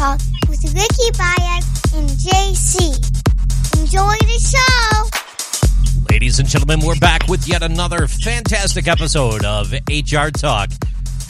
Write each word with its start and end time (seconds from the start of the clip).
Talk 0.00 0.20
with 0.48 0.64
Ricky 0.64 1.10
Baez 1.18 1.92
and 1.94 2.08
JC. 2.08 2.96
Enjoy 3.78 4.16
the 4.24 4.38
show. 4.40 6.10
Ladies 6.10 6.38
and 6.38 6.48
gentlemen, 6.48 6.80
we're 6.80 6.98
back 6.98 7.28
with 7.28 7.46
yet 7.46 7.62
another 7.62 8.06
fantastic 8.06 8.88
episode 8.88 9.44
of 9.44 9.70
HR 9.90 10.30
Talk. 10.30 10.70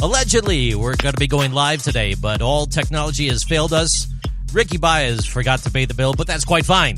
Allegedly, 0.01 0.77
we're 0.77 0.95
going 0.95 1.15
to 1.15 1.19
be 1.19 1.27
going 1.27 1.51
live 1.51 1.83
today, 1.83 2.15
but 2.15 2.43
all 2.43 2.65
technology 2.65 3.27
has 3.27 3.43
failed 3.43 3.73
us. 3.73 4.07
Ricky 4.53 4.79
Baez 4.79 5.27
forgot 5.27 5.59
to 5.65 5.71
pay 5.73 5.85
the 5.85 5.95
bill, 5.95 6.15
but 6.15 6.29
that's 6.29 6.45
quite 6.45 6.65
fine 6.65 6.97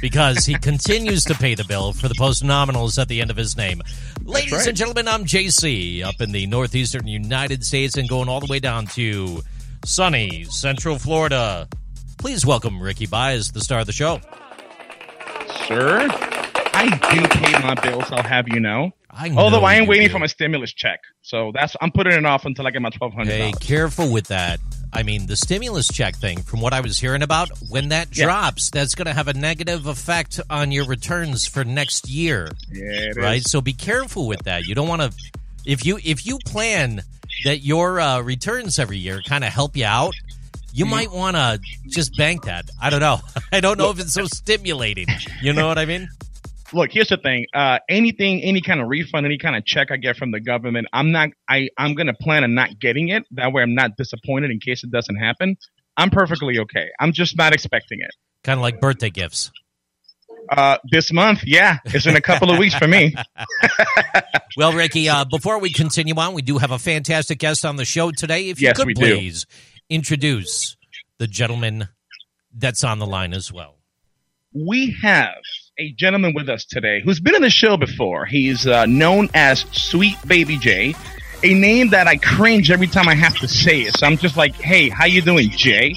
because 0.00 0.44
he 0.44 0.54
continues 0.58 1.24
to 1.26 1.34
pay 1.34 1.54
the 1.54 1.62
bill 1.62 1.92
for 1.92 2.08
the 2.08 2.16
post 2.18 2.42
nominals 2.42 3.00
at 3.00 3.06
the 3.06 3.20
end 3.20 3.30
of 3.30 3.36
his 3.36 3.56
name. 3.56 3.80
Ladies 4.24 4.52
right. 4.52 4.66
and 4.66 4.76
gentlemen, 4.76 5.06
I'm 5.06 5.24
JC 5.24 6.02
up 6.02 6.20
in 6.20 6.32
the 6.32 6.48
northeastern 6.48 7.06
United 7.06 7.64
States 7.64 7.96
and 7.96 8.08
going 8.08 8.28
all 8.28 8.40
the 8.40 8.50
way 8.50 8.58
down 8.58 8.86
to 8.88 9.44
sunny 9.86 10.44
Central 10.44 10.98
Florida. 10.98 11.68
Please 12.18 12.44
welcome 12.44 12.82
Ricky 12.82 13.06
Baez, 13.06 13.52
the 13.52 13.60
star 13.60 13.80
of 13.80 13.86
the 13.86 13.92
show. 13.92 14.20
Sir, 15.68 16.08
I 16.10 16.88
do 17.12 17.28
pay 17.28 17.52
my 17.62 17.74
bills. 17.74 18.04
I'll 18.10 18.22
have 18.22 18.48
you 18.48 18.60
know. 18.60 18.92
I 19.10 19.28
know 19.28 19.38
Although 19.38 19.62
I 19.62 19.74
am 19.74 19.86
waiting 19.86 20.08
do. 20.08 20.12
for 20.12 20.18
my 20.18 20.26
stimulus 20.26 20.72
check, 20.74 21.00
so 21.22 21.50
that's 21.54 21.74
I'm 21.80 21.90
putting 21.90 22.12
it 22.12 22.26
off 22.26 22.44
until 22.44 22.66
I 22.66 22.70
get 22.70 22.82
my 22.82 22.90
twelve 22.90 23.14
hundred 23.14 23.32
Hey, 23.32 23.52
careful 23.60 24.12
with 24.12 24.28
that. 24.28 24.60
I 24.92 25.02
mean, 25.02 25.26
the 25.26 25.36
stimulus 25.36 25.88
check 25.88 26.14
thing, 26.16 26.42
from 26.42 26.60
what 26.60 26.72
I 26.72 26.80
was 26.80 26.98
hearing 26.98 27.22
about, 27.22 27.48
when 27.70 27.88
that 27.88 28.16
Yeah. 28.16 28.26
drops, 28.26 28.70
that's 28.70 28.94
going 28.94 29.06
to 29.06 29.12
have 29.14 29.28
a 29.28 29.34
negative 29.34 29.86
effect 29.86 30.40
on 30.48 30.70
your 30.70 30.86
returns 30.86 31.46
for 31.46 31.64
next 31.64 32.08
year, 32.08 32.48
Yeah, 32.70 32.84
it 32.84 33.16
right? 33.16 33.38
is. 33.38 33.50
So 33.50 33.60
be 33.60 33.72
careful 33.72 34.26
with 34.26 34.42
that. 34.44 34.64
You 34.66 34.74
don't 34.74 34.88
want 34.88 35.02
to, 35.02 35.12
if 35.64 35.84
you 35.86 35.98
if 36.04 36.24
you 36.26 36.38
plan 36.46 37.02
that 37.44 37.58
your 37.58 38.00
uh, 38.00 38.20
returns 38.20 38.78
every 38.78 38.98
year 38.98 39.20
kind 39.26 39.44
of 39.44 39.52
help 39.52 39.76
you 39.76 39.84
out, 39.84 40.14
you 40.72 40.84
Mm-hmm. 40.84 40.90
might 40.94 41.10
want 41.10 41.36
to 41.36 41.58
just 41.88 42.16
bank 42.16 42.44
that. 42.44 42.68
I 42.80 42.90
don't 42.90 43.00
know. 43.00 43.20
I 43.52 43.60
don't 43.60 43.78
know 43.78 43.90
if 43.90 43.98
it's 43.98 44.12
so 44.12 44.26
stimulating. 44.26 45.06
You 45.40 45.52
know 45.52 45.66
what 45.68 45.78
I 45.78 45.84
mean? 45.86 46.08
Look, 46.72 46.90
here's 46.92 47.08
the 47.08 47.16
thing. 47.16 47.46
Uh, 47.54 47.78
anything, 47.88 48.42
any 48.42 48.60
kind 48.60 48.80
of 48.80 48.88
refund, 48.88 49.24
any 49.24 49.38
kind 49.38 49.56
of 49.56 49.64
check 49.64 49.90
I 49.90 49.96
get 49.96 50.16
from 50.16 50.32
the 50.32 50.40
government, 50.40 50.88
I'm 50.92 51.12
not. 51.12 51.30
I 51.48 51.68
I'm 51.78 51.94
gonna 51.94 52.12
plan 52.12 52.42
on 52.44 52.54
not 52.54 52.78
getting 52.80 53.08
it. 53.08 53.22
That 53.30 53.52
way, 53.52 53.62
I'm 53.62 53.74
not 53.74 53.96
disappointed 53.96 54.50
in 54.50 54.58
case 54.60 54.82
it 54.82 54.90
doesn't 54.90 55.16
happen. 55.16 55.56
I'm 55.96 56.10
perfectly 56.10 56.58
okay. 56.58 56.88
I'm 57.00 57.12
just 57.12 57.38
not 57.38 57.54
expecting 57.54 58.00
it. 58.00 58.10
Kind 58.42 58.58
of 58.58 58.62
like 58.62 58.80
birthday 58.80 59.10
gifts. 59.10 59.50
Uh, 60.48 60.78
this 60.90 61.12
month, 61.12 61.40
yeah, 61.44 61.78
it's 61.86 62.06
in 62.06 62.16
a 62.16 62.20
couple 62.20 62.50
of 62.50 62.58
weeks 62.58 62.74
for 62.74 62.86
me. 62.88 63.14
Well, 64.56 64.72
Ricky, 64.72 65.06
uh, 65.08 65.26
before 65.26 65.58
we 65.58 65.70
continue 65.70 66.14
on, 66.14 66.32
we 66.32 66.40
do 66.40 66.56
have 66.56 66.70
a 66.70 66.78
fantastic 66.78 67.38
guest 67.38 67.66
on 67.66 67.76
the 67.76 67.84
show 67.84 68.10
today. 68.10 68.48
If 68.48 68.58
you 68.60 68.68
Yes, 68.68 68.78
could 68.78 68.86
we 68.86 68.94
do. 68.94 69.02
please 69.16 69.44
introduce 69.90 70.76
the 71.18 71.26
gentleman 71.26 71.88
that's 72.56 72.82
on 72.82 72.98
the 72.98 73.06
line 73.06 73.34
as 73.34 73.52
well. 73.52 73.74
we 74.54 74.96
have 75.02 75.34
a 75.78 75.92
gentleman 75.92 76.32
with 76.34 76.48
us 76.48 76.64
today 76.64 77.02
who's 77.04 77.20
been 77.20 77.34
on 77.34 77.42
the 77.42 77.50
show 77.50 77.76
before. 77.76 78.24
He's 78.24 78.66
uh, 78.66 78.86
known 78.86 79.28
as 79.34 79.60
Sweet 79.72 80.16
Baby 80.26 80.56
Jay, 80.56 80.94
a 81.42 81.52
name 81.52 81.90
that 81.90 82.06
I 82.06 82.16
cringe 82.16 82.70
every 82.70 82.86
time 82.86 83.08
I 83.08 83.14
have 83.14 83.36
to 83.40 83.48
say 83.48 83.82
it. 83.82 83.98
So 83.98 84.06
I'm 84.06 84.16
just 84.16 84.38
like, 84.38 84.54
"Hey, 84.54 84.88
how 84.88 85.04
you 85.04 85.20
doing, 85.20 85.50
Jay?" 85.50 85.94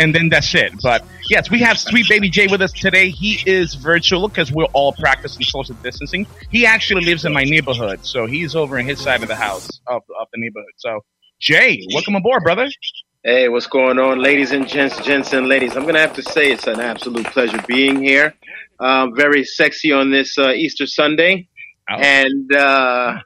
And 0.00 0.14
then 0.14 0.30
that's 0.30 0.54
it. 0.54 0.72
But 0.82 1.04
yes, 1.28 1.50
we 1.50 1.60
have 1.60 1.78
Sweet 1.78 2.08
Baby 2.08 2.28
Jay 2.30 2.46
with 2.46 2.62
us 2.62 2.72
today. 2.72 3.10
He 3.10 3.40
is 3.46 3.74
virtual 3.74 4.28
because 4.28 4.52
we're 4.52 4.64
all 4.72 4.92
practicing 4.92 5.42
social 5.42 5.74
distancing. 5.76 6.26
He 6.50 6.66
actually 6.66 7.04
lives 7.04 7.24
in 7.24 7.32
my 7.32 7.44
neighborhood, 7.44 8.04
so 8.04 8.26
he's 8.26 8.54
over 8.56 8.78
in 8.78 8.86
his 8.86 9.00
side 9.00 9.22
of 9.22 9.28
the 9.28 9.36
house 9.36 9.80
of, 9.86 10.02
of 10.20 10.28
the 10.32 10.40
neighborhood. 10.40 10.72
So, 10.76 11.00
Jay, 11.40 11.86
welcome 11.92 12.14
aboard, 12.16 12.42
brother. 12.42 12.68
Hey, 13.24 13.48
what's 13.48 13.66
going 13.66 13.98
on, 13.98 14.20
ladies 14.20 14.52
and 14.52 14.68
gents, 14.68 14.98
gents 15.04 15.32
and 15.32 15.48
ladies? 15.48 15.76
I'm 15.76 15.84
gonna 15.84 15.98
have 16.00 16.14
to 16.14 16.22
say 16.22 16.50
it's 16.52 16.66
an 16.66 16.80
absolute 16.80 17.26
pleasure 17.26 17.60
being 17.66 18.02
here. 18.02 18.34
Um, 18.80 19.14
very 19.14 19.44
sexy 19.44 19.92
on 19.92 20.10
this 20.10 20.38
uh, 20.38 20.50
Easter 20.52 20.86
Sunday, 20.86 21.48
Oh. 21.90 21.94
and 21.96 22.54
uh, 22.54 23.18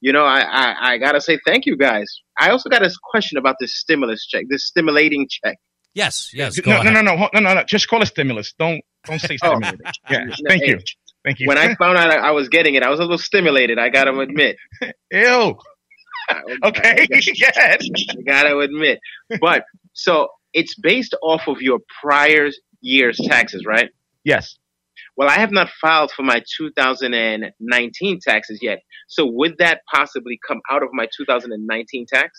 you 0.00 0.12
know, 0.12 0.24
I, 0.24 0.40
I 0.40 0.74
I 0.92 0.98
gotta 0.98 1.20
say 1.20 1.38
thank 1.46 1.64
you 1.66 1.76
guys. 1.76 2.06
I 2.38 2.50
also 2.50 2.68
got 2.68 2.82
a 2.84 2.90
question 3.10 3.38
about 3.38 3.56
this 3.58 3.74
stimulus 3.78 4.26
check, 4.26 4.44
this 4.50 4.66
stimulating 4.66 5.26
check. 5.28 5.58
Yes, 5.94 6.30
yes. 6.34 6.58
Go 6.58 6.70
No, 6.70 6.76
no, 6.76 6.90
ahead. 6.90 7.04
no, 7.04 7.14
no, 7.14 7.28
no, 7.32 7.40
no, 7.40 7.54
no. 7.54 7.64
Just 7.64 7.88
call 7.88 8.02
it 8.02 8.06
stimulus. 8.06 8.52
Don't 8.58 8.82
don't 9.06 9.20
say 9.20 9.36
Oh. 9.42 9.60
Yeah, 10.10 10.26
thank 10.48 10.66
you, 10.66 10.80
thank 11.24 11.38
you. 11.40 11.46
When 11.46 11.56
I 11.58 11.74
found 11.78 11.96
out 11.98 12.10
I 12.10 12.32
was 12.32 12.48
getting 12.48 12.74
it, 12.74 12.82
I 12.82 12.90
was 12.90 12.98
a 12.98 13.02
little 13.02 13.18
stimulated. 13.18 13.78
I 13.78 13.90
gotta 13.90 14.16
admit. 14.18 14.56
Ew. 15.12 15.56
Okay. 16.64 17.06
Yes. 17.10 17.56
I 17.56 17.78
gotta 18.26 18.58
admit. 18.58 18.98
But 19.40 19.64
so 19.92 20.28
it's 20.52 20.74
based 20.74 21.14
off 21.22 21.42
of 21.48 21.60
your 21.60 21.80
prior 22.02 22.48
year's 22.80 23.18
taxes, 23.28 23.64
right? 23.66 23.90
Yes. 24.24 24.56
Well, 25.16 25.28
I 25.28 25.34
have 25.38 25.52
not 25.52 25.68
filed 25.80 26.10
for 26.10 26.22
my 26.22 26.42
2019 26.56 28.18
taxes 28.26 28.58
yet. 28.62 28.80
So 29.06 29.26
would 29.26 29.56
that 29.58 29.82
possibly 29.92 30.38
come 30.46 30.60
out 30.70 30.82
of 30.82 30.88
my 30.92 31.06
2019 31.16 32.06
tax? 32.06 32.30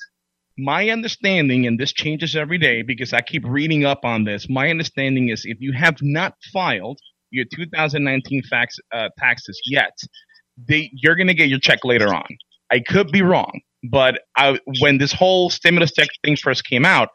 My 0.58 0.90
understanding, 0.90 1.68
and 1.68 1.80
this 1.80 1.92
changes 1.92 2.36
every 2.36 2.58
day 2.58 2.82
because 2.82 3.12
I 3.14 3.22
keep 3.22 3.44
reading 3.46 3.84
up 3.84 4.06
on 4.06 4.24
this. 4.24 4.48
My 4.50 4.70
understanding 4.70 5.30
is 5.30 5.44
if 5.46 5.58
you 5.60 5.74
have 5.74 5.98
not 6.02 6.34
filed 6.54 7.00
your 7.32 7.46
2019 7.54 8.44
fax, 8.50 8.78
uh, 8.94 9.10
taxes 9.20 9.60
yet, 9.66 9.92
they, 10.58 10.90
you're 10.94 11.16
going 11.16 11.28
to 11.28 11.34
get 11.34 11.50
your 11.50 11.60
check 11.60 11.80
later 11.84 12.14
on. 12.14 12.26
I 12.72 12.80
could 12.80 13.12
be 13.12 13.22
wrong, 13.22 13.60
but 13.92 14.22
I, 14.38 14.58
when 14.80 14.98
this 14.98 15.12
whole 15.12 15.50
stimulus 15.50 15.92
check 15.92 16.08
thing 16.24 16.38
first 16.38 16.64
came 16.66 16.86
out, 16.86 17.10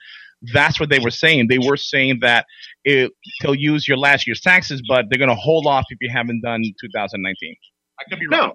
that's 0.52 0.78
what 0.78 0.90
they 0.90 0.98
were 0.98 1.10
saying. 1.10 1.48
They 1.48 1.58
were 1.58 1.76
saying 1.76 2.18
that 2.20 2.46
it, 2.84 3.12
they'll 3.42 3.54
use 3.54 3.88
your 3.88 3.96
last 3.96 4.26
year's 4.26 4.40
taxes, 4.40 4.82
but 4.86 5.06
they're 5.08 5.18
going 5.18 5.28
to 5.28 5.34
hold 5.34 5.66
off 5.66 5.86
if 5.90 5.98
you 6.00 6.10
haven't 6.12 6.42
done 6.42 6.62
2019. 6.62 7.56
I 7.98 8.04
could 8.08 8.18
be 8.20 8.26
wrong. 8.26 8.52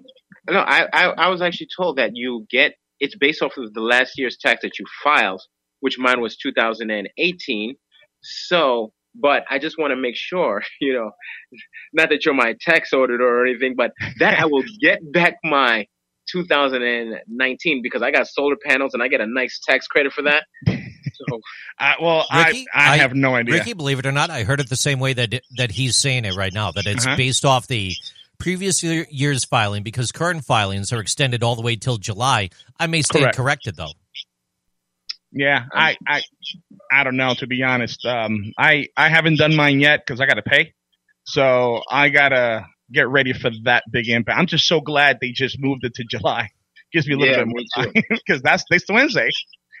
No, 0.48 0.54
no. 0.54 0.60
I, 0.60 0.86
I, 0.92 1.04
I 1.10 1.28
was 1.28 1.42
actually 1.42 1.68
told 1.76 1.98
that 1.98 2.10
you 2.14 2.46
get 2.50 2.74
it's 3.00 3.16
based 3.16 3.42
off 3.42 3.56
of 3.56 3.72
the 3.74 3.80
last 3.80 4.18
year's 4.18 4.36
tax 4.36 4.62
that 4.62 4.78
you 4.78 4.86
filed, 5.04 5.42
which 5.80 5.98
mine 5.98 6.20
was 6.20 6.36
2018. 6.36 7.74
So, 8.22 8.92
but 9.14 9.44
I 9.50 9.58
just 9.58 9.78
want 9.78 9.92
to 9.92 9.96
make 9.96 10.16
sure, 10.16 10.62
you 10.80 10.92
know, 10.94 11.10
not 11.92 12.08
that 12.10 12.24
you're 12.24 12.34
my 12.34 12.54
tax 12.60 12.92
auditor 12.92 13.22
or 13.26 13.46
anything, 13.46 13.74
but 13.76 13.92
that 14.20 14.38
I 14.38 14.46
will 14.46 14.64
get 14.80 14.98
back 15.12 15.36
my 15.44 15.86
2019 16.32 17.80
because 17.82 18.02
I 18.02 18.10
got 18.10 18.26
solar 18.26 18.56
panels 18.66 18.94
and 18.94 19.02
I 19.02 19.08
get 19.08 19.20
a 19.20 19.26
nice 19.26 19.60
tax 19.66 19.86
credit 19.86 20.12
for 20.12 20.22
that. 20.22 20.44
So, 20.66 21.40
Uh, 21.78 21.92
well, 22.00 22.24
Ricky, 22.34 22.64
I, 22.74 22.88
I 22.88 22.92
I- 22.94 22.96
have 22.96 23.14
no 23.14 23.34
idea. 23.34 23.54
Ricky, 23.56 23.74
believe 23.74 23.98
it 23.98 24.06
or 24.06 24.12
not, 24.12 24.30
I 24.30 24.44
heard 24.44 24.60
it 24.60 24.68
the 24.70 24.76
same 24.76 24.98
way 24.98 25.12
that 25.12 25.42
that 25.58 25.70
he's 25.70 25.94
saying 25.96 26.24
it 26.24 26.34
right 26.34 26.52
now. 26.52 26.70
That 26.72 26.86
it's 26.86 27.06
Uh-huh. 27.06 27.16
based 27.16 27.44
off 27.44 27.66
the 27.66 27.94
previous 28.38 28.82
year, 28.82 29.06
year's 29.10 29.44
filing 29.44 29.82
because 29.82 30.12
current 30.12 30.44
filings 30.44 30.92
are 30.92 31.00
extended 31.00 31.42
all 31.42 31.56
the 31.56 31.62
way 31.62 31.76
till 31.76 31.98
July. 31.98 32.50
I 32.78 32.86
may 32.86 33.02
stand 33.02 33.22
Correct. 33.22 33.36
corrected 33.36 33.76
though. 33.76 33.92
Yeah, 35.32 35.64
I, 35.72 35.96
I, 36.06 36.22
I 36.90 37.04
don't 37.04 37.16
know 37.16 37.34
to 37.34 37.46
be 37.46 37.62
honest. 37.62 38.04
Um, 38.06 38.52
I, 38.58 38.86
I 38.96 39.08
haven't 39.08 39.36
done 39.36 39.54
mine 39.54 39.80
yet 39.80 40.00
because 40.06 40.20
I 40.20 40.26
got 40.26 40.34
to 40.34 40.42
pay, 40.42 40.72
so 41.24 41.82
I 41.90 42.08
gotta 42.08 42.66
get 42.92 43.08
ready 43.08 43.32
for 43.32 43.50
that 43.64 43.84
big 43.90 44.08
impact. 44.08 44.38
I'm 44.38 44.46
just 44.46 44.66
so 44.66 44.80
glad 44.80 45.18
they 45.20 45.32
just 45.32 45.58
moved 45.58 45.84
it 45.84 45.94
to 45.94 46.04
July. 46.04 46.50
Gives 46.92 47.06
me 47.08 47.14
a 47.14 47.18
little 47.18 47.34
Yeah, 47.34 47.44
bit 47.44 47.48
more 47.48 47.84
time 47.84 47.92
because 48.08 48.40
that's 48.42 48.64
this 48.70 48.84
Wednesday. 48.88 49.28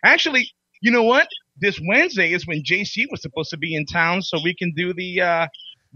Actually, 0.04 0.50
you 0.82 0.90
know 0.90 1.04
what? 1.04 1.28
This 1.58 1.80
Wednesday 1.86 2.32
is 2.32 2.46
when 2.46 2.62
JC 2.62 3.04
was 3.10 3.22
supposed 3.22 3.50
to 3.50 3.56
be 3.56 3.74
in 3.74 3.86
town, 3.86 4.22
so 4.22 4.38
we 4.42 4.54
can 4.54 4.72
do 4.76 4.92
the 4.92 5.20
uh, 5.22 5.46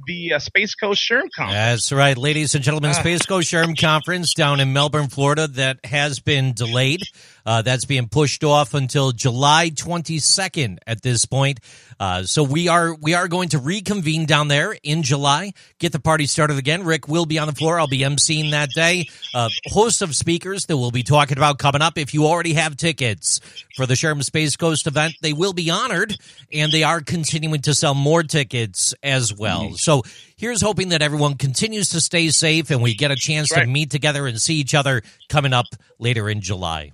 the 0.06 0.34
uh, 0.34 0.38
Space 0.38 0.74
Coast 0.74 1.02
SHRM 1.02 1.28
conference. 1.34 1.52
That's 1.52 1.92
right, 1.92 2.16
ladies 2.16 2.54
and 2.54 2.64
gentlemen. 2.64 2.90
Ah. 2.90 2.94
Space 2.94 3.24
Coast 3.26 3.50
SHRM 3.50 3.78
Conference 3.78 4.34
down 4.34 4.60
in 4.60 4.72
Melbourne, 4.72 5.08
Florida, 5.08 5.46
that 5.48 5.84
has 5.84 6.20
been 6.20 6.52
delayed. 6.52 7.00
Uh, 7.46 7.62
that's 7.62 7.84
being 7.84 8.08
pushed 8.08 8.44
off 8.44 8.74
until 8.74 9.12
July 9.12 9.70
22nd 9.70 10.78
at 10.86 11.02
this 11.02 11.24
point. 11.24 11.60
Uh, 11.98 12.22
so 12.24 12.42
we 12.42 12.68
are 12.68 12.94
we 12.94 13.14
are 13.14 13.28
going 13.28 13.50
to 13.50 13.58
reconvene 13.58 14.24
down 14.26 14.48
there 14.48 14.74
in 14.82 15.02
July, 15.02 15.52
get 15.78 15.92
the 15.92 16.00
party 16.00 16.26
started 16.26 16.56
again. 16.58 16.84
Rick 16.84 17.08
will 17.08 17.26
be 17.26 17.38
on 17.38 17.46
the 17.46 17.54
floor. 17.54 17.78
I'll 17.78 17.88
be 17.88 18.00
emceeing 18.00 18.52
that 18.52 18.70
day. 18.74 19.06
A 19.34 19.48
host 19.66 20.00
of 20.00 20.14
speakers 20.16 20.66
that 20.66 20.76
we'll 20.76 20.90
be 20.90 21.02
talking 21.02 21.36
about 21.36 21.58
coming 21.58 21.82
up. 21.82 21.98
If 21.98 22.14
you 22.14 22.26
already 22.26 22.54
have 22.54 22.76
tickets 22.76 23.40
for 23.76 23.84
the 23.86 23.96
Sherman 23.96 24.22
Space 24.22 24.56
Coast 24.56 24.86
event, 24.86 25.14
they 25.20 25.32
will 25.34 25.52
be 25.52 25.68
honored, 25.70 26.16
and 26.52 26.72
they 26.72 26.82
are 26.84 27.00
continuing 27.02 27.60
to 27.62 27.74
sell 27.74 27.94
more 27.94 28.22
tickets 28.22 28.94
as 29.02 29.34
well. 29.34 29.72
So 29.74 30.02
here's 30.36 30.62
hoping 30.62 30.88
that 30.90 31.02
everyone 31.02 31.36
continues 31.36 31.90
to 31.90 32.00
stay 32.00 32.30
safe 32.30 32.70
and 32.70 32.82
we 32.82 32.94
get 32.94 33.10
a 33.10 33.16
chance 33.16 33.52
Right. 33.52 33.62
to 33.64 33.66
meet 33.66 33.90
together 33.90 34.26
and 34.26 34.40
see 34.40 34.54
each 34.56 34.74
other 34.74 35.02
coming 35.28 35.52
up 35.52 35.66
later 35.98 36.30
in 36.30 36.40
July. 36.40 36.92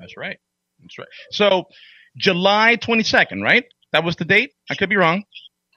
That's 0.00 0.16
right. 0.16 0.38
That's 0.80 0.98
right. 0.98 1.08
So 1.30 1.64
July 2.16 2.76
22nd, 2.76 3.42
right? 3.42 3.64
That 3.92 4.04
was 4.04 4.16
the 4.16 4.24
date. 4.24 4.52
I 4.70 4.74
could 4.74 4.88
be 4.88 4.96
wrong. 4.96 5.24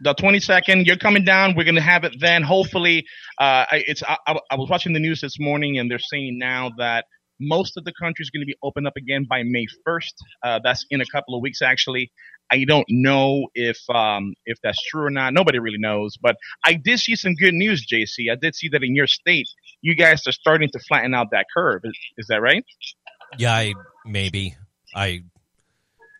The 0.01 0.15
22nd, 0.15 0.85
you're 0.85 0.97
coming 0.97 1.23
down. 1.23 1.55
We're 1.55 1.63
going 1.65 1.75
to 1.75 1.81
have 1.81 2.03
it 2.03 2.13
then. 2.19 2.43
Hopefully, 2.43 3.05
uh, 3.39 3.65
I- 3.71 3.83
it's. 3.87 4.03
I, 4.03 4.17
I 4.51 4.55
was 4.55 4.69
watching 4.69 4.93
the 4.93 4.99
news 4.99 5.21
this 5.21 5.39
morning, 5.39 5.77
and 5.79 5.89
they're 5.89 5.99
saying 5.99 6.37
now 6.39 6.71
that 6.77 7.05
most 7.39 7.77
of 7.77 7.83
the 7.85 7.93
country 8.01 8.23
is 8.23 8.29
going 8.29 8.41
to 8.41 8.45
be 8.45 8.55
open 8.63 8.85
up 8.87 8.93
again 8.97 9.25
by 9.29 9.43
May 9.43 9.65
1st. 9.87 10.13
Uh, 10.43 10.59
that's 10.63 10.85
in 10.89 11.01
a 11.01 11.05
couple 11.05 11.35
of 11.35 11.41
weeks, 11.41 11.61
actually. 11.61 12.11
I 12.51 12.65
don't 12.65 12.85
know 12.89 13.47
if 13.55 13.77
um, 13.89 14.33
if 14.45 14.57
that's 14.63 14.81
true 14.87 15.05
or 15.05 15.09
not. 15.09 15.33
Nobody 15.33 15.59
really 15.59 15.79
knows. 15.79 16.17
But 16.17 16.35
I 16.65 16.73
did 16.73 16.99
see 16.99 17.15
some 17.15 17.35
good 17.35 17.53
news, 17.53 17.85
JC. 17.91 18.31
I 18.31 18.35
did 18.35 18.55
see 18.55 18.69
that 18.69 18.83
in 18.83 18.95
your 18.95 19.07
state, 19.07 19.47
you 19.81 19.95
guys 19.95 20.27
are 20.27 20.31
starting 20.31 20.69
to 20.73 20.79
flatten 20.87 21.13
out 21.13 21.27
that 21.31 21.45
curve. 21.55 21.81
Is, 21.83 21.97
is 22.17 22.27
that 22.27 22.41
right? 22.41 22.63
Yeah, 23.37 23.53
I, 23.53 23.73
maybe. 24.05 24.55
I 24.95 25.23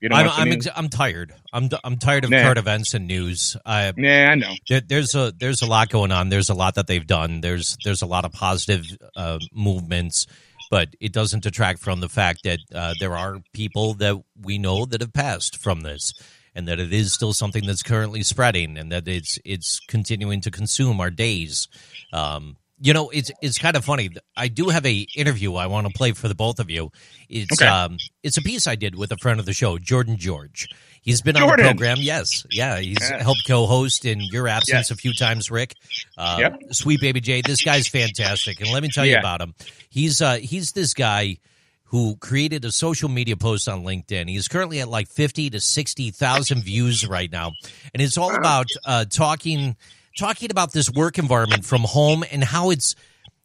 You 0.01 0.09
know 0.09 0.15
I'm 0.15 0.29
I'm, 0.29 0.51
ex- 0.51 0.67
I'm 0.75 0.89
tired. 0.89 1.33
I'm 1.53 1.69
I'm 1.83 1.97
tired 1.97 2.23
of 2.25 2.29
Nah. 2.31 2.41
current 2.41 2.57
events 2.57 2.93
and 2.93 3.07
news. 3.07 3.55
I, 3.65 3.93
yeah, 3.95 4.29
I 4.31 4.35
know. 4.35 4.53
there, 4.69 4.81
there's 4.81 5.15
a 5.15 5.31
there's 5.37 5.61
a 5.61 5.65
lot 5.67 5.89
going 5.89 6.11
on. 6.11 6.29
There's 6.29 6.49
a 6.49 6.53
lot 6.55 6.75
that 6.75 6.87
they've 6.87 7.05
done. 7.07 7.41
There's 7.41 7.77
there's 7.83 8.01
a 8.01 8.05
lot 8.07 8.25
of 8.25 8.31
positive 8.33 8.85
uh, 9.15 9.39
movements, 9.53 10.27
but 10.71 10.89
it 10.99 11.13
doesn't 11.13 11.43
detract 11.43 11.79
from 11.79 11.99
the 12.01 12.09
fact 12.09 12.43
that 12.43 12.59
uh, 12.73 12.93
there 12.99 13.15
are 13.15 13.41
people 13.53 13.93
that 13.95 14.21
we 14.41 14.57
know 14.57 14.85
that 14.85 15.01
have 15.01 15.13
passed 15.13 15.57
from 15.57 15.81
this, 15.81 16.13
and 16.55 16.67
that 16.67 16.79
it 16.79 16.91
is 16.91 17.13
still 17.13 17.31
something 17.33 17.65
that's 17.65 17.83
currently 17.83 18.23
spreading, 18.23 18.77
and 18.77 18.91
that 18.91 19.07
it's 19.07 19.39
it's 19.45 19.79
continuing 19.87 20.41
to 20.41 20.51
consume 20.51 20.99
our 20.99 21.11
days. 21.11 21.67
Um, 22.11 22.57
you 22.85 22.93
know, 22.93 23.09
it's 23.09 23.31
it's 23.41 23.57
kind 23.57 23.77
of 23.77 23.85
funny. 23.85 24.09
I 24.35 24.49
do 24.49 24.67
have 24.67 24.85
a 24.85 25.07
interview 25.15 25.55
I 25.55 25.67
want 25.67 25.87
to 25.87 25.93
play 25.93 26.11
for 26.11 26.27
the 26.27 26.35
both 26.35 26.59
of 26.59 26.69
you. 26.69 26.91
It's 27.29 27.59
Okay. 27.61 27.65
um 27.65 27.97
it's 28.23 28.37
a 28.37 28.41
piece 28.41 28.67
I 28.67 28.75
did 28.75 28.95
with 28.95 29.11
a 29.13 29.17
friend 29.17 29.39
of 29.39 29.45
the 29.45 29.53
show, 29.53 29.77
Jordan 29.77 30.17
George. 30.17 30.67
He's 31.01 31.21
been 31.21 31.37
on 31.37 31.47
the 31.47 31.63
program. 31.63 31.97
Yes, 31.99 32.45
yeah, 32.51 32.79
he's 32.79 32.97
Yeah. 32.99 33.23
helped 33.23 33.43
co-host 33.47 34.03
in 34.05 34.19
your 34.21 34.47
absence 34.49 34.89
Yes. 34.89 34.91
a 34.91 34.95
few 34.95 35.13
times, 35.13 35.49
Rick. 35.49 35.75
Uh, 36.17 36.37
Yep. 36.39 36.59
Sweet 36.71 36.99
baby 36.99 37.21
Jay, 37.21 37.41
this 37.41 37.61
guy's 37.63 37.87
fantastic, 37.87 38.59
and 38.59 38.69
let 38.71 38.83
me 38.83 38.89
tell 38.89 39.05
you 39.05 39.17
about 39.17 39.39
him. 39.41 39.53
He's 39.89 40.21
uh 40.21 40.35
he's 40.37 40.73
this 40.73 40.93
guy 40.93 41.37
who 41.85 42.15
created 42.17 42.65
a 42.65 42.71
social 42.71 43.07
media 43.07 43.37
post 43.37 43.69
on 43.69 43.83
LinkedIn. 43.83 44.27
He's 44.29 44.47
currently 44.49 44.79
at 44.81 44.89
like 44.89 45.07
fifty 45.07 45.49
to 45.51 45.59
sixty 45.61 46.11
thousand 46.11 46.63
views 46.63 47.07
right 47.07 47.31
now, 47.31 47.53
and 47.93 48.01
it's 48.01 48.17
all 48.17 48.35
about 48.35 48.67
uh, 48.85 49.05
talking 49.05 49.77
talking 50.17 50.51
about 50.51 50.71
this 50.71 50.89
work 50.89 51.17
environment 51.17 51.65
from 51.65 51.81
home 51.81 52.23
and 52.31 52.43
how 52.43 52.69
it's 52.69 52.95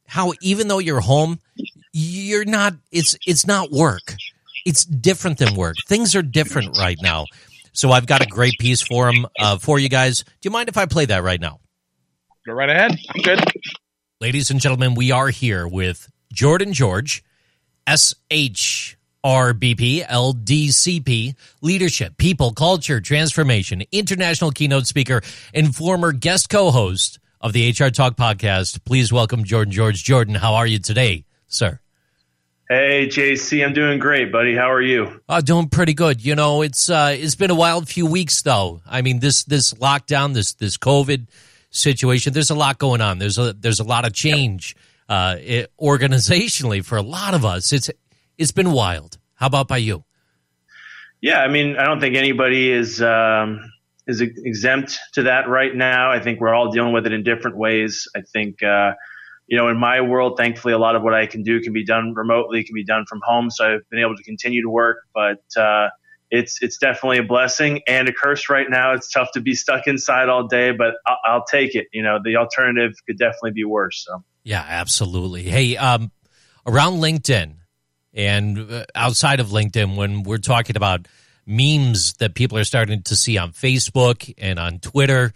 how 0.06 0.32
even 0.41 0.69
though 0.69 0.79
you're 0.79 1.00
home, 1.00 1.38
you're 1.93 2.44
not. 2.44 2.75
It's 2.91 3.17
it's 3.26 3.47
not 3.47 3.70
work. 3.70 4.15
It's 4.65 4.85
different 4.85 5.38
than 5.38 5.55
work. 5.55 5.76
Things 5.87 6.15
are 6.15 6.23
different 6.23 6.76
right 6.79 6.99
now. 7.00 7.26
So 7.73 7.93
I've 7.93 8.06
got 8.06 8.23
a 8.23 8.26
great 8.26 8.55
piece 8.59 8.82
for 8.82 9.09
him 9.09 9.26
uh, 9.38 9.59
for 9.59 9.79
you 9.79 9.88
guys. 9.88 10.25
Do 10.25 10.31
you 10.43 10.50
mind 10.50 10.69
if 10.69 10.76
I 10.76 10.87
play 10.87 11.06
that 11.06 11.23
right 11.23 11.41
now? 11.41 11.61
Go 12.47 12.53
right 12.53 12.69
ahead. 12.69 12.97
I'm 13.14 13.23
good. 13.23 13.41
Ladies 14.21 14.50
and 14.50 14.61
gentlemen, 14.61 14.94
we 14.94 15.12
are 15.12 15.29
here 15.29 15.69
with 15.69 16.11
Jordan 16.32 16.73
George, 16.73 17.23
SHRBP, 19.29 20.07
LDCP, 20.07 21.35
Leadership, 21.61 22.17
People, 22.17 22.53
Culture, 22.53 23.01
Transformation, 23.01 23.83
International 23.93 24.51
Keynote 24.51 24.87
Speaker, 24.87 25.21
and 25.53 25.75
former 25.75 26.13
guest 26.13 26.49
co 26.49 26.71
host 26.71 27.19
of 27.41 27.53
the 27.53 27.71
HR 27.71 27.91
Talk 27.91 28.17
podcast. 28.17 28.85
Please 28.85 29.13
welcome 29.13 29.45
Jordan 29.45 29.71
George. 29.71 30.03
Jordan, 30.03 30.35
how 30.35 30.55
are 30.55 30.67
you 30.67 30.79
today, 30.79 31.25
sir? 31.47 31.79
Hey, 32.71 33.07
JC, 33.07 33.65
I'm 33.65 33.73
doing 33.75 33.99
great, 33.99 34.33
buddy. 34.33 34.55
How 34.55 34.71
are 34.71 34.83
you? 34.83 35.21
Uh, 35.29 35.41
doing 35.41 35.69
pretty 35.69 35.95
good. 35.95 36.25
You 36.25 36.35
know, 36.35 36.63
it's 36.63 36.89
uh, 36.89 37.15
it's 37.19 37.35
been 37.35 37.51
a 37.51 37.55
wild 37.55 37.89
few 37.89 38.07
weeks 38.07 38.43
though. 38.43 38.81
I 38.87 39.03
mean, 39.03 39.21
this 39.21 39.45
this 39.45 39.75
lockdown, 39.75 40.33
this 40.33 40.55
this 40.55 40.79
COVID 40.79 41.27
situation. 41.71 42.33
There's 42.33 42.51
a 42.51 42.55
lot 42.55 42.79
going 42.79 43.03
on. 43.03 43.19
There's 43.19 43.39
a 43.39 43.53
there's 43.53 43.81
a 43.81 43.85
lot 43.85 44.07
of 44.07 44.15
change 44.15 44.75
uh, 45.09 45.37
it, 45.39 45.71
organizationally 45.79 46.85
for 46.85 46.97
a 46.97 47.03
lot 47.03 47.35
of 47.35 47.45
us. 47.45 47.73
It's 47.73 47.91
it's 48.38 48.52
been 48.52 48.73
wild. 48.73 49.19
How 49.35 49.46
about 49.46 49.69
by 49.69 49.79
you? 49.79 50.05
Yeah, 51.20 51.40
I 51.40 51.49
mean, 51.49 51.76
I 51.76 51.85
don't 51.85 52.00
think 52.00 52.17
anybody 52.17 52.70
is 52.70 53.02
um, 53.02 53.61
is 54.06 54.20
exempt 54.20 54.99
to 55.14 55.25
that 55.25 55.49
right 55.49 55.75
now. 55.75 56.11
I 56.11 56.20
think 56.20 56.40
we're 56.40 56.55
all 56.55 56.70
dealing 56.70 56.93
with 56.93 57.06
it 57.06 57.12
in 57.12 57.25
different 57.25 57.56
ways. 57.56 58.08
I 58.17 58.23
think, 58.23 58.62
uh, 58.62 58.93
you 59.46 59.58
know, 59.58 59.69
in 59.69 59.79
my 59.79 60.00
world, 60.00 60.37
thankfully, 60.37 60.75
a 60.75 60.79
lot 60.79 60.94
of 60.94 61.02
what 61.02 61.14
I 61.14 61.26
can 61.26 61.43
do 61.43 61.61
can 61.61 61.73
be 61.73 61.85
done 61.85 62.14
remotely, 62.14 62.62
can 62.64 62.75
be 62.75 62.85
done 62.85 63.05
from 63.06 63.20
home. 63.23 63.50
So 63.50 63.75
I've 63.75 63.90
been 63.90 64.00
able 64.00 64.17
to 64.17 64.23
continue 64.23 64.62
to 64.62 64.70
work, 64.70 64.99
but 65.12 65.43
uh, 65.56 65.88
it's 66.31 66.62
it's 66.62 66.79
definitely 66.79 67.19
a 67.19 67.25
blessing 67.25 67.82
and 67.88 68.08
a 68.08 68.12
curse 68.12 68.49
right 68.49 68.67
now. 68.69 68.94
It's 68.94 69.11
tough 69.11 69.32
to 69.35 69.40
be 69.40 69.55
stuck 69.55 69.88
inside 69.88 70.29
all 70.29 70.46
day, 70.46 70.70
but 70.70 70.94
I'll, 71.05 71.19
I'll 71.25 71.44
take 71.44 71.75
it. 71.75 71.88
You 71.93 72.02
know, 72.02 72.19
the 72.23 72.37
alternative 72.37 72.94
could 73.06 73.19
definitely 73.19 73.52
be 73.52 73.64
worse. 73.64 74.05
So. 74.06 74.23
Yeah, 74.44 74.64
absolutely. 74.67 75.43
Hey, 75.43 75.76
um, 75.76 76.12
around 76.64 77.00
LinkedIn 77.00 77.56
and 78.19 78.59
uh, 78.59 78.85
outside 78.97 79.38
of 79.38 79.47
LinkedIn, 79.47 79.97
when 79.97 80.25
we're 80.25 80.38
talking 80.38 80.76
about 80.76 81.06
memes 81.47 82.15
that 82.15 82.35
people 82.35 82.59
are 82.59 82.65
starting 82.65 83.00
to 83.05 83.17
see 83.17 83.38
on 83.38 83.53
Facebook 83.53 84.35
and 84.37 84.59
on 84.59 84.81
Twitter, 84.81 85.32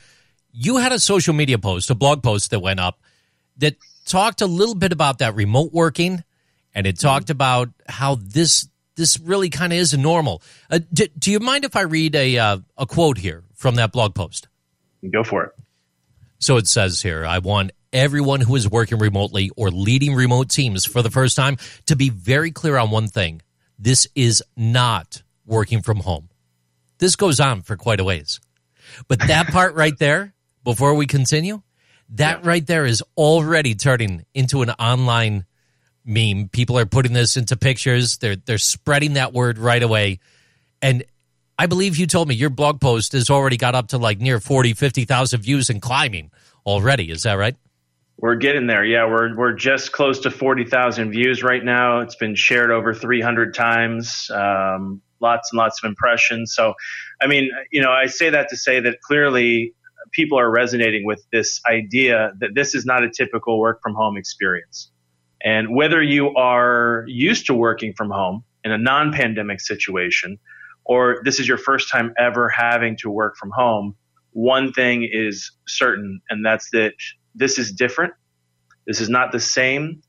you 0.52 0.78
had 0.78 0.90
a 0.90 0.98
social 0.98 1.32
media 1.32 1.58
post, 1.58 1.88
a 1.90 1.94
blog 1.94 2.22
post 2.22 2.50
that 2.50 2.58
went 2.58 2.80
up 2.80 3.00
that 3.58 3.76
talked 4.04 4.40
a 4.40 4.46
little 4.46 4.74
bit 4.74 4.92
about 4.92 5.18
that 5.18 5.36
remote 5.36 5.72
working, 5.72 6.24
and 6.74 6.86
it 6.86 6.98
talked 6.98 7.30
about 7.30 7.70
how 7.88 8.16
this 8.16 8.68
this 8.96 9.18
really 9.20 9.48
kind 9.48 9.72
of 9.72 9.78
is 9.78 9.96
normal. 9.96 10.42
Uh, 10.68 10.80
do, 10.92 11.06
do 11.18 11.30
you 11.30 11.38
mind 11.38 11.64
if 11.64 11.76
I 11.76 11.82
read 11.82 12.16
a 12.16 12.36
uh, 12.36 12.58
a 12.76 12.84
quote 12.84 13.16
here 13.16 13.44
from 13.54 13.76
that 13.76 13.92
blog 13.92 14.14
post? 14.14 14.48
Go 15.12 15.22
for 15.22 15.44
it. 15.44 15.52
So 16.40 16.56
it 16.56 16.66
says 16.66 17.00
here, 17.00 17.24
I 17.24 17.38
want 17.38 17.70
everyone 17.92 18.40
who 18.40 18.56
is 18.56 18.68
working 18.68 18.98
remotely 18.98 19.50
or 19.56 19.70
leading 19.70 20.14
remote 20.14 20.48
teams 20.48 20.84
for 20.84 21.02
the 21.02 21.10
first 21.10 21.36
time 21.36 21.56
to 21.86 21.96
be 21.96 22.10
very 22.10 22.50
clear 22.50 22.76
on 22.76 22.90
one 22.90 23.08
thing. 23.08 23.42
This 23.78 24.06
is 24.14 24.42
not 24.56 25.22
working 25.46 25.82
from 25.82 25.98
home. 25.98 26.28
This 26.98 27.16
goes 27.16 27.40
on 27.40 27.62
for 27.62 27.76
quite 27.76 28.00
a 28.00 28.04
ways. 28.04 28.40
But 29.08 29.20
that 29.20 29.46
part 29.52 29.74
right 29.74 29.98
there, 29.98 30.34
before 30.64 30.94
we 30.94 31.06
continue, 31.06 31.62
that 32.10 32.44
right 32.44 32.66
there 32.66 32.84
is 32.84 33.02
already 33.16 33.74
turning 33.74 34.24
into 34.34 34.62
an 34.62 34.70
online 34.70 35.46
meme. 36.04 36.48
People 36.48 36.78
are 36.78 36.86
putting 36.86 37.12
this 37.12 37.36
into 37.36 37.56
pictures. 37.56 38.18
They're 38.18 38.36
they're 38.36 38.58
spreading 38.58 39.14
that 39.14 39.32
word 39.32 39.58
right 39.58 39.82
away. 39.82 40.20
And 40.80 41.04
I 41.58 41.66
believe 41.66 41.96
you 41.96 42.06
told 42.06 42.28
me 42.28 42.34
your 42.34 42.50
blog 42.50 42.80
post 42.80 43.12
has 43.12 43.30
already 43.30 43.56
got 43.56 43.74
up 43.74 43.88
to 43.88 43.98
like 43.98 44.18
near 44.18 44.40
40, 44.40 44.74
50,000 44.74 45.40
views 45.40 45.70
and 45.70 45.80
climbing 45.80 46.30
already. 46.66 47.10
Is 47.10 47.22
that 47.22 47.34
right? 47.34 47.56
We're 48.22 48.36
getting 48.36 48.68
there. 48.68 48.84
Yeah, 48.84 49.06
we're 49.06 49.36
we're 49.36 49.52
just 49.52 49.90
close 49.90 50.20
to 50.20 50.30
forty 50.30 50.64
thousand 50.64 51.10
views 51.10 51.42
right 51.42 51.62
now. 51.62 52.00
It's 52.00 52.14
been 52.14 52.36
shared 52.36 52.70
over 52.70 52.94
three 52.94 53.20
hundred 53.20 53.52
times. 53.52 54.30
Um, 54.30 55.02
lots 55.20 55.50
and 55.52 55.58
lots 55.58 55.82
of 55.82 55.88
impressions. 55.88 56.54
So, 56.54 56.74
I 57.20 57.26
mean, 57.26 57.50
you 57.72 57.82
know, 57.82 57.90
I 57.90 58.06
say 58.06 58.30
that 58.30 58.48
to 58.50 58.56
say 58.56 58.78
that 58.78 59.00
clearly 59.00 59.74
people 60.12 60.38
are 60.38 60.48
resonating 60.50 61.04
with 61.04 61.24
this 61.32 61.60
idea 61.66 62.32
that 62.38 62.50
this 62.54 62.76
is 62.76 62.86
not 62.86 63.02
a 63.02 63.10
typical 63.10 63.58
work 63.58 63.80
from 63.82 63.94
home 63.94 64.16
experience. 64.16 64.90
And 65.42 65.74
whether 65.74 66.00
you 66.00 66.32
are 66.36 67.04
used 67.08 67.46
to 67.46 67.54
working 67.54 67.92
from 67.92 68.10
home 68.10 68.44
in 68.62 68.70
a 68.70 68.78
non-pandemic 68.78 69.60
situation, 69.60 70.38
or 70.84 71.22
this 71.24 71.40
is 71.40 71.48
your 71.48 71.58
first 71.58 71.90
time 71.90 72.14
ever 72.16 72.48
having 72.48 72.96
to 72.98 73.10
work 73.10 73.36
from 73.36 73.50
home, 73.50 73.96
one 74.30 74.72
thing 74.72 75.08
is 75.10 75.50
certain, 75.66 76.20
and 76.30 76.46
that's 76.46 76.70
that 76.70 76.94
this 77.34 77.58
is 77.58 77.72
different. 77.72 78.14
This 78.86 79.00
is 79.00 79.08
not 79.08 79.32
the 79.32 79.40
same. 79.40 80.02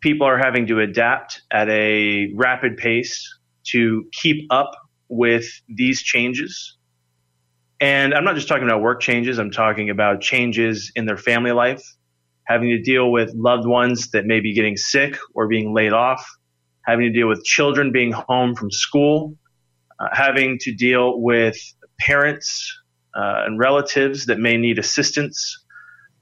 People 0.00 0.26
are 0.26 0.38
having 0.38 0.66
to 0.68 0.80
adapt 0.80 1.42
at 1.50 1.68
a 1.68 2.32
rapid 2.34 2.76
pace 2.76 3.38
to 3.68 4.06
keep 4.12 4.46
up 4.50 4.72
with 5.08 5.46
these 5.68 6.02
changes. 6.02 6.76
And 7.80 8.12
I'm 8.14 8.24
not 8.24 8.34
just 8.34 8.48
talking 8.48 8.64
about 8.64 8.80
work 8.80 9.00
changes, 9.00 9.38
I'm 9.38 9.50
talking 9.50 9.90
about 9.90 10.20
changes 10.20 10.90
in 10.96 11.06
their 11.06 11.16
family 11.16 11.52
life, 11.52 11.82
having 12.44 12.70
to 12.70 12.80
deal 12.80 13.10
with 13.10 13.32
loved 13.34 13.66
ones 13.66 14.10
that 14.10 14.24
may 14.24 14.40
be 14.40 14.52
getting 14.52 14.76
sick 14.76 15.16
or 15.34 15.46
being 15.46 15.72
laid 15.72 15.92
off, 15.92 16.28
having 16.82 17.06
to 17.06 17.12
deal 17.12 17.28
with 17.28 17.44
children 17.44 17.92
being 17.92 18.12
home 18.12 18.56
from 18.56 18.70
school, 18.70 19.36
uh, 20.00 20.08
having 20.12 20.58
to 20.58 20.74
deal 20.74 21.20
with 21.20 21.56
parents 22.00 22.76
uh, 23.14 23.44
and 23.46 23.58
relatives 23.58 24.26
that 24.26 24.38
may 24.38 24.56
need 24.56 24.78
assistance 24.78 25.64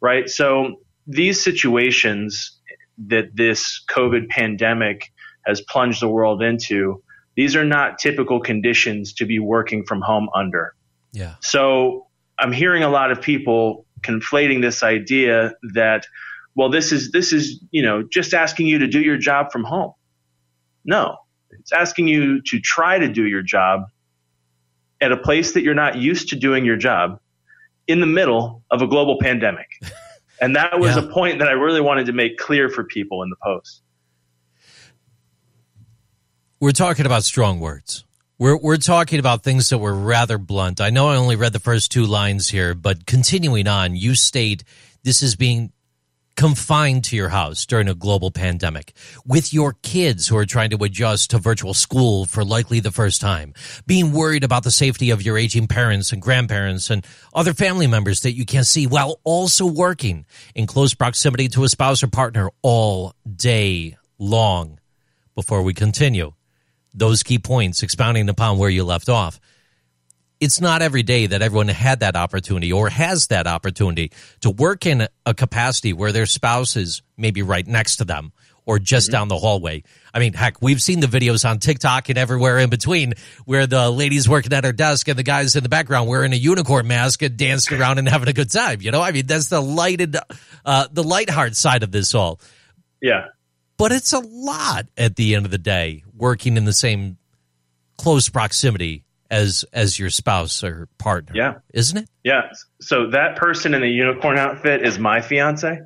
right? 0.06 0.30
So 0.30 0.76
these 1.08 1.42
situations 1.42 2.56
that 3.08 3.34
this 3.34 3.84
COVID 3.90 4.28
pandemic 4.28 5.12
has 5.44 5.60
plunged 5.60 6.00
the 6.00 6.08
world 6.08 6.44
into, 6.44 7.02
these 7.34 7.56
are 7.56 7.64
not 7.64 7.98
typical 7.98 8.38
conditions 8.38 9.12
to 9.14 9.26
be 9.26 9.40
working 9.40 9.84
from 9.84 10.00
home 10.00 10.28
under. 10.32 10.74
Yeah. 11.10 11.34
So 11.40 12.06
I'm 12.38 12.52
hearing 12.52 12.84
a 12.84 12.88
lot 12.88 13.10
of 13.10 13.20
people 13.20 13.84
conflating 14.02 14.62
this 14.62 14.84
idea 14.84 15.54
that, 15.74 16.06
well, 16.54 16.70
this 16.70 16.92
is 16.92 17.10
this 17.10 17.32
is 17.32 17.60
you 17.72 17.82
know 17.82 18.04
just 18.04 18.32
asking 18.32 18.68
you 18.68 18.78
to 18.78 18.86
do 18.86 19.00
your 19.00 19.18
job 19.18 19.50
from 19.50 19.64
home. 19.64 19.92
No, 20.84 21.16
it's 21.50 21.72
asking 21.72 22.06
you 22.06 22.42
to 22.42 22.60
try 22.60 22.96
to 23.00 23.08
do 23.08 23.24
your 23.24 23.42
job 23.42 23.86
at 25.00 25.10
a 25.10 25.16
place 25.16 25.52
that 25.54 25.64
you're 25.64 25.74
not 25.74 25.96
used 25.96 26.28
to 26.28 26.36
doing 26.36 26.64
your 26.64 26.76
job 26.76 27.18
in 27.88 28.00
the 28.00 28.06
middle 28.06 28.62
of 28.70 28.82
a 28.82 28.86
global 28.86 29.18
pandemic. 29.20 29.68
And 30.38 30.54
that 30.54 30.78
was 30.78 30.94
Yeah. 30.96 31.02
a 31.04 31.08
point 31.10 31.38
that 31.38 31.48
I 31.48 31.52
really 31.52 31.80
wanted 31.80 32.04
to 32.06 32.12
make 32.12 32.36
clear 32.36 32.68
for 32.68 32.84
people 32.84 33.22
in 33.22 33.30
the 33.30 33.36
post. 33.42 33.80
We're 36.60 36.72
talking 36.72 37.06
about 37.06 37.24
strong 37.24 37.58
words. 37.60 38.04
We're 38.38 38.56
we're 38.58 38.76
talking 38.76 39.18
about 39.18 39.42
things 39.42 39.70
that 39.70 39.78
were 39.78 39.94
rather 39.94 40.36
blunt. 40.36 40.80
I 40.80 40.90
know 40.90 41.08
I 41.08 41.16
only 41.16 41.36
read 41.36 41.54
the 41.54 41.58
first 41.58 41.90
two 41.90 42.04
lines 42.04 42.48
here, 42.50 42.74
but 42.74 43.06
continuing 43.06 43.66
on, 43.66 43.96
you 43.96 44.14
state 44.14 44.62
this 45.04 45.22
is 45.22 45.36
being 45.36 45.72
confined 46.36 47.02
to 47.02 47.16
your 47.16 47.30
house 47.30 47.64
during 47.66 47.88
a 47.88 47.94
global 47.94 48.30
pandemic 48.30 48.92
with 49.24 49.52
your 49.52 49.74
kids 49.82 50.28
who 50.28 50.36
are 50.36 50.46
trying 50.46 50.70
to 50.70 50.84
adjust 50.84 51.30
to 51.30 51.38
virtual 51.38 51.74
school 51.74 52.26
for 52.26 52.44
likely 52.44 52.78
the 52.78 52.92
first 52.92 53.20
time, 53.20 53.54
being 53.86 54.12
worried 54.12 54.44
about 54.44 54.62
the 54.62 54.70
safety 54.70 55.10
of 55.10 55.22
your 55.22 55.38
aging 55.38 55.66
parents 55.66 56.12
and 56.12 56.20
grandparents 56.20 56.90
and 56.90 57.06
other 57.34 57.54
family 57.54 57.86
members 57.86 58.20
that 58.20 58.34
you 58.34 58.44
can't 58.44 58.66
see 58.66 58.86
while 58.86 59.18
also 59.24 59.66
working 59.66 60.26
in 60.54 60.66
close 60.66 60.94
proximity 60.94 61.48
to 61.48 61.64
a 61.64 61.68
spouse 61.68 62.02
or 62.02 62.08
partner 62.08 62.50
all 62.62 63.14
day 63.34 63.96
long. 64.18 64.78
Before 65.34 65.62
we 65.62 65.74
continue, 65.74 66.32
those 66.94 67.22
key 67.22 67.38
points 67.38 67.82
expounding 67.82 68.28
upon 68.28 68.58
where 68.58 68.70
you 68.70 68.84
left 68.84 69.08
off 69.08 69.38
it's 70.40 70.60
not 70.60 70.82
every 70.82 71.02
day 71.02 71.26
that 71.26 71.42
everyone 71.42 71.68
had 71.68 72.00
that 72.00 72.16
opportunity 72.16 72.72
or 72.72 72.88
has 72.88 73.28
that 73.28 73.46
opportunity 73.46 74.12
to 74.40 74.50
work 74.50 74.86
in 74.86 75.08
a 75.24 75.34
capacity 75.34 75.92
where 75.92 76.12
their 76.12 76.26
spouse 76.26 76.76
is 76.76 77.02
maybe 77.16 77.42
right 77.42 77.66
next 77.66 77.96
to 77.96 78.04
them 78.04 78.32
or 78.66 78.78
just 78.78 79.06
mm-hmm. 79.06 79.12
down 79.12 79.28
the 79.28 79.38
hallway. 79.38 79.82
I 80.12 80.18
mean, 80.18 80.34
heck, 80.34 80.60
we've 80.60 80.82
seen 80.82 81.00
the 81.00 81.06
videos 81.06 81.48
on 81.48 81.58
TikTok 81.58 82.08
and 82.08 82.18
everywhere 82.18 82.58
in 82.58 82.68
between 82.68 83.14
where 83.44 83.66
the 83.66 83.90
lady's 83.90 84.28
working 84.28 84.52
at 84.52 84.64
her 84.64 84.72
desk 84.72 85.08
and 85.08 85.18
the 85.18 85.22
guy's 85.22 85.56
in 85.56 85.62
the 85.62 85.68
background 85.68 86.08
wearing 86.08 86.32
a 86.32 86.36
unicorn 86.36 86.86
mask 86.86 87.22
and 87.22 87.36
dancing 87.36 87.80
around 87.80 87.98
and 87.98 88.08
having 88.08 88.28
a 88.28 88.32
good 88.32 88.50
time. 88.50 88.82
You 88.82 88.90
know, 88.90 89.00
I 89.00 89.12
mean, 89.12 89.26
that's 89.26 89.48
the 89.48 89.62
lighted, 89.62 90.16
uh, 90.64 90.88
the 90.92 91.04
light 91.04 91.30
heart 91.30 91.56
side 91.56 91.82
of 91.82 91.92
this 91.92 92.14
all. 92.14 92.40
Yeah. 93.00 93.28
But 93.78 93.92
it's 93.92 94.12
a 94.12 94.20
lot 94.20 94.86
at 94.96 95.16
the 95.16 95.34
end 95.34 95.44
of 95.44 95.50
the 95.50 95.58
day 95.58 96.02
working 96.14 96.56
in 96.56 96.64
the 96.64 96.72
same 96.72 97.18
close 97.96 98.28
proximity 98.28 99.04
as 99.30 99.64
as 99.72 99.98
your 99.98 100.10
spouse 100.10 100.62
or 100.62 100.88
partner. 100.98 101.32
Yeah, 101.34 101.54
isn't 101.72 101.96
it? 101.96 102.08
Yeah. 102.24 102.52
So 102.80 103.10
that 103.10 103.36
person 103.36 103.74
in 103.74 103.80
the 103.80 103.88
unicorn 103.88 104.38
outfit 104.38 104.84
is 104.84 104.98
my 104.98 105.20
fiance. 105.20 105.80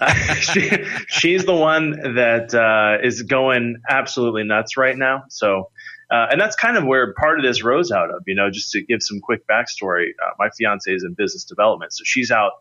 uh, 0.00 0.14
she, 0.34 0.70
she's 1.08 1.44
the 1.44 1.54
one 1.54 2.14
that 2.14 2.54
uh, 2.54 3.04
is 3.06 3.22
going 3.22 3.76
absolutely 3.88 4.44
nuts 4.44 4.76
right 4.76 4.96
now. 4.96 5.24
So. 5.28 5.70
Uh, 6.10 6.26
and 6.30 6.38
that's 6.38 6.54
kind 6.54 6.76
of 6.76 6.84
where 6.84 7.14
part 7.14 7.38
of 7.40 7.44
this 7.44 7.64
rose 7.64 7.90
out 7.90 8.10
of, 8.10 8.22
you 8.26 8.34
know, 8.34 8.50
just 8.50 8.70
to 8.70 8.82
give 8.82 9.02
some 9.02 9.20
quick 9.20 9.40
backstory. 9.48 10.10
Uh, 10.22 10.30
my 10.38 10.50
fiance 10.56 10.88
is 10.88 11.02
in 11.02 11.14
business 11.14 11.44
development, 11.44 11.92
so 11.94 12.02
she's 12.04 12.30
out 12.30 12.52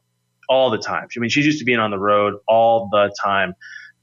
all 0.50 0.70
the 0.70 0.78
time. 0.78 1.08
I 1.16 1.20
mean, 1.20 1.30
she's 1.30 1.46
used 1.46 1.60
to 1.60 1.66
being 1.66 1.80
on 1.80 1.92
the 1.92 2.00
road 2.00 2.36
all 2.48 2.90
the 2.92 3.14
time, 3.22 3.54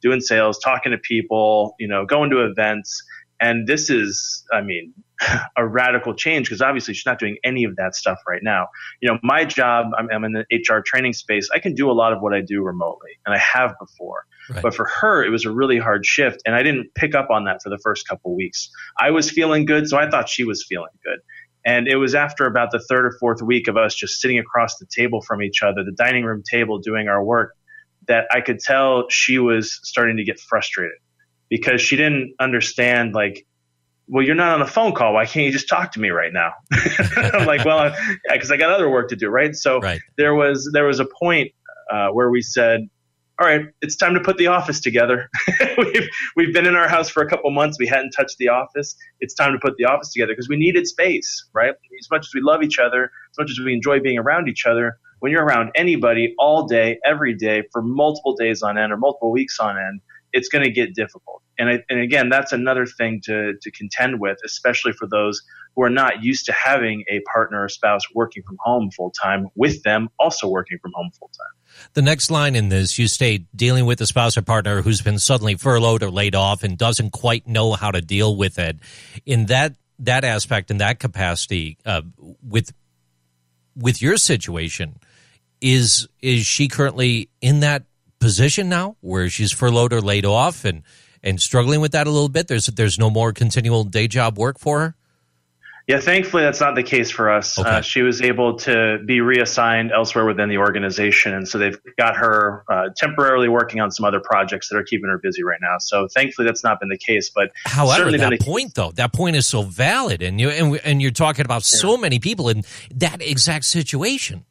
doing 0.02 0.20
sales, 0.20 0.58
talking 0.58 0.92
to 0.92 0.98
people, 0.98 1.74
you 1.78 1.88
know, 1.88 2.04
going 2.04 2.30
to 2.30 2.44
events. 2.44 3.02
And 3.40 3.66
this 3.66 3.90
is, 3.90 4.44
I 4.52 4.60
mean, 4.60 4.92
a 5.56 5.66
radical 5.66 6.14
change 6.14 6.46
because 6.46 6.62
obviously 6.62 6.94
she's 6.94 7.06
not 7.06 7.18
doing 7.18 7.36
any 7.44 7.64
of 7.64 7.76
that 7.76 7.94
stuff 7.94 8.18
right 8.26 8.42
now. 8.42 8.68
You 9.00 9.10
know, 9.10 9.18
my 9.22 9.44
job, 9.44 9.86
I'm, 9.98 10.08
I'm, 10.10 10.24
in 10.24 10.32
the 10.32 10.44
HR 10.52 10.80
training 10.80 11.12
space. 11.12 11.48
I 11.54 11.58
can 11.58 11.74
do 11.74 11.90
a 11.90 11.92
lot 11.92 12.12
of 12.12 12.20
what 12.20 12.34
I 12.34 12.40
do 12.40 12.62
remotely, 12.62 13.10
and 13.26 13.34
I 13.34 13.38
have 13.38 13.74
before. 13.78 14.24
Right. 14.48 14.62
But 14.62 14.74
for 14.74 14.86
her, 15.00 15.24
it 15.24 15.30
was 15.30 15.44
a 15.44 15.50
really 15.50 15.78
hard 15.78 16.06
shift, 16.06 16.42
and 16.46 16.54
I 16.54 16.62
didn't 16.62 16.94
pick 16.94 17.14
up 17.14 17.30
on 17.30 17.44
that 17.44 17.62
for 17.62 17.70
the 17.70 17.78
first 17.78 18.08
couple 18.08 18.34
weeks. 18.34 18.70
I 18.98 19.10
was 19.10 19.30
feeling 19.30 19.64
good, 19.64 19.88
so 19.88 19.98
I 19.98 20.08
thought 20.08 20.28
she 20.28 20.44
was 20.44 20.64
feeling 20.68 20.90
good. 21.04 21.18
And 21.64 21.88
it 21.88 21.96
was 21.96 22.14
after 22.14 22.46
about 22.46 22.70
the 22.70 22.80
third 22.80 23.04
or 23.04 23.12
fourth 23.20 23.42
week 23.42 23.68
of 23.68 23.76
us 23.76 23.94
just 23.94 24.20
sitting 24.20 24.38
across 24.38 24.78
the 24.78 24.86
table 24.86 25.20
from 25.20 25.42
each 25.42 25.62
other, 25.62 25.84
the 25.84 25.92
dining 25.92 26.24
room 26.24 26.42
table, 26.48 26.78
doing 26.78 27.08
our 27.08 27.22
work, 27.22 27.54
that 28.08 28.26
I 28.30 28.40
could 28.40 28.60
tell 28.60 29.08
she 29.10 29.38
was 29.38 29.78
starting 29.82 30.16
to 30.16 30.24
get 30.24 30.40
frustrated 30.40 30.96
because 31.50 31.82
she 31.82 31.96
didn't 31.96 32.34
understand 32.40 33.12
like 33.12 33.46
well, 34.10 34.24
you're 34.24 34.34
not 34.34 34.54
on 34.54 34.60
a 34.60 34.66
phone 34.66 34.92
call. 34.92 35.14
Why 35.14 35.24
can't 35.24 35.46
you 35.46 35.52
just 35.52 35.68
talk 35.68 35.92
to 35.92 36.00
me 36.00 36.10
right 36.10 36.32
now? 36.32 36.52
I'm 37.16 37.46
like, 37.46 37.64
well, 37.64 37.94
because 38.30 38.50
I 38.50 38.56
got 38.56 38.72
other 38.72 38.90
work 38.90 39.08
to 39.10 39.16
do, 39.16 39.28
right? 39.28 39.54
So 39.54 39.78
right. 39.78 40.00
there 40.18 40.34
was 40.34 40.68
there 40.72 40.84
was 40.84 40.98
a 40.98 41.06
point 41.06 41.52
uh, 41.92 42.08
where 42.08 42.28
we 42.28 42.42
said, 42.42 42.88
all 43.40 43.46
right, 43.46 43.62
it's 43.80 43.94
time 43.94 44.14
to 44.14 44.20
put 44.20 44.36
the 44.36 44.48
office 44.48 44.80
together. 44.80 45.30
we've 45.78 46.08
we've 46.34 46.52
been 46.52 46.66
in 46.66 46.74
our 46.74 46.88
house 46.88 47.08
for 47.08 47.22
a 47.22 47.28
couple 47.28 47.50
months. 47.52 47.78
We 47.78 47.86
hadn't 47.86 48.10
touched 48.10 48.38
the 48.38 48.48
office. 48.48 48.96
It's 49.20 49.34
time 49.34 49.52
to 49.52 49.58
put 49.60 49.76
the 49.76 49.84
office 49.84 50.12
together 50.12 50.32
because 50.32 50.48
we 50.48 50.56
needed 50.56 50.88
space, 50.88 51.48
right? 51.54 51.70
As 51.70 52.10
much 52.10 52.26
as 52.26 52.34
we 52.34 52.40
love 52.40 52.64
each 52.64 52.80
other, 52.80 53.04
as 53.04 53.38
much 53.38 53.50
as 53.50 53.60
we 53.64 53.72
enjoy 53.72 54.00
being 54.00 54.18
around 54.18 54.48
each 54.48 54.66
other, 54.66 54.98
when 55.20 55.30
you're 55.30 55.44
around 55.44 55.70
anybody 55.76 56.34
all 56.38 56.66
day, 56.66 56.98
every 57.04 57.34
day, 57.34 57.62
for 57.72 57.80
multiple 57.80 58.34
days 58.34 58.62
on 58.62 58.76
end 58.76 58.92
or 58.92 58.96
multiple 58.96 59.30
weeks 59.30 59.60
on 59.60 59.78
end, 59.78 60.00
it's 60.32 60.48
going 60.48 60.64
to 60.64 60.70
get 60.70 60.94
difficult. 60.94 61.42
And, 61.58 61.68
I, 61.68 61.84
and 61.90 62.00
again, 62.00 62.28
that's 62.28 62.52
another 62.52 62.86
thing 62.86 63.20
to, 63.24 63.54
to 63.60 63.70
contend 63.70 64.20
with, 64.20 64.38
especially 64.44 64.92
for 64.92 65.06
those 65.06 65.42
who 65.76 65.82
are 65.82 65.90
not 65.90 66.22
used 66.22 66.46
to 66.46 66.52
having 66.52 67.04
a 67.10 67.20
partner 67.32 67.64
or 67.64 67.68
spouse 67.68 68.02
working 68.14 68.42
from 68.42 68.56
home 68.60 68.90
full 68.90 69.10
time 69.10 69.48
with 69.54 69.82
them 69.82 70.08
also 70.18 70.48
working 70.48 70.78
from 70.80 70.92
home 70.94 71.10
full 71.18 71.28
time. 71.28 71.86
The 71.94 72.02
next 72.02 72.30
line 72.30 72.56
in 72.56 72.68
this, 72.68 72.98
you 72.98 73.08
state 73.08 73.46
dealing 73.54 73.86
with 73.86 74.00
a 74.00 74.06
spouse 74.06 74.36
or 74.36 74.42
partner 74.42 74.82
who's 74.82 75.02
been 75.02 75.18
suddenly 75.18 75.54
furloughed 75.54 76.02
or 76.02 76.10
laid 76.10 76.34
off 76.34 76.62
and 76.62 76.76
doesn't 76.76 77.10
quite 77.10 77.46
know 77.46 77.72
how 77.72 77.90
to 77.90 78.00
deal 78.00 78.36
with 78.36 78.58
it. 78.58 78.78
In 79.26 79.46
that 79.46 79.74
that 80.00 80.24
aspect, 80.24 80.70
in 80.70 80.78
that 80.78 80.98
capacity, 80.98 81.76
uh, 81.84 82.02
with 82.42 82.72
with 83.76 84.02
your 84.02 84.16
situation, 84.16 84.98
is 85.60 86.08
is 86.20 86.46
she 86.46 86.68
currently 86.68 87.28
in 87.40 87.60
that 87.60 87.84
position 88.20 88.68
now 88.68 88.96
where 89.00 89.28
she's 89.28 89.50
furloughed 89.50 89.92
or 89.92 90.00
laid 90.00 90.24
off 90.24 90.64
and 90.64 90.82
and 91.22 91.40
struggling 91.40 91.80
with 91.80 91.92
that 91.92 92.06
a 92.06 92.10
little 92.10 92.28
bit? 92.28 92.48
There's 92.48 92.66
there's 92.66 92.98
no 92.98 93.10
more 93.10 93.32
continual 93.32 93.84
day 93.84 94.06
job 94.06 94.38
work 94.38 94.58
for 94.58 94.80
her. 94.80 94.94
Yeah, 95.90 95.98
thankfully 95.98 96.44
that's 96.44 96.60
not 96.60 96.76
the 96.76 96.84
case 96.84 97.10
for 97.10 97.28
us. 97.30 97.58
Okay. 97.58 97.68
Uh, 97.68 97.80
she 97.80 98.02
was 98.02 98.22
able 98.22 98.58
to 98.58 99.00
be 99.04 99.20
reassigned 99.20 99.90
elsewhere 99.90 100.24
within 100.24 100.48
the 100.48 100.58
organization, 100.58 101.34
and 101.34 101.48
so 101.48 101.58
they've 101.58 101.76
got 101.98 102.16
her 102.16 102.64
uh, 102.68 102.90
temporarily 102.96 103.48
working 103.48 103.80
on 103.80 103.90
some 103.90 104.04
other 104.04 104.20
projects 104.20 104.68
that 104.68 104.76
are 104.76 104.84
keeping 104.84 105.10
her 105.10 105.18
busy 105.18 105.42
right 105.42 105.58
now. 105.60 105.78
So 105.80 106.06
thankfully 106.06 106.46
that's 106.46 106.62
not 106.62 106.78
been 106.78 106.90
the 106.90 106.96
case. 106.96 107.32
But 107.34 107.50
however, 107.64 108.12
that 108.12 108.40
point 108.40 108.74
though, 108.76 108.92
that 108.92 109.12
point 109.12 109.34
is 109.34 109.48
so 109.48 109.62
valid, 109.62 110.22
and 110.22 110.40
you 110.40 110.50
and, 110.50 110.80
and 110.84 111.02
you're 111.02 111.10
talking 111.10 111.44
about 111.44 111.62
yeah. 111.62 111.78
so 111.78 111.96
many 111.96 112.20
people 112.20 112.50
in 112.50 112.62
that 112.94 113.20
exact 113.20 113.64
situation. 113.64 114.44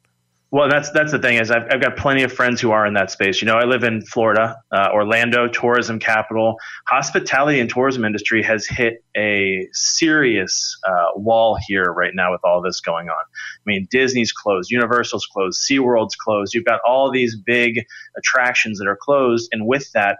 Well, 0.52 0.68
that's 0.68 0.90
that's 0.90 1.12
the 1.12 1.18
thing 1.20 1.36
is 1.36 1.52
I've, 1.52 1.62
I've 1.70 1.80
got 1.80 1.96
plenty 1.96 2.24
of 2.24 2.32
friends 2.32 2.60
who 2.60 2.72
are 2.72 2.84
in 2.84 2.94
that 2.94 3.12
space. 3.12 3.40
You 3.40 3.46
know, 3.46 3.54
I 3.54 3.64
live 3.64 3.84
in 3.84 4.02
Florida, 4.02 4.56
uh, 4.72 4.88
Orlando, 4.92 5.46
tourism 5.46 6.00
capital. 6.00 6.56
Hospitality 6.88 7.60
and 7.60 7.70
tourism 7.70 8.04
industry 8.04 8.42
has 8.42 8.66
hit 8.66 9.04
a 9.16 9.68
serious 9.72 10.76
uh, 10.88 11.10
wall 11.14 11.56
here 11.68 11.84
right 11.84 12.12
now 12.14 12.32
with 12.32 12.40
all 12.42 12.60
this 12.62 12.80
going 12.80 13.08
on. 13.08 13.14
I 13.14 13.64
mean, 13.64 13.86
Disney's 13.92 14.32
closed, 14.32 14.72
Universal's 14.72 15.26
closed, 15.26 15.60
SeaWorld's 15.62 16.16
closed. 16.16 16.52
You've 16.52 16.64
got 16.64 16.80
all 16.84 17.12
these 17.12 17.36
big 17.36 17.84
attractions 18.18 18.80
that 18.80 18.88
are 18.88 18.98
closed, 19.00 19.48
and 19.52 19.66
with 19.66 19.92
that, 19.92 20.18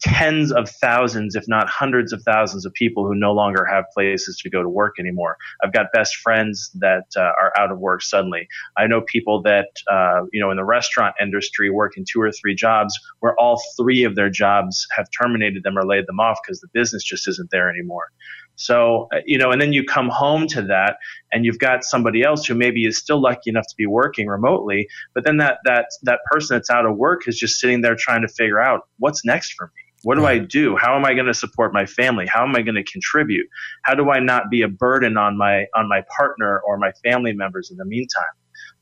tens 0.00 0.52
of 0.52 0.68
thousands, 0.68 1.34
if 1.34 1.48
not 1.48 1.68
hundreds 1.68 2.12
of 2.12 2.22
thousands 2.22 2.64
of 2.64 2.72
people 2.72 3.06
who 3.06 3.14
no 3.14 3.32
longer 3.32 3.64
have 3.64 3.84
places 3.92 4.38
to 4.38 4.50
go 4.50 4.62
to 4.62 4.68
work 4.68 4.94
anymore. 4.98 5.36
I've 5.62 5.72
got 5.72 5.86
best 5.92 6.16
friends 6.16 6.70
that 6.74 7.06
uh, 7.16 7.20
are 7.20 7.52
out 7.58 7.72
of 7.72 7.78
work 7.78 8.02
suddenly. 8.02 8.48
I 8.76 8.86
know 8.86 9.00
people 9.00 9.42
that, 9.42 9.68
uh, 9.90 10.22
you 10.32 10.40
know, 10.40 10.50
in 10.50 10.56
the 10.56 10.64
restaurant 10.64 11.14
industry 11.20 11.70
work 11.70 11.96
in 11.96 12.04
two 12.04 12.20
or 12.20 12.30
three 12.30 12.54
jobs 12.54 12.98
where 13.20 13.34
all 13.40 13.60
three 13.76 14.04
of 14.04 14.14
their 14.14 14.30
jobs 14.30 14.86
have 14.96 15.08
terminated 15.10 15.64
them 15.64 15.76
or 15.76 15.84
laid 15.84 16.06
them 16.06 16.20
off 16.20 16.38
because 16.44 16.60
the 16.60 16.68
business 16.72 17.02
just 17.02 17.26
isn't 17.26 17.50
there 17.50 17.68
anymore. 17.68 18.10
So, 18.54 19.06
uh, 19.12 19.18
you 19.24 19.38
know, 19.38 19.52
and 19.52 19.60
then 19.60 19.72
you 19.72 19.84
come 19.84 20.08
home 20.08 20.48
to 20.48 20.62
that 20.62 20.96
and 21.32 21.44
you've 21.44 21.60
got 21.60 21.84
somebody 21.84 22.22
else 22.22 22.44
who 22.44 22.54
maybe 22.54 22.86
is 22.86 22.98
still 22.98 23.20
lucky 23.20 23.50
enough 23.50 23.66
to 23.68 23.74
be 23.76 23.86
working 23.86 24.26
remotely, 24.26 24.88
but 25.14 25.24
then 25.24 25.36
that, 25.36 25.58
that, 25.64 25.86
that 26.02 26.20
person 26.30 26.56
that's 26.56 26.68
out 26.68 26.84
of 26.84 26.96
work 26.96 27.28
is 27.28 27.38
just 27.38 27.60
sitting 27.60 27.82
there 27.82 27.94
trying 27.96 28.22
to 28.22 28.28
figure 28.28 28.60
out 28.60 28.88
what's 28.98 29.24
next 29.24 29.52
for 29.52 29.66
me 29.66 29.87
what 30.02 30.14
do 30.14 30.26
I 30.26 30.38
do? 30.38 30.76
How 30.76 30.96
am 30.96 31.04
I 31.04 31.14
going 31.14 31.26
to 31.26 31.34
support 31.34 31.72
my 31.72 31.86
family? 31.86 32.26
How 32.26 32.44
am 32.44 32.54
I 32.54 32.62
going 32.62 32.76
to 32.76 32.84
contribute? 32.84 33.46
How 33.82 33.94
do 33.94 34.10
I 34.10 34.20
not 34.20 34.50
be 34.50 34.62
a 34.62 34.68
burden 34.68 35.16
on 35.16 35.36
my 35.36 35.66
on 35.74 35.88
my 35.88 36.04
partner 36.16 36.60
or 36.60 36.78
my 36.78 36.92
family 37.04 37.32
members 37.32 37.70
in 37.70 37.76
the 37.76 37.84
meantime? 37.84 38.24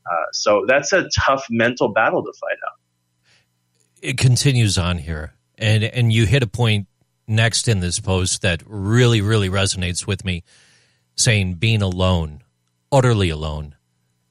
Uh, 0.05 0.25
so 0.31 0.65
that's 0.67 0.93
a 0.93 1.09
tough 1.09 1.45
mental 1.49 1.89
battle 1.89 2.23
to 2.23 2.33
fight 2.39 2.57
out. 2.65 2.79
It 4.01 4.17
continues 4.17 4.77
on 4.77 4.99
here, 4.99 5.33
and 5.57 5.83
and 5.83 6.13
you 6.13 6.25
hit 6.25 6.43
a 6.43 6.47
point 6.47 6.87
next 7.27 7.67
in 7.67 7.79
this 7.79 7.99
post 7.99 8.43
that 8.43 8.61
really 8.65 9.21
really 9.21 9.49
resonates 9.49 10.05
with 10.05 10.23
me, 10.23 10.43
saying 11.15 11.55
being 11.55 11.81
alone, 11.81 12.43
utterly 12.91 13.29
alone, 13.29 13.75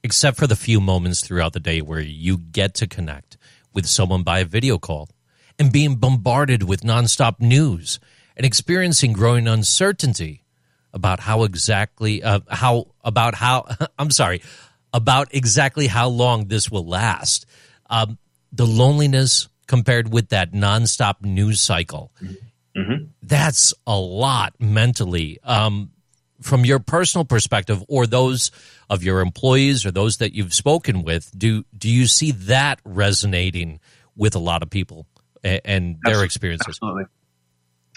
except 0.03 0.37
for 0.37 0.47
the 0.47 0.55
few 0.55 0.79
moments 0.79 1.19
throughout 1.19 1.51
the 1.51 1.59
day 1.59 1.81
where 1.81 1.99
you 1.99 2.37
get 2.37 2.73
to 2.75 2.87
connect 2.87 3.37
with 3.73 3.85
someone 3.85 4.23
by 4.23 4.39
a 4.39 4.45
video 4.45 4.77
call 4.77 5.09
and 5.59 5.71
being 5.71 5.95
bombarded 5.95 6.63
with 6.63 6.81
nonstop 6.81 7.39
news 7.39 7.99
and 8.35 8.45
experiencing 8.45 9.13
growing 9.13 9.47
uncertainty 9.47 10.43
about 10.93 11.19
how 11.19 11.43
exactly 11.43 12.23
uh, 12.23 12.39
how 12.49 12.87
about 13.03 13.35
how 13.35 13.65
I'm 13.99 14.11
sorry 14.11 14.41
about 14.93 15.33
exactly 15.33 15.87
how 15.87 16.07
long 16.07 16.47
this 16.47 16.69
will 16.69 16.85
last. 16.85 17.45
Um, 17.89 18.17
the 18.51 18.65
loneliness 18.65 19.49
compared 19.67 20.11
with 20.11 20.29
that 20.29 20.53
nonstop 20.53 21.21
news 21.21 21.61
cycle. 21.61 22.11
Mm-hmm. 22.21 23.05
That's 23.21 23.73
a 23.85 23.97
lot 23.97 24.53
mentally. 24.59 25.39
Um, 25.43 25.91
from 26.41 26.63
your 26.63 26.79
personal 26.79 27.25
perspective 27.25 27.83
or 27.87 28.05
those 28.05 28.51
of 28.89 29.03
your 29.03 29.21
employees 29.21 29.85
or 29.85 29.91
those 29.91 30.17
that 30.17 30.33
you've 30.33 30.53
spoken 30.53 31.01
with, 31.03 31.31
do 31.37 31.65
do 31.75 31.89
you 31.89 32.05
see 32.05 32.31
that 32.31 32.79
resonating 32.85 33.79
with 34.15 34.35
a 34.35 34.39
lot 34.39 34.63
of 34.63 34.69
people 34.69 35.07
and, 35.43 35.61
and 35.65 35.97
their 36.03 36.23
experiences? 36.23 36.67
Absolutely. 36.67 37.03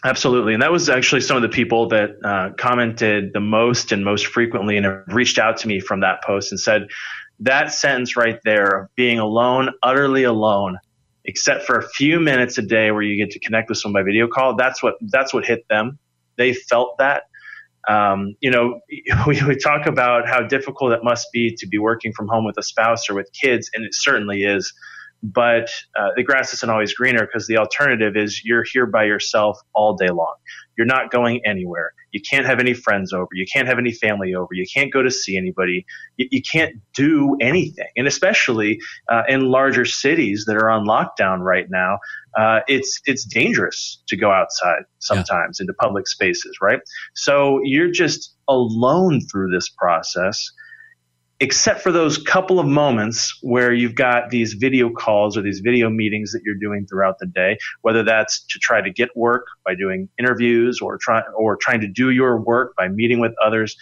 Absolutely. 0.02 0.54
And 0.54 0.62
that 0.62 0.73
was 0.73 0.88
actually 0.88 1.20
some 1.20 1.37
of 1.37 1.42
the 1.42 1.50
people 1.50 1.88
that 1.88 2.11
uh, 2.25 2.54
commented 2.56 3.32
the 3.35 3.40
most 3.40 3.92
and 3.92 4.02
most 4.02 4.26
frequently 4.26 4.78
and 4.78 4.87
have 4.87 5.04
reached 5.09 5.38
out 5.38 5.59
to 5.59 5.68
me 5.68 5.78
from 5.78 6.00
that 6.00 6.23
post 6.25 6.52
and 6.52 6.59
said, 6.59 6.88
that 7.40 7.73
sentence 7.73 8.16
right 8.16 8.38
there 8.44 8.82
of 8.82 8.88
being 8.97 9.18
alone, 9.18 9.70
utterly 9.82 10.25
alone, 10.25 10.78
except 11.25 11.64
for 11.64 11.78
a 11.78 11.88
few 11.88 12.20
minutes 12.20 12.56
a 12.59 12.62
day 12.62 12.90
where 12.90 13.02
you 13.02 13.16
get 13.16 13.32
to 13.32 13.38
connect 13.40 13.68
with 13.68 13.78
someone 13.78 14.02
by 14.02 14.06
video 14.06 14.26
call, 14.26 14.56
that's 14.56 14.82
what, 14.82 14.94
that's 15.00 15.35
what 15.35 15.44
hit 15.44 15.66
them. 15.68 15.99
They 16.37 16.54
felt 16.54 16.99
that. 16.99 17.25
Um, 17.88 18.37
you 18.40 18.50
know, 18.50 18.80
we, 19.26 19.42
we 19.42 19.56
talk 19.56 19.87
about 19.87 20.28
how 20.28 20.42
difficult 20.42 20.92
it 20.92 21.00
must 21.02 21.28
be 21.32 21.54
to 21.56 21.66
be 21.66 21.78
working 21.78 22.12
from 22.12 22.28
home 22.28 22.44
with 22.44 22.56
a 22.59 22.62
spouse 22.62 23.11
or 23.11 23.14
with 23.14 23.30
kids, 23.32 23.70
and 23.75 23.85
it 23.85 23.94
certainly 23.94 24.42
is 24.42 24.73
but 25.23 25.71
uh, 25.99 26.09
the 26.17 26.23
grass 26.23 26.53
isn't 26.55 26.71
always 26.71 26.95
greener 26.95 27.27
because 27.27 27.47
the 27.47 27.59
alternative 27.59 28.17
is 28.17 28.43
you're 28.45 28.65
here 28.65 28.87
by 28.87 29.05
yourself 29.05 29.59
all 29.75 29.95
day 29.95 30.09
long. 30.09 30.35
You're 30.79 30.87
not 30.87 31.11
going 31.11 31.43
anywhere. 31.45 31.93
You 32.12 32.21
can't 32.29 32.47
have 32.47 32.59
any 32.59 32.73
friends 32.73 33.12
over. 33.12 33.29
You 33.33 33.45
can't 33.53 33.69
have 33.69 33.79
any 33.79 33.93
family 33.93 34.35
over. 34.35 34.49
You 34.53 34.65
can't 34.73 34.93
go 34.93 35.03
to 35.03 35.11
see 35.11 35.37
anybody. 35.37 35.85
You, 36.17 36.29
you 36.31 36.43
can't 36.43 36.77
do 36.95 37.37
anything. 37.41 37.89
And 37.97 38.07
especially 38.07 38.81
uh, 39.09 39.23
in 39.29 39.43
larger 39.43 39.85
cities 39.85 40.45
that 40.47 40.57
are 40.57 40.71
on 40.71 40.87
lockdown 40.87 41.41
right 41.41 41.67
now, 41.71 41.99
uh, 42.39 42.61
it's 42.67 43.00
it's 43.07 43.25
dangerous 43.25 44.03
to 44.09 44.17
go 44.17 44.31
outside 44.31 44.85
sometimes 45.00 45.59
yeah. 45.59 45.65
into 45.65 45.75
public 45.75 46.09
spaces, 46.09 46.57
right? 46.62 46.81
So 47.15 47.61
you're 47.62 47.91
just 47.91 48.35
alone 48.49 49.21
through 49.21 49.50
this 49.50 49.69
process 49.69 50.50
except 51.40 51.80
for 51.80 51.90
those 51.90 52.18
couple 52.18 52.61
of 52.61 52.66
moments 52.66 53.38
where 53.40 53.73
you've 53.73 53.94
got 53.94 54.28
these 54.28 54.52
video 54.52 54.90
calls 54.90 55.38
or 55.38 55.42
these 55.42 55.61
video 55.61 55.88
meetings 55.88 56.32
that 56.32 56.42
you're 56.44 56.54
doing 56.54 56.87
throughout 56.87 57.18
the 57.18 57.26
day, 57.26 57.56
whether 57.80 58.02
that's 58.02 58.44
to 58.44 58.59
try 58.59 58.82
to 58.82 58.90
get 58.90 59.09
work 59.16 59.47
by 59.64 59.75
doing 59.75 60.09
interviews 60.18 60.80
or 60.82 60.99
try, 60.99 61.23
or 61.35 61.56
trying 61.56 61.80
to 61.80 61.88
do 61.88 62.11
your 62.11 62.38
work 62.38 62.75
by 62.76 62.88
meeting 62.88 63.20
with 63.20 63.32
others. 63.42 63.76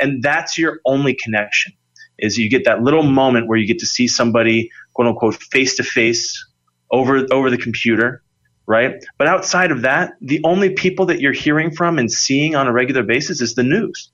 And 0.00 0.22
that's 0.22 0.58
your 0.58 0.80
only 0.84 1.14
connection 1.14 1.72
is 2.18 2.36
you 2.36 2.50
get 2.50 2.64
that 2.64 2.82
little 2.82 3.02
moment 3.02 3.48
where 3.48 3.58
you 3.58 3.66
get 3.66 3.78
to 3.78 3.86
see 3.86 4.08
somebody 4.08 4.70
quote 4.92 5.08
unquote 5.08 5.36
face 5.36 5.76
to 5.76 5.84
face 5.84 6.44
over, 6.90 7.26
over 7.32 7.48
the 7.48 7.58
computer. 7.58 8.22
Right. 8.66 9.04
But 9.18 9.28
outside 9.28 9.70
of 9.70 9.82
that, 9.82 10.14
the 10.22 10.40
only 10.42 10.70
people 10.70 11.06
that 11.06 11.20
you're 11.20 11.34
hearing 11.34 11.70
from 11.70 11.98
and 11.98 12.10
seeing 12.10 12.56
on 12.56 12.66
a 12.66 12.72
regular 12.72 13.02
basis 13.02 13.42
is 13.42 13.54
the 13.54 13.62
news. 13.62 14.10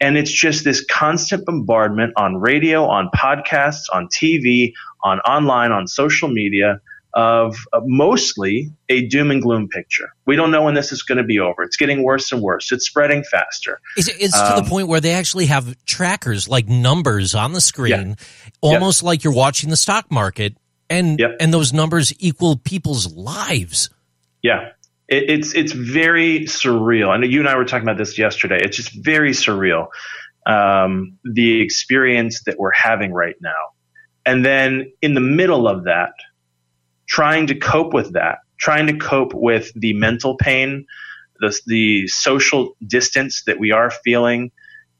And 0.00 0.16
it's 0.16 0.30
just 0.30 0.64
this 0.64 0.84
constant 0.84 1.44
bombardment 1.44 2.12
on 2.16 2.36
radio, 2.36 2.86
on 2.86 3.10
podcasts, 3.14 3.84
on 3.92 4.08
TV, 4.08 4.74
on 5.02 5.18
online, 5.20 5.72
on 5.72 5.88
social 5.88 6.28
media 6.28 6.80
of 7.14 7.56
mostly 7.84 8.70
a 8.88 9.06
doom 9.06 9.30
and 9.30 9.42
gloom 9.42 9.68
picture. 9.68 10.14
We 10.26 10.36
don't 10.36 10.50
know 10.50 10.62
when 10.62 10.74
this 10.74 10.92
is 10.92 11.02
going 11.02 11.18
to 11.18 11.24
be 11.24 11.40
over. 11.40 11.62
It's 11.62 11.76
getting 11.76 12.02
worse 12.02 12.30
and 12.32 12.42
worse. 12.42 12.70
It's 12.70 12.84
spreading 12.84 13.24
faster. 13.24 13.80
It's, 13.96 14.08
it's 14.08 14.38
um, 14.38 14.48
to 14.48 14.54
the 14.56 14.62
um, 14.62 14.68
point 14.68 14.88
where 14.88 15.00
they 15.00 15.12
actually 15.12 15.46
have 15.46 15.74
trackers 15.84 16.48
like 16.48 16.68
numbers 16.68 17.34
on 17.34 17.54
the 17.54 17.60
screen, 17.60 17.90
yeah. 17.90 18.14
almost 18.60 19.02
like 19.02 19.24
you're 19.24 19.32
watching 19.32 19.70
the 19.70 19.76
stock 19.76 20.10
market, 20.12 20.56
and 20.90 21.18
yep. 21.18 21.36
and 21.40 21.52
those 21.52 21.72
numbers 21.72 22.12
equal 22.18 22.56
people's 22.56 23.12
lives. 23.12 23.90
Yeah, 24.42 24.70
it, 25.08 25.30
it's 25.30 25.54
it's 25.54 25.72
very 25.72 26.40
surreal. 26.40 27.14
And 27.14 27.24
you 27.30 27.40
and 27.40 27.48
I 27.48 27.56
were 27.56 27.64
talking 27.64 27.88
about 27.88 27.98
this 27.98 28.18
yesterday. 28.18 28.58
It's 28.62 28.76
just 28.76 28.92
very 28.92 29.30
surreal. 29.30 29.88
Um, 30.46 31.18
the 31.24 31.60
experience 31.60 32.42
that 32.44 32.58
we're 32.58 32.72
having 32.72 33.12
right 33.12 33.36
now, 33.40 33.72
and 34.24 34.44
then 34.44 34.92
in 35.02 35.14
the 35.14 35.20
middle 35.20 35.66
of 35.68 35.84
that, 35.84 36.12
trying 37.06 37.48
to 37.48 37.54
cope 37.54 37.92
with 37.92 38.12
that, 38.12 38.38
trying 38.58 38.86
to 38.86 38.96
cope 38.96 39.34
with 39.34 39.72
the 39.74 39.92
mental 39.94 40.36
pain, 40.36 40.86
the 41.40 41.58
the 41.66 42.06
social 42.06 42.76
distance 42.86 43.42
that 43.44 43.58
we 43.58 43.72
are 43.72 43.90
feeling, 43.90 44.50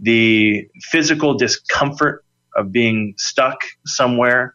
the 0.00 0.68
physical 0.82 1.34
discomfort 1.34 2.24
of 2.56 2.72
being 2.72 3.14
stuck 3.16 3.60
somewhere, 3.86 4.54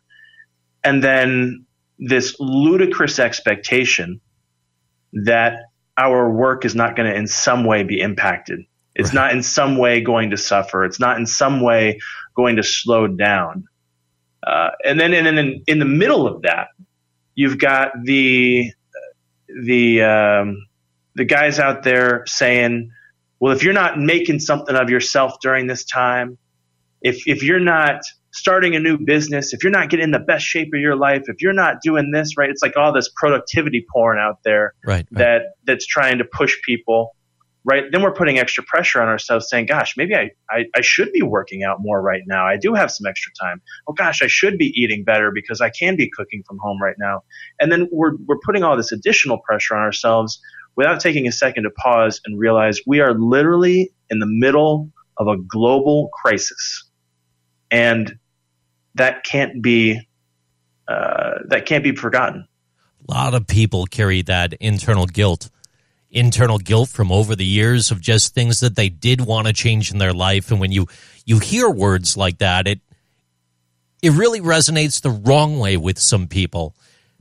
and 0.84 1.04
then 1.04 1.66
this 2.00 2.36
ludicrous 2.40 3.20
expectation 3.20 4.20
that 5.14 5.60
our 5.98 6.30
work 6.30 6.66
is 6.66 6.76
not 6.76 6.96
going 6.96 7.10
to 7.10 7.16
in 7.16 7.28
some 7.28 7.66
way 7.66 7.84
be 7.84 8.00
impacted. 8.00 8.62
It's 8.96 9.10
right. 9.10 9.16
not 9.16 9.32
in 9.34 9.44
some 9.44 9.78
way 9.78 10.02
going 10.02 10.32
to 10.32 10.38
suffer. 10.38 10.84
It's 10.86 11.00
not 11.00 11.18
in 11.18 11.26
some 11.26 11.62
way 11.62 12.00
going 12.36 12.58
to 12.58 12.64
slow 12.64 13.08
down. 13.08 13.68
Uh, 14.46 14.72
and 14.84 15.00
then 15.00 15.14
in, 15.14 15.26
in, 15.26 15.64
in 15.68 15.80
the 15.80 15.86
middle 15.86 16.28
of 16.28 16.42
that, 16.42 16.68
you've 17.36 17.58
got 17.58 17.92
the 18.04 18.72
the 19.62 20.02
um, 20.02 20.68
the 21.16 21.26
guys 21.26 21.60
out 21.60 21.84
there 21.84 22.24
saying, 22.26 22.92
"Well, 23.40 23.56
if 23.56 23.64
you're 23.64 23.74
not 23.74 24.00
making 24.00 24.40
something 24.40 24.76
of 24.76 24.90
yourself 24.90 25.36
during 25.42 25.68
this 25.68 25.86
time, 25.86 26.38
if 27.02 27.28
if 27.28 27.44
you're 27.44 27.60
not 27.60 28.02
starting 28.34 28.76
a 28.76 28.80
new 28.80 28.98
business, 28.98 29.54
if 29.54 29.64
you're 29.64 29.72
not 29.72 29.90
getting 29.90 30.06
in 30.06 30.12
the 30.12 30.20
best 30.20 30.46
shape 30.46 30.70
of 30.74 30.82
your 30.82 30.96
life, 30.96 31.24
if 31.28 31.42
you're 31.42 31.54
not 31.54 31.82
doing 31.82 32.12
this 32.12 32.36
right, 32.36 32.50
it's 32.50 32.62
like 32.62 32.76
all 32.76 32.92
this 32.92 33.10
productivity 33.16 33.86
porn 33.94 34.18
out 34.18 34.40
there 34.44 34.74
right, 34.86 35.06
right. 35.12 35.20
that 35.20 35.42
that's 35.66 35.86
trying 35.86 36.18
to 36.18 36.26
push 36.26 36.58
people. 36.64 37.16
Right. 37.66 37.86
Then 37.90 38.02
we're 38.02 38.14
putting 38.14 38.40
extra 38.40 38.62
pressure 38.62 39.02
on 39.02 39.08
ourselves 39.08 39.48
saying, 39.50 39.68
gosh, 39.68 39.96
maybe 39.96 40.14
I, 40.16 40.32
I, 40.50 40.66
I 40.76 40.82
should 40.82 41.14
be 41.14 41.22
working 41.22 41.64
out 41.64 41.78
more 41.80 42.02
right 42.02 42.24
now. 42.28 42.46
I 42.46 42.58
do 42.58 42.74
have 42.74 42.92
some 42.92 43.08
extra 43.08 43.32
time. 43.40 43.62
Oh 43.88 43.94
gosh, 43.94 44.22
I 44.22 44.28
should 44.28 44.58
be 44.58 44.66
eating 44.76 45.06
better 45.06 45.32
because 45.34 45.62
I 45.62 45.70
can 45.70 45.96
be 45.96 46.10
cooking 46.10 46.44
from 46.46 46.58
home 46.58 46.82
right 46.84 46.98
now. 47.00 47.22
And 47.62 47.72
then 47.72 47.88
we're, 47.90 48.18
we're 48.26 48.40
putting 48.44 48.64
all 48.64 48.76
this 48.76 48.92
additional 48.92 49.38
pressure 49.38 49.78
on 49.78 49.82
ourselves 49.82 50.42
without 50.76 51.00
taking 51.00 51.26
a 51.26 51.32
second 51.32 51.64
to 51.64 51.70
pause 51.70 52.20
and 52.26 52.38
realize 52.38 52.82
we 52.86 53.00
are 53.00 53.14
literally 53.14 53.94
in 54.10 54.20
the 54.20 54.28
middle 54.28 54.90
of 55.16 55.28
a 55.28 55.38
global 55.38 56.10
crisis. 56.22 56.90
And 57.72 58.20
that 58.96 59.24
can't 59.24 59.62
be 59.62 60.08
uh, 60.88 61.40
that 61.48 61.66
can't 61.66 61.84
be 61.84 61.96
forgotten. 61.96 62.48
A 63.08 63.14
lot 63.14 63.34
of 63.34 63.48
people 63.48 63.86
carry 63.86 64.22
that 64.24 64.54
internal 64.54 65.06
guilt, 65.06 65.50
internal 66.10 66.58
guilt 66.58 66.90
from 66.90 67.12
over 67.12 67.36
the 67.36 67.46
years 67.46 67.92
of 67.92 68.02
just 68.02 68.34
things 68.34 68.60
that 68.60 68.76
they 68.76 68.90
did 68.90 69.22
want 69.22 69.48
to 69.48 69.54
change 69.54 69.92
in 69.92 69.98
their 69.98 70.14
life, 70.14 70.52
and 70.52 70.60
when 70.60 70.72
you 70.72 70.88
you 71.26 71.40
hear 71.40 71.70
words 71.70 72.18
like 72.18 72.40
that, 72.40 72.68
it 72.68 72.82
it 74.02 74.12
really 74.12 74.42
resonates 74.42 75.02
the 75.02 75.10
wrong 75.10 75.60
way 75.60 75.78
with 75.78 75.98
some 75.98 76.28
people 76.28 76.76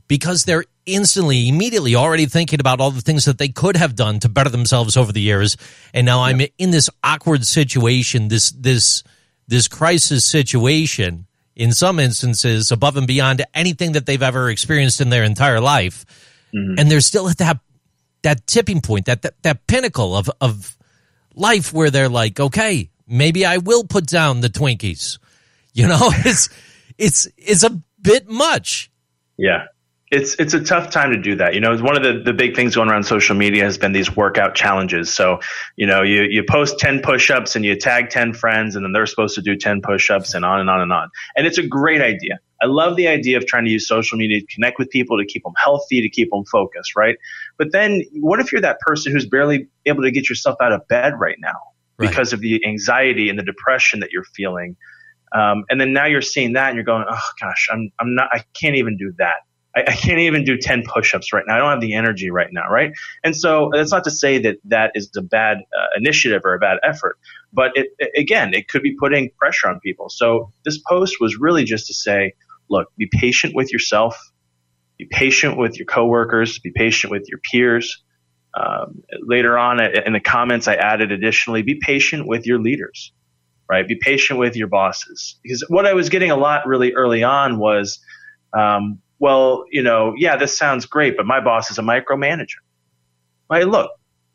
because 0.07 0.43
they're 0.43 0.65
instantly, 0.85 1.47
immediately 1.47 1.95
already 1.95 2.25
thinking 2.25 2.59
about 2.59 2.79
all 2.79 2.91
the 2.91 3.01
things 3.01 3.25
that 3.25 3.37
they 3.37 3.47
could 3.47 3.77
have 3.77 3.95
done 3.95 4.19
to 4.19 4.29
better 4.29 4.49
themselves 4.49 4.97
over 4.97 5.11
the 5.11 5.21
years. 5.21 5.55
And 5.93 6.05
now 6.05 6.23
I'm 6.23 6.41
in 6.57 6.71
this 6.71 6.89
awkward 7.03 7.45
situation, 7.45 8.27
this, 8.27 8.51
this, 8.51 9.03
this 9.47 9.67
crisis 9.67 10.25
situation 10.25 11.25
in 11.55 11.71
some 11.71 11.99
instances 11.99 12.71
above 12.71 12.97
and 12.97 13.07
beyond 13.07 13.45
anything 13.53 13.93
that 13.93 14.05
they've 14.05 14.21
ever 14.21 14.49
experienced 14.49 15.01
in 15.01 15.09
their 15.09 15.23
entire 15.23 15.59
life. 15.59 16.05
Mm-hmm. 16.53 16.79
And 16.79 16.91
they're 16.91 17.01
still 17.01 17.29
at 17.29 17.37
that 17.37 17.59
that 18.23 18.47
tipping 18.47 18.81
point, 18.81 19.05
that, 19.05 19.21
that 19.23 19.41
that 19.43 19.67
pinnacle 19.67 20.15
of 20.15 20.29
of 20.39 20.77
life 21.35 21.73
where 21.73 21.89
they're 21.89 22.09
like, 22.09 22.39
okay, 22.39 22.89
maybe 23.07 23.45
I 23.45 23.57
will 23.57 23.83
put 23.83 24.05
down 24.05 24.41
the 24.41 24.49
Twinkies. 24.49 25.19
You 25.73 25.87
know, 25.87 25.99
it's 26.25 26.49
it's 26.97 27.27
it's 27.37 27.63
a 27.63 27.81
bit 28.01 28.29
much. 28.29 28.91
Yeah 29.37 29.65
it's 30.13 30.35
it's 30.35 30.53
a 30.53 30.63
tough 30.63 30.91
time 30.91 31.11
to 31.11 31.17
do 31.17 31.35
that. 31.37 31.55
You 31.55 31.61
know, 31.61 31.75
one 31.77 31.97
of 31.97 32.03
the, 32.03 32.21
the 32.23 32.33
big 32.33 32.55
things 32.55 32.75
going 32.75 32.87
around 32.87 33.03
social 33.03 33.35
media 33.35 33.63
has 33.63 33.79
been 33.79 33.93
these 33.93 34.15
workout 34.15 34.53
challenges. 34.53 35.11
So, 35.11 35.39
you 35.75 35.87
know, 35.87 36.03
you, 36.03 36.21
you 36.23 36.43
post 36.47 36.77
10 36.77 37.01
push-ups 37.01 37.55
and 37.55 37.65
you 37.65 37.75
tag 37.75 38.11
10 38.11 38.33
friends 38.33 38.75
and 38.75 38.85
then 38.85 38.91
they're 38.91 39.07
supposed 39.07 39.33
to 39.35 39.41
do 39.41 39.55
10 39.55 39.81
push-ups 39.81 40.35
and 40.35 40.45
on 40.45 40.59
and 40.59 40.69
on 40.69 40.81
and 40.81 40.93
on. 40.93 41.09
And 41.35 41.47
it's 41.47 41.57
a 41.57 41.65
great 41.65 42.01
idea. 42.01 42.39
I 42.61 42.67
love 42.67 42.95
the 42.95 43.07
idea 43.07 43.37
of 43.37 43.47
trying 43.47 43.65
to 43.65 43.71
use 43.71 43.87
social 43.87 44.17
media 44.17 44.39
to 44.39 44.45
connect 44.45 44.77
with 44.77 44.89
people, 44.91 45.17
to 45.17 45.25
keep 45.25 45.43
them 45.43 45.53
healthy, 45.57 46.01
to 46.01 46.09
keep 46.09 46.29
them 46.29 46.45
focused, 46.45 46.95
right? 46.95 47.17
But 47.57 47.71
then 47.71 48.03
what 48.13 48.39
if 48.39 48.51
you're 48.51 48.61
that 48.61 48.79
person 48.81 49.11
who's 49.11 49.25
barely 49.25 49.67
able 49.85 50.03
to 50.03 50.11
get 50.11 50.29
yourself 50.29 50.57
out 50.61 50.71
of 50.71 50.87
bed 50.87 51.19
right 51.19 51.37
now 51.39 51.59
right. 51.97 52.07
because 52.07 52.33
of 52.33 52.39
the 52.39 52.63
anxiety 52.65 53.29
and 53.29 53.39
the 53.39 53.43
depression 53.43 53.99
that 54.01 54.11
you're 54.11 54.25
feeling? 54.35 54.77
Um, 55.35 55.65
and 55.71 55.81
then 55.81 55.91
now 55.91 56.05
you're 56.05 56.21
seeing 56.21 56.53
that 56.53 56.67
and 56.67 56.75
you're 56.75 56.85
going, 56.85 57.05
oh 57.09 57.29
gosh, 57.41 57.67
I'm, 57.71 57.91
I'm 57.99 58.13
not, 58.13 58.29
I 58.31 58.43
can't 58.53 58.75
even 58.75 58.95
do 58.95 59.11
that. 59.17 59.37
I, 59.75 59.81
I, 59.87 59.93
can't 59.93 60.19
even 60.19 60.43
do 60.43 60.57
10 60.57 60.83
push-ups 60.83 61.33
right 61.33 61.43
now. 61.47 61.55
I 61.55 61.57
don't 61.57 61.69
have 61.69 61.81
the 61.81 61.95
energy 61.95 62.29
right 62.29 62.51
now, 62.51 62.69
right? 62.69 62.91
And 63.23 63.35
so 63.35 63.69
that's 63.73 63.91
not 63.91 64.03
to 64.05 64.11
say 64.11 64.37
that 64.39 64.57
that 64.65 64.91
is 64.95 65.09
a 65.17 65.21
bad 65.21 65.57
uh, 65.57 65.87
initiative 65.97 66.41
or 66.45 66.53
a 66.53 66.59
bad 66.59 66.77
effort, 66.83 67.17
but 67.51 67.71
it, 67.75 67.87
it, 67.97 68.11
again, 68.17 68.53
it 68.53 68.67
could 68.67 68.83
be 68.83 68.95
putting 68.95 69.31
pressure 69.37 69.69
on 69.69 69.79
people. 69.79 70.09
So 70.09 70.51
this 70.65 70.77
post 70.77 71.17
was 71.19 71.37
really 71.37 71.63
just 71.63 71.87
to 71.87 71.93
say, 71.93 72.33
look, 72.69 72.89
be 72.97 73.09
patient 73.11 73.55
with 73.55 73.71
yourself, 73.71 74.17
be 74.97 75.05
patient 75.05 75.57
with 75.57 75.77
your 75.77 75.85
coworkers, 75.85 76.59
be 76.59 76.71
patient 76.71 77.11
with 77.11 77.27
your 77.29 77.39
peers, 77.39 78.03
Um, 78.55 79.03
later 79.21 79.57
on 79.57 79.81
in 79.81 80.13
the 80.13 80.19
comments, 80.19 80.67
I 80.67 80.75
added 80.75 81.11
additionally, 81.11 81.63
be 81.63 81.75
patient 81.75 82.27
with 82.27 82.45
your 82.45 82.59
leaders, 82.59 83.11
right? 83.67 83.87
Be 83.87 83.95
patient 83.95 84.39
with 84.39 84.55
your 84.55 84.67
bosses. 84.67 85.39
Because 85.41 85.65
what 85.69 85.87
I 85.87 85.93
was 85.93 86.09
getting 86.09 86.29
a 86.29 86.37
lot 86.37 86.67
really 86.67 86.93
early 86.93 87.23
on 87.23 87.57
was, 87.57 87.99
um, 88.55 88.99
well, 89.23 89.63
you 89.71 89.81
know, 89.81 90.13
yeah, 90.17 90.35
this 90.35 90.57
sounds 90.57 90.85
great, 90.85 91.15
but 91.15 91.25
my 91.25 91.39
boss 91.39 91.71
is 91.71 91.77
a 91.77 91.81
micromanager. 91.81 92.59
Right? 93.49 93.65
Look, 93.65 93.89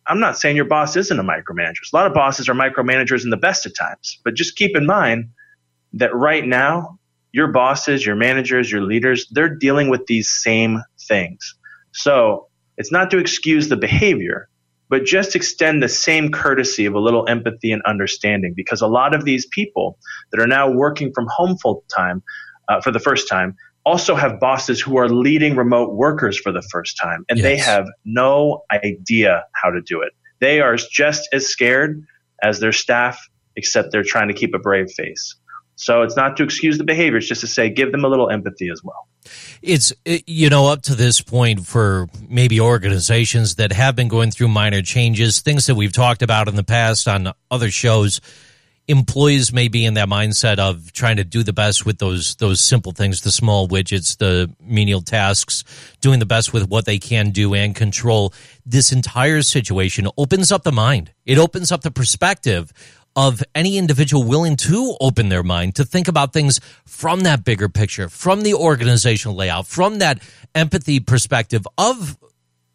I'm 0.07 0.18
not 0.18 0.38
saying 0.38 0.57
your 0.57 0.64
boss 0.64 0.96
isn't 0.96 1.18
a 1.18 1.22
micromanager. 1.22 1.83
A 1.92 1.94
lot 1.94 2.07
of 2.07 2.14
bosses 2.14 2.48
are 2.48 2.55
micromanagers 2.55 3.22
in 3.22 3.29
the 3.29 3.37
best 3.37 3.66
of 3.66 3.77
times, 3.77 4.18
but 4.24 4.33
just 4.33 4.57
keep 4.57 4.74
in 4.74 4.87
mind 4.87 5.29
that 5.92 6.14
right 6.14 6.46
now, 6.46 6.98
your 7.33 7.48
bosses, 7.48 8.07
your 8.07 8.16
managers, 8.16 8.72
your 8.72 8.81
leaders, 8.81 9.29
they're 9.31 9.55
dealing 9.55 9.90
with 9.90 10.07
these 10.07 10.27
same 10.27 10.83
things. 11.07 11.55
So 11.92 12.48
it's 12.79 12.90
not 12.90 13.11
to 13.11 13.18
excuse 13.18 13.68
the 13.68 13.77
behavior, 13.77 14.48
but 14.88 15.05
just 15.05 15.37
extend 15.37 15.83
the 15.83 15.90
same 15.90 16.31
courtesy 16.31 16.87
of 16.87 16.94
a 16.94 16.98
little 16.98 17.29
empathy 17.29 17.72
and 17.72 17.83
understanding 17.83 18.55
because 18.57 18.81
a 18.81 18.87
lot 18.87 19.14
of 19.14 19.27
these 19.27 19.44
people 19.44 19.98
that 20.33 20.40
are 20.40 20.46
now 20.46 20.70
working 20.70 21.12
from 21.14 21.27
home 21.29 21.59
full 21.59 21.85
time 21.94 22.22
uh, 22.70 22.81
for 22.81 22.90
the 22.90 22.98
first 22.98 23.29
time 23.29 23.55
also 23.88 24.14
have 24.14 24.38
bosses 24.38 24.79
who 24.79 24.98
are 24.98 25.09
leading 25.09 25.57
remote 25.57 25.94
workers 25.94 26.38
for 26.38 26.53
the 26.53 26.61
first 26.70 26.98
time 27.01 27.24
and 27.31 27.38
yes. 27.38 27.42
they 27.42 27.57
have 27.57 27.87
no 28.05 28.62
idea 28.70 29.44
how 29.53 29.70
to 29.70 29.81
do 29.81 30.03
it. 30.03 30.12
They 30.40 30.61
are 30.61 30.77
just 30.77 31.27
as 31.33 31.46
scared 31.46 32.05
as 32.42 32.61
their 32.61 32.72
staff, 32.72 33.18
except 33.57 33.90
they're 33.90 34.05
trying 34.05 34.29
to 34.29 34.35
keep 34.35 34.55
a 34.55 34.59
brave 34.59 34.90
face. 34.90 35.37
So 35.77 36.03
it's 36.03 36.16
not 36.16 36.37
to 36.37 36.42
excuse 36.42 36.77
the 36.77 36.85
behavior, 36.85 37.16
it's 37.16 37.29
just 37.29 37.40
to 37.40 37.46
say 37.46 37.70
give 37.70 37.90
them 37.90 38.05
a 38.05 38.09
little 38.09 38.29
empathy 38.29 38.68
as 38.68 38.83
well. 38.85 39.09
It's, 39.62 39.90
uh, 40.07 40.18
you 40.27 40.51
know, 40.51 40.66
up 40.66 40.83
to 40.83 40.94
this 40.94 41.22
point 41.22 41.66
for 41.66 42.09
maybe 42.29 42.61
organizations 42.61 43.55
that 43.55 43.72
have 43.72 43.96
been 43.96 44.09
going 44.09 44.33
through 44.33 44.48
minor 44.48 44.83
changes, 44.83 45.40
things 45.40 45.66
that 45.66 45.77
we've 45.77 45.92
talked 45.92 46.20
about 46.20 46.46
in 46.46 46.57
the 46.57 46.64
past 46.64 47.09
on 47.09 47.33
other 47.51 47.70
shows, 47.70 48.20
employees 48.88 49.53
may 49.53 49.68
be 49.68 49.85
in 49.85 49.94
that 49.94 50.09
mindset 50.09 50.59
of 50.59 50.92
trying 50.92 51.16
to 51.18 51.24
do 51.24 51.42
the 51.42 51.53
best 51.53 51.85
with 51.85 51.98
those 51.98 52.35
those 52.37 52.61
simple 52.61 52.92
things, 52.92 53.20
the 53.20 53.31
small 53.31 53.68
widgets, 53.68 54.16
the 54.16 54.51
menial 54.61 55.03
tasks, 55.03 55.62
doing 56.01 56.18
the 56.18 56.27
best 56.27 56.53
with 56.53 56.68
what 56.68 56.87
they 56.87 56.98
can 56.98 57.31
do 57.31 57.55
and 57.55 57.77
control. 57.77 58.33
This 58.64 58.90
entire 58.90 59.42
situation 59.42 60.09
opens 60.16 60.51
up 60.51 60.64
the 60.64 60.72
mind. 60.72 61.12
It 61.27 61.38
opens 61.38 61.70
up 61.70 61.83
the 61.83 61.90
perspective 61.90 62.72
of 63.14 63.42
any 63.55 63.79
individual 63.79 64.22
willing 64.22 64.57
to 64.57 64.96
open 65.01 65.29
their 65.29 65.42
mind 65.42 65.74
to 65.74 65.85
think 65.85 66.09
about 66.09 66.33
things 66.33 66.61
from 66.87 67.20
that 67.20 67.44
bigger 67.44 67.68
picture, 67.68 68.09
from 68.09 68.42
the 68.42 68.55
organizational 68.55 69.37
layout, 69.37 69.66
from 69.66 69.98
that 69.98 70.22
empathy 70.55 71.01
perspective 71.01 71.66
of 71.77 72.16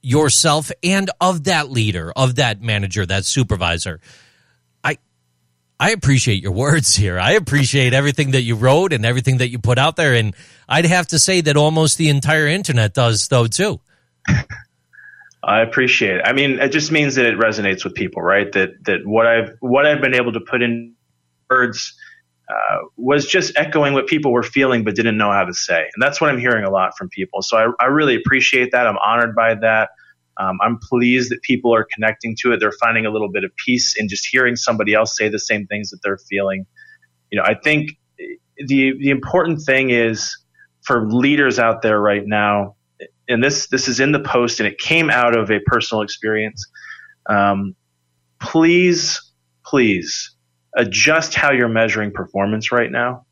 yourself 0.02 0.70
and 0.84 1.10
of 1.22 1.46
that 1.46 1.72
leader, 1.72 2.12
of 2.16 2.36
that 2.36 2.62
manager, 2.62 3.06
that 3.06 3.26
supervisor. 3.26 4.00
I 5.84 5.90
appreciate 5.90 6.42
your 6.42 6.54
words 6.54 6.96
here. 6.96 7.20
I 7.20 7.32
appreciate 7.32 7.94
everything 7.94 8.32
that 8.32 8.44
you 8.44 8.56
wrote 8.56 8.94
and 8.94 9.06
everything 9.06 9.40
that 9.40 9.50
you 9.50 9.60
put 9.60 9.78
out 9.78 9.98
there 9.98 10.14
and 10.14 10.34
I'd 10.70 10.86
have 10.86 11.08
to 11.08 11.20
say 11.20 11.42
that 11.42 11.58
almost 11.58 11.98
the 11.98 12.08
entire 12.08 12.48
internet 12.48 12.94
does 12.94 13.28
though 13.28 13.48
too. 13.48 13.82
I 15.44 15.60
appreciate 15.60 16.16
it. 16.16 16.22
I 16.24 16.32
mean, 16.32 16.60
it 16.60 16.70
just 16.70 16.90
means 16.90 17.16
that 17.16 17.26
it 17.26 17.38
resonates 17.38 17.84
with 17.84 17.96
people, 17.96 18.22
right? 18.22 18.50
That 18.54 18.82
that 18.86 19.06
what 19.06 19.28
I've 19.28 19.58
what 19.60 19.86
I've 19.86 20.00
been 20.00 20.16
able 20.16 20.32
to 20.32 20.40
put 20.40 20.62
in 20.62 20.96
words 21.50 21.94
uh, 22.48 22.78
was 22.96 23.26
just 23.26 23.52
echoing 23.58 23.92
what 23.92 24.08
people 24.08 24.32
were 24.32 24.44
feeling 24.44 24.86
but 24.86 24.96
didn't 24.96 25.18
know 25.18 25.34
how 25.34 25.44
to 25.44 25.54
say, 25.54 25.82
and 25.82 26.02
that's 26.02 26.22
what 26.22 26.30
I'm 26.30 26.40
hearing 26.40 26.64
a 26.64 26.70
lot 26.70 26.98
from 26.98 27.10
people. 27.10 27.42
So 27.42 27.58
I, 27.58 27.84
I 27.84 27.88
really 27.88 28.16
appreciate 28.16 28.72
that. 28.72 28.88
I'm 28.88 28.98
honored 28.98 29.36
by 29.36 29.56
that. 29.56 29.90
Um, 30.40 30.58
I'm 30.62 30.80
pleased 30.80 31.32
that 31.32 31.42
people 31.44 31.74
are 31.74 31.86
connecting 31.94 32.36
to 32.42 32.54
it. 32.54 32.60
They're 32.60 32.72
finding 32.72 33.06
a 33.06 33.12
little 33.12 33.32
bit 33.32 33.44
of 33.44 33.52
peace 33.56 33.96
in 33.96 34.10
just 34.10 34.26
hearing 34.26 34.56
somebody 34.56 34.94
else 34.94 35.16
say 35.16 35.30
the 35.30 35.40
same 35.40 35.68
things 35.68 35.92
that 35.92 36.00
they're 36.04 36.18
feeling. 36.18 36.66
You 37.32 37.40
know, 37.40 37.44
I 37.46 37.54
think 37.54 37.92
the 38.58 38.94
the 38.98 39.10
important 39.10 39.62
thing 39.62 39.90
is 39.90 40.38
for 40.82 41.08
leaders 41.08 41.60
out 41.60 41.82
there 41.82 42.00
right 42.00 42.26
now 42.26 42.76
and 43.28 43.44
this 43.44 43.68
this 43.68 43.88
is 43.88 44.00
in 44.00 44.12
the 44.12 44.20
post 44.20 44.60
and 44.60 44.68
it 44.68 44.78
came 44.78 45.10
out 45.10 45.38
of 45.38 45.50
a 45.50 45.60
personal 45.66 46.02
experience. 46.02 46.66
Um, 47.28 47.76
please, 48.42 49.22
please 49.66 50.36
adjust 50.76 51.34
how 51.34 51.52
you're 51.52 51.70
measuring 51.70 52.12
performance 52.12 52.72
right 52.72 52.92
now. 52.92 53.26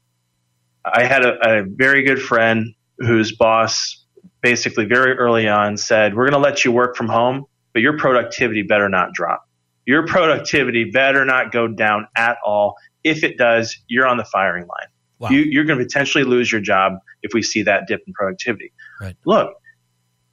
I 0.86 1.04
had 1.04 1.26
a, 1.26 1.60
a 1.60 1.64
very 1.66 2.04
good 2.04 2.22
friend 2.22 2.74
whose 3.00 3.36
boss 3.36 4.01
basically 4.42 4.86
very 4.86 5.18
early 5.18 5.48
on 5.48 5.78
said, 5.78 6.16
"We're 6.16 6.30
going 6.30 6.42
to 6.42 6.50
let 6.50 6.66
you 6.66 6.72
work 6.72 6.96
from 6.96 7.08
home, 7.08 7.46
but 7.74 7.82
your 7.82 7.98
productivity 7.98 8.64
better 8.64 8.90
not 8.90 9.14
drop. 9.14 9.48
Your 9.86 10.06
productivity 10.06 10.86
better 10.86 11.26
not 11.26 11.52
go 11.52 11.68
down 11.68 12.08
at 12.16 12.38
all. 12.46 12.76
If 13.04 13.24
it 13.24 13.38
does, 13.38 13.78
you're 13.88 14.08
on 14.08 14.18
the 14.18 14.26
firing 14.26 14.64
line. 14.64 14.90
Wow. 15.20 15.30
You, 15.30 15.62
are 15.62 15.64
going 15.64 15.78
to 15.78 15.86
potentially 15.86 16.24
lose 16.24 16.52
your 16.52 16.62
job 16.62 16.94
if 17.22 17.34
we 17.34 17.42
see 17.44 17.64
that 17.64 17.88
dip 17.88 18.02
in 18.08 18.14
productivity. 18.14 18.74
Right. 19.00 19.16
Look, 19.26 19.54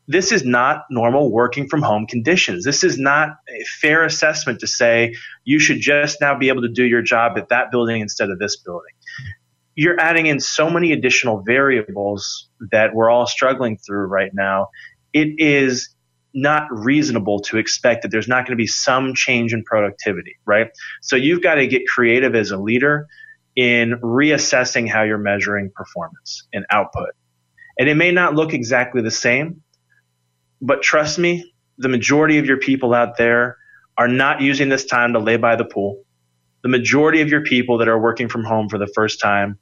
this 0.07 0.33
is 0.33 0.45
not 0.45 0.85
normal 0.91 1.31
working 1.31 1.69
from 1.69 1.83
home 1.83 2.07
conditions. 2.07 2.65
This 2.65 2.83
is 2.83 2.99
not 2.99 3.37
a 3.49 3.65
fair 3.65 4.05
assessment 4.05 4.61
to 4.61 4.67
say 4.67 5.15
you 5.45 5.59
should 5.59 5.81
just 5.81 6.23
now 6.23 6.39
be 6.39 6.49
able 6.49 6.63
to 6.63 6.69
do 6.69 6.85
your 6.85 7.03
job 7.03 7.37
at 7.37 7.51
that 7.51 7.71
building 7.71 8.01
instead 8.01 8.31
of 8.31 8.39
this 8.39 8.57
building. 8.57 8.93
You're 9.81 10.01
adding 10.01 10.27
in 10.27 10.41
so 10.41 10.69
many 10.69 10.91
additional 10.91 11.41
variables 11.47 12.49
that 12.73 12.97
we're 12.97 13.11
all 13.11 13.29
struggling 13.29 13.79
through 13.79 14.07
right 14.07 14.33
now. 14.35 14.71
It 15.13 15.39
is 15.39 15.95
not 16.35 16.65
reasonable 16.73 17.39
to 17.43 17.59
expect 17.59 18.03
that 18.03 18.09
there's 18.11 18.27
not 18.27 18.45
going 18.45 18.57
to 18.59 18.61
be 18.61 18.67
some 18.67 19.15
change 19.15 19.53
in 19.53 19.63
productivity, 19.63 20.37
right? 20.45 20.73
So 21.01 21.15
you've 21.15 21.43
got 21.43 21.55
to 21.55 21.69
get 21.69 21.87
creative 21.87 22.35
as 22.35 22.51
a 22.51 22.57
leader 22.57 23.07
in 23.55 24.01
reassessing 24.03 24.91
how 24.91 25.05
you're 25.05 25.17
measuring 25.17 25.71
performance 25.73 26.49
and 26.53 26.67
output. 26.71 27.11
And 27.79 27.89
it 27.89 27.95
may 27.95 28.11
not 28.11 28.35
look 28.35 28.55
exactly 28.55 29.01
the 29.01 29.13
same, 29.13 29.63
but 30.61 30.83
trust 30.83 31.21
me, 31.21 31.53
the 31.79 31.89
majority 31.89 32.39
of 32.39 32.47
your 32.47 32.59
people 32.59 32.95
out 32.95 33.17
there 33.17 33.59
are 33.97 34.09
not 34.09 34.41
using 34.41 34.71
this 34.71 34.87
time 34.87 35.13
to 35.13 35.21
lay 35.21 35.37
by 35.37 35.55
the 35.55 35.65
pool. 35.65 36.03
The 36.63 36.69
majority 36.69 37.21
of 37.21 37.29
your 37.29 37.43
people 37.43 37.79
that 37.79 37.89
are 37.89 37.99
working 37.99 38.29
from 38.29 38.45
home 38.45 38.69
for 38.69 38.79
the 38.79 38.91
first 38.95 39.21
time 39.21 39.59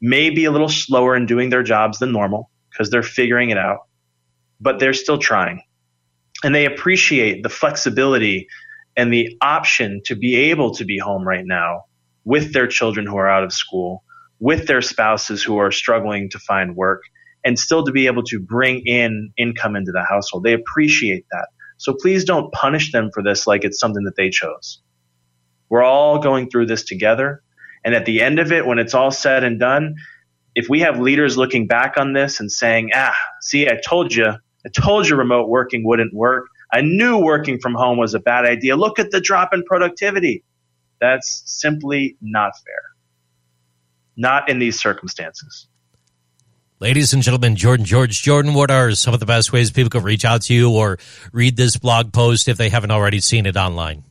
may 0.00 0.30
be 0.30 0.44
a 0.44 0.50
little 0.50 0.68
slower 0.68 1.16
in 1.16 1.26
doing 1.26 1.50
their 1.50 1.62
jobs 1.62 1.98
than 1.98 2.12
normal 2.12 2.50
because 2.70 2.90
they're 2.90 3.02
figuring 3.02 3.50
it 3.50 3.58
out, 3.58 3.80
but 4.60 4.78
they're 4.78 4.92
still 4.92 5.18
trying. 5.18 5.62
And 6.44 6.54
they 6.54 6.66
appreciate 6.66 7.42
the 7.42 7.48
flexibility 7.48 8.46
and 8.96 9.12
the 9.12 9.36
option 9.40 10.00
to 10.04 10.14
be 10.14 10.36
able 10.36 10.72
to 10.74 10.84
be 10.84 10.98
home 10.98 11.26
right 11.26 11.44
now 11.44 11.84
with 12.24 12.52
their 12.52 12.66
children 12.66 13.06
who 13.06 13.16
are 13.16 13.28
out 13.28 13.42
of 13.42 13.52
school, 13.52 14.04
with 14.38 14.66
their 14.66 14.82
spouses 14.82 15.42
who 15.42 15.56
are 15.58 15.72
struggling 15.72 16.30
to 16.30 16.38
find 16.38 16.76
work, 16.76 17.02
and 17.44 17.58
still 17.58 17.84
to 17.84 17.92
be 17.92 18.06
able 18.06 18.22
to 18.22 18.38
bring 18.38 18.80
in 18.86 19.32
income 19.36 19.74
into 19.74 19.92
the 19.92 20.02
household. 20.02 20.44
They 20.44 20.52
appreciate 20.52 21.24
that. 21.32 21.48
So 21.78 21.94
please 21.94 22.24
don't 22.24 22.52
punish 22.52 22.92
them 22.92 23.10
for 23.14 23.22
this 23.22 23.46
like 23.46 23.64
it's 23.64 23.78
something 23.78 24.04
that 24.04 24.16
they 24.16 24.30
chose. 24.30 24.80
We're 25.68 25.82
all 25.82 26.18
going 26.18 26.50
through 26.50 26.66
this 26.66 26.84
together. 26.84 27.42
And 27.84 27.94
at 27.94 28.06
the 28.06 28.22
end 28.22 28.38
of 28.38 28.52
it, 28.52 28.66
when 28.66 28.78
it's 28.78 28.94
all 28.94 29.10
said 29.10 29.44
and 29.44 29.58
done, 29.58 29.96
if 30.54 30.68
we 30.68 30.80
have 30.80 30.98
leaders 30.98 31.36
looking 31.36 31.66
back 31.66 31.96
on 31.96 32.12
this 32.12 32.40
and 32.40 32.50
saying, 32.50 32.90
ah, 32.94 33.16
see, 33.40 33.68
I 33.68 33.78
told 33.84 34.14
you, 34.14 34.26
I 34.26 34.68
told 34.74 35.08
you 35.08 35.16
remote 35.16 35.48
working 35.48 35.84
wouldn't 35.84 36.12
work. 36.12 36.46
I 36.72 36.80
knew 36.80 37.18
working 37.18 37.58
from 37.60 37.74
home 37.74 37.96
was 37.96 38.14
a 38.14 38.18
bad 38.18 38.44
idea. 38.44 38.76
Look 38.76 38.98
at 38.98 39.10
the 39.10 39.20
drop 39.20 39.54
in 39.54 39.62
productivity. 39.64 40.44
That's 41.00 41.42
simply 41.46 42.16
not 42.20 42.52
fair. 42.66 42.82
Not 44.16 44.48
in 44.48 44.58
these 44.58 44.78
circumstances. 44.78 45.68
Ladies 46.80 47.12
and 47.12 47.22
gentlemen, 47.22 47.56
Jordan 47.56 47.84
George. 47.84 48.22
Jordan, 48.22 48.54
what 48.54 48.70
are 48.70 48.92
some 48.92 49.14
of 49.14 49.20
the 49.20 49.26
best 49.26 49.52
ways 49.52 49.70
people 49.70 49.90
can 49.90 50.02
reach 50.02 50.24
out 50.24 50.42
to 50.42 50.54
you 50.54 50.70
or 50.70 50.98
read 51.32 51.56
this 51.56 51.76
blog 51.76 52.12
post 52.12 52.48
if 52.48 52.56
they 52.56 52.68
haven't 52.68 52.90
already 52.90 53.20
seen 53.20 53.46
it 53.46 53.56
online? 53.56 54.04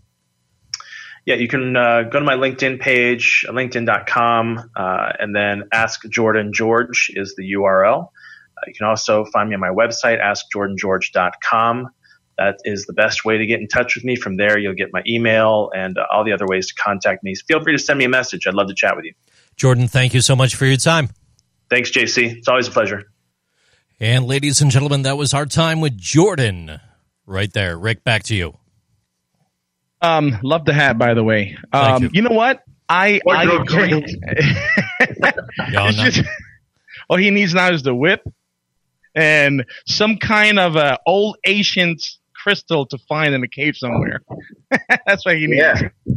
Yeah, 1.27 1.35
you 1.35 1.49
can 1.49 1.75
uh, 1.75 2.03
go 2.03 2.19
to 2.19 2.25
my 2.25 2.35
LinkedIn 2.35 2.79
page, 2.79 3.45
linkedin.com, 3.49 4.71
uh, 4.73 5.11
and 5.19 5.35
then 5.35 5.65
Ask 5.73 6.07
Jordan 6.07 6.53
George 6.53 7.11
is 7.13 7.35
the 7.35 7.51
URL. 7.51 8.05
Uh, 8.05 8.61
you 8.65 8.73
can 8.73 8.87
also 8.87 9.25
find 9.25 9.49
me 9.49 9.55
on 9.55 9.59
my 9.59 9.67
website, 9.67 10.23
askjordangeorge.com. 10.23 11.89
That 12.37 12.59
is 12.63 12.85
the 12.85 12.93
best 12.93 13.25
way 13.25 13.39
to 13.39 13.45
get 13.45 13.59
in 13.59 13.67
touch 13.67 13.95
with 13.95 14.05
me. 14.05 14.15
From 14.15 14.37
there, 14.37 14.57
you'll 14.57 14.73
get 14.73 14.93
my 14.93 15.03
email 15.05 15.69
and 15.75 15.97
uh, 15.97 16.05
all 16.09 16.23
the 16.23 16.31
other 16.31 16.47
ways 16.47 16.67
to 16.67 16.75
contact 16.75 17.25
me. 17.25 17.35
Feel 17.35 17.61
free 17.61 17.73
to 17.73 17.79
send 17.79 17.99
me 17.99 18.05
a 18.05 18.09
message. 18.09 18.47
I'd 18.47 18.53
love 18.53 18.69
to 18.69 18.73
chat 18.73 18.95
with 18.95 19.03
you. 19.03 19.13
Jordan, 19.57 19.89
thank 19.89 20.13
you 20.13 20.21
so 20.21 20.33
much 20.33 20.55
for 20.55 20.65
your 20.65 20.77
time. 20.77 21.09
Thanks, 21.69 21.91
JC. 21.91 22.37
It's 22.37 22.47
always 22.47 22.69
a 22.69 22.71
pleasure. 22.71 23.03
And 23.99 24.27
ladies 24.27 24.61
and 24.61 24.71
gentlemen, 24.71 25.01
that 25.01 25.17
was 25.17 25.33
our 25.33 25.45
time 25.45 25.81
with 25.81 25.97
Jordan 25.97 26.79
right 27.25 27.51
there. 27.51 27.77
Rick, 27.77 28.05
back 28.05 28.23
to 28.23 28.35
you. 28.35 28.57
Um, 30.01 30.37
love 30.43 30.65
the 30.65 30.73
hat, 30.73 30.97
by 30.97 31.13
the 31.13 31.23
way. 31.23 31.57
Um, 31.73 32.03
you. 32.03 32.09
you. 32.13 32.21
know 32.21 32.35
what? 32.35 32.63
I, 32.89 33.19
I 33.29 33.43
agree. 33.55 34.01
just, 35.71 36.21
all 37.09 37.17
he 37.17 37.31
needs 37.31 37.53
now 37.53 37.71
is 37.71 37.83
the 37.83 37.93
whip 37.93 38.21
and 39.17 39.65
some 39.87 40.17
kind 40.17 40.59
of 40.59 40.75
a 40.75 40.99
old 41.05 41.37
ancient 41.45 42.05
crystal 42.35 42.85
to 42.85 42.97
find 43.09 43.33
in 43.33 43.43
a 43.43 43.47
cave 43.47 43.75
somewhere. 43.75 44.21
That's 45.05 45.25
what 45.25 45.37
he 45.37 45.47
needs. 45.47 45.81
Yeah. 45.81 45.89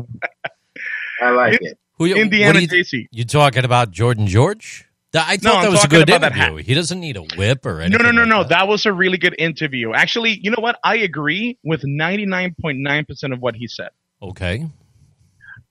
I 1.22 1.30
like 1.30 1.58
it. 1.60 1.78
Who 1.98 2.06
you, 2.06 2.16
Indiana 2.16 2.60
what 2.60 2.62
you, 2.62 2.84
JC. 2.84 3.08
you 3.10 3.24
talking 3.24 3.64
about 3.64 3.90
Jordan 3.90 4.26
George? 4.26 4.86
I 5.14 5.38
No, 5.42 5.50
thought 5.50 5.56
I'm 5.56 5.62
that 5.64 5.70
was 5.70 5.84
a 5.84 5.88
good 5.88 6.08
about 6.08 6.20
that 6.20 6.36
interview. 6.36 6.62
He 6.64 6.74
doesn't 6.74 7.00
need 7.00 7.16
a 7.16 7.22
whip 7.22 7.66
or 7.66 7.78
No, 7.78 7.84
anything. 7.84 8.02
no, 8.04 8.10
no, 8.12 8.20
like 8.22 8.28
no. 8.28 8.42
That. 8.42 8.48
That 8.50 8.68
was 8.68 8.86
a 8.86 8.92
really 8.92 9.18
good 9.18 9.34
interview. 9.38 9.92
Actually, 9.92 10.38
you 10.42 10.50
know 10.50 10.60
what? 10.60 10.78
I 10.84 10.96
agree 10.98 11.58
with 11.64 11.82
99.9% 11.82 13.32
of 13.32 13.40
what 13.40 13.56
he 13.56 13.66
said. 13.66 13.90
Okay. 14.22 14.66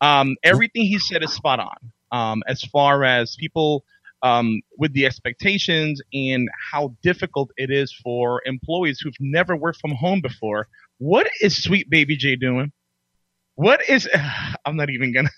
Um, 0.02 0.36
everything 0.44 0.84
he 0.84 1.00
said 1.00 1.24
is 1.24 1.32
spot 1.34 1.60
on. 1.60 1.92
Um, 2.12 2.44
as 2.48 2.64
far 2.64 3.04
as 3.04 3.36
people 3.40 3.86
um, 4.24 4.62
with 4.78 4.94
the 4.94 5.06
expectations 5.06 6.02
and 6.14 6.50
how 6.72 6.96
difficult 7.04 7.52
it 7.58 7.70
is 7.72 7.94
for 8.04 8.42
employees 8.46 9.00
who've 9.02 9.14
never 9.20 9.56
worked 9.56 9.80
from 9.80 9.92
home 9.92 10.22
before. 10.22 10.68
What 10.98 11.28
is 11.42 11.62
Sweet 11.64 11.90
Baby 11.90 12.18
Jay 12.18 12.36
doing? 12.36 12.72
What 13.56 13.88
is? 13.88 14.10
I'm 14.66 14.76
not 14.76 14.90
even 14.90 15.14
gonna. 15.14 15.30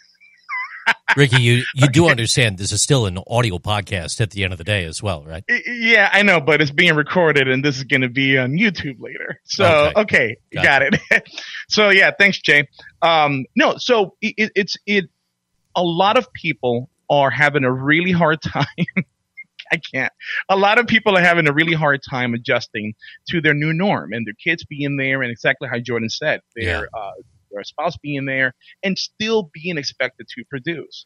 Ricky, 1.17 1.41
you, 1.41 1.63
you 1.75 1.89
do 1.89 2.07
understand 2.07 2.57
this 2.57 2.71
is 2.71 2.81
still 2.81 3.05
an 3.05 3.19
audio 3.27 3.57
podcast 3.57 4.21
at 4.21 4.31
the 4.31 4.43
end 4.43 4.53
of 4.53 4.57
the 4.57 4.63
day 4.63 4.85
as 4.85 5.03
well, 5.03 5.23
right? 5.25 5.43
Yeah, 5.67 6.09
I 6.11 6.23
know, 6.23 6.39
but 6.39 6.61
it's 6.61 6.71
being 6.71 6.95
recorded, 6.95 7.47
and 7.49 7.63
this 7.63 7.77
is 7.77 7.83
going 7.83 8.01
to 8.01 8.09
be 8.09 8.37
on 8.37 8.51
YouTube 8.53 8.95
later. 8.99 9.39
So, 9.43 9.65
Okay. 9.65 10.01
okay, 10.01 10.37
Gotcha. 10.53 10.67
got 10.67 10.81
it. 11.11 11.29
so, 11.69 11.89
yeah, 11.89 12.11
thanks, 12.17 12.39
Jay. 12.39 12.67
Um, 13.01 13.45
no, 13.55 13.75
so 13.77 14.15
it, 14.21 14.35
it, 14.37 14.51
it's 14.55 14.77
it. 14.85 15.05
A 15.75 15.83
lot 15.83 16.17
of 16.17 16.31
people 16.33 16.89
are 17.09 17.29
having 17.29 17.63
a 17.65 17.71
really 17.71 18.11
hard 18.11 18.41
time. 18.41 18.65
I 19.73 19.77
can't. 19.93 20.11
A 20.49 20.57
lot 20.57 20.79
of 20.79 20.87
people 20.87 21.17
are 21.17 21.21
having 21.21 21.47
a 21.47 21.53
really 21.53 21.73
hard 21.73 22.01
time 22.09 22.33
adjusting 22.33 22.93
to 23.29 23.39
their 23.41 23.53
new 23.53 23.71
norm, 23.73 24.11
and 24.13 24.25
their 24.27 24.33
kids 24.33 24.65
being 24.65 24.97
there, 24.97 25.21
and 25.21 25.31
exactly 25.31 25.69
how 25.69 25.79
Jordan 25.79 26.09
said, 26.09 26.41
their 26.55 26.87
uh, 26.93 27.11
their 27.53 27.63
spouse 27.63 27.97
being 28.01 28.25
there, 28.25 28.53
and 28.83 28.97
still 28.97 29.49
being 29.53 29.77
expected 29.77 30.27
to 30.35 30.43
produce. 30.49 31.05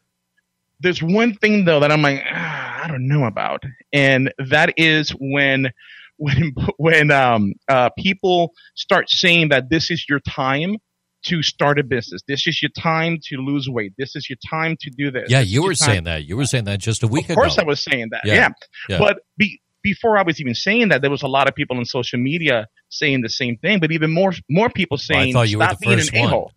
There's 0.81 1.01
one 1.01 1.35
thing 1.35 1.65
though 1.65 1.79
that 1.79 1.91
I'm 1.91 2.01
like, 2.01 2.21
ah, 2.29 2.81
I 2.83 2.87
don't 2.87 3.07
know 3.07 3.25
about, 3.25 3.63
and 3.93 4.33
that 4.49 4.73
is 4.77 5.09
when 5.11 5.71
when 6.17 6.53
when 6.77 7.11
um 7.11 7.53
uh 7.67 7.89
people 7.97 8.53
start 8.75 9.09
saying 9.09 9.49
that 9.49 9.69
this 9.69 9.91
is 9.91 10.05
your 10.07 10.19
time 10.21 10.77
to 11.25 11.41
start 11.41 11.79
a 11.79 11.83
business. 11.83 12.21
This 12.27 12.45
is 12.47 12.61
your 12.61 12.69
time 12.77 13.17
to 13.29 13.37
lose 13.37 13.67
weight. 13.67 13.93
This 13.97 14.15
is 14.15 14.29
your 14.29 14.37
time 14.47 14.77
to 14.81 14.91
do 14.91 15.09
this. 15.11 15.29
Yeah, 15.29 15.41
This 15.41 15.49
you 15.49 15.63
were 15.63 15.73
saying 15.73 16.03
that. 16.03 16.23
You 16.23 16.37
were 16.37 16.45
saying 16.45 16.65
that 16.65 16.79
just 16.79 17.01
a 17.03 17.07
week 17.07 17.25
ago. 17.25 17.33
of 17.33 17.37
course, 17.37 17.57
ago. 17.57 17.63
I 17.63 17.67
was 17.67 17.83
saying 17.83 18.09
that. 18.11 18.21
Yeah. 18.25 18.33
Yeah, 18.35 18.49
Yeah. 18.89 18.97
but 18.99 19.17
be, 19.35 19.59
before 19.85 20.17
I 20.17 20.23
was 20.23 20.41
even 20.41 20.55
saying 20.55 20.89
that, 20.89 21.01
there 21.03 21.11
was 21.11 21.21
a 21.21 21.27
lot 21.27 21.47
of 21.47 21.53
people 21.53 21.77
on 21.77 21.85
social 21.85 22.19
media 22.19 22.67
saying 22.89 23.21
the 23.21 23.29
same 23.29 23.55
thing. 23.57 23.79
But 23.79 23.91
even 23.91 24.11
more 24.11 24.33
more 24.49 24.69
people 24.69 24.97
saying, 24.97 25.31
thought 25.33 25.47
you 25.47 25.59
were 25.59 25.65
"Stop 25.65 25.79
the 25.79 25.85
being 25.85 25.97
first 25.99 26.13
an 26.13 26.19
one." 26.21 26.29
a-hole." 26.29 26.51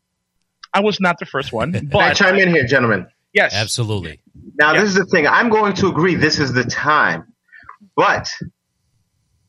I 0.73 0.81
was 0.81 0.99
not 1.07 1.19
the 1.19 1.27
first 1.27 1.53
one, 1.53 1.73
Can 1.73 1.87
I 1.93 2.09
but 2.09 2.14
chime 2.17 2.37
in 2.45 2.49
here, 2.49 2.67
gentlemen? 2.67 3.07
yes, 3.33 3.55
Absolutely. 3.55 4.21
Now, 4.61 4.73
Yeah. 4.73 4.81
this 4.81 4.91
is 4.91 4.97
the 5.03 5.07
thing. 5.12 5.27
I'm 5.27 5.51
going 5.51 5.75
to 5.81 5.87
agree 5.88 6.14
this 6.14 6.38
is 6.45 6.53
the 6.53 6.64
time, 6.64 7.21
but 7.97 8.27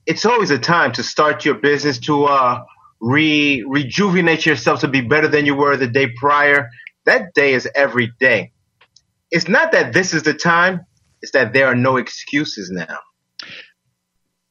it's 0.05 0.25
always 0.25 0.51
a 0.51 0.59
time 0.59 0.91
to 0.93 1.03
start 1.03 1.45
your 1.45 1.55
business 1.55 1.99
to 2.09 2.25
uh, 2.25 2.63
re 3.01 3.63
rejuvenate 3.77 4.45
yourself 4.45 4.81
to 4.81 4.87
be 4.87 5.01
better 5.01 5.27
than 5.27 5.45
you 5.45 5.55
were 5.55 5.75
the 5.77 5.87
day 5.99 6.07
prior. 6.23 6.59
That 7.05 7.33
day 7.33 7.53
is 7.53 7.67
every 7.85 8.07
day. 8.19 8.51
It's 9.31 9.47
not 9.47 9.71
that 9.71 9.93
this 9.93 10.13
is 10.13 10.23
the 10.23 10.33
time; 10.33 10.73
it's 11.21 11.31
that 11.37 11.53
there 11.53 11.67
are 11.71 11.75
no 11.89 11.93
excuses 11.97 12.69
now. 12.71 12.97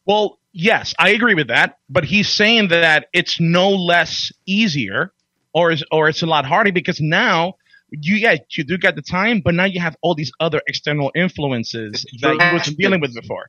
Well, 0.08 0.38
yes, 0.52 0.94
I 0.98 1.10
agree 1.10 1.34
with 1.34 1.48
that, 1.48 1.78
but 1.90 2.02
he's 2.02 2.30
saying 2.30 2.68
that 2.68 3.08
it's 3.12 3.38
no 3.38 3.70
less 3.70 4.32
easier 4.46 5.12
or 5.52 5.70
is, 5.70 5.84
or 5.92 6.08
it's 6.08 6.22
a 6.22 6.26
lot 6.26 6.46
harder 6.46 6.72
because 6.72 6.98
now 6.98 7.54
you 7.90 8.16
yeah, 8.16 8.36
you 8.56 8.64
do 8.64 8.78
got 8.78 8.96
the 8.96 9.02
time, 9.02 9.42
but 9.44 9.54
now 9.54 9.64
you 9.64 9.80
have 9.80 9.96
all 10.02 10.14
these 10.14 10.32
other 10.40 10.62
external 10.66 11.12
influences 11.14 12.06
that 12.22 12.32
you 12.32 12.56
wasn't 12.56 12.78
dealing 12.78 13.00
with 13.00 13.14
before. 13.14 13.46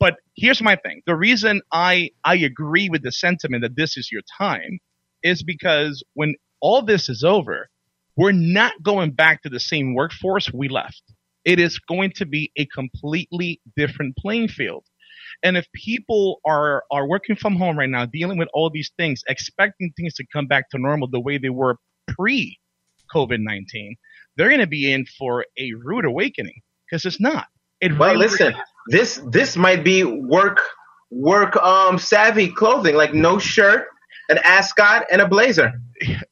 But 0.00 0.16
here's 0.34 0.62
my 0.62 0.76
thing. 0.76 1.02
The 1.06 1.14
reason 1.14 1.60
I 1.70 2.10
I 2.24 2.36
agree 2.36 2.88
with 2.88 3.02
the 3.02 3.12
sentiment 3.12 3.62
that 3.62 3.76
this 3.76 3.98
is 3.98 4.10
your 4.10 4.22
time 4.38 4.78
is 5.22 5.42
because 5.42 6.02
when 6.14 6.34
all 6.60 6.82
this 6.82 7.10
is 7.10 7.22
over, 7.22 7.68
we're 8.16 8.32
not 8.32 8.82
going 8.82 9.12
back 9.12 9.42
to 9.42 9.50
the 9.50 9.60
same 9.60 9.94
workforce 9.94 10.50
we 10.52 10.68
left. 10.68 11.02
It 11.44 11.60
is 11.60 11.78
going 11.78 12.12
to 12.16 12.26
be 12.26 12.50
a 12.56 12.66
completely 12.66 13.60
different 13.76 14.16
playing 14.16 14.48
field. 14.48 14.84
And 15.42 15.56
if 15.56 15.66
people 15.72 16.40
are 16.46 16.84
are 16.90 17.06
working 17.08 17.36
from 17.36 17.56
home 17.56 17.78
right 17.78 17.88
now, 17.88 18.06
dealing 18.06 18.38
with 18.38 18.48
all 18.54 18.70
these 18.70 18.90
things, 18.96 19.22
expecting 19.28 19.92
things 19.96 20.14
to 20.14 20.24
come 20.32 20.46
back 20.46 20.70
to 20.70 20.78
normal 20.78 21.08
the 21.08 21.20
way 21.20 21.38
they 21.38 21.50
were 21.50 21.76
pre 22.08 22.58
COVID 23.14 23.40
nineteen, 23.40 23.96
they're 24.36 24.48
going 24.48 24.60
to 24.60 24.66
be 24.66 24.92
in 24.92 25.04
for 25.18 25.44
a 25.58 25.72
rude 25.84 26.04
awakening 26.04 26.60
because 26.90 27.04
it's 27.04 27.20
not. 27.20 27.46
It 27.80 27.98
Well, 27.98 28.12
really- 28.12 28.26
listen, 28.28 28.54
this 28.88 29.20
this 29.30 29.56
might 29.56 29.82
be 29.84 30.04
work 30.04 30.60
work 31.10 31.56
um 31.56 31.98
savvy 31.98 32.48
clothing, 32.48 32.94
like 32.94 33.12
no 33.12 33.38
shirt, 33.38 33.88
an 34.28 34.38
ascot, 34.44 35.04
and 35.10 35.20
a 35.20 35.28
blazer. 35.28 35.72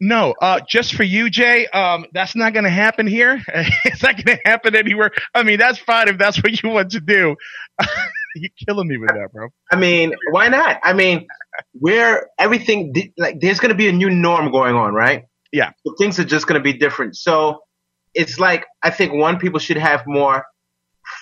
No, 0.01 0.35
uh, 0.40 0.59
just 0.68 0.94
for 0.94 1.05
you, 1.05 1.31
Jay. 1.31 1.66
Um, 1.68 2.07
that's 2.12 2.35
not 2.35 2.53
going 2.55 2.64
to 2.64 2.70
happen 2.70 3.07
here. 3.07 3.40
it's 3.85 4.03
not 4.03 4.16
going 4.16 4.37
to 4.37 4.42
happen 4.44 4.75
anywhere. 4.75 5.12
I 5.33 5.44
mean, 5.44 5.59
that's 5.59 5.79
fine 5.79 6.09
if 6.09 6.18
that's 6.18 6.42
what 6.42 6.61
you 6.61 6.70
want 6.70 6.90
to 6.92 7.01
do. 7.01 7.37
You're 8.35 8.51
killing 8.66 8.88
me 8.88 8.97
with 8.97 9.11
that, 9.11 9.33
bro. 9.33 9.49
I 9.71 9.77
mean, 9.77 10.14
why 10.31 10.49
not? 10.49 10.81
I 10.83 10.93
mean, 10.93 11.27
we're 11.75 12.29
everything 12.38 12.95
like 13.19 13.40
there's 13.40 13.61
going 13.61 13.71
to 13.71 13.77
be 13.77 13.88
a 13.88 13.93
new 13.93 14.11
norm 14.11 14.51
going 14.51 14.75
on, 14.75 14.95
right? 14.95 15.25
Yeah. 15.53 15.73
So 15.87 15.95
things 15.99 16.19
are 16.19 16.25
just 16.25 16.47
going 16.47 16.61
to 16.61 16.62
be 16.62 16.73
different. 16.73 17.16
So 17.16 17.61
it's 18.14 18.38
like 18.38 18.66
I 18.83 18.90
think 18.90 19.12
one 19.12 19.38
people 19.38 19.59
should 19.59 19.77
have 19.77 20.05
more 20.07 20.45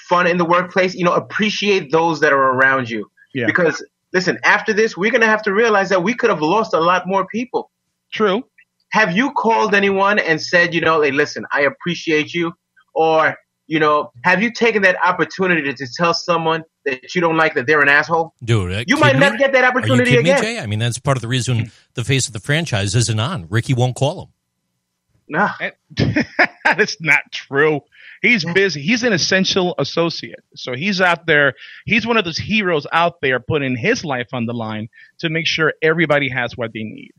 fun 0.08 0.26
in 0.26 0.38
the 0.38 0.44
workplace. 0.44 0.94
You 0.94 1.04
know, 1.04 1.14
appreciate 1.14 1.90
those 1.90 2.20
that 2.20 2.32
are 2.32 2.52
around 2.52 2.90
you. 2.90 3.10
Yeah. 3.34 3.46
Because 3.46 3.82
listen, 4.12 4.38
after 4.44 4.72
this, 4.72 4.96
we're 4.96 5.10
going 5.10 5.22
to 5.22 5.26
have 5.26 5.42
to 5.42 5.52
realize 5.52 5.88
that 5.90 6.02
we 6.02 6.14
could 6.14 6.30
have 6.30 6.42
lost 6.42 6.74
a 6.74 6.80
lot 6.80 7.06
more 7.06 7.26
people. 7.26 7.70
True. 8.12 8.42
Have 8.90 9.14
you 9.14 9.32
called 9.32 9.74
anyone 9.74 10.18
and 10.18 10.40
said, 10.40 10.74
you 10.74 10.80
know, 10.80 11.02
hey, 11.02 11.10
listen, 11.10 11.44
I 11.52 11.62
appreciate 11.62 12.32
you, 12.32 12.52
or 12.94 13.36
you 13.68 13.78
know, 13.78 14.10
have 14.24 14.42
you 14.42 14.50
taken 14.50 14.82
that 14.82 14.96
opportunity 15.06 15.62
to, 15.62 15.72
to 15.74 15.86
tell 15.96 16.12
someone 16.14 16.64
that 16.84 17.14
you 17.14 17.20
don't 17.20 17.36
like 17.36 17.54
that 17.54 17.66
they're 17.68 17.80
an 17.82 17.88
asshole? 17.88 18.34
Dude, 18.42 18.72
uh, 18.72 18.84
You 18.88 18.96
might 18.96 19.14
me? 19.14 19.20
never 19.20 19.36
get 19.36 19.52
that 19.52 19.62
Are 19.62 19.66
you 19.66 19.78
opportunity 19.78 20.10
kidding 20.10 20.24
me, 20.24 20.30
again. 20.30 20.42
Jay? 20.42 20.58
I 20.58 20.66
mean, 20.66 20.78
that's 20.80 20.98
part 20.98 21.16
of 21.16 21.20
the 21.20 21.28
reason 21.28 21.70
the 21.94 22.02
face 22.02 22.26
of 22.26 22.32
the 22.32 22.40
franchise 22.40 22.94
isn't 22.96 23.20
on. 23.20 23.46
Ricky 23.48 23.74
won't 23.74 23.94
call 23.94 24.22
him. 24.22 24.28
Nah. 25.28 25.50
That's 26.64 26.96
not 27.00 27.20
true. 27.32 27.80
He's 28.22 28.44
busy. 28.44 28.80
He's 28.82 29.04
an 29.04 29.12
essential 29.12 29.74
associate. 29.78 30.42
So 30.56 30.72
he's 30.74 31.00
out 31.00 31.26
there. 31.26 31.54
He's 31.84 32.06
one 32.06 32.16
of 32.16 32.24
those 32.24 32.38
heroes 32.38 32.86
out 32.92 33.20
there 33.20 33.38
putting 33.38 33.76
his 33.76 34.04
life 34.04 34.28
on 34.32 34.46
the 34.46 34.54
line 34.54 34.88
to 35.18 35.28
make 35.28 35.46
sure 35.46 35.74
everybody 35.82 36.28
has 36.30 36.56
what 36.56 36.72
they 36.72 36.82
need. 36.82 37.12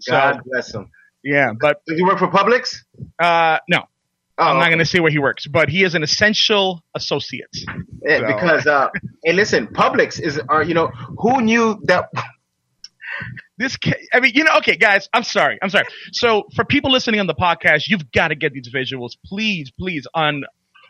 So 0.00 0.12
God 0.12 0.40
bless 0.46 0.72
him. 0.74 0.90
yeah, 1.24 1.52
but 1.60 1.82
Does 1.86 1.98
he 1.98 2.04
work 2.04 2.18
for 2.18 2.28
Publix? 2.28 2.76
uh, 3.18 3.58
no, 3.68 3.84
Oh, 4.38 4.44
I'm 4.44 4.58
not 4.58 4.66
going 4.66 4.80
to 4.80 4.84
say 4.84 5.00
where 5.00 5.10
he 5.10 5.18
works, 5.18 5.46
but 5.46 5.70
he 5.70 5.82
is 5.82 5.94
an 5.94 6.02
essential 6.02 6.82
associate. 6.94 7.48
Yeah, 8.04 8.18
So- 8.18 8.26
because 8.26 8.66
uh, 8.66 8.88
hey, 9.24 9.32
listen, 9.32 9.66
Publix 9.68 10.20
is, 10.20 10.38
uh, 10.52 10.60
you 10.60 10.74
know, 10.74 10.88
who 11.18 11.40
knew 11.40 11.80
that? 11.84 12.10
This, 13.58 13.78
I 14.12 14.20
mean, 14.20 14.32
you 14.34 14.44
know, 14.44 14.58
okay, 14.58 14.76
guys, 14.76 15.08
I'm 15.14 15.22
sorry, 15.22 15.58
I'm 15.62 15.70
sorry. 15.70 15.86
So 16.12 16.44
for 16.54 16.64
people 16.66 16.92
listening 16.92 17.20
on 17.20 17.26
the 17.26 17.34
podcast, 17.34 17.84
you've 17.88 18.12
got 18.12 18.28
to 18.28 18.34
get 18.34 18.52
these 18.52 18.68
visuals, 18.68 19.12
please, 19.24 19.72
please. 19.78 20.06
On 20.14 20.44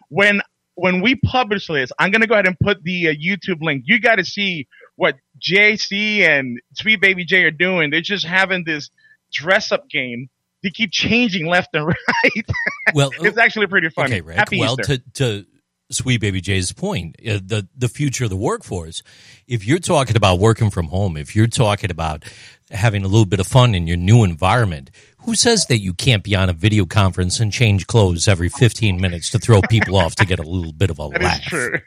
when 0.09 0.43
when 0.75 1.01
we 1.01 1.15
publish 1.15 1.69
this, 1.69 1.93
I'm 2.01 2.11
gonna 2.11 2.27
go 2.27 2.35
ahead 2.35 2.49
and 2.49 2.59
put 2.59 2.83
the 2.83 3.11
uh, 3.11 3.13
YouTube 3.13 3.63
link. 3.63 3.85
You 3.87 4.01
got 4.01 4.17
to 4.17 4.25
see 4.25 4.67
what 4.97 5.15
JC 5.41 6.23
and 6.23 6.59
Sweet 6.75 7.01
Baby 7.01 7.25
Jay 7.25 7.45
are 7.45 7.53
doing. 7.53 7.91
They're 7.91 8.01
just 8.01 8.27
having 8.27 8.65
this 8.65 8.91
dress 9.33 9.71
up 9.71 9.89
game. 9.89 10.29
They 10.63 10.71
keep 10.71 10.91
changing 10.91 11.47
left 11.47 11.75
and 11.75 11.87
right. 12.25 12.47
Well, 12.95 13.11
it's 13.21 13.39
actually 13.39 13.67
pretty 13.67 13.89
funny. 13.91 14.15
okay, 14.15 14.21
Rick. 14.21 14.37
Happy 14.37 14.61
well, 14.61 14.77
Easter. 14.81 14.99
to 14.99 15.03
to 15.15 15.47
Sweet 15.91 16.21
Baby 16.21 16.41
Jay's 16.41 16.73
point, 16.73 17.17
uh, 17.21 17.39
the 17.45 17.69
the 17.77 17.89
future 17.89 18.25
of 18.25 18.31
the 18.31 18.37
workforce. 18.37 19.03
If 19.47 19.67
you're 19.67 19.79
talking 19.79 20.17
about 20.17 20.39
working 20.41 20.71
from 20.71 20.87
home, 20.89 21.17
if 21.17 21.37
you're 21.37 21.47
talking 21.47 21.91
about 21.91 22.25
having 22.71 23.05
a 23.05 23.09
little 23.09 23.27
bit 23.27 23.39
of 23.39 23.47
fun 23.47 23.75
in 23.75 23.87
your 23.87 23.97
new 23.97 24.25
environment, 24.25 24.91
who 25.25 25.35
says 25.35 25.67
that 25.67 25.79
you 25.79 25.95
can't 25.95 26.25
be 26.25 26.35
on 26.35 26.49
a 26.49 26.53
video 26.53 26.85
conference 26.87 27.39
and 27.39 27.53
change 27.53 27.87
clothes 27.87 28.27
every 28.27 28.49
15 28.49 29.01
minutes 29.01 29.31
to 29.31 29.39
throw 29.39 29.61
people 29.63 29.97
off 29.97 30.17
to 30.17 30.25
get 30.27 30.39
a 30.39 30.43
little 30.43 30.73
bit 30.73 30.91
of 30.91 30.99
a 30.99 31.09
That 31.11 31.23
laugh? 31.23 31.23
That 31.23 31.41
is 31.41 31.47
true. 31.47 31.79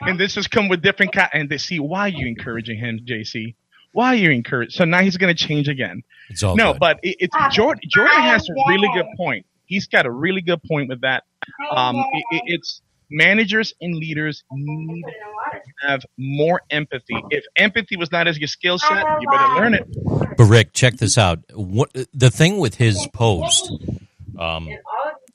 and 0.02 0.20
this 0.20 0.36
has 0.36 0.46
come 0.46 0.68
with 0.68 0.82
different 0.82 1.12
ca- 1.12 1.30
and 1.32 1.48
they 1.48 1.58
see 1.58 1.80
why 1.80 2.08
you 2.08 2.26
encouraging 2.26 2.78
him, 2.78 3.00
JC. 3.04 3.54
Why 3.98 4.14
you 4.14 4.30
encourage? 4.30 4.74
So 4.74 4.84
now 4.84 5.00
he's 5.00 5.16
going 5.16 5.34
to 5.34 5.46
change 5.46 5.66
again. 5.66 6.04
It's 6.30 6.44
all 6.44 6.54
no, 6.54 6.72
good. 6.72 6.78
but 6.78 7.00
it, 7.02 7.16
it's 7.18 7.34
Jordan. 7.56 7.82
Jordan 7.92 8.20
has 8.20 8.48
a 8.48 8.52
really 8.68 8.88
good 8.94 9.06
point. 9.16 9.44
He's 9.66 9.88
got 9.88 10.06
a 10.06 10.10
really 10.12 10.40
good 10.40 10.62
point 10.62 10.88
with 10.88 11.00
that. 11.00 11.24
Um, 11.68 11.96
it, 11.96 12.24
it- 12.30 12.42
it's 12.46 12.80
managers 13.10 13.74
and 13.80 13.96
leaders 13.96 14.44
need 14.52 15.02
to 15.02 15.88
have 15.88 16.02
more 16.16 16.62
empathy. 16.70 17.16
If 17.30 17.42
empathy 17.56 17.96
was 17.96 18.12
not 18.12 18.28
as 18.28 18.38
your 18.38 18.46
skill 18.46 18.78
set, 18.78 19.04
you 19.20 19.28
better 19.32 19.54
learn 19.56 19.74
it. 19.74 19.88
But 20.36 20.44
Rick, 20.44 20.74
check 20.74 20.98
this 20.98 21.18
out. 21.18 21.40
What 21.52 21.90
the 22.14 22.30
thing 22.30 22.58
with 22.58 22.76
his 22.76 23.04
post? 23.12 23.72
Um, 24.38 24.68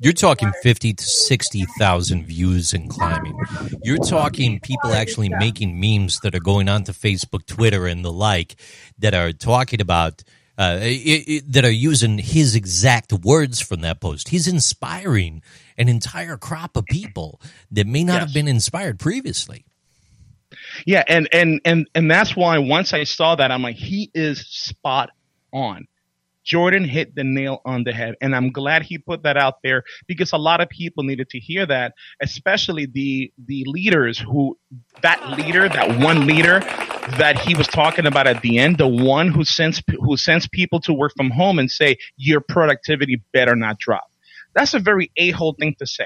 you're 0.03 0.13
talking 0.13 0.51
fifty 0.61 0.93
to 0.93 1.03
sixty 1.03 1.63
thousand 1.79 2.25
views 2.25 2.73
and 2.73 2.89
climbing. 2.89 3.37
You're 3.83 3.97
talking 3.97 4.59
people 4.59 4.91
actually 4.91 5.29
making 5.29 5.79
memes 5.79 6.19
that 6.19 6.35
are 6.35 6.39
going 6.39 6.69
on 6.69 6.83
to 6.83 6.91
Facebook, 6.91 7.45
Twitter, 7.47 7.87
and 7.87 8.03
the 8.05 8.11
like 8.11 8.55
that 8.99 9.13
are 9.13 9.31
talking 9.31 9.81
about. 9.81 10.23
Uh, 10.55 10.77
it, 10.83 11.23
it, 11.27 11.51
that 11.51 11.65
are 11.65 11.71
using 11.71 12.19
his 12.19 12.53
exact 12.53 13.11
words 13.11 13.59
from 13.59 13.81
that 13.81 13.99
post. 13.99 14.29
He's 14.29 14.47
inspiring 14.47 15.41
an 15.79 15.89
entire 15.89 16.37
crop 16.37 16.77
of 16.77 16.85
people 16.85 17.41
that 17.71 17.87
may 17.87 18.03
not 18.03 18.13
Yes. 18.13 18.21
have 18.25 18.33
been 18.35 18.47
inspired 18.47 18.99
previously. 18.99 19.65
Yeah, 20.85 21.03
and 21.07 21.27
and 21.33 21.59
and 21.65 21.87
and 21.95 22.09
that's 22.11 22.35
why 22.35 22.59
once 22.59 22.93
I 22.93 23.03
saw 23.03 23.35
that, 23.35 23.49
I'm 23.49 23.63
like, 23.63 23.77
he 23.77 24.11
is 24.13 24.45
spot 24.47 25.09
on. 25.51 25.87
Jordan 26.43 26.83
hit 26.83 27.15
the 27.15 27.23
nail 27.23 27.61
on 27.65 27.83
the 27.83 27.91
head, 27.91 28.15
and 28.21 28.35
I'm 28.35 28.51
glad 28.51 28.83
he 28.83 28.97
put 28.97 29.23
that 29.23 29.37
out 29.37 29.55
there 29.63 29.83
because 30.07 30.33
a 30.33 30.37
lot 30.37 30.61
of 30.61 30.69
people 30.69 31.03
needed 31.03 31.29
to 31.29 31.39
hear 31.39 31.65
that, 31.65 31.93
especially 32.21 32.85
the 32.85 33.31
the 33.45 33.63
leaders 33.67 34.19
who 34.19 34.57
that 35.01 35.37
leader, 35.37 35.69
that 35.69 35.99
one 35.99 36.25
leader 36.27 36.59
that 37.17 37.39
he 37.39 37.55
was 37.55 37.67
talking 37.67 38.05
about 38.05 38.27
at 38.27 38.41
the 38.41 38.59
end, 38.59 38.77
the 38.77 38.87
one 38.87 39.29
who 39.29 39.43
sends 39.43 39.81
who 39.99 40.17
sends 40.17 40.47
people 40.47 40.79
to 40.81 40.93
work 40.93 41.13
from 41.15 41.29
home 41.29 41.59
and 41.59 41.69
say 41.69 41.97
your 42.17 42.41
productivity 42.41 43.21
better 43.33 43.55
not 43.55 43.77
drop. 43.79 44.09
That's 44.53 44.73
a 44.73 44.79
very 44.79 45.11
a 45.17 45.31
hole 45.31 45.55
thing 45.59 45.75
to 45.79 45.87
say. 45.87 46.05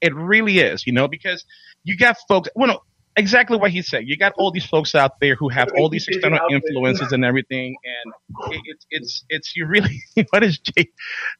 It 0.00 0.14
really 0.14 0.58
is, 0.58 0.86
you 0.86 0.92
know, 0.92 1.08
because 1.08 1.44
you 1.84 1.96
got 1.96 2.16
folks. 2.28 2.48
Well, 2.54 2.68
no, 2.68 2.80
exactly 3.16 3.56
what 3.56 3.70
he 3.70 3.82
said. 3.82 4.06
You 4.06 4.16
got 4.16 4.32
all 4.36 4.50
these 4.50 4.66
folks 4.66 4.94
out 4.94 5.20
there 5.20 5.34
who 5.34 5.48
have 5.48 5.68
all 5.76 5.88
these 5.88 6.06
external 6.08 6.40
influences 6.50 7.12
and 7.12 7.24
everything, 7.24 7.76
and 7.84 8.52
it, 8.52 8.60
it's 8.66 8.86
it's 8.90 9.24
it's 9.28 9.56
you 9.56 9.66
really. 9.66 10.00
what 10.30 10.42
is 10.42 10.58
Jay? 10.58 10.88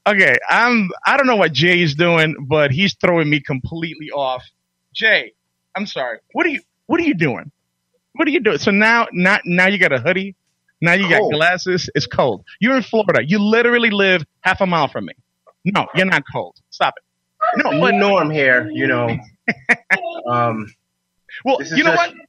Okay, 0.06 0.36
I'm 0.48 0.90
I 1.06 1.16
don't 1.16 1.26
know 1.26 1.36
what 1.36 1.52
Jay 1.52 1.80
is 1.82 1.94
doing, 1.94 2.36
but 2.48 2.70
he's 2.70 2.94
throwing 3.00 3.28
me 3.28 3.40
completely 3.40 4.10
off. 4.10 4.44
Jay, 4.94 5.32
I'm 5.76 5.86
sorry. 5.86 6.18
What 6.32 6.46
are 6.46 6.50
you 6.50 6.60
What 6.86 7.00
are 7.00 7.04
you 7.04 7.14
doing? 7.14 7.50
What 8.14 8.28
are 8.28 8.30
you 8.30 8.40
doing? 8.40 8.58
So 8.58 8.70
now 8.70 9.08
now 9.12 9.38
now 9.44 9.66
you 9.66 9.78
got 9.78 9.92
a 9.92 9.98
hoodie. 9.98 10.36
Now 10.80 10.92
you 10.92 11.08
got 11.08 11.30
glasses. 11.30 11.88
It's 11.94 12.06
cold. 12.06 12.44
You're 12.60 12.76
in 12.76 12.82
Florida. 12.82 13.24
You 13.26 13.38
literally 13.38 13.90
live 13.90 14.24
half 14.40 14.60
a 14.60 14.66
mile 14.66 14.88
from 14.88 15.06
me. 15.06 15.14
No, 15.64 15.86
you're 15.94 16.04
not 16.04 16.24
cold. 16.30 16.56
Stop 16.70 16.94
it. 16.98 17.64
No, 17.64 17.80
but 17.80 17.94
norm 17.94 18.30
here, 18.30 18.68
you 18.70 18.86
know. 18.86 19.16
Um, 20.26 20.72
Well, 21.44 21.58
you 21.62 21.84
know 21.84 21.94
just- 21.94 22.14
what? 22.14 22.26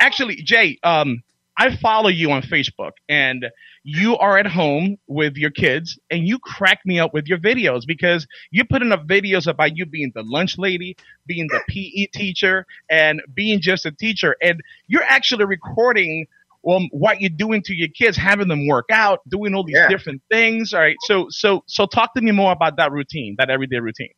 Actually, 0.00 0.36
Jay, 0.36 0.78
um, 0.82 1.22
I 1.56 1.74
follow 1.76 2.08
you 2.08 2.32
on 2.32 2.42
Facebook, 2.42 2.92
and 3.08 3.46
you 3.84 4.16
are 4.18 4.36
at 4.38 4.46
home 4.46 4.98
with 5.06 5.36
your 5.36 5.50
kids, 5.50 5.98
and 6.10 6.26
you 6.26 6.38
crack 6.40 6.80
me 6.84 6.98
up 6.98 7.14
with 7.14 7.26
your 7.28 7.38
videos 7.38 7.86
because 7.86 8.26
you 8.50 8.64
put 8.64 8.82
enough 8.82 9.06
videos 9.06 9.46
about 9.46 9.76
you 9.76 9.86
being 9.86 10.10
the 10.14 10.22
lunch 10.24 10.58
lady, 10.58 10.96
being 11.26 11.46
the 11.46 11.60
PE 11.68 12.06
teacher, 12.12 12.66
and 12.90 13.22
being 13.34 13.60
just 13.60 13.86
a 13.86 13.92
teacher, 13.92 14.36
and 14.42 14.60
you're 14.88 15.04
actually 15.04 15.44
recording. 15.44 16.26
Um, 16.66 16.88
what 16.92 17.20
you're 17.20 17.28
doing 17.28 17.60
to 17.64 17.74
your 17.74 17.88
kids, 17.88 18.16
having 18.16 18.48
them 18.48 18.66
work 18.66 18.86
out, 18.90 19.20
doing 19.28 19.54
all 19.54 19.64
these 19.64 19.76
Yeah. 19.76 19.86
different 19.88 20.22
things. 20.30 20.72
All 20.72 20.80
right. 20.80 20.96
So, 21.02 21.26
so, 21.28 21.62
so 21.66 21.84
talk 21.84 22.14
to 22.14 22.22
me 22.22 22.30
more 22.32 22.52
about 22.52 22.78
that 22.78 22.90
routine, 22.90 23.34
that 23.38 23.50
everyday 23.50 23.80
routine. 23.80 24.14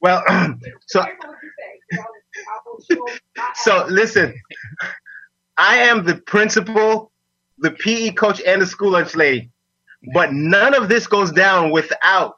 well, 0.00 0.22
so 0.86 1.04
so 3.56 3.86
listen, 3.88 4.34
I 5.56 5.78
am 5.78 6.04
the 6.04 6.16
principal, 6.16 7.10
the 7.58 7.70
PE 7.72 8.12
coach, 8.12 8.40
and 8.46 8.62
the 8.62 8.66
school 8.66 8.90
lunch 8.92 9.14
lady, 9.14 9.50
but 10.14 10.32
none 10.32 10.74
of 10.74 10.88
this 10.88 11.06
goes 11.06 11.32
down 11.32 11.70
without 11.70 12.34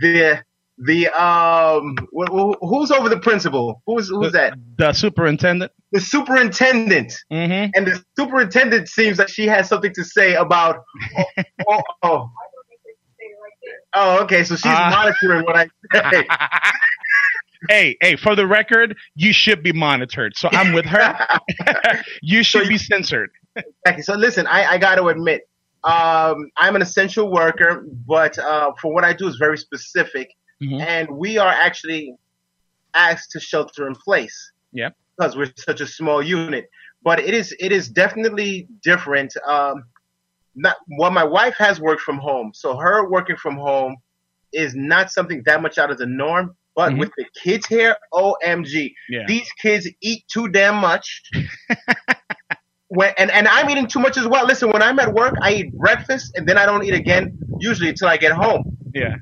the 0.00 0.42
the 0.80 1.08
um 1.08 1.96
wh- 2.16 2.30
wh- 2.30 2.58
who's 2.68 2.90
over 2.92 3.08
the 3.08 3.18
principal? 3.18 3.82
Who's 3.86 4.08
who's 4.08 4.32
that? 4.32 4.54
The 4.76 4.92
superintendent. 4.92 5.72
The 5.90 6.00
superintendent. 6.00 7.12
Mm-hmm. 7.32 7.70
And 7.74 7.86
the 7.86 8.04
superintendent 8.16 8.88
seems 8.88 9.18
like 9.18 9.28
she 9.28 9.46
has 9.46 9.68
something 9.68 9.92
to 9.94 10.04
say 10.04 10.34
about. 10.34 10.84
Oh, 11.18 11.24
oh, 11.68 11.82
oh. 12.02 12.30
Oh, 13.94 14.22
okay. 14.24 14.44
So 14.44 14.54
she's 14.54 14.66
Ah. 14.66 14.90
monitoring 14.90 15.44
what 15.44 15.56
I 15.56 15.66
say. 16.12 16.26
Hey, 17.68 17.96
hey, 18.00 18.16
for 18.16 18.34
the 18.36 18.46
record, 18.46 18.96
you 19.14 19.32
should 19.32 19.62
be 19.62 19.72
monitored. 19.72 20.36
So 20.36 20.48
I'm 20.52 20.72
with 20.72 20.84
her. 20.86 21.16
you 22.22 22.42
should 22.42 22.64
So 22.64 22.68
be 22.68 22.78
censored. 22.78 23.30
Okay, 23.86 24.00
so 24.02 24.14
listen, 24.14 24.46
I, 24.46 24.64
I 24.72 24.78
got 24.78 24.96
to 24.96 25.06
admit, 25.08 25.48
um, 25.84 26.50
I'm 26.56 26.76
an 26.76 26.82
essential 26.82 27.30
worker, 27.30 27.84
but 28.06 28.38
uh, 28.38 28.72
for 28.80 28.92
what 28.92 29.04
I 29.04 29.12
do 29.12 29.26
is 29.28 29.36
very 29.36 29.58
specific, 29.58 30.30
Mhm. 30.62 30.80
and 30.80 31.08
we 31.10 31.38
are 31.38 31.48
actually 31.48 32.14
asked 32.94 33.30
to 33.32 33.40
shelter 33.40 33.86
in 33.86 33.94
place. 33.94 34.52
Yep. 34.72 34.96
Because 35.16 35.36
we're 35.36 35.52
such 35.56 35.80
a 35.80 35.86
small 35.86 36.20
unit, 36.22 36.68
but 37.02 37.20
it 37.20 37.32
is 37.32 37.54
it 37.60 37.70
is 37.72 37.88
definitely 37.88 38.66
different. 38.82 39.32
Um, 39.46 39.84
not 40.56 40.76
well, 40.98 41.10
my 41.12 41.22
wife 41.24 41.54
has 41.58 41.80
worked 41.80 42.02
from 42.02 42.18
home, 42.18 42.50
so 42.54 42.76
her 42.76 43.08
working 43.08 43.36
from 43.36 43.56
home 43.56 43.96
is 44.52 44.74
not 44.74 45.10
something 45.12 45.42
that 45.46 45.62
much 45.62 45.78
out 45.78 45.90
of 45.92 45.98
the 45.98 46.06
norm. 46.06 46.56
But 46.78 46.92
Mhm. 46.92 46.98
with 47.00 47.10
the 47.18 47.24
kids 47.42 47.66
here, 47.66 47.96
OMG, 48.14 48.94
Yeah. 49.08 49.24
these 49.26 49.50
kids 49.60 49.88
eat 50.00 50.22
too 50.32 50.46
damn 50.46 50.76
much. 50.76 51.22
when, 52.86 53.12
and, 53.18 53.32
and 53.32 53.48
I'm 53.48 53.68
eating 53.68 53.88
too 53.88 53.98
much 53.98 54.16
as 54.16 54.28
well. 54.28 54.46
Listen, 54.46 54.70
when 54.70 54.80
I'm 54.80 54.98
at 55.00 55.12
work, 55.12 55.34
I 55.42 55.54
eat 55.54 55.72
breakfast 55.72 56.32
and 56.36 56.46
then 56.48 56.56
I 56.56 56.64
don't 56.66 56.84
eat 56.84 56.94
again, 56.94 57.36
usually 57.58 57.88
until 57.88 58.06
I 58.06 58.16
get 58.16 58.30
home. 58.30 58.78
Yeah. 58.94 59.16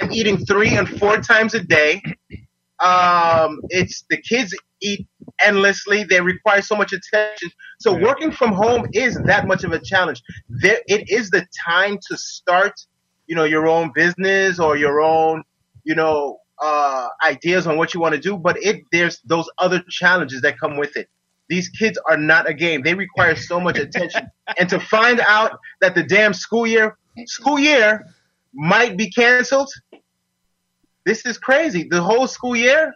I'm 0.00 0.10
eating 0.10 0.38
three 0.46 0.74
and 0.74 0.88
four 0.98 1.18
times 1.18 1.52
a 1.52 1.60
day. 1.60 2.00
Um, 2.78 3.60
it's 3.68 4.04
the 4.08 4.16
kids 4.16 4.54
eat 4.80 5.06
endlessly. 5.44 6.04
They 6.04 6.22
require 6.22 6.62
so 6.62 6.74
much 6.76 6.94
attention. 6.94 7.50
So 7.78 7.94
Yeah. 7.98 8.06
working 8.06 8.30
from 8.32 8.52
home 8.52 8.86
is 8.94 9.20
that 9.26 9.46
much 9.46 9.64
of 9.64 9.72
a 9.72 9.78
challenge. 9.78 10.22
There, 10.48 10.80
it 10.88 11.10
is 11.10 11.28
the 11.28 11.46
time 11.68 11.98
to 12.08 12.16
start, 12.16 12.72
you 13.26 13.36
know, 13.36 13.44
your 13.44 13.68
own 13.68 13.92
business 13.94 14.58
or 14.58 14.78
your 14.78 15.02
own, 15.02 15.42
you 15.84 15.94
know, 15.94 16.38
uh, 16.60 17.08
ideas 17.24 17.66
on 17.66 17.76
what 17.76 17.94
you 17.94 18.00
want 18.00 18.14
to 18.14 18.20
do. 18.20 18.36
But 18.36 18.62
it 18.62 18.82
there's 18.92 19.20
those 19.24 19.48
other 19.58 19.82
challenges 19.88 20.42
that 20.42 20.58
come 20.58 20.76
with 20.76 20.96
it. 20.96 21.08
These 21.48 21.68
kids 21.70 21.98
are 22.08 22.16
not 22.16 22.48
a 22.48 22.54
game. 22.54 22.82
They 22.82 22.94
require 22.94 23.34
so 23.34 23.58
much 23.58 23.78
attention. 23.78 24.30
and 24.58 24.68
to 24.68 24.78
find 24.78 25.20
out 25.20 25.58
that 25.80 25.94
the 25.94 26.02
damn 26.02 26.32
school 26.34 26.66
year 26.66 26.96
school 27.26 27.58
year 27.58 28.06
might 28.54 28.96
be 28.96 29.10
canceled. 29.10 29.70
This 31.04 31.24
is 31.26 31.38
crazy. 31.38 31.88
The 31.88 32.02
whole 32.02 32.26
school 32.26 32.54
year. 32.56 32.94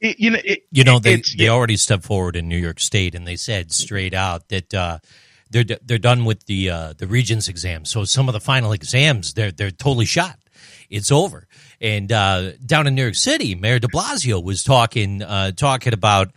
It- 0.00 0.20
you 0.20 0.30
know, 0.30 0.38
it, 0.44 0.60
You 0.70 0.84
know, 0.84 0.98
they 1.00 1.14
it's- 1.14 1.34
they 1.36 1.48
already 1.48 1.76
stepped 1.76 2.04
forward 2.04 2.36
in 2.36 2.48
New 2.48 2.56
York 2.58 2.78
State, 2.80 3.14
and 3.16 3.26
they 3.26 3.36
said 3.36 3.72
straight 3.72 4.14
out 4.14 4.48
that 4.48 4.72
uh, 4.72 4.98
they're 5.50 5.64
they're 5.64 5.98
done 5.98 6.24
with 6.24 6.46
the 6.46 6.70
uh, 6.70 6.92
the 6.96 7.06
Regents 7.06 7.48
exam. 7.48 7.84
So 7.84 8.04
some 8.04 8.28
of 8.28 8.32
the 8.32 8.40
final 8.40 8.72
exams, 8.72 9.34
they're 9.34 9.50
they're 9.50 9.72
totally 9.72 10.06
shot. 10.06 10.38
It's 10.88 11.10
over. 11.10 11.46
And 11.80 12.10
uh, 12.10 12.52
down 12.64 12.86
in 12.86 12.94
New 12.94 13.02
York 13.02 13.14
City, 13.14 13.54
Mayor 13.54 13.78
De 13.78 13.86
Blasio 13.88 14.42
was 14.42 14.64
talking 14.64 15.22
uh, 15.22 15.52
talking 15.52 15.92
about 15.92 16.32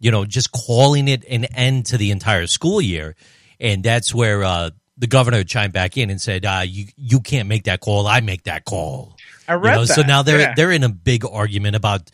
you 0.00 0.10
know 0.10 0.24
just 0.24 0.50
calling 0.52 1.06
it 1.08 1.24
an 1.28 1.44
end 1.44 1.86
to 1.86 1.96
the 1.96 2.10
entire 2.10 2.46
school 2.48 2.80
year, 2.80 3.14
and 3.60 3.82
that's 3.84 4.12
where 4.14 4.42
uh, 4.42 4.70
the 4.98 5.06
governor 5.06 5.44
chimed 5.44 5.72
back 5.72 5.96
in 5.96 6.10
and 6.10 6.20
said, 6.20 6.44
uh, 6.44 6.62
"You 6.66 6.86
you 6.96 7.20
can't 7.20 7.48
make 7.48 7.64
that 7.64 7.80
call. 7.80 8.06
I 8.08 8.20
make 8.20 8.44
that 8.44 8.64
call." 8.64 9.16
I 9.46 9.54
You 9.54 9.58
read 9.60 9.74
know, 9.76 9.84
that. 9.84 9.94
so 9.94 10.02
now 10.02 10.22
they're 10.22 10.40
Yeah. 10.40 10.54
they're 10.56 10.72
in 10.72 10.82
a 10.82 10.88
big 10.88 11.24
argument 11.24 11.76
about 11.76 12.10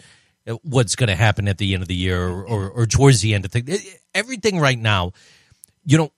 uh, 0.47 0.57
what's 0.63 0.97
going 0.97 1.09
to 1.09 1.17
happen 1.17 1.49
at 1.49 1.57
the 1.59 1.73
end 1.75 1.83
of 1.83 1.89
the 1.89 1.95
year 1.95 2.23
or, 2.29 2.45
or, 2.45 2.71
or 2.71 2.87
towards 2.87 3.21
the 3.23 3.33
end 3.35 3.45
of 3.47 3.53
things. 3.53 3.87
Everything 4.15 4.59
right 4.61 4.79
now, 4.79 5.13
you 5.85 5.97
know, 5.99 6.13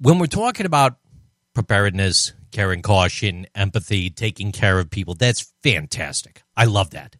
when 0.00 0.18
we're 0.18 0.26
talking 0.26 0.66
about 0.66 0.96
preparedness, 1.54 2.32
caring, 2.50 2.82
caution, 2.82 3.46
empathy, 3.54 4.10
taking 4.10 4.52
care 4.52 4.78
of 4.78 4.90
people, 4.90 5.14
that's 5.14 5.52
fantastic. 5.62 6.42
I 6.56 6.64
love 6.64 6.90
that. 6.90 7.16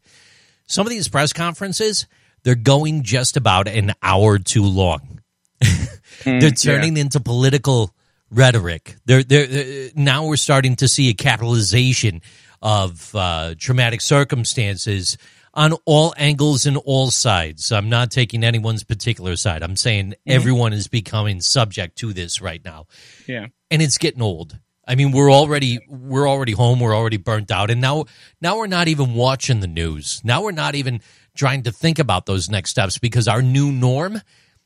Some 0.67 0.87
of 0.87 0.91
these 0.91 1.09
press 1.09 1.33
conferences, 1.33 2.07
they're 2.43 2.55
going 2.55 3.03
just 3.03 3.37
about 3.37 3.69
an 3.69 3.93
hour 4.03 4.39
too 4.39 4.65
long. 4.65 5.21
they're 6.25 6.51
turning 6.51 6.97
into 6.97 7.21
political 7.21 7.95
rhetoric. 8.31 8.97
They're, 9.05 9.23
they're, 9.23 9.47
they're- 9.47 9.91
now 9.95 10.27
we're 10.27 10.37
starting 10.37 10.77
to 10.77 10.89
see 10.89 11.09
a 11.09 11.15
capitalization 11.15 12.23
of 12.63 13.15
uh, 13.15 13.55
traumatic 13.59 14.01
circumstances 14.01 15.17
on 15.55 15.73
all 15.85 16.15
angles 16.17 16.67
and 16.67 16.77
all 16.77 17.11
sides. 17.11 17.73
I'm 17.73 17.89
not 17.89 18.11
taking 18.11 18.45
anyone's 18.45 18.85
particular 18.85 19.37
side. 19.37 19.63
I'm 19.63 19.77
saying 19.77 20.15
everyone 20.27 20.73
is 20.73 20.89
becoming 20.89 21.41
subject 21.41 21.99
to 21.99 22.13
this 22.13 22.41
right 22.41 22.65
now, 22.65 22.87
yeah. 23.27 23.47
and 23.71 23.83
it's 23.83 23.99
getting 23.99 24.23
old. 24.23 24.59
I 24.91 24.97
mean, 24.97 25.13
we're 25.13 25.33
already 25.33 25.79
we're 25.89 26.29
already 26.29 26.51
home. 26.51 26.81
We're 26.81 26.97
already 26.97 27.17
burnt 27.17 27.53
out, 27.53 27.71
and 27.71 27.81
now 27.81 28.07
now 28.41 28.59
we're 28.59 28.67
not 28.67 28.89
even 28.89 29.15
watching 29.15 29.61
the 29.61 29.69
news. 29.69 30.21
Now 30.25 30.43
we're 30.43 30.51
not 30.51 30.75
even 30.75 31.01
trying 31.37 31.63
to 31.63 31.71
think 31.71 32.01
about 32.01 32.27
those 32.27 32.51
next 32.51 32.71
steps 32.71 32.99
because 32.99 33.29
our 33.29 33.41
new 33.41 33.71
norm 33.71 34.21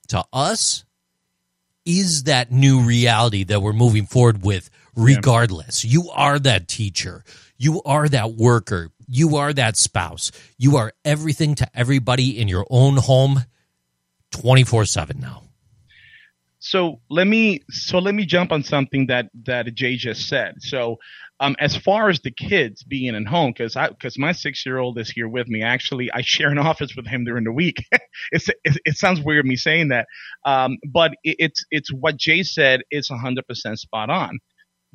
to 0.09 0.25
us 0.33 0.87
is 1.85 2.23
that 2.23 2.51
new 2.51 2.81
reality 2.81 3.45
that 3.45 3.61
we're 3.61 3.75
moving 3.75 4.07
forward 4.07 4.43
with 4.43 4.71
regardless. 4.97 5.85
You 5.85 6.09
are 6.11 6.39
that 6.39 6.69
teacher. 6.69 7.23
You 7.59 7.83
are 7.83 8.09
that 8.09 8.33
worker. 8.33 8.91
You 9.07 9.37
are 9.37 9.53
that 9.53 9.77
spouse. 9.77 10.33
You 10.57 10.79
are 10.79 10.95
everything 11.05 11.55
to 11.57 11.69
everybody 11.75 12.41
in 12.41 12.49
your 12.49 12.67
own 12.71 12.97
home 12.97 13.45
24/7 14.31 15.21
now. 15.21 15.44
So 16.65 17.01
let 17.11 17.27
me 17.27 17.61
so 17.71 17.99
let 17.99 18.15
me 18.15 18.25
jump 18.25 18.51
on 18.51 18.63
something 18.63 19.09
that 19.09 19.29
that 19.45 19.75
Jay 19.75 19.97
just 19.97 20.29
said. 20.29 20.55
So 20.61 20.97
um, 21.41 21.57
as 21.59 21.77
far 21.77 22.09
as 22.09 22.21
the 22.21 22.31
kids 22.31 22.83
being 22.85 23.15
at 23.15 23.27
home, 23.27 23.53
because 23.53 23.77
I 23.77 23.89
because 23.91 24.19
my 24.19 24.33
six 24.33 24.65
year 24.65 24.79
old 24.79 24.99
is 24.99 25.11
here 25.11 25.29
with 25.29 25.47
me. 25.47 25.63
Actually, 25.63 26.11
I 26.13 26.23
share 26.23 26.49
an 26.49 26.59
office 26.71 26.97
with 26.97 27.07
him 27.07 27.25
during 27.27 27.45
the 27.45 27.53
week. 27.53 27.85
it's 28.33 28.49
it, 28.49 28.79
it, 28.87 28.97
sounds 28.97 29.21
weird 29.21 29.45
me 29.45 29.57
saying 29.57 29.89
that, 29.89 30.07
um, 30.47 30.79
but 30.91 31.13
it, 31.23 31.37
it's 31.39 31.65
it's 31.71 31.93
what 31.93 32.17
Jay 32.17 32.43
said 32.43 32.81
is 32.91 33.11
hundred 33.11 33.47
percent 33.47 33.79
spot 33.79 34.09
on. 34.09 34.39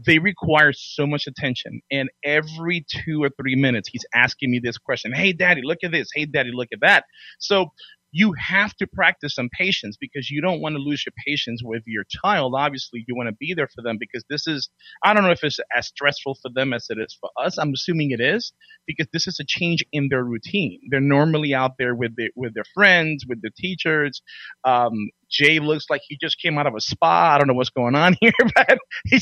They 0.03 0.17
require 0.17 0.74
so 0.74 1.05
much 1.05 1.28
attention, 1.28 1.82
and 1.91 2.09
every 2.24 2.84
two 2.89 3.22
or 3.22 3.30
three 3.39 3.55
minutes, 3.55 3.89
he's 3.91 4.05
asking 4.15 4.49
me 4.49 4.59
this 4.59 4.80
question: 4.80 5.13
"Hey, 5.13 5.34
Daddy, 5.34 5.61
look 5.63 5.80
at 5.84 5.91
this. 5.91 6.09
Hey, 6.15 6.26
Daddy, 6.26 6.51
look 6.51 6.70
at 6.74 6.80
that." 6.82 7.03
So 7.38 7.67
you 8.12 8.34
have 8.34 8.76
to 8.78 8.88
practice 8.88 9.36
some 9.36 9.49
patience 9.51 9.97
because 9.99 10.30
you 10.30 10.41
don't 10.41 10.62
want 10.62 10.76
to 10.76 10.80
lose 10.82 11.05
your 11.05 11.14
patience 11.26 11.62
with 11.64 11.84
your 11.86 12.03
child. 12.24 12.53
Obviously, 12.57 13.05
you 13.07 13.16
want 13.16 13.30
to 13.30 13.36
be 13.39 13.53
there 13.53 13.68
for 13.74 13.82
them 13.82 13.97
because 13.99 14.24
this 14.30 14.47
is, 14.47 14.70
I 15.03 15.14
don't 15.14 15.24
know 15.24 15.32
if 15.32 15.43
it's 15.43 15.60
as 15.76 15.88
stressful 15.88 16.38
for 16.41 16.49
them 16.53 16.74
as 16.74 16.88
it 16.89 16.97
is 16.97 17.16
for 17.20 17.30
us. 17.41 17.57
I'm 17.57 17.74
assuming 17.74 18.12
it 18.12 18.22
is 18.22 18.51
because 18.88 19.07
this 19.14 19.28
is 19.28 19.39
a 19.39 19.45
change 19.45 19.86
in 19.91 20.10
their 20.10 20.24
routine. 20.24 20.80
They're 20.89 20.99
normally 20.99 21.53
out 21.53 21.74
there 21.78 21.93
with 21.93 22.16
the, 22.16 22.30
with 22.36 22.53
their 22.55 22.66
friends, 22.74 23.26
with 23.28 23.41
their 23.41 23.51
teachers. 23.55 24.22
Um, 24.64 25.10
Jay 25.30 25.59
looks 25.59 25.86
like 25.89 26.01
he 26.07 26.17
just 26.19 26.41
came 26.41 26.57
out 26.57 26.67
of 26.67 26.75
a 26.75 26.82
spa. 26.82 27.36
I 27.36 27.38
don't 27.38 27.47
know 27.47 27.53
what's 27.53 27.69
going 27.69 27.95
on 27.95 28.15
here, 28.21 28.32
but 28.55 28.77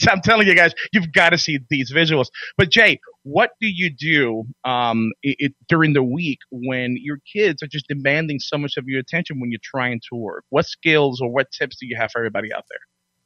I'm 0.09 0.21
telling 0.21 0.47
you 0.47 0.55
guys, 0.55 0.73
you've 0.93 1.11
got 1.11 1.29
to 1.29 1.37
see 1.37 1.59
these 1.69 1.91
visuals. 1.91 2.27
But 2.57 2.69
Jay, 2.69 2.99
what 3.23 3.51
do 3.59 3.67
you 3.67 3.89
do 3.89 4.45
um, 4.63 5.11
it, 5.23 5.53
during 5.67 5.93
the 5.93 6.03
week 6.03 6.39
when 6.51 6.97
your 6.97 7.19
kids 7.31 7.61
are 7.61 7.67
just 7.67 7.87
demanding 7.87 8.39
so 8.39 8.57
much 8.57 8.77
of 8.77 8.87
your 8.87 8.99
attention 8.99 9.39
when 9.39 9.51
you're 9.51 9.59
trying 9.63 9.99
to 10.09 10.15
work? 10.17 10.43
What 10.49 10.65
skills 10.65 11.21
or 11.21 11.29
what 11.29 11.51
tips 11.51 11.77
do 11.79 11.85
you 11.85 11.97
have 11.97 12.11
for 12.11 12.19
everybody 12.19 12.53
out 12.53 12.63
there? 12.69 12.79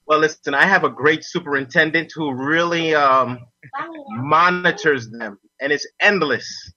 Well, 0.07 0.19
listen, 0.19 0.53
I 0.53 0.65
have 0.65 0.83
a 0.83 0.89
great 0.89 1.23
superintendent 1.23 2.11
who 2.13 2.33
really 2.33 2.93
um, 2.93 3.39
monitors 4.09 5.09
them, 5.09 5.39
and 5.61 5.71
it's 5.71 5.87
endless. 6.01 6.73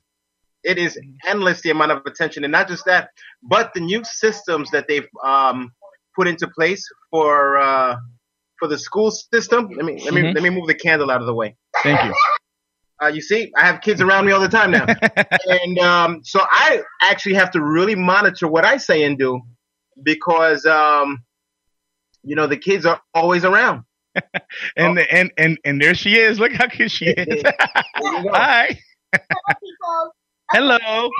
It 0.62 0.78
is 0.78 0.98
endless 1.26 1.60
the 1.60 1.70
amount 1.70 1.92
of 1.92 2.06
attention, 2.06 2.44
and 2.44 2.52
not 2.52 2.68
just 2.68 2.84
that, 2.84 3.10
but 3.42 3.72
the 3.74 3.80
new 3.80 4.04
systems 4.04 4.70
that 4.70 4.86
they've 4.86 5.08
um, 5.24 5.72
put 6.14 6.28
into 6.28 6.48
place 6.48 6.86
for 7.10 7.58
uh, 7.58 7.96
for 8.58 8.68
the 8.68 8.78
school 8.78 9.10
system. 9.10 9.68
Let 9.76 9.84
me 9.84 10.00
let 10.04 10.14
me 10.14 10.22
Mhm. 10.22 10.34
let 10.34 10.42
me 10.42 10.50
move 10.50 10.66
the 10.66 10.74
candle 10.74 11.10
out 11.10 11.20
of 11.20 11.26
the 11.26 11.34
way. 11.34 11.56
Thank 11.82 12.02
you. 12.04 12.14
Uh, 13.02 13.08
you 13.08 13.20
see, 13.20 13.52
I 13.56 13.66
have 13.66 13.80
kids 13.80 14.00
around 14.00 14.26
me 14.26 14.32
all 14.32 14.40
the 14.40 14.48
time 14.48 14.70
now, 14.70 14.86
and 15.46 15.78
um, 15.78 16.20
so 16.24 16.40
I 16.42 16.82
actually 17.02 17.34
have 17.34 17.50
to 17.52 17.62
really 17.62 17.94
monitor 17.96 18.46
what 18.48 18.64
I 18.64 18.76
say 18.76 19.02
and 19.04 19.18
do 19.18 19.40
because 20.02 20.64
um, 20.66 21.18
you 22.22 22.36
know 22.36 22.46
the 22.46 22.56
kids 22.56 22.86
are 22.86 23.00
always 23.14 23.44
around. 23.44 23.82
And, 24.76 24.98
and 24.98 25.32
and 25.36 25.58
and 25.64 25.82
there 25.82 25.94
she 25.94 26.16
is. 26.16 26.38
Look 26.38 26.52
how 26.52 26.68
cute 26.68 26.90
she 26.92 27.06
is. 27.08 27.42
There 27.42 28.12
you 28.12 28.22
go. 28.22 28.30
Hi. 28.32 28.78
Hello. 30.52 30.78
All 30.84 31.10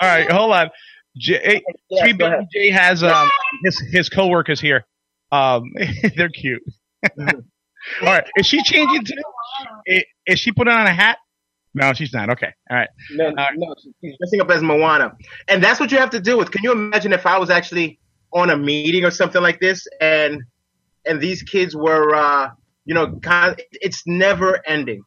right, 0.00 0.30
hold 0.30 0.52
on. 0.52 0.70
Jay, 1.16 1.62
Yeah, 1.90 2.02
Sweet 2.02 2.18
Baby. 2.18 2.46
Jay 2.52 2.70
has 2.70 3.02
um 3.02 3.28
his 3.64 3.78
his 3.90 4.08
coworkers 4.08 4.60
here. 4.60 4.84
Um, 5.30 5.64
they're 6.16 6.28
cute. 6.28 6.62
All 7.18 7.32
right, 8.02 8.24
is 8.36 8.46
she 8.46 8.62
changing 8.62 9.04
too? 9.04 10.02
Is 10.26 10.38
she 10.38 10.52
putting 10.52 10.72
on 10.72 10.86
a 10.86 10.92
hat? 10.92 11.18
No, 11.74 11.92
she's 11.94 12.12
not. 12.12 12.30
Okay, 12.30 12.52
all 12.70 12.76
right. 12.76 12.88
No, 13.12 13.32
right. 13.32 13.52
no, 13.56 13.74
she's 14.00 14.14
dressing 14.18 14.40
up 14.40 14.50
as 14.50 14.62
Moana, 14.62 15.16
and 15.48 15.64
that's 15.64 15.80
what 15.80 15.90
you 15.90 15.98
have 15.98 16.10
to 16.10 16.20
do 16.20 16.36
with. 16.36 16.50
Can 16.50 16.62
you 16.62 16.70
imagine 16.70 17.12
if 17.12 17.26
I 17.26 17.38
was 17.38 17.50
actually 17.50 17.98
on 18.32 18.50
a 18.50 18.56
meeting 18.56 19.04
or 19.04 19.10
something 19.10 19.42
like 19.42 19.58
this, 19.58 19.86
and 20.00 20.42
and 21.06 21.20
these 21.20 21.42
kids 21.42 21.74
were, 21.74 22.14
uh, 22.14 22.50
you 22.84 22.94
know, 22.94 23.18
kind 23.20 23.60
it's 23.72 24.02
never 24.06 24.60
ending. 24.66 25.02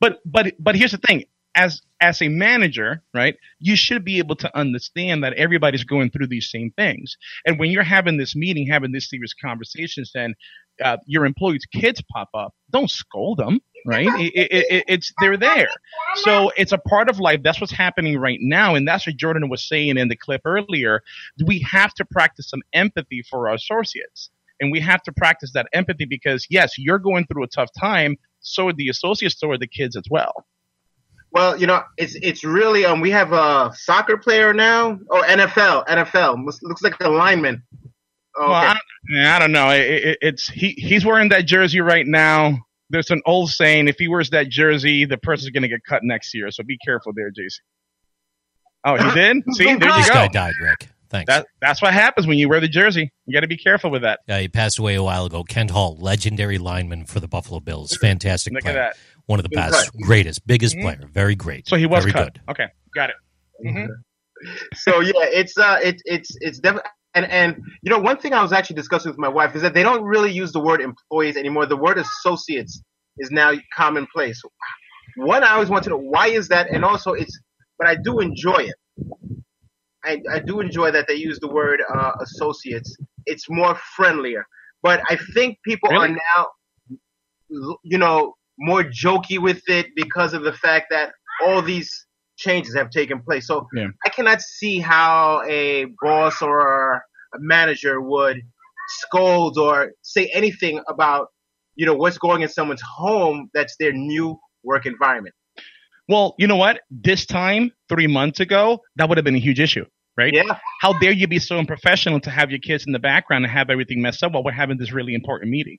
But 0.00 0.18
but 0.24 0.52
but 0.58 0.74
here's 0.74 0.92
the 0.92 0.98
thing. 0.98 1.24
As 1.54 1.80
as 2.00 2.22
a 2.22 2.28
manager, 2.28 3.02
right, 3.12 3.36
you 3.58 3.76
should 3.76 4.04
be 4.04 4.18
able 4.18 4.36
to 4.36 4.56
understand 4.56 5.22
that 5.22 5.34
everybody's 5.34 5.84
going 5.84 6.10
through 6.10 6.28
these 6.28 6.50
same 6.50 6.72
things. 6.76 7.16
And 7.46 7.58
when 7.58 7.70
you're 7.70 7.82
having 7.82 8.16
this 8.16 8.34
meeting, 8.34 8.66
having 8.66 8.92
this 8.92 9.08
serious 9.08 9.34
conversations, 9.34 10.10
then 10.14 10.34
uh, 10.82 10.96
your 11.06 11.26
employees' 11.26 11.66
kids 11.66 12.02
pop 12.12 12.30
up. 12.34 12.54
Don't 12.70 12.90
scold 12.90 13.38
them, 13.38 13.60
right? 13.86 14.08
It, 14.18 14.32
it, 14.34 14.66
it, 14.70 14.84
it's 14.88 15.12
they're 15.20 15.36
there. 15.36 15.68
So 16.16 16.50
it's 16.56 16.72
a 16.72 16.78
part 16.78 17.10
of 17.10 17.18
life. 17.18 17.40
That's 17.42 17.60
what's 17.60 17.72
happening 17.72 18.18
right 18.18 18.38
now, 18.40 18.74
and 18.74 18.88
that's 18.88 19.06
what 19.06 19.16
Jordan 19.16 19.48
was 19.50 19.66
saying 19.68 19.98
in 19.98 20.08
the 20.08 20.16
clip 20.16 20.42
earlier. 20.44 21.02
We 21.44 21.60
have 21.70 21.92
to 21.94 22.04
practice 22.06 22.48
some 22.48 22.62
empathy 22.72 23.22
for 23.28 23.48
our 23.48 23.54
associates, 23.54 24.30
and 24.60 24.72
we 24.72 24.80
have 24.80 25.02
to 25.02 25.12
practice 25.12 25.52
that 25.52 25.66
empathy 25.74 26.06
because 26.06 26.46
yes, 26.48 26.78
you're 26.78 26.98
going 26.98 27.26
through 27.26 27.44
a 27.44 27.48
tough 27.48 27.68
time. 27.78 28.16
So 28.40 28.68
are 28.68 28.72
the 28.72 28.88
associates, 28.88 29.38
so 29.38 29.50
are 29.50 29.58
the 29.58 29.66
kids 29.66 29.96
as 29.96 30.04
well. 30.10 30.46
Well, 31.32 31.56
you 31.56 31.66
know, 31.66 31.82
it's 31.96 32.16
it's 32.16 32.42
really 32.44 32.84
um 32.84 33.00
we 33.00 33.10
have 33.10 33.32
a 33.32 33.70
soccer 33.74 34.16
player 34.16 34.52
now 34.52 34.98
or 35.08 35.22
NFL 35.22 35.86
NFL 35.86 36.44
Looks- 36.44 36.62
looks 36.62 36.82
like 36.82 36.94
a 37.00 37.08
lineman. 37.08 37.62
Okay. 38.38 38.46
Well, 38.46 38.52
I, 38.52 38.78
yeah, 39.10 39.36
I 39.36 39.38
don't 39.38 39.52
know. 39.52 39.70
It, 39.70 39.80
it, 39.80 40.18
it's 40.20 40.48
he 40.48 40.70
he's 40.78 41.04
wearing 41.04 41.28
that 41.30 41.46
jersey 41.46 41.80
right 41.80 42.06
now. 42.06 42.58
There's 42.88 43.10
an 43.10 43.22
old 43.26 43.50
saying: 43.50 43.88
if 43.88 43.96
he 43.98 44.08
wears 44.08 44.30
that 44.30 44.48
jersey, 44.48 45.04
the 45.04 45.18
person's 45.18 45.50
going 45.50 45.62
to 45.62 45.68
get 45.68 45.80
cut 45.88 46.02
next 46.04 46.34
year. 46.34 46.50
So 46.50 46.62
be 46.64 46.78
careful 46.84 47.12
there, 47.14 47.30
JC. 47.30 47.58
Oh, 48.84 48.96
he 48.96 49.10
did. 49.14 49.36
See, 49.54 49.64
there 49.64 49.74
you 49.74 49.78
go. 49.80 49.96
This 49.96 50.10
guy 50.10 50.28
died, 50.28 50.54
Rick. 50.60 50.88
Thanks. 51.10 51.26
That 51.28 51.46
that's 51.60 51.82
what 51.82 51.92
happens 51.92 52.26
when 52.28 52.38
you 52.38 52.48
wear 52.48 52.60
the 52.60 52.68
jersey. 52.68 53.10
You 53.26 53.34
got 53.34 53.40
to 53.40 53.48
be 53.48 53.56
careful 53.56 53.90
with 53.90 54.02
that. 54.02 54.20
Yeah, 54.28 54.38
he 54.38 54.48
passed 54.48 54.78
away 54.78 54.94
a 54.94 55.02
while 55.02 55.26
ago. 55.26 55.42
Kent 55.42 55.72
Hull, 55.72 55.96
legendary 55.98 56.58
lineman 56.58 57.04
for 57.04 57.18
the 57.18 57.26
Buffalo 57.26 57.58
Bills. 57.58 57.96
Fantastic 57.96 58.52
Look 58.52 58.62
player. 58.62 58.78
at 58.78 58.94
that. 58.94 58.96
One 59.30 59.38
of 59.38 59.44
the 59.44 59.50
Good 59.50 59.70
best, 59.70 59.92
greatest, 60.00 60.44
biggest 60.44 60.74
Mhm. 60.76 60.82
player. 60.82 61.08
Very 61.12 61.36
great. 61.36 61.68
So 61.68 61.76
he 61.76 61.86
was 61.86 62.02
Very 62.02 62.12
cut. 62.12 62.34
good. 62.34 62.42
Okay, 62.50 62.66
got 62.96 63.10
it. 63.10 63.16
Mhm. 63.64 63.86
so 64.74 64.98
yeah, 64.98 65.12
it's 65.40 65.56
uh, 65.56 65.78
it's 65.80 66.02
it's 66.04 66.36
it's 66.40 66.58
definitely. 66.58 66.90
And, 67.14 67.26
and 67.26 67.56
you 67.82 67.90
know 67.90 67.98
one 68.00 68.18
thing 68.18 68.32
I 68.32 68.42
was 68.42 68.52
actually 68.52 68.74
discussing 68.74 69.10
with 69.10 69.18
my 69.18 69.28
wife 69.28 69.54
is 69.54 69.62
that 69.62 69.72
they 69.72 69.84
don't 69.84 70.02
really 70.02 70.32
use 70.32 70.50
the 70.50 70.58
word 70.58 70.80
employees 70.80 71.36
anymore. 71.36 71.66
The 71.66 71.76
word 71.76 71.98
associates 71.98 72.82
is 73.18 73.30
now 73.30 73.52
commonplace. 73.72 74.42
One, 75.16 75.44
I 75.44 75.50
always 75.52 75.68
want 75.68 75.84
to 75.84 75.90
know 75.90 75.98
why 75.98 76.26
is 76.28 76.48
that, 76.48 76.68
and 76.68 76.84
also 76.84 77.12
it's, 77.12 77.38
but 77.78 77.86
I 77.86 77.96
do 78.02 78.18
enjoy 78.18 78.62
it. 78.72 78.74
I, 80.04 80.20
I 80.32 80.40
do 80.40 80.58
enjoy 80.58 80.90
that 80.90 81.06
they 81.06 81.14
use 81.14 81.38
the 81.38 81.48
word 81.48 81.82
uh, 81.88 82.12
associates. 82.20 82.96
It's 83.26 83.48
more 83.48 83.76
friendlier. 83.96 84.44
But 84.82 85.02
I 85.08 85.18
think 85.34 85.58
people 85.64 85.90
Really? 85.90 86.08
are 86.08 86.16
now, 86.36 86.46
you 87.84 87.98
know, 87.98 88.34
more 88.60 88.84
jokey 88.84 89.38
with 89.38 89.62
it 89.68 89.86
because 89.96 90.34
of 90.34 90.42
the 90.42 90.52
fact 90.52 90.86
that 90.90 91.12
all 91.42 91.62
these 91.62 92.06
changes 92.36 92.74
have 92.74 92.90
taken 92.90 93.20
place. 93.22 93.46
So 93.46 93.66
Yeah. 93.74 93.88
I 94.04 94.10
cannot 94.10 94.40
see 94.42 94.78
how 94.78 95.42
a 95.48 95.86
boss 96.02 96.40
or 96.42 96.96
a 97.34 97.38
manager 97.38 98.00
would 98.00 98.42
scold 98.88 99.58
or 99.58 99.92
say 100.02 100.30
anything 100.34 100.80
about, 100.88 101.28
you 101.74 101.86
know, 101.86 101.94
what's 101.94 102.18
going 102.18 102.42
in 102.42 102.48
someone's 102.48 102.82
home 102.82 103.50
that's 103.54 103.76
their 103.78 103.92
new 103.92 104.38
work 104.62 104.86
environment. 104.86 105.34
Well, 106.08 106.34
you 106.38 106.46
know 106.46 106.56
what? 106.56 106.80
This 106.90 107.24
time, 107.24 107.72
three 107.88 108.08
months 108.08 108.40
ago, 108.40 108.80
that 108.96 109.08
would 109.08 109.16
have 109.16 109.24
been 109.24 109.36
a 109.36 109.40
huge 109.40 109.60
issue, 109.60 109.84
right? 110.16 110.34
Yeah. 110.34 110.58
How 110.80 110.92
dare 110.94 111.12
you 111.12 111.28
be 111.28 111.38
so 111.38 111.58
unprofessional 111.58 112.20
to 112.20 112.30
have 112.30 112.50
your 112.50 112.58
kids 112.58 112.84
in 112.86 112.92
the 112.92 112.98
background 112.98 113.44
and 113.44 113.52
have 113.52 113.70
everything 113.70 114.02
messed 114.02 114.22
up 114.22 114.32
while 114.32 114.42
we're 114.42 114.50
having 114.52 114.76
this 114.76 114.92
really 114.92 115.14
important 115.14 115.50
meeting? 115.50 115.78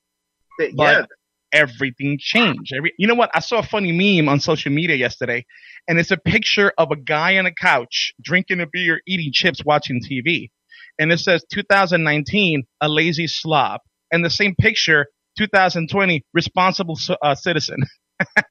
But- 0.57 0.73
yeah. 0.75 1.05
Everything 1.53 2.17
changed. 2.19 2.73
Every, 2.75 2.93
you 2.97 3.07
know 3.07 3.15
what? 3.15 3.31
I 3.33 3.39
saw 3.39 3.59
a 3.59 3.63
funny 3.63 3.91
meme 3.91 4.29
on 4.29 4.39
social 4.39 4.71
media 4.71 4.95
yesterday, 4.95 5.45
and 5.87 5.99
it's 5.99 6.11
a 6.11 6.17
picture 6.17 6.71
of 6.77 6.91
a 6.91 6.95
guy 6.95 7.37
on 7.37 7.45
a 7.45 7.53
couch 7.53 8.13
drinking 8.21 8.61
a 8.61 8.67
beer, 8.71 9.01
eating 9.07 9.31
chips, 9.33 9.63
watching 9.65 10.01
TV, 10.01 10.49
and 10.99 11.11
it 11.11 11.19
says 11.19 11.43
2019, 11.53 12.63
a 12.81 12.89
lazy 12.89 13.27
slob, 13.27 13.81
and 14.11 14.23
the 14.23 14.29
same 14.29 14.55
picture, 14.55 15.07
2020, 15.37 16.23
responsible 16.33 16.97
uh, 17.21 17.35
citizen. 17.35 17.77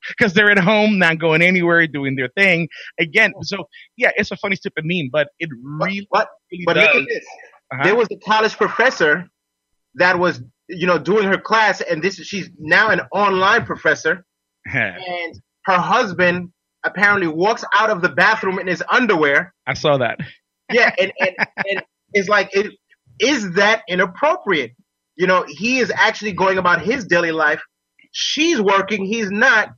Because 0.08 0.32
they're 0.34 0.50
at 0.50 0.58
home, 0.58 0.98
not 0.98 1.20
going 1.20 1.42
anywhere, 1.42 1.86
doing 1.86 2.16
their 2.16 2.28
thing. 2.36 2.66
Again, 2.98 3.32
so 3.42 3.68
yeah, 3.96 4.10
it's 4.16 4.32
a 4.32 4.36
funny, 4.36 4.56
stupid 4.56 4.82
meme, 4.84 5.10
but 5.12 5.28
it 5.38 5.48
But, 5.78 5.86
really, 5.86 6.08
but, 6.10 6.28
but 6.66 6.74
does. 6.74 6.86
look 6.86 7.02
at 7.04 7.08
this. 7.08 7.24
Uh-huh. 7.72 7.84
There 7.84 7.94
was 7.94 8.08
a 8.10 8.16
college 8.16 8.56
professor 8.56 9.28
that 9.94 10.18
was, 10.18 10.42
you 10.70 10.86
know, 10.86 10.98
doing 10.98 11.26
her 11.26 11.38
class, 11.38 11.80
and 11.80 12.02
this 12.02 12.16
she's 12.16 12.48
now 12.58 12.90
an 12.90 13.00
online 13.12 13.64
professor, 13.64 14.24
and 14.72 15.40
her 15.64 15.78
husband 15.78 16.50
apparently 16.84 17.26
walks 17.26 17.64
out 17.74 17.90
of 17.90 18.02
the 18.02 18.08
bathroom 18.08 18.58
in 18.58 18.66
his 18.66 18.82
underwear, 18.90 19.54
I 19.66 19.74
saw 19.74 19.98
that. 19.98 20.18
yeah, 20.72 20.90
and, 20.98 21.12
and, 21.20 21.36
and 21.68 21.82
it's 22.12 22.28
like, 22.28 22.50
it, 22.54 22.72
is 23.18 23.52
that 23.54 23.82
inappropriate? 23.88 24.72
You 25.16 25.26
know, 25.26 25.44
he 25.46 25.78
is 25.78 25.92
actually 25.94 26.32
going 26.32 26.58
about 26.58 26.82
his 26.82 27.06
daily 27.06 27.32
life. 27.32 27.60
She's 28.12 28.60
working, 28.60 29.04
he's 29.04 29.30
not. 29.30 29.70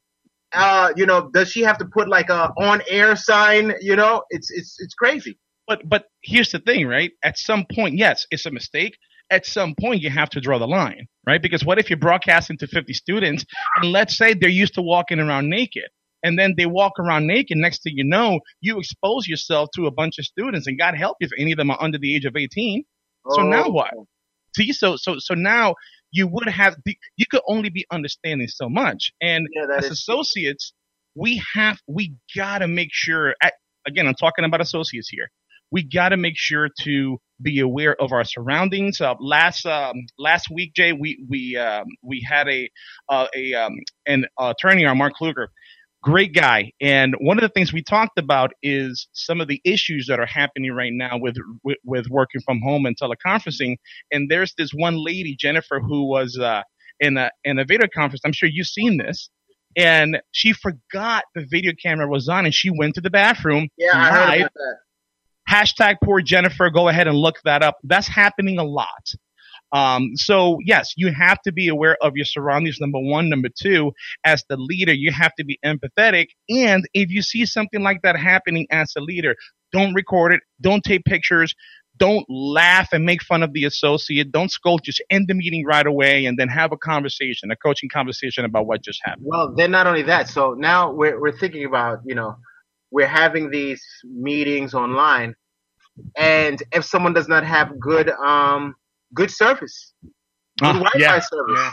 Uh, 0.55 0.93
you 0.97 1.07
know, 1.07 1.31
does 1.33 1.51
she 1.51 1.63
have 1.63 1.79
to 1.79 1.87
put 1.87 2.09
like 2.09 2.29
a 2.29 2.53
on 2.61 2.83
air 2.87 3.17
sign? 3.17 3.73
You 3.81 3.97
know, 3.97 4.23
it's 4.29 4.51
it's 4.51 4.77
it's 4.81 4.95
crazy. 4.95 5.39
But 5.67 5.89
but 5.89 6.05
here's 6.23 6.53
the 6.53 6.59
thing, 6.59 6.87
right? 6.87 7.11
At 7.25 7.39
some 7.39 7.65
point, 7.75 7.97
yes, 7.97 8.27
it's 8.31 8.45
a 8.45 8.51
mistake. 8.51 8.97
At 9.33 9.47
some 9.47 9.75
point, 9.81 10.03
you 10.03 10.11
have 10.11 10.29
to 10.31 10.41
draw 10.41 10.59
the 10.59 10.67
line, 10.69 11.07
right? 11.27 11.41
Because 11.41 11.65
what 11.65 11.79
if 11.79 11.89
you're 11.89 11.99
broadcasting 11.99 12.59
to 12.59 12.67
50 12.67 12.93
students, 12.93 13.45
and 13.79 13.91
let's 13.91 14.15
say 14.17 14.35
they're 14.35 14.51
used 14.65 14.75
to 14.75 14.83
walking 14.83 15.19
around 15.21 15.49
naked, 15.49 15.89
and 16.23 16.39
then 16.39 16.55
they 16.59 16.67
walk 16.67 16.93
around 17.01 17.27
naked. 17.27 17.57
Next 17.57 17.83
thing 17.83 17.95
you 17.97 18.05
know, 18.05 18.41
you 18.61 18.79
expose 18.79 19.27
yourself 19.27 19.71
to 19.77 19.87
a 19.87 19.91
bunch 19.91 20.19
of 20.19 20.27
students, 20.27 20.67
and 20.67 20.79
God 20.79 20.95
help 20.97 21.17
you 21.21 21.27
if 21.29 21.33
any 21.39 21.53
of 21.53 21.59
them 21.59 21.71
are 21.71 21.83
under 21.83 21.99
the 21.99 22.15
age 22.15 22.27
of 22.27 22.37
18. 22.37 22.85
So 23.31 23.41
Oh. 23.43 23.49
now 23.49 23.71
what? 23.71 23.93
See, 24.55 24.73
so 24.75 24.97
so 24.97 25.17
so 25.19 25.35
now 25.35 25.75
you 26.11 26.27
would 26.29 26.49
have 26.49 26.77
you 27.17 27.25
could 27.31 27.41
only 27.49 27.71
be 27.71 27.87
understanding 27.91 28.49
so 28.49 28.69
much, 28.69 29.13
and 29.23 29.49
Yeah, 29.57 29.67
as 29.79 29.91
associates, 29.91 30.75
we 31.15 31.43
have 31.55 31.79
we 31.89 32.15
gotta 32.37 32.69
make 32.69 32.91
sure. 32.93 33.35
At, 33.43 33.55
again, 33.87 34.07
I'm 34.07 34.15
talking 34.15 34.45
about 34.45 34.61
associates 34.61 35.09
here. 35.09 35.31
We 35.73 35.83
gotta 35.83 36.17
make 36.17 36.35
sure 36.37 36.69
to 36.83 37.19
be 37.41 37.61
aware 37.61 38.01
of 38.01 38.13
our 38.13 38.25
surroundings. 38.25 39.01
Uh, 39.01 39.15
last 39.19 39.67
um, 39.67 39.97
last 40.19 40.49
week, 40.51 40.75
Jay, 40.75 40.93
we 40.93 41.25
we 41.29 41.57
um, 41.57 41.87
we 42.03 42.25
had 42.29 42.49
a 42.49 42.71
uh, 43.09 43.27
a 43.35 43.55
um, 43.55 43.73
an 44.07 44.27
attorney, 44.39 44.85
our 44.85 44.95
Mark 44.95 45.15
Kluger, 45.21 45.47
great 46.03 46.35
guy. 46.35 46.73
And 46.81 47.15
one 47.21 47.39
of 47.39 47.43
the 47.43 47.49
things 47.49 47.73
we 47.73 47.83
talked 47.83 48.19
about 48.19 48.53
is 48.63 49.09
some 49.13 49.41
of 49.41 49.49
the 49.49 49.61
issues 49.65 50.07
that 50.09 50.21
are 50.21 50.27
happening 50.27 50.73
right 50.73 50.93
now 50.93 51.19
with 51.19 51.37
with, 51.65 51.79
with 51.85 52.07
working 52.11 52.43
from 52.45 52.61
home 52.61 52.87
and 52.87 52.97
teleconferencing. 52.97 53.77
And 54.11 54.31
there's 54.31 54.55
this 54.59 54.71
one 54.75 55.03
lady, 55.03 55.37
Jennifer, 55.39 55.81
who 55.81 56.07
was 56.07 56.39
uh, 56.39 56.63
in 57.01 57.17
a 57.17 57.31
in 57.45 57.59
a 57.59 57.65
video 57.65 57.89
conference. 57.95 58.23
I'm 58.25 58.33
sure 58.33 58.49
you've 58.53 58.67
seen 58.67 58.99
this. 58.99 59.31
And 59.75 60.21
she 60.33 60.53
forgot 60.53 61.25
the 61.35 61.47
video 61.51 61.73
camera 61.83 62.07
was 62.07 62.29
on, 62.29 62.45
and 62.45 62.53
she 62.53 62.69
went 62.69 62.97
to 62.97 63.01
the 63.01 63.09
bathroom. 63.09 63.69
Yeah, 63.79 63.93
I 63.95 64.11
heard 64.11 64.41
about 64.41 64.53
that. 64.53 64.77
Hashtag 65.53 65.97
poor 66.03 66.23
Jennifer. 66.23 66.71
Go 66.71 66.89
ahead 66.89 67.09
and 67.09 67.17
look 67.17 67.37
that 67.45 67.63
up. 67.63 67.77
That's 67.85 68.09
happening 68.09 68.59
a 68.59 68.65
lot. 68.65 69.13
Um, 69.73 70.13
so 70.17 70.59
yes, 70.65 70.95
you 70.97 71.13
have 71.13 71.43
to 71.43 71.53
be 71.53 71.69
aware 71.69 71.97
of 72.03 72.17
your 72.17 72.25
surroundings. 72.25 72.79
Number 72.81 72.99
one, 72.99 73.29
number 73.29 73.49
two, 73.55 73.93
as 74.25 74.43
the 74.49 74.57
leader, 74.57 74.95
you 74.95 75.13
have 75.13 75.35
to 75.35 75.45
be 75.45 75.59
empathetic. 75.63 76.29
And 76.49 76.89
if 76.95 77.11
you 77.11 77.21
see 77.21 77.45
something 77.45 77.83
like 77.83 78.01
that 78.03 78.17
happening 78.17 78.67
as 78.71 78.95
a 78.97 79.01
leader, 79.01 79.37
don't 79.73 79.93
record 79.93 80.33
it. 80.33 80.41
Don't 80.63 80.83
take 80.83 81.05
pictures. 81.05 81.55
Don't 81.99 82.25
laugh 82.31 82.89
and 82.93 83.05
make 83.05 83.23
fun 83.23 83.43
of 83.43 83.53
the 83.53 83.65
associate. 83.65 84.33
Don't 84.33 84.51
scold. 84.51 84.83
Just 84.83 85.03
end 85.11 85.29
the 85.29 85.35
meeting 85.35 85.67
right 85.67 85.87
away 85.87 86.25
and 86.25 86.39
then 86.39 86.49
have 86.49 86.73
a 86.73 86.79
conversation, 86.79 87.51
a 87.51 87.57
coaching 87.57 87.91
conversation 87.93 88.47
about 88.47 88.67
what 88.67 88.83
just 88.83 89.01
happened. 89.05 89.27
Well, 89.27 89.55
then 89.55 89.71
not 89.71 89.87
only 89.87 90.03
that. 90.05 90.29
So 90.29 90.55
now 90.55 90.93
we're 90.93 91.21
we're 91.21 91.37
thinking 91.37 91.67
about 91.67 92.01
you 92.07 92.15
know 92.15 92.37
we're 92.93 93.07
having 93.07 93.51
these 93.51 93.83
meetings 94.05 94.75
online, 94.75 95.35
and 96.17 96.63
if 96.73 96.85
someone 96.85 97.13
does 97.13 97.29
not 97.29 97.45
have 97.45 97.79
good 97.79 98.11
um 98.11 98.75
good 99.15 99.31
service, 99.31 99.93
good 100.59 100.69
Ah, 100.69 100.73
Wi-Fi 100.75 100.99
yeah, 100.99 101.21
service, 101.21 101.61
yeah. 101.61 101.71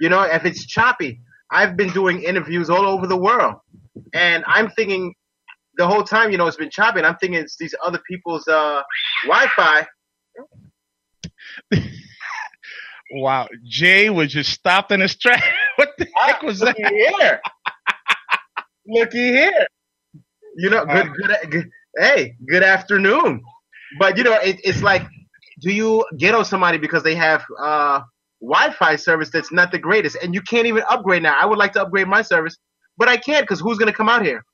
you 0.00 0.08
know, 0.08 0.22
if 0.22 0.44
it's 0.44 0.66
choppy. 0.66 1.20
I've 1.52 1.76
been 1.76 1.90
doing 1.90 2.22
interviews 2.24 2.68
all 2.70 2.86
over 2.86 3.06
the 3.06 3.16
world, 3.16 3.54
and 4.12 4.42
I'm 4.48 4.68
thinking 4.70 5.14
the 5.76 5.86
whole 5.86 6.02
time, 6.02 6.32
you 6.32 6.38
know, 6.38 6.46
it's 6.48 6.56
been 6.56 6.70
choppy. 6.70 6.98
And 6.98 7.06
I'm 7.06 7.16
thinking 7.16 7.38
it's 7.38 7.56
these 7.56 7.74
other 7.84 8.00
people's 8.08 8.48
uh 8.48 8.82
Wi-Fi. 9.24 9.86
Wow, 13.12 13.48
Jay 13.64 14.10
was 14.10 14.32
just 14.32 14.50
stopped 14.50 14.90
in 14.90 15.00
his 15.00 15.16
track. 15.16 15.42
what 15.76 15.90
the 15.98 16.08
heck 16.16 16.42
was 16.42 16.58
that? 16.58 16.76
Looky 16.76 16.94
here. 16.96 17.40
Looky 18.88 19.28
here. 19.28 19.66
You 20.56 20.70
know, 20.70 20.84
good, 20.86 21.12
good, 21.14 21.50
good. 21.50 21.70
Hey, 21.98 22.36
good 22.46 22.62
afternoon. 22.62 23.42
But 23.98 24.18
you 24.18 24.24
know, 24.24 24.34
it, 24.34 24.60
it's 24.64 24.82
like, 24.82 25.02
do 25.62 25.72
you 25.72 26.04
get 26.18 26.34
on 26.34 26.44
somebody 26.44 26.76
because 26.76 27.02
they 27.02 27.14
have 27.14 27.42
uh, 27.58 28.00
Wi-Fi 28.42 28.96
service 28.96 29.30
that's 29.30 29.50
not 29.50 29.72
the 29.72 29.78
greatest, 29.78 30.16
and 30.22 30.34
you 30.34 30.42
can't 30.42 30.66
even 30.66 30.82
upgrade 30.90 31.22
now? 31.22 31.34
I 31.40 31.46
would 31.46 31.58
like 31.58 31.72
to 31.72 31.82
upgrade 31.82 32.06
my 32.06 32.20
service, 32.20 32.58
but 32.98 33.08
I 33.08 33.16
can't 33.16 33.44
because 33.44 33.60
who's 33.60 33.78
going 33.78 33.90
to 33.90 33.96
come 33.96 34.10
out 34.10 34.22
here? 34.22 34.44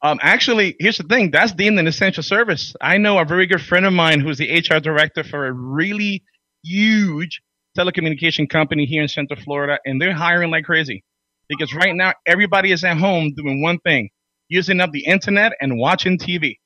Um, 0.00 0.18
actually, 0.22 0.76
here's 0.78 0.96
the 0.96 1.04
thing. 1.04 1.30
That's 1.30 1.52
deemed 1.52 1.78
an 1.78 1.86
essential 1.86 2.22
service. 2.22 2.74
I 2.80 2.96
know 2.98 3.18
a 3.18 3.24
very 3.24 3.46
good 3.46 3.60
friend 3.60 3.84
of 3.84 3.92
mine 3.92 4.20
who's 4.20 4.38
the 4.38 4.58
HR 4.58 4.78
director 4.78 5.24
for 5.24 5.46
a 5.46 5.52
really 5.52 6.22
huge 6.62 7.42
telecommunication 7.76 8.48
company 8.48 8.86
here 8.86 9.02
in 9.02 9.08
Central 9.08 9.38
Florida, 9.40 9.78
and 9.84 10.00
they're 10.00 10.14
hiring 10.14 10.50
like 10.50 10.64
crazy 10.64 11.04
because 11.48 11.74
right 11.74 11.94
now 11.94 12.14
everybody 12.26 12.72
is 12.72 12.82
at 12.84 12.96
home 12.96 13.34
doing 13.36 13.60
one 13.60 13.78
thing, 13.80 14.08
using 14.48 14.80
up 14.80 14.92
the 14.92 15.04
internet 15.04 15.52
and 15.60 15.78
watching 15.78 16.16
TV. 16.16 16.56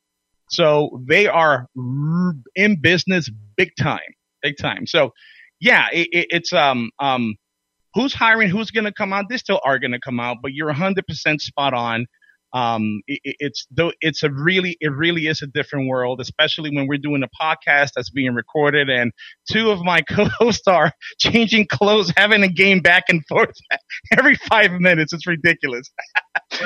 So 0.53 1.03
they 1.09 1.29
are 1.29 1.67
in 2.55 2.81
business 2.81 3.31
big 3.57 3.71
time, 3.81 4.01
big 4.43 4.57
time. 4.59 4.87
So 4.87 5.13
yeah, 5.61 5.87
it, 5.93 6.09
it, 6.13 6.27
it's 6.31 6.53
um 6.53 6.91
um 7.01 7.37
who's 7.95 8.15
hiring, 8.15 8.51
who's 8.51 8.71
going 8.71 8.85
to 8.85 8.93
come 8.93 9.13
out. 9.13 9.27
They 9.31 9.39
still 9.39 9.61
are 9.65 9.79
going 9.79 9.93
to 9.93 10.01
come 10.01 10.21
out, 10.21 10.39
but 10.43 10.53
you're 10.55 10.73
100% 10.73 11.41
spot 11.41 11.75
on. 11.75 12.07
Um 12.55 13.03
it, 13.07 13.21
it- 13.25 13.37
it's 13.41 13.67
though 13.71 13.93
it's 14.03 14.23
a 14.23 14.31
really 14.31 14.77
it 14.81 14.93
really 14.93 15.27
is 15.27 15.43
a 15.43 15.47
different 15.47 15.89
world 15.89 16.21
especially 16.21 16.71
when 16.75 16.87
we're 16.87 16.99
doing 16.99 17.23
a 17.23 17.31
podcast 17.43 17.91
that's 17.97 18.11
being 18.11 18.35
recorded 18.35 18.91
and 18.91 19.13
two 19.51 19.71
of 19.71 19.81
my 19.83 20.03
co-hosts 20.11 20.69
are 20.69 20.93
changing 21.19 21.67
clothes 21.67 22.13
having 22.17 22.43
a 22.43 22.49
game 22.49 22.81
back 22.81 23.05
and 23.09 23.23
forth 23.29 23.55
every 24.19 24.37
five 24.37 24.73
minutes. 24.73 25.13
It's 25.15 25.27
ridiculous. 25.27 25.91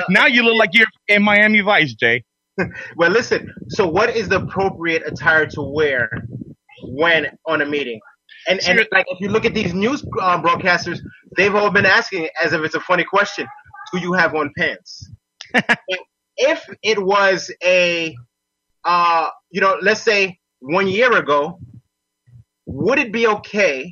Now 0.09 0.27
you 0.27 0.43
look 0.43 0.57
like 0.57 0.71
you're 0.73 0.87
in 1.07 1.23
miami 1.23 1.61
vice 1.61 1.93
jay 1.93 2.23
Well, 2.95 3.11
listen. 3.11 3.53
So, 3.69 3.87
what 3.87 4.15
is 4.15 4.29
the 4.29 4.37
appropriate 4.37 5.03
attire 5.05 5.45
to 5.47 5.61
wear 5.61 6.09
when 6.83 7.27
on 7.45 7.61
a 7.61 7.65
meeting? 7.65 7.99
And, 8.47 8.59
and 8.67 8.79
like, 8.91 9.05
if 9.09 9.19
you 9.19 9.29
look 9.29 9.45
at 9.45 9.53
these 9.53 9.73
news 9.73 10.03
uh, 10.21 10.41
broadcasters, 10.41 10.99
they've 11.35 11.53
all 11.53 11.69
been 11.69 11.85
asking 11.85 12.29
as 12.41 12.53
if 12.53 12.61
it's 12.61 12.75
a 12.75 12.79
funny 12.81 13.03
question: 13.03 13.47
Do 13.93 13.99
you 13.99 14.13
have 14.13 14.33
on 14.35 14.51
pants? 14.57 15.11
if 16.37 16.67
it 16.83 17.03
was 17.03 17.51
a, 17.63 18.15
uh, 18.83 19.29
you 19.51 19.61
know, 19.61 19.77
let's 19.81 20.01
say 20.01 20.39
one 20.59 20.87
year 20.87 21.15
ago, 21.15 21.59
would 22.65 22.99
it 22.99 23.11
be 23.11 23.27
okay 23.27 23.91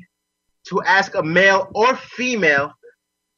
to 0.70 0.82
ask 0.84 1.16
a 1.16 1.24
male 1.24 1.70
or 1.74 1.96
female, 1.96 2.72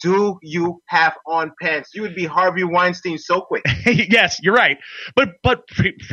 "Do 0.01 0.39
you 0.41 0.81
have 0.87 1.15
on 1.25 1.51
pants?" 1.61 1.91
You 1.93 2.01
would 2.03 2.15
be 2.15 2.25
Harvey 2.25 2.63
Weinstein 2.63 3.17
so 3.17 3.41
quick. 3.41 3.63
yes 3.85 4.39
you're 4.41 4.53
right 4.53 4.77
but 5.15 5.29
but 5.43 5.63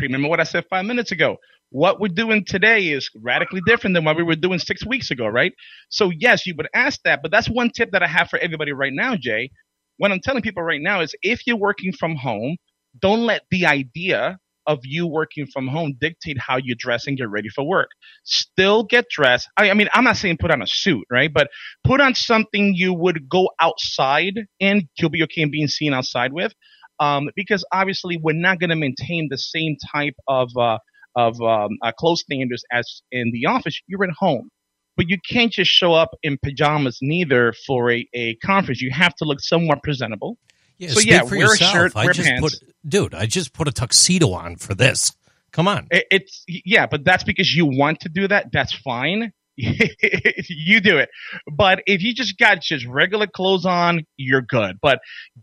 remember 0.00 0.28
what 0.28 0.40
i 0.40 0.44
said 0.44 0.64
five 0.70 0.84
minutes 0.84 1.12
ago 1.12 1.36
what 1.70 2.00
we're 2.00 2.08
doing 2.08 2.44
today 2.44 2.88
is 2.88 3.10
radically 3.22 3.60
different 3.66 3.94
than 3.94 4.04
what 4.04 4.16
we 4.16 4.22
were 4.22 4.36
doing 4.36 4.58
six 4.58 4.86
weeks 4.86 5.10
ago 5.10 5.26
right 5.26 5.52
so 5.88 6.10
yes 6.18 6.46
you 6.46 6.54
would 6.56 6.68
ask 6.74 7.00
that 7.04 7.20
but 7.22 7.30
that's 7.30 7.48
one 7.48 7.70
tip 7.70 7.90
that 7.92 8.02
i 8.02 8.06
have 8.06 8.28
for 8.28 8.38
everybody 8.38 8.72
right 8.72 8.92
now 8.92 9.16
jay 9.16 9.50
what 9.98 10.12
i'm 10.12 10.20
telling 10.20 10.42
people 10.42 10.62
right 10.62 10.80
now 10.82 11.00
is 11.00 11.14
if 11.22 11.46
you're 11.46 11.56
working 11.56 11.92
from 11.92 12.16
home 12.16 12.56
don't 13.00 13.26
let 13.26 13.42
the 13.50 13.66
idea 13.66 14.38
of 14.66 14.80
you 14.82 15.06
working 15.06 15.46
from 15.46 15.68
home 15.68 15.94
dictate 16.00 16.38
how 16.38 16.56
you 16.56 16.74
dress 16.76 17.06
and 17.06 17.16
get 17.18 17.30
ready 17.30 17.48
for 17.48 17.64
work. 17.64 17.90
Still 18.24 18.84
get 18.84 19.06
dressed. 19.10 19.48
I, 19.56 19.70
I 19.70 19.74
mean, 19.74 19.88
I'm 19.94 20.04
not 20.04 20.16
saying 20.16 20.38
put 20.40 20.50
on 20.50 20.62
a 20.62 20.66
suit, 20.66 21.06
right? 21.10 21.32
But 21.32 21.48
put 21.84 22.00
on 22.00 22.14
something 22.14 22.74
you 22.74 22.94
would 22.94 23.28
go 23.28 23.50
outside 23.60 24.46
in. 24.60 24.88
You'll 24.98 25.10
be 25.10 25.22
okay 25.24 25.42
in 25.42 25.50
being 25.50 25.68
seen 25.68 25.92
outside 25.92 26.32
with 26.32 26.52
um, 27.00 27.30
because 27.36 27.64
obviously 27.72 28.18
we're 28.22 28.34
not 28.34 28.60
going 28.60 28.70
to 28.70 28.76
maintain 28.76 29.28
the 29.30 29.38
same 29.38 29.76
type 29.92 30.14
of 30.28 30.50
uh, 30.56 30.78
of 31.16 31.40
um, 31.40 31.70
uh, 31.82 31.92
clothes 31.92 32.20
standards 32.20 32.64
as 32.72 33.02
in 33.12 33.30
the 33.32 33.46
office. 33.46 33.80
You're 33.86 34.04
at 34.04 34.10
home, 34.18 34.50
but 34.96 35.08
you 35.08 35.18
can't 35.28 35.52
just 35.52 35.70
show 35.70 35.92
up 35.92 36.10
in 36.22 36.38
pajamas 36.42 36.98
neither 37.02 37.52
for 37.66 37.90
a, 37.90 38.06
a 38.14 38.34
conference. 38.36 38.80
You 38.80 38.90
have 38.90 39.14
to 39.16 39.24
look 39.24 39.40
somewhat 39.40 39.82
presentable. 39.82 40.38
Yeah, 40.78 40.90
So, 40.90 41.00
yeah, 41.00 41.22
for 41.22 41.36
wear 41.36 41.46
a 41.46 41.50
yourself. 41.50 41.72
shirt, 41.72 41.92
I 41.96 42.12
just 42.12 42.28
pants. 42.28 42.58
put, 42.58 42.74
dude, 42.88 43.14
I 43.14 43.26
just 43.26 43.52
put 43.52 43.68
a 43.68 43.72
tuxedo 43.72 44.32
on 44.32 44.56
for 44.56 44.74
this. 44.74 45.12
Come 45.52 45.68
on. 45.68 45.86
It, 45.90 46.06
it's 46.10 46.44
yeah, 46.48 46.86
but 46.86 47.04
that's 47.04 47.22
because 47.22 47.54
you 47.54 47.66
want 47.66 48.00
to 48.00 48.08
do 48.08 48.26
that. 48.26 48.46
That's 48.52 48.74
fine. 48.74 49.32
you 49.56 50.80
do 50.80 50.98
it. 50.98 51.10
But 51.50 51.82
if 51.86 52.02
you 52.02 52.12
just 52.12 52.38
got 52.38 52.60
just 52.60 52.86
regular 52.86 53.28
clothes 53.28 53.64
on, 53.64 54.04
you're 54.16 54.42
good. 54.42 54.78
But 54.82 54.98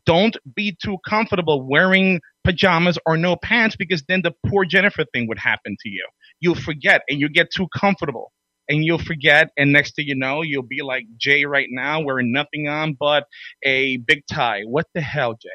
don't 0.05 0.35
be 0.53 0.77
too 0.83 0.97
comfortable 1.07 1.65
wearing 1.65 2.19
pajamas 2.43 2.97
or 3.05 3.15
no 3.15 3.37
pants 3.37 3.77
because 3.77 4.03
then 4.09 4.21
the 4.21 4.33
poor 4.47 4.65
Jennifer 4.65 5.05
thing 5.13 5.27
would 5.29 5.39
happen 5.39 5.77
to 5.81 5.89
you. 5.89 6.05
You'll 6.41 6.55
forget 6.55 7.03
and 7.07 7.21
you 7.21 7.29
get 7.29 7.51
too 7.55 7.67
comfortable 7.73 8.33
and 8.71 8.85
you'll 8.85 8.97
forget. 8.97 9.49
And 9.57 9.71
next 9.71 9.95
thing 9.95 10.07
you 10.07 10.15
know, 10.15 10.41
you'll 10.41 10.63
be 10.63 10.81
like 10.81 11.05
Jay 11.17 11.43
right 11.45 11.67
now 11.69 11.99
wearing 11.99 12.31
nothing 12.31 12.69
on 12.69 12.95
but 12.99 13.25
a 13.63 13.97
big 13.97 14.23
tie. 14.31 14.61
What 14.63 14.87
the 14.95 15.01
hell, 15.01 15.33
Jay? 15.33 15.49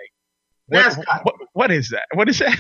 What, 0.67 0.97
what, 1.23 1.35
what 1.55 1.71
is 1.73 1.91
that? 1.91 2.07
What 2.13 2.29
is 2.29 2.39
that? 2.41 2.59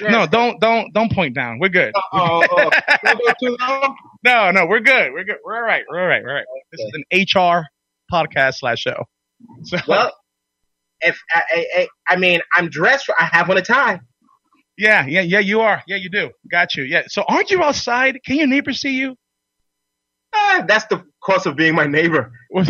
No, 0.00 0.26
don't 0.26 0.58
don't 0.58 0.92
don't 0.94 1.12
point 1.12 1.34
down. 1.34 1.58
We're 1.58 1.68
good. 1.68 1.92
Don't 2.14 2.48
go 2.48 3.32
too 3.38 3.56
long. 3.60 3.94
No, 4.24 4.50
no, 4.50 4.64
we're 4.64 4.80
good. 4.80 5.12
We're 5.12 5.24
good. 5.24 5.36
We're 5.44 5.56
all 5.56 5.62
right. 5.62 5.84
We're 5.86 6.00
all 6.00 6.08
right. 6.08 6.22
We're 6.22 6.30
all 6.30 6.36
right. 6.36 6.46
This 6.72 6.80
is 6.80 6.92
an 6.94 7.04
HR 7.42 7.66
podcast 8.10 8.54
slash 8.54 8.78
show. 8.78 9.04
So 9.64 9.76
Well, 9.86 10.10
if 11.02 11.18
I, 11.34 11.42
I, 11.50 11.66
I, 11.76 11.88
I 12.08 12.16
mean, 12.16 12.40
I'm 12.56 12.70
dressed. 12.70 13.04
For, 13.04 13.14
I 13.20 13.26
have 13.26 13.50
on 13.50 13.58
a 13.58 13.62
tie. 13.62 14.00
Yeah, 14.82 15.06
yeah, 15.06 15.20
yeah, 15.20 15.38
you 15.38 15.60
are. 15.60 15.82
Yeah, 15.86 15.96
you 15.96 16.10
do. 16.10 16.30
Got 16.50 16.74
you. 16.76 16.82
Yeah. 16.82 17.02
So 17.06 17.22
aren't 17.28 17.50
you 17.52 17.62
outside? 17.62 18.18
Can 18.26 18.36
your 18.36 18.48
neighbors 18.48 18.80
see 18.80 18.94
you? 18.96 19.16
Ah, 20.34 20.64
that's 20.66 20.86
the 20.86 21.04
cost 21.22 21.46
of 21.46 21.54
being 21.56 21.74
my 21.74 21.86
neighbor. 21.86 22.32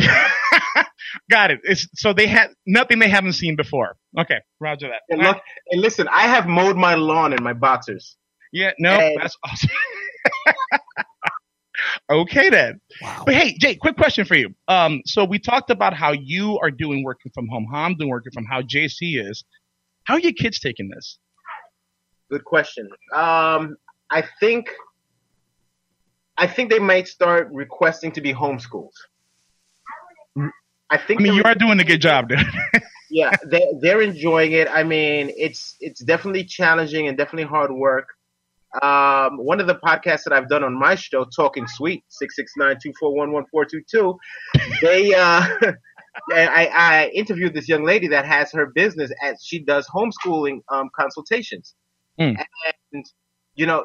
Got 1.30 1.50
it. 1.52 1.60
It's 1.64 1.86
so 1.94 2.12
they 2.12 2.26
had 2.26 2.50
nothing 2.66 2.98
they 2.98 3.08
haven't 3.08 3.32
seen 3.34 3.56
before. 3.56 3.96
Okay, 4.18 4.40
Roger 4.60 4.88
that. 4.88 5.00
And 5.08 5.22
look, 5.22 5.38
and 5.70 5.80
listen, 5.80 6.06
I 6.08 6.22
have 6.26 6.46
mowed 6.46 6.76
my 6.76 6.94
lawn 6.94 7.32
in 7.32 7.42
my 7.42 7.52
boxers. 7.54 8.16
Yeah, 8.52 8.72
no, 8.78 8.98
Hey. 8.98 9.16
that's 9.18 9.36
awesome. 9.44 9.70
okay 12.10 12.50
then. 12.50 12.80
Wow. 13.00 13.22
But 13.24 13.34
hey, 13.34 13.56
Jay, 13.58 13.74
quick 13.76 13.96
question 13.96 14.24
for 14.26 14.34
you. 14.36 14.50
Um, 14.68 15.00
so 15.06 15.24
we 15.24 15.38
talked 15.38 15.70
about 15.70 15.94
how 15.94 16.12
you 16.12 16.58
are 16.62 16.70
doing 16.70 17.04
working 17.04 17.30
from 17.34 17.48
home, 17.48 17.66
how 17.72 17.80
I'm 17.80 17.94
doing 17.96 18.10
working 18.10 18.32
from, 18.32 18.44
how 18.44 18.60
JC 18.62 19.18
is. 19.28 19.44
How 20.04 20.14
are 20.14 20.20
your 20.20 20.32
kids 20.32 20.58
taking 20.60 20.88
this? 20.94 21.18
Good 22.32 22.46
question. 22.46 22.88
Um, 23.12 23.76
I 24.10 24.24
think, 24.40 24.70
I 26.38 26.46
think 26.46 26.70
they 26.70 26.78
might 26.78 27.06
start 27.06 27.50
requesting 27.52 28.10
to 28.12 28.22
be 28.22 28.32
homeschooled. 28.32 28.96
I 30.88 30.96
think 30.96 31.20
I 31.20 31.24
mean, 31.24 31.34
you 31.34 31.42
are 31.44 31.54
doing 31.54 31.78
a 31.78 31.84
good 31.84 32.00
job, 32.00 32.30
there. 32.30 32.42
yeah, 33.10 33.32
they 33.44 33.66
they're 33.82 34.00
enjoying 34.00 34.52
it. 34.52 34.66
I 34.70 34.82
mean, 34.82 35.30
it's 35.36 35.76
it's 35.80 36.02
definitely 36.02 36.44
challenging 36.44 37.06
and 37.06 37.18
definitely 37.18 37.48
hard 37.48 37.70
work. 37.70 38.08
Um, 38.82 39.36
one 39.36 39.60
of 39.60 39.66
the 39.66 39.74
podcasts 39.74 40.24
that 40.24 40.32
I've 40.32 40.48
done 40.48 40.64
on 40.64 40.72
my 40.72 40.94
show, 40.94 41.26
Talking 41.36 41.66
Sweet, 41.66 42.02
six 42.08 42.34
six 42.34 42.52
nine 42.56 42.78
two 42.82 42.94
four 42.98 43.14
one 43.14 43.30
one 43.30 43.44
four 43.50 43.66
two 43.66 43.82
two, 43.90 44.18
they 44.80 45.12
uh, 45.12 45.46
I, 46.30 46.66
I 46.72 47.10
interviewed 47.14 47.52
this 47.52 47.68
young 47.68 47.84
lady 47.84 48.08
that 48.08 48.24
has 48.24 48.52
her 48.52 48.66
business 48.74 49.10
as 49.22 49.42
she 49.44 49.58
does 49.58 49.86
homeschooling 49.88 50.60
um, 50.70 50.88
consultations, 50.96 51.74
Mm. 52.20 52.36
and 52.92 53.04
you 53.54 53.66
know, 53.66 53.84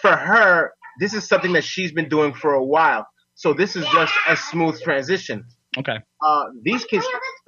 for 0.00 0.14
her, 0.14 0.72
this 1.00 1.14
is 1.14 1.26
something 1.26 1.52
that 1.52 1.64
she's 1.64 1.92
been 1.92 2.08
doing 2.08 2.34
for 2.34 2.54
a 2.54 2.64
while. 2.64 3.06
So 3.34 3.52
this 3.54 3.76
is 3.76 3.84
just 3.92 4.12
a 4.28 4.36
smooth 4.36 4.80
transition 4.80 5.44
okay. 5.78 5.98
uh, 6.24 6.44
these 6.62 6.84
kids, 6.84 7.06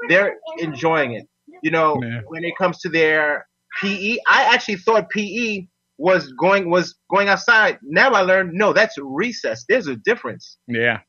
they're 0.09 0.35
enjoying 0.59 1.13
it. 1.15 1.27
You 1.63 1.71
know, 1.71 2.01
Yeah. 2.03 2.21
when 2.27 2.45
it 2.45 2.57
comes 2.57 2.79
to 2.81 2.89
their 2.89 3.47
PE, 3.81 4.19
I 4.29 4.45
actually 4.55 4.77
thought 4.77 5.11
PE 5.11 5.67
was 5.99 6.33
going 6.33 6.71
was 6.71 6.97
going 7.11 7.29
outside. 7.29 7.79
Now 7.83 8.11
I 8.11 8.23
learned 8.23 8.53
no, 8.53 8.73
that's 8.73 8.97
recess. 8.99 9.65
There's 9.69 9.87
a 9.87 9.97
difference. 9.97 10.59
Yeah. 10.67 11.01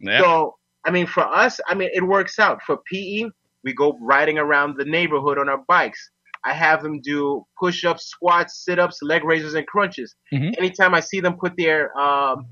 Yeah. 0.00 0.20
So 0.20 0.56
I 0.84 0.90
mean, 0.90 1.06
for 1.06 1.22
us, 1.22 1.60
I 1.66 1.74
mean, 1.74 1.90
it 1.92 2.04
works 2.04 2.38
out. 2.38 2.62
For 2.62 2.78
PE, 2.90 3.24
we 3.64 3.74
go 3.74 3.98
riding 4.00 4.38
around 4.38 4.76
the 4.78 4.84
neighborhood 4.84 5.38
on 5.38 5.48
our 5.48 5.62
bikes. 5.66 6.10
I 6.48 6.54
have 6.54 6.82
them 6.82 7.00
do 7.00 7.44
push-ups, 7.60 8.06
squats, 8.06 8.64
sit-ups, 8.64 8.98
leg 9.02 9.22
raises, 9.24 9.54
and 9.54 9.66
crunches. 9.66 10.14
Mhm. 10.32 10.56
Anytime 10.56 10.94
I 10.94 11.00
see 11.00 11.20
them 11.20 11.36
put 11.36 11.56
their 11.56 11.80
um, 11.98 12.46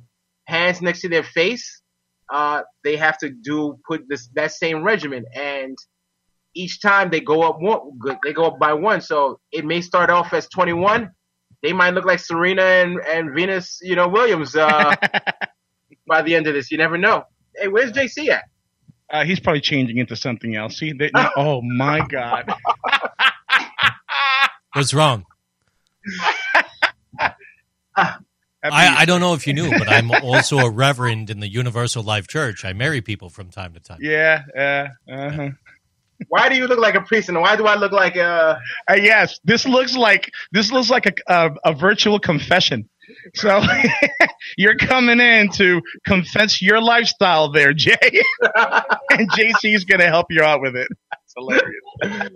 hands 0.44 0.82
next 0.82 1.00
to 1.00 1.08
their 1.08 1.22
face, 1.22 1.82
uh, 2.32 2.62
they 2.84 2.96
have 2.96 3.16
to 3.18 3.30
do 3.30 3.78
put 3.88 4.06
this 4.08 4.28
that 4.34 4.52
same 4.52 4.82
regimen, 4.82 5.24
and 5.34 5.76
each 6.54 6.80
time 6.80 7.10
they 7.10 7.20
go 7.20 7.42
up 7.42 7.60
one, 7.60 7.80
they 8.24 8.32
go 8.32 8.44
up 8.44 8.58
by 8.58 8.72
one. 8.72 9.00
So 9.00 9.40
it 9.52 9.64
may 9.64 9.80
start 9.80 10.10
off 10.10 10.32
as 10.32 10.48
21. 10.48 11.10
They 11.62 11.72
might 11.72 11.94
look 11.94 12.04
like 12.04 12.18
Serena 12.18 12.62
and, 12.62 12.98
and 13.06 13.34
Venus, 13.34 13.78
you 13.82 13.96
know, 13.96 14.08
Williams 14.08 14.56
uh, 14.56 14.94
by 16.06 16.22
the 16.22 16.34
end 16.34 16.46
of 16.46 16.54
this. 16.54 16.70
You 16.70 16.78
never 16.78 16.98
know. 16.98 17.24
Hey, 17.54 17.68
where's 17.68 17.92
JC 17.92 18.28
at? 18.28 18.44
Uh, 19.08 19.24
he's 19.24 19.38
probably 19.38 19.60
changing 19.60 19.98
into 19.98 20.16
something 20.16 20.56
else. 20.56 20.78
See, 20.78 20.92
they, 20.92 21.10
oh 21.36 21.62
my 21.62 22.06
God. 22.08 22.52
What's 24.76 24.92
wrong? 24.92 25.24
I, 27.96 28.18
I 28.62 29.04
don't 29.06 29.20
know 29.20 29.32
if 29.32 29.46
you 29.46 29.54
knew, 29.54 29.70
but 29.70 29.88
I'm 29.88 30.10
also 30.10 30.58
a 30.58 30.68
reverend 30.68 31.30
in 31.30 31.40
the 31.40 31.48
Universal 31.48 32.02
Life 32.02 32.28
Church. 32.28 32.62
I 32.62 32.74
marry 32.74 33.00
people 33.00 33.30
from 33.30 33.48
time 33.48 33.72
to 33.72 33.80
time. 33.80 33.96
yeah, 34.02 34.42
yeah, 34.54 34.88
uh-huh. 35.10 35.48
Why 36.28 36.50
do 36.50 36.56
you 36.56 36.66
look 36.66 36.78
like 36.78 36.94
a 36.94 37.00
priest, 37.00 37.30
and 37.30 37.40
why 37.40 37.56
do 37.56 37.64
I 37.64 37.76
look 37.76 37.92
like 37.92 38.16
a? 38.16 38.60
Uh, 38.90 38.96
yes, 38.96 39.40
this 39.44 39.64
looks 39.64 39.96
like 39.96 40.30
this 40.52 40.70
looks 40.70 40.90
like 40.90 41.06
a 41.06 41.12
a, 41.26 41.50
a 41.64 41.74
virtual 41.74 42.18
confession. 42.18 42.86
So 43.34 43.62
you're 44.58 44.76
coming 44.76 45.20
in 45.20 45.48
to 45.52 45.80
confess 46.06 46.60
your 46.60 46.82
lifestyle 46.82 47.50
there, 47.50 47.72
Jay, 47.72 47.96
and 48.42 49.30
JC 49.30 49.74
is 49.74 49.84
gonna 49.86 50.08
help 50.08 50.26
you 50.28 50.42
out 50.42 50.60
with 50.60 50.76
it. 50.76 50.88
Hilarious. 51.36 51.64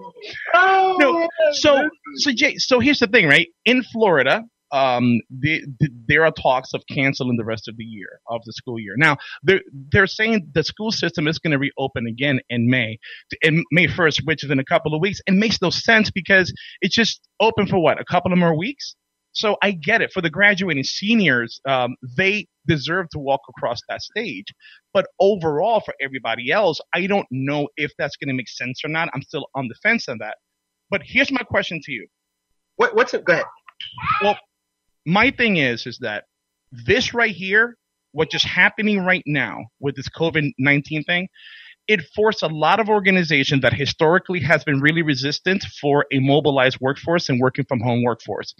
Oh, 0.55 0.97
No, 0.99 1.13
man. 1.21 1.29
So, 1.53 1.89
so 2.17 2.33
Jay, 2.33 2.57
so 2.57 2.81
here's 2.81 3.01
the 3.01 3.07
thing, 3.07 3.27
right? 3.29 3.49
In 3.65 3.83
Florida, 3.83 4.43
um, 4.73 5.21
the, 5.31 5.63
the, 5.81 5.89
there 6.09 6.25
are 6.25 6.31
talks 6.33 6.73
of 6.75 6.83
canceling 6.89 7.37
the 7.37 7.45
rest 7.45 7.69
of 7.69 7.77
the 7.77 7.85
year 7.85 8.21
of 8.29 8.41
the 8.45 8.53
school 8.53 8.79
year. 8.79 8.95
Now, 8.97 9.17
they're 9.43 9.63
they're 9.93 10.07
saying 10.07 10.49
the 10.55 10.63
school 10.63 10.93
system 10.93 11.27
is 11.27 11.39
going 11.39 11.53
to 11.53 11.59
reopen 11.59 12.07
again 12.07 12.41
in 12.51 12.71
May, 12.71 12.99
in 13.43 13.65
May 13.73 13.87
first, 13.89 14.23
which 14.25 14.45
is 14.45 14.51
in 14.51 14.59
a 14.59 14.65
couple 14.65 14.95
of 14.95 15.01
weeks. 15.01 15.21
It 15.27 15.35
makes 15.35 15.61
no 15.61 15.71
sense 15.71 16.11
because 16.11 16.53
it's 16.81 16.95
just 16.95 17.21
open 17.41 17.67
for 17.67 17.83
what 17.83 18.01
a 18.01 18.05
couple 18.05 18.33
of 18.33 18.39
more 18.39 18.57
weeks. 18.57 18.95
So 19.33 19.57
I 19.63 19.73
get 19.73 20.03
it 20.03 20.13
for 20.13 20.21
the 20.21 20.31
graduating 20.31 20.85
seniors, 20.85 21.61
um, 21.67 21.97
they 22.17 22.47
deserve 22.67 23.09
to 23.11 23.19
walk 23.19 23.41
across 23.49 23.81
that 23.89 24.03
stage. 24.03 24.47
But 24.93 25.07
overall, 25.21 25.81
for 25.81 25.95
everybody 26.01 26.51
else, 26.51 26.81
I 26.95 27.07
don't 27.07 27.27
know 27.31 27.69
if 27.77 27.93
that's 27.99 28.17
going 28.17 28.29
to 28.29 28.35
make 28.35 28.49
sense 28.49 28.83
or 28.85 28.89
not. 28.89 29.09
I'm 29.15 29.23
still 29.23 29.47
on 29.55 29.69
the 29.69 29.77
fence 29.83 30.09
on 30.09 30.19
that. 30.19 30.37
But 30.91 31.03
here's 31.05 31.31
my 31.31 31.43
question 31.43 31.81
to 31.85 31.93
you. 31.93 32.07
What, 32.77 32.97
what's 32.97 33.15
it? 33.15 33.25
Go 33.25 33.35
ahead. 33.35 33.45
Well, 34.23 34.37
my 35.07 35.31
thing 35.31 35.57
is, 35.57 35.87
is 35.87 35.99
that 35.99 36.25
this 36.73 37.15
right 37.15 37.35
here, 37.35 37.77
what 38.13 38.31
just 38.31 38.45
happening 38.45 39.05
right 39.05 39.23
now 39.27 39.67
with 39.79 39.95
this 39.95 40.09
COVID 40.09 40.53
19 40.59 41.05
thing, 41.05 41.29
it 41.87 42.03
forced 42.15 42.43
a 42.43 42.47
lot 42.47 42.79
of 42.79 42.89
organizations 42.89 43.63
that 43.63 43.73
historically 43.73 44.41
has 44.41 44.63
been 44.65 44.81
really 44.81 45.03
resistant 45.03 45.65
for 45.81 46.07
a 46.13 46.21
mobilized 46.21 46.79
workforce 46.81 47.29
and 47.29 47.41
working 47.41 47.65
from 47.69 47.81
home 47.81 48.03
workforce. 48.05 48.55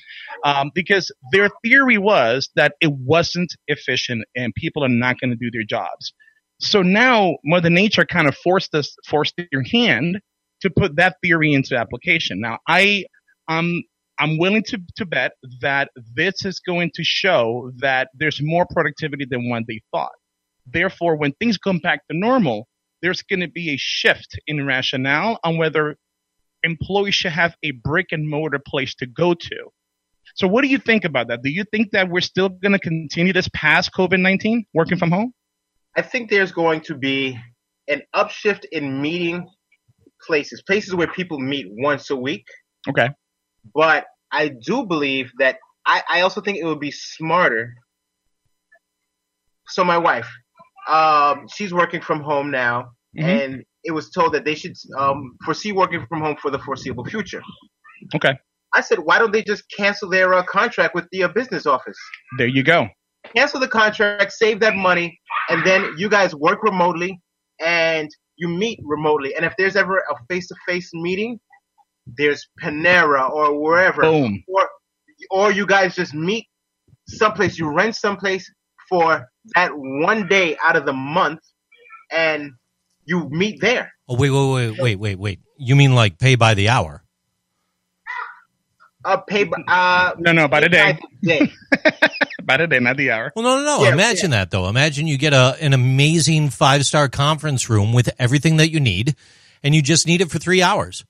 Um, 0.45 0.71
because 0.75 1.13
their 1.33 1.49
theory 1.65 1.99
was 1.99 2.51
that 2.57 2.75
it 2.81 2.93
wasn't 2.93 3.55
efficient 3.69 4.25
and 4.35 4.55
people 4.57 4.85
are 4.85 4.89
not 4.89 5.21
going 5.21 5.31
to 5.31 5.37
do 5.37 5.51
their 5.53 5.65
jobs. 5.65 6.13
So 6.59 6.83
now 6.83 7.37
Mother 7.45 7.71
Nature 7.71 8.05
kind 8.05 8.29
of 8.29 8.37
forced 8.37 8.75
us, 8.75 8.95
forced 9.07 9.35
their 9.37 9.63
hand 9.63 10.21
to 10.63 10.71
put 10.71 10.97
that 10.97 11.17
theory 11.23 11.53
into 11.53 11.77
application. 11.77 12.41
Now 12.41 12.59
I, 12.69 13.05
um, 13.49 13.83
I'm 14.19 14.37
willing 14.39 14.65
to, 14.65 14.79
to 14.97 15.07
bet 15.07 15.33
that 15.63 15.91
this 16.15 16.45
is 16.45 16.61
going 16.61 16.91
to 16.95 17.03
show 17.03 17.71
that 17.79 18.09
there's 18.15 18.41
more 18.43 18.67
productivity 18.71 19.25
than 19.29 19.49
what 19.49 19.63
they 19.67 19.81
thought. 19.93 20.13
Therefore, 20.67 21.17
when 21.17 21.33
things 21.33 21.57
come 21.57 21.79
back 21.79 22.07
to 22.11 22.17
normal, 22.17 22.69
there's 23.03 23.23
going 23.23 23.41
to 23.41 23.49
be 23.49 23.71
a 23.71 23.77
shift 23.77 24.39
in 24.47 24.67
rationale 24.67 25.39
on 25.45 25.57
whether 25.57 25.97
employees 26.63 27.15
should 27.15 27.33
have 27.33 27.57
a 27.63 27.73
brick 27.73 28.09
and 28.13 28.29
mortar 28.29 28.61
place 28.65 28.95
to 28.97 29.07
go 29.07 29.35
to. 29.35 29.57
So, 30.35 30.47
what 30.47 30.63
do 30.63 30.69
you 30.69 30.79
think 30.79 31.05
about 31.05 31.29
that? 31.29 31.43
Do 31.43 31.51
you 31.51 31.65
think 31.65 31.91
that 31.93 32.09
we're 32.09 32.21
still 32.21 32.49
going 32.49 32.73
to 32.73 32.79
continue 32.79 33.33
this 33.33 33.49
past 33.53 33.93
COVID 33.93 34.21
19 34.21 34.65
working 34.75 34.99
from 34.99 35.11
home? 35.11 35.33
I 35.97 36.03
think 36.03 36.31
there's 36.31 36.53
going 36.53 36.83
to 36.83 36.95
be 36.95 37.39
an 37.89 38.03
upshift 38.15 38.65
in 38.71 39.03
meeting 39.03 39.49
places, 40.27 40.63
places 40.63 40.95
where 40.95 41.09
people 41.09 41.39
meet 41.39 41.67
once 41.71 42.11
a 42.11 42.17
week. 42.17 42.47
Okay. 42.89 43.11
But 43.75 44.07
I 44.33 44.49
do 44.49 44.87
believe 44.87 45.33
that 45.39 45.59
I, 45.87 46.03
I 46.09 46.21
also 46.21 46.41
think 46.41 46.59
it 46.59 46.65
would 46.65 46.81
be 46.81 46.93
smarter. 46.93 47.75
So 49.69 49.85
my 49.85 49.99
wife, 49.99 50.31
um, 50.89 51.47
she's 51.55 51.73
working 51.73 52.01
from 52.01 52.21
home 52.23 52.51
now, 52.51 52.91
Mhm. 53.17 53.23
and 53.45 53.65
it 53.85 53.93
was 53.93 54.11
told 54.11 54.33
that 54.35 54.45
they 54.45 54.55
should 54.55 54.75
um, 54.99 55.37
foresee 55.45 55.73
working 55.73 56.05
from 56.09 56.21
home 56.21 56.37
for 56.37 56.51
the 56.51 56.59
foreseeable 56.59 57.05
future. 57.05 57.43
Okay. 58.15 58.35
I 58.75 58.81
said, 58.83 58.99
why 59.01 59.19
don't 59.19 59.33
they 59.33 59.43
just 59.43 59.65
cancel 59.77 60.09
their 60.09 60.33
uh, 60.35 60.43
contract 60.45 60.95
with 60.95 61.07
the 61.11 61.25
uh, 61.25 61.29
business 61.29 61.67
office? 61.67 61.99
There 62.39 62.47
you 62.47 62.63
go. 62.63 62.89
cancel 63.37 63.61
the 63.61 63.69
contract, 63.69 64.33
save 64.33 64.61
that 64.61 64.75
money, 64.77 65.19
and 65.51 65.65
then 65.67 65.93
you 65.99 66.09
guys 66.09 66.35
work 66.35 66.63
remotely 66.63 67.21
and 67.61 68.09
you 68.37 68.49
meet 68.49 68.79
remotely. 68.83 69.35
And 69.37 69.45
if 69.45 69.53
there's 69.59 69.77
ever 69.77 69.99
a 69.99 70.15
face-to-face 70.29 70.91
meeting, 70.95 71.39
there's 72.17 72.49
Panera 72.63 73.31
or 73.31 73.61
wherever, 73.61 74.03
Boom. 74.03 74.43
or 74.49 74.69
or 75.31 75.53
you 75.53 75.67
guys 75.67 75.95
just 75.95 76.15
meet 76.15 76.47
someplace. 77.09 77.59
You 77.59 77.69
rent 77.71 77.95
someplace 77.97 78.51
for 78.91 79.31
that 79.55 79.71
one 79.75 80.29
day 80.29 80.57
out 80.63 80.77
of 80.77 80.85
the 80.85 80.93
month, 80.93 81.41
and 82.11 82.53
you 83.07 83.29
meet 83.31 83.61
there. 83.63 83.93
Oh, 84.09 84.17
wait, 84.17 84.29
wait, 84.31 84.51
wait, 84.53 84.79
wait, 84.81 84.97
wait, 84.97 85.19
wait. 85.19 85.41
You 85.57 85.77
mean 85.77 85.95
like 85.95 86.19
pay 86.19 86.35
by 86.35 86.53
the 86.55 86.69
hour? 86.69 87.03
Uh, 89.03 89.17
pay. 89.19 89.51
Uh, 89.67 90.13
No, 90.19 90.33
no, 90.33 90.49
by 90.49 90.61
the 90.61 90.69
day. 90.69 90.99
day. 91.23 91.51
By 92.43 92.57
the 92.57 92.67
day, 92.67 92.81
not 92.81 92.97
the 92.97 93.11
hour. 93.13 93.33
Well, 93.37 93.45
no, 93.45 93.57
no, 93.57 93.65
no. 93.79 93.85
Yeah, 93.85 93.93
Imagine 93.93 94.31
that 94.33 94.51
though. 94.51 94.67
Imagine 94.67 95.07
you 95.07 95.19
get 95.19 95.33
a 95.33 95.57
an 95.61 95.73
amazing 95.73 96.49
five 96.51 96.85
star 96.85 97.09
conference 97.09 97.69
room 97.71 97.93
with 97.93 98.09
everything 98.19 98.57
that 98.57 98.71
you 98.71 98.81
need, 98.81 99.15
and 99.63 99.75
you 99.75 99.83
just 99.83 100.07
need 100.07 100.21
it 100.21 100.31
for 100.31 100.39
three 100.41 100.61
hours. 100.63 101.05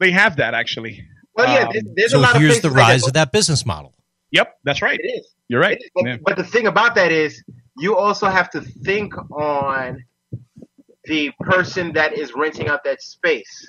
They 0.00 0.10
have 0.10 0.36
that 0.36 0.54
actually. 0.54 1.06
Well, 1.36 1.46
yeah. 1.46 1.66
Um, 1.66 1.72
There's, 1.72 1.84
there's 1.94 2.10
So 2.12 2.18
a 2.18 2.20
lot 2.20 2.34
of 2.34 2.42
here's 2.42 2.62
the 2.62 2.70
rise 2.70 3.06
of 3.06 3.12
that 3.12 3.30
business 3.32 3.64
model. 3.64 3.94
Yep, 4.32 4.56
that's 4.64 4.82
right. 4.82 4.98
It 5.00 5.06
is. 5.08 5.33
You're 5.48 5.60
right. 5.60 5.78
But, 5.94 6.04
Yeah. 6.04 6.16
but 6.24 6.36
the 6.36 6.44
thing 6.44 6.66
about 6.66 6.94
that 6.94 7.12
is, 7.12 7.42
you 7.78 7.96
also 7.96 8.28
have 8.28 8.50
to 8.50 8.60
think 8.60 9.14
on 9.32 10.02
the 11.04 11.30
person 11.40 11.92
that 11.92 12.16
is 12.16 12.34
renting 12.34 12.68
out 12.68 12.84
that 12.84 13.02
space. 13.02 13.66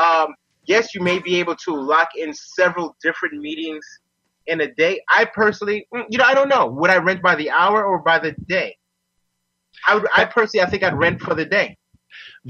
Um, 0.00 0.34
yes, 0.66 0.94
you 0.94 1.00
may 1.00 1.18
be 1.18 1.40
able 1.40 1.56
to 1.56 1.74
lock 1.74 2.10
in 2.16 2.32
several 2.32 2.96
different 3.02 3.40
meetings 3.40 3.84
in 4.46 4.60
a 4.60 4.72
day. 4.74 5.00
I 5.08 5.24
personally, 5.24 5.86
mm, 5.94 6.04
you 6.10 6.18
know, 6.18 6.24
I 6.24 6.34
don't 6.34 6.48
know. 6.48 6.66
Would 6.66 6.90
I 6.90 6.98
rent 6.98 7.22
by 7.22 7.34
the 7.34 7.50
hour 7.50 7.84
or 7.84 8.00
by 8.00 8.18
the 8.18 8.32
day? 8.46 8.76
I, 9.86 9.94
would, 9.96 10.06
I 10.14 10.24
personally, 10.26 10.64
I 10.64 10.70
think 10.70 10.82
I'd 10.82 10.96
rent 10.96 11.20
for 11.20 11.34
the 11.34 11.44
day. 11.44 11.76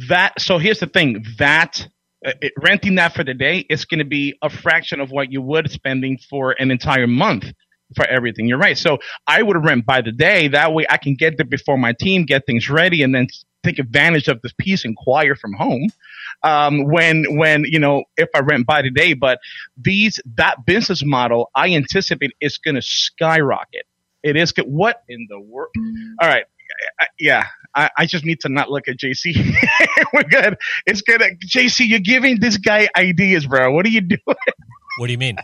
That 0.09 0.41
so 0.41 0.59
here's 0.59 0.81
the 0.81 0.87
thing 0.87 1.25
that 1.39 1.87
uh, 2.27 2.33
it, 2.41 2.53
renting 2.63 2.97
that 2.97 3.15
for 3.15 3.25
the 3.25 3.35
day 3.35 3.59
is 3.71 3.85
going 3.85 3.99
to 3.99 4.05
be 4.05 4.37
a 4.43 4.51
fraction 4.51 5.01
of 5.01 5.11
what 5.11 5.33
you 5.33 5.43
would 5.43 5.71
spending 5.71 6.19
for 6.29 6.53
an 6.59 6.71
entire 6.71 7.07
month 7.07 7.53
for 7.97 8.07
everything. 8.07 8.47
You're 8.47 8.59
right. 8.59 8.79
So 8.79 8.99
I 9.27 9.43
would 9.43 9.63
rent 9.65 9.87
by 9.87 10.01
the 10.01 10.13
day. 10.13 10.49
That 10.49 10.73
way 10.73 10.87
I 10.89 10.97
can 10.97 11.15
get 11.15 11.37
there 11.37 11.47
before 11.47 11.79
my 11.79 11.93
team, 11.93 12.25
get 12.25 12.47
things 12.47 12.69
ready, 12.69 13.03
and 13.03 13.15
then 13.15 13.29
take 13.63 13.79
advantage 13.79 14.29
of 14.29 14.41
the 14.43 14.51
peace 14.59 14.85
and 14.85 14.97
quiet 14.97 15.39
from 15.39 15.53
home. 15.55 15.89
Um, 16.43 16.85
when 16.85 17.37
when 17.37 17.65
you 17.65 17.79
know 17.79 18.05
if 18.17 18.29
I 18.35 18.41
rent 18.41 18.67
by 18.67 18.83
the 18.83 18.91
day, 18.91 19.15
but 19.15 19.39
these 19.77 20.21
that 20.37 20.65
business 20.65 21.05
model 21.05 21.51
I 21.55 21.75
anticipate 21.75 22.33
is 22.41 22.59
going 22.59 22.77
to 22.77 22.83
skyrocket. 22.83 23.87
It 24.23 24.37
is. 24.37 24.53
What 24.65 25.03
in 25.09 25.27
the 25.29 25.41
world? 25.41 25.71
All 26.21 26.29
right. 26.29 26.45
I- 27.01 27.07
yeah, 27.19 27.45
I, 27.75 27.91
I 27.99 28.07
just 28.07 28.25
need 28.25 28.41
to 28.41 28.49
not 28.49 28.71
look 28.71 28.89
at 28.89 28.97
JC. 28.97 29.35
We're 30.15 30.23
good. 30.23 30.57
It's 30.87 31.03
good. 31.03 31.21
JC, 31.45 31.87
you're 31.89 31.99
giving 32.01 32.41
this 32.41 32.57
guy 32.57 32.89
ideas, 32.97 33.47
bro. 33.47 33.73
What 33.73 33.85
are 33.87 33.91
you 33.91 34.01
doing? 34.01 34.21
What 34.99 35.07
do 35.07 35.13
you 35.13 35.19
mean? 35.19 35.37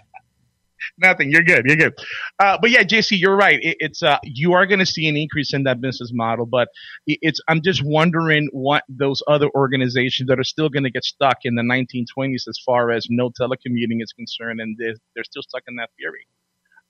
Nothing. 0.99 1.31
You're 1.31 1.43
good. 1.43 1.65
You're 1.67 1.77
good. 1.77 1.95
Uh, 2.39 2.59
but 2.61 2.71
yeah, 2.71 2.83
JC, 2.83 3.19
you're 3.19 3.37
right. 3.37 3.59
It, 3.63 3.77
it's 3.81 4.03
uh, 4.03 4.19
you 4.25 4.53
are 4.55 4.67
going 4.67 4.79
to 4.81 4.87
see 4.87 5.07
an 5.09 5.17
increase 5.17 5.53
in 5.55 5.65
that 5.65 5.81
business 5.81 6.11
model, 6.15 6.47
but 6.47 6.69
it, 7.07 7.19
it's 7.23 7.41
I'm 7.49 7.63
just 7.63 7.83
wondering 7.85 8.49
what 8.53 8.85
those 8.89 9.23
other 9.29 9.49
organizations 9.55 10.29
that 10.29 10.39
are 10.39 10.45
still 10.45 10.69
going 10.69 10.85
to 10.85 10.91
get 10.91 11.05
stuck 11.05 11.39
in 11.45 11.55
the 11.55 11.63
1920s 11.63 12.49
as 12.49 12.59
far 12.65 12.91
as 12.91 13.07
no 13.11 13.31
telecommuting 13.31 14.03
is 14.03 14.13
concerned, 14.13 14.61
and 14.61 14.77
they're, 14.79 14.95
they're 15.15 15.25
still 15.25 15.43
stuck 15.43 15.63
in 15.69 15.77
that 15.77 15.91
theory. 15.99 16.27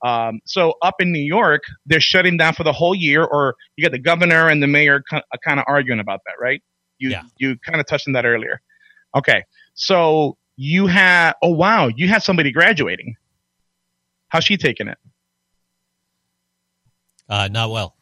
Um, 0.05 0.41
so 0.45 0.75
up 0.83 0.97
in 1.01 1.13
New 1.13 1.23
York, 1.23 1.63
they're 1.87 2.01
shutting 2.01 2.37
down 2.37 2.55
for 2.55 2.65
the 2.65 2.73
whole 2.73 2.95
year, 2.95 3.25
or 3.25 3.55
you 3.77 3.85
got 3.85 3.93
the 3.93 3.99
governor 3.99 4.49
and 4.49 4.63
the 4.63 4.67
mayor 4.67 5.03
kind 5.11 5.59
of 5.59 5.65
arguing 5.67 6.01
about 6.01 6.21
that, 6.27 6.35
right? 6.41 6.63
You 6.99 7.11
Yeah. 7.11 7.23
you 7.39 7.57
kind 7.59 7.81
of 7.81 7.87
touched 7.87 8.07
on 8.09 8.13
that 8.15 8.25
earlier. 8.27 8.61
Okay, 9.17 9.45
so 9.75 10.37
you 10.57 10.87
had 10.87 11.35
oh 11.43 11.51
wow, 11.51 11.89
you 11.95 12.09
had 12.09 12.23
somebody 12.23 12.53
graduating. 12.53 13.17
How's 14.29 14.45
she 14.45 14.57
taking 14.57 14.89
it? 14.89 14.99
Uh, 17.29 17.49
not 17.51 17.71
well. 17.71 17.97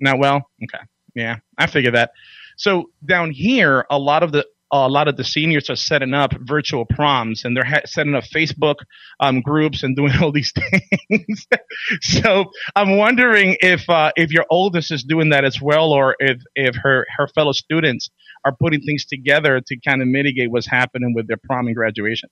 Not 0.00 0.18
well. 0.18 0.50
Okay. 0.62 0.84
Yeah, 1.14 1.36
I 1.58 1.66
figured 1.66 1.94
that. 1.94 2.12
So 2.56 2.90
down 3.04 3.30
here, 3.30 3.86
a 3.90 3.98
lot 3.98 4.22
of 4.22 4.32
the 4.32 4.46
a 4.72 4.88
lot 4.88 5.08
of 5.08 5.16
the 5.16 5.24
seniors 5.24 5.68
are 5.68 5.76
setting 5.76 6.14
up 6.14 6.32
virtual 6.40 6.84
proms, 6.84 7.44
and 7.44 7.56
they're 7.56 7.64
ha- 7.64 7.80
setting 7.86 8.14
up 8.14 8.24
Facebook 8.24 8.76
um, 9.18 9.40
groups 9.40 9.82
and 9.82 9.96
doing 9.96 10.12
all 10.22 10.30
these 10.30 10.52
things. 10.52 11.46
so 12.00 12.50
I'm 12.76 12.96
wondering 12.96 13.56
if 13.60 13.88
uh, 13.88 14.12
if 14.16 14.30
your 14.32 14.46
oldest 14.50 14.92
is 14.92 15.02
doing 15.02 15.30
that 15.30 15.44
as 15.44 15.60
well, 15.60 15.92
or 15.92 16.16
if 16.18 16.40
if 16.54 16.76
her 16.76 17.06
her 17.16 17.26
fellow 17.28 17.52
students 17.52 18.10
are 18.44 18.54
putting 18.54 18.80
things 18.82 19.04
together 19.04 19.60
to 19.60 19.76
kind 19.80 20.02
of 20.02 20.08
mitigate 20.08 20.50
what's 20.50 20.66
happening 20.66 21.14
with 21.14 21.26
their 21.26 21.38
prom 21.44 21.66
and 21.66 21.76
graduation. 21.76 22.28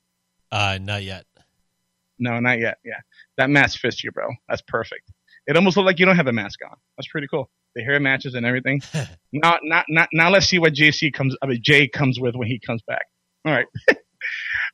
Uh, 0.51 0.79
not 0.81 1.03
yet. 1.03 1.26
No, 2.19 2.41
not 2.41 2.59
yet. 2.59 2.79
Yeah, 2.85 3.01
that 3.37 3.51
mask 3.51 3.81
fits 3.81 4.03
you, 4.03 4.11
bro. 4.12 4.29
That's 4.49 4.62
perfect. 4.62 5.11
It 5.47 5.57
almost 5.57 5.77
looks 5.77 5.87
like 5.87 5.99
you 5.99 6.07
don't 6.07 6.16
have 6.16 6.27
a 6.27 6.33
mask 6.33 6.61
on. 6.64 6.77
That's 6.97 7.09
pretty 7.09 7.27
cool. 7.27 7.49
The 7.75 7.83
hair 7.83 7.99
matches 8.01 8.35
and 8.35 8.45
everything. 8.45 8.83
now, 9.33 9.59
not, 9.62 9.87
not, 9.89 10.09
now 10.12 10.31
let's 10.31 10.47
see 10.47 10.59
what 10.59 10.75
JC 10.75 11.12
comes. 11.12 11.35
I 11.43 11.47
mean, 11.47 11.61
Jay 11.62 11.89
comes 11.89 12.21
with 12.21 12.35
when 12.35 12.49
he 12.49 12.59
comes 12.59 12.83
back. 12.87 13.07
All 13.45 13.53
right, 13.53 13.66
all 13.91 13.97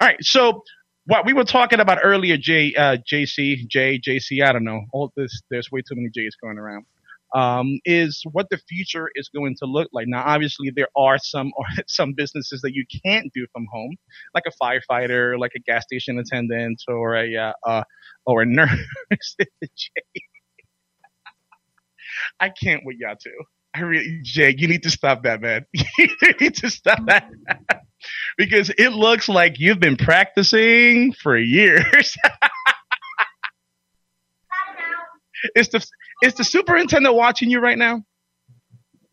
right. 0.01 0.17
So 0.21 0.63
what 1.07 1.27
we 1.27 1.33
were 1.33 1.45
talking 1.45 1.81
about 1.81 1.99
earlier, 2.03 2.37
J, 2.37 2.75
uh, 2.75 2.97
JC, 3.11 3.69
J, 3.69 4.01
JC. 4.01 4.43
I 4.43 4.53
don't 4.53 4.65
know. 4.65 4.83
All 4.93 5.13
this, 5.17 5.43
there's 5.51 5.71
way 5.71 5.81
too 5.81 5.95
many 5.95 6.09
J's 6.15 6.37
going 6.43 6.59
around. 6.59 6.87
Um, 7.35 7.81
is 7.85 8.23
what 8.31 8.47
the 8.51 8.59
future 8.69 9.11
is 9.17 9.29
going 9.35 9.57
to 9.59 9.67
look 9.67 9.89
like. 9.93 10.07
Now, 10.07 10.23
obviously, 10.25 10.71
there 10.75 10.87
are 10.97 11.19
some 11.19 11.51
some 11.89 12.13
businesses 12.17 12.61
that 12.63 12.75
you 12.75 12.85
can't 13.05 13.31
do 13.35 13.47
from 13.53 13.67
home, 13.73 13.97
like 14.35 14.45
a 14.47 14.53
firefighter, 14.63 15.39
like 15.39 15.53
a 15.57 15.61
gas 15.61 15.83
station 15.85 16.19
attendant, 16.19 16.81
or 16.89 17.17
a 17.17 17.37
uh, 17.37 17.53
uh, 17.67 17.83
or 18.27 18.43
a 18.43 18.47
nurse. 18.49 18.79
I 22.41 22.51
can't 22.51 22.83
with 22.85 22.97
y'all 22.99 23.17
too. 23.17 23.31
I 23.75 23.81
really, 23.81 24.21
Jay, 24.23 24.55
you 24.57 24.69
need 24.69 24.85
to 24.85 24.91
stop 24.91 25.25
that, 25.25 25.41
man. 25.41 25.67
you 25.73 26.09
need 26.41 26.55
to 26.57 26.71
stop 26.71 27.05
that 27.07 27.29
because 28.37 28.71
it 28.79 28.91
looks 28.91 29.29
like 29.29 29.59
you've 29.59 29.81
been 29.81 29.97
practicing 29.97 31.13
for 31.13 31.37
years. 31.37 32.17
is 35.57 35.69
the 35.69 35.85
is 36.23 36.35
the 36.35 36.45
superintendent 36.45 37.15
watching 37.15 37.51
you 37.51 37.61
right 37.61 37.79
now? 37.79 38.03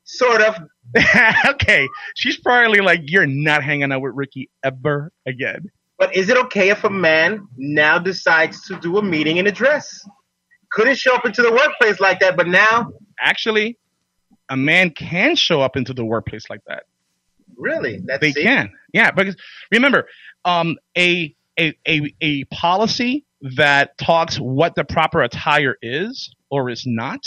Sort 0.04 0.42
of. 0.42 0.56
okay, 1.48 1.88
she's 2.16 2.38
probably 2.38 2.82
like, 2.82 3.02
"You're 3.04 3.26
not 3.28 3.64
hanging 3.64 3.92
out 3.92 4.02
with 4.02 4.14
Ricky 4.14 4.50
ever 4.64 5.12
again." 5.26 5.72
But 5.98 6.16
is 6.16 6.30
it 6.30 6.38
okay 6.46 6.70
if 6.70 6.84
a 6.84 6.90
man 6.90 7.48
now 7.58 8.00
decides 8.00 8.66
to 8.68 8.80
do 8.80 8.98
a 8.98 9.04
meeting 9.04 9.38
in 9.38 9.48
a 9.48 9.52
dress? 9.52 10.04
Couldn't 10.72 10.98
show 10.98 11.14
up 11.16 11.26
into 11.26 11.42
the 11.42 11.52
workplace 11.52 12.00
like 12.00 12.20
that, 12.22 12.36
but 12.36 12.48
now, 12.48 12.92
Actually, 13.20 13.78
a 14.50 14.58
man 14.58 14.90
can 14.90 15.36
show 15.36 15.62
up 15.62 15.78
into 15.78 15.94
the 15.94 16.04
workplace 16.04 16.50
like 16.50 16.62
that. 16.68 16.84
really, 17.56 18.02
that's 18.06 18.20
They 18.20 18.30
it. 18.30 18.44
can. 18.44 18.72
Yeah, 18.94 19.12
because 19.12 19.36
remember, 19.72 20.08
um, 20.44 20.78
a, 20.98 21.34
a 21.60 21.74
a 21.88 22.14
a 22.20 22.44
policy 22.46 23.24
that 23.56 23.98
talks 23.98 24.38
what 24.38 24.76
the 24.76 24.84
proper 24.84 25.22
attire 25.22 25.78
is 25.82 26.34
or 26.52 26.70
is 26.70 26.84
not. 26.86 27.22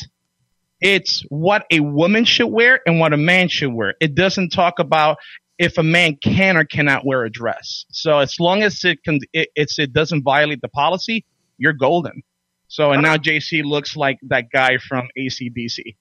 It's 0.80 1.24
what 1.30 1.64
a 1.70 1.80
woman 1.80 2.24
should 2.24 2.48
wear 2.48 2.80
and 2.86 3.00
what 3.00 3.12
a 3.12 3.16
man 3.16 3.48
should 3.48 3.72
wear. 3.72 3.94
It 4.00 4.14
doesn't 4.14 4.50
talk 4.50 4.78
about 4.78 5.16
if 5.58 5.78
a 5.78 5.82
man 5.82 6.16
can 6.22 6.56
or 6.56 6.64
cannot 6.64 7.06
wear 7.06 7.24
a 7.24 7.30
dress. 7.30 7.86
So 7.90 8.18
as 8.18 8.38
long 8.38 8.62
as 8.62 8.84
it 8.84 9.02
can, 9.02 9.20
it, 9.32 9.48
it 9.54 9.92
doesn't 9.92 10.22
violate 10.22 10.60
the 10.60 10.68
policy, 10.68 11.24
you're 11.58 11.72
golden. 11.72 12.22
So 12.68 12.90
and 12.90 13.02
now 13.02 13.16
JC 13.16 13.64
looks 13.64 13.96
like 13.96 14.18
that 14.24 14.46
guy 14.52 14.78
from 14.78 15.08
ACDC. 15.18 15.96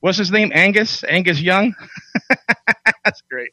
What's 0.00 0.18
his 0.18 0.30
name? 0.30 0.50
Angus? 0.54 1.04
Angus 1.04 1.40
Young? 1.40 1.74
That's 3.04 3.22
great. 3.30 3.50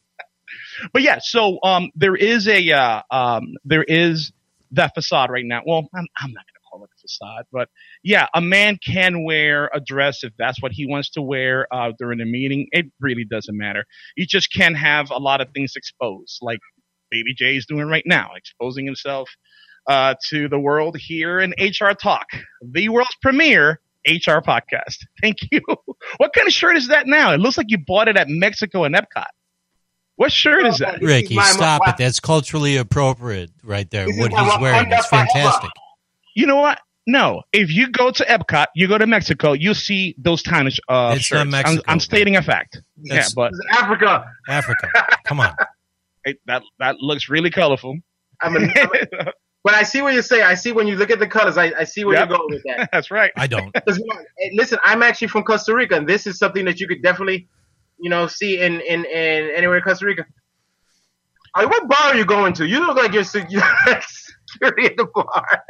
But 0.92 1.02
yeah, 1.02 1.18
so 1.20 1.58
um, 1.62 1.90
there 1.94 2.14
is 2.14 2.48
a 2.48 2.72
uh, 2.72 3.02
um, 3.10 3.54
there 3.64 3.84
is 3.84 4.32
that 4.72 4.94
facade 4.94 5.30
right 5.30 5.44
now. 5.44 5.62
Well, 5.64 5.88
I'm, 5.94 6.06
I'm 6.18 6.32
not 6.32 6.44
facade, 7.06 7.44
but 7.52 7.68
yeah, 8.02 8.26
a 8.34 8.40
man 8.40 8.78
can 8.84 9.24
wear 9.24 9.70
a 9.72 9.80
dress 9.80 10.24
if 10.24 10.32
that's 10.38 10.60
what 10.60 10.72
he 10.72 10.86
wants 10.86 11.10
to 11.10 11.22
wear 11.22 11.66
uh, 11.72 11.92
during 11.98 12.20
a 12.20 12.24
meeting. 12.26 12.66
It 12.72 12.86
really 13.00 13.24
doesn't 13.24 13.56
matter. 13.56 13.84
You 14.16 14.26
just 14.26 14.52
can't 14.52 14.76
have 14.76 15.10
a 15.10 15.18
lot 15.18 15.40
of 15.40 15.48
things 15.54 15.74
exposed, 15.76 16.38
like 16.42 16.58
Baby 17.10 17.34
Jay 17.34 17.56
is 17.56 17.66
doing 17.66 17.86
right 17.86 18.04
now, 18.06 18.30
exposing 18.36 18.84
himself 18.84 19.30
uh, 19.86 20.14
to 20.28 20.48
the 20.48 20.58
world 20.58 20.96
here 20.98 21.38
in 21.38 21.54
HR 21.58 21.92
Talk, 21.92 22.26
the 22.60 22.88
world's 22.88 23.16
premier 23.22 23.80
HR 24.06 24.40
podcast. 24.40 24.98
Thank 25.20 25.38
you. 25.50 25.60
What 26.18 26.32
kind 26.32 26.46
of 26.46 26.52
shirt 26.52 26.76
is 26.76 26.88
that 26.88 27.06
now? 27.06 27.32
It 27.32 27.40
looks 27.40 27.56
like 27.56 27.66
you 27.70 27.78
bought 27.78 28.08
it 28.08 28.16
at 28.16 28.28
Mexico 28.28 28.84
and 28.84 28.94
Epcot. 28.94 29.26
What 30.16 30.32
shirt 30.32 30.64
is 30.64 30.78
that? 30.78 31.00
This 31.00 31.02
is 31.02 31.06
Ricky, 31.08 31.34
my- 31.34 31.44
stop 31.44 31.82
my- 31.84 31.92
it. 31.92 31.96
That's 31.98 32.20
culturally 32.20 32.76
appropriate 32.78 33.50
right 33.62 33.88
there. 33.90 34.06
What 34.06 34.32
he's 34.32 34.60
wearing 34.60 34.86
Wakanda 34.86 34.98
is 34.98 35.06
fantastic. 35.06 35.70
You 36.34 36.46
know 36.46 36.56
what? 36.56 36.80
No. 37.06 37.42
If 37.52 37.70
you 37.72 37.90
go 37.90 38.10
to 38.10 38.24
Epcot, 38.24 38.66
you 38.74 38.88
go 38.88 38.98
to 38.98 39.06
Mexico, 39.06 39.52
you'll 39.52 39.74
see 39.74 40.14
those 40.18 40.42
kind 40.42 40.66
of 40.66 40.74
uh, 40.88 41.12
It's 41.16 41.24
shirts. 41.26 41.38
not 41.38 41.48
Mexico, 41.48 41.82
I'm, 41.86 41.92
I'm 41.94 42.00
stating 42.00 42.36
a 42.36 42.42
fact. 42.42 42.80
That's- 43.04 43.28
yeah, 43.28 43.32
but 43.34 43.52
This 43.52 43.60
Africa. 43.78 44.26
Africa. 44.48 44.88
Come 45.24 45.40
on. 45.40 45.54
it, 46.24 46.38
that 46.46 46.62
that 46.80 46.96
looks 47.00 47.28
really 47.28 47.50
colorful. 47.50 47.96
I'm 48.42 48.56
a, 48.56 48.58
I'm 48.60 48.90
a- 49.12 49.32
but 49.64 49.74
I 49.74 49.82
see 49.82 50.00
what 50.02 50.14
you 50.14 50.22
say. 50.22 50.42
I 50.42 50.54
see 50.54 50.70
when 50.72 50.86
you 50.86 50.94
look 50.96 51.10
at 51.10 51.18
the 51.18 51.26
colors. 51.26 51.56
I, 51.56 51.72
I 51.78 51.84
see 51.84 52.04
where 52.04 52.16
Yep. 52.16 52.28
you're 52.28 52.38
going 52.38 52.50
with 52.50 52.62
that. 52.66 52.88
That's 52.92 53.10
right. 53.10 53.32
I 53.36 53.46
don't. 53.48 53.72
'Cause, 53.86 53.96
hey, 54.38 54.50
listen, 54.54 54.78
I'm 54.84 55.02
actually 55.02 55.26
from 55.28 55.42
Costa 55.44 55.74
Rica, 55.74 55.96
and 55.96 56.08
this 56.08 56.26
is 56.26 56.38
something 56.38 56.64
that 56.66 56.78
you 56.80 56.86
could 56.86 57.02
definitely, 57.02 57.48
you 57.98 58.10
know, 58.10 58.26
see 58.28 58.60
in 58.60 58.80
in, 58.80 59.04
in 59.04 59.50
anywhere 59.56 59.78
in 59.78 59.82
Costa 59.82 60.06
Rica. 60.06 60.24
All 61.54 61.62
right, 61.64 61.70
what 61.70 61.88
bar 61.88 62.12
are 62.12 62.14
you 62.16 62.24
going 62.26 62.52
to? 62.54 62.66
You 62.66 62.80
look 62.86 62.96
like 62.96 63.12
you're 63.12 63.24
se- 63.24 63.46
you're 63.48 63.62
security 64.46 64.86
at 64.86 64.96
the 64.96 65.06
bar. 65.14 65.62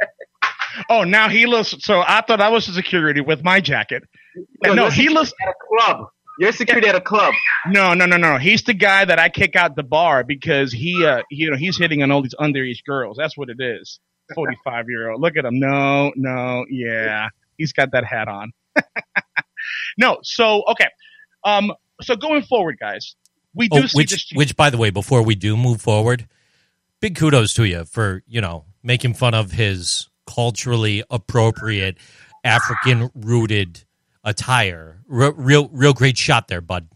Oh, 0.89 1.03
now 1.03 1.29
he 1.29 1.45
looks. 1.45 1.75
So 1.79 1.99
I 2.01 2.21
thought 2.21 2.41
I 2.41 2.49
was 2.49 2.67
the 2.67 2.73
security 2.73 3.21
with 3.21 3.43
my 3.43 3.59
jacket. 3.61 4.03
no, 4.63 4.73
you're 4.73 4.91
he 4.91 5.09
looks. 5.09 5.33
at 5.41 5.49
a 5.49 5.53
club. 5.67 6.07
You're 6.39 6.51
security 6.51 6.87
at 6.87 6.93
a 6.95 7.01
club. 7.01 7.33
No, 7.67 7.93
no, 7.95 8.05
no, 8.05 8.17
no. 8.17 8.37
He's 8.37 8.61
the 8.63 8.75
guy 8.75 9.05
that 9.05 9.17
I 9.19 9.29
kick 9.29 9.55
out 9.55 9.75
the 9.75 9.81
bar 9.83 10.23
because 10.23 10.71
he, 10.71 11.03
uh, 11.05 11.23
you 11.31 11.49
know, 11.49 11.57
he's 11.57 11.77
hitting 11.77 12.03
on 12.03 12.11
all 12.11 12.21
these 12.21 12.35
underage 12.39 12.83
girls. 12.85 13.17
That's 13.17 13.35
what 13.35 13.49
it 13.49 13.57
is. 13.59 13.99
Forty-five 14.35 14.85
year 14.87 15.09
old. 15.11 15.21
Look 15.21 15.35
at 15.37 15.45
him. 15.45 15.59
No, 15.59 16.11
no, 16.15 16.65
yeah, 16.69 17.29
he's 17.57 17.73
got 17.73 17.91
that 17.93 18.03
hat 18.05 18.27
on. 18.27 18.51
no, 19.97 20.19
so 20.23 20.63
okay. 20.71 20.87
Um, 21.43 21.71
so 22.01 22.15
going 22.15 22.43
forward, 22.43 22.77
guys, 22.79 23.15
we 23.55 23.67
do 23.69 23.79
Oh, 23.79 23.85
see 23.87 23.97
which, 23.97 24.11
this. 24.11 24.31
which, 24.33 24.55
by 24.55 24.69
the 24.69 24.77
way, 24.77 24.89
before 24.89 25.21
we 25.23 25.33
do 25.33 25.55
move 25.57 25.81
forward, 25.81 26.27
big 26.99 27.15
kudos 27.15 27.53
to 27.55 27.63
you 27.63 27.85
for 27.85 28.21
you 28.27 28.41
know 28.41 28.65
making 28.83 29.13
fun 29.13 29.33
of 29.33 29.51
his 29.53 30.07
culturally 30.27 31.03
appropriate 31.09 31.97
African 32.43 33.09
rooted 33.15 33.83
attire. 34.23 35.01
R- 35.11 35.33
real, 35.33 35.69
real 35.71 35.93
great 35.93 36.17
shot 36.17 36.47
there, 36.47 36.61
bud. 36.61 36.87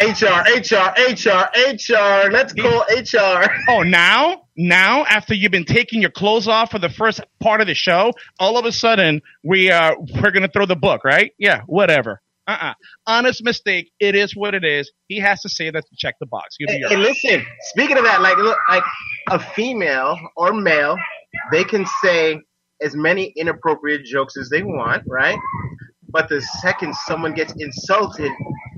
HR, 0.00 0.42
HR, 0.48 0.92
HR, 0.98 1.50
HR. 1.54 2.30
Let's 2.30 2.52
go 2.52 2.82
HR. 2.88 3.44
Oh, 3.68 3.82
now, 3.82 4.42
now 4.56 5.04
after 5.04 5.34
you've 5.34 5.52
been 5.52 5.64
taking 5.64 6.00
your 6.00 6.10
clothes 6.10 6.48
off 6.48 6.70
for 6.70 6.78
the 6.78 6.88
first 6.88 7.20
part 7.40 7.60
of 7.60 7.66
the 7.66 7.74
show, 7.74 8.12
all 8.40 8.58
of 8.58 8.64
a 8.64 8.72
sudden 8.72 9.20
we 9.44 9.70
uh 9.70 9.94
we're 10.20 10.32
gonna 10.32 10.48
throw 10.48 10.66
the 10.66 10.76
book, 10.76 11.04
right? 11.04 11.32
Yeah, 11.38 11.62
whatever. 11.66 12.20
Uh-uh. 12.46 12.74
Honest 13.06 13.42
mistake. 13.42 13.90
It 13.98 14.14
is 14.14 14.36
what 14.36 14.54
it 14.54 14.64
is. 14.64 14.92
He 15.08 15.18
has 15.18 15.40
to 15.42 15.48
say 15.48 15.70
that 15.70 15.82
to 15.88 15.96
check 15.96 16.16
the 16.20 16.26
box. 16.26 16.56
You'll 16.58 16.68
be 16.68 16.74
Hey, 16.74 16.88
hey, 16.88 16.96
listen. 16.96 17.46
Speaking 17.70 17.96
of 17.96 18.04
that, 18.04 18.20
like, 18.20 18.36
look, 18.36 18.58
like 18.68 18.82
a 19.30 19.38
female 19.38 20.18
or 20.36 20.52
male, 20.52 20.96
they 21.52 21.64
can 21.64 21.86
say 22.02 22.40
as 22.82 22.94
many 22.96 23.32
inappropriate 23.36 24.04
jokes 24.04 24.36
as 24.36 24.48
they 24.48 24.62
want, 24.62 25.02
right? 25.06 25.38
But 26.08 26.28
the 26.28 26.40
second 26.40 26.94
someone 27.06 27.34
gets 27.34 27.52
insulted, 27.58 28.30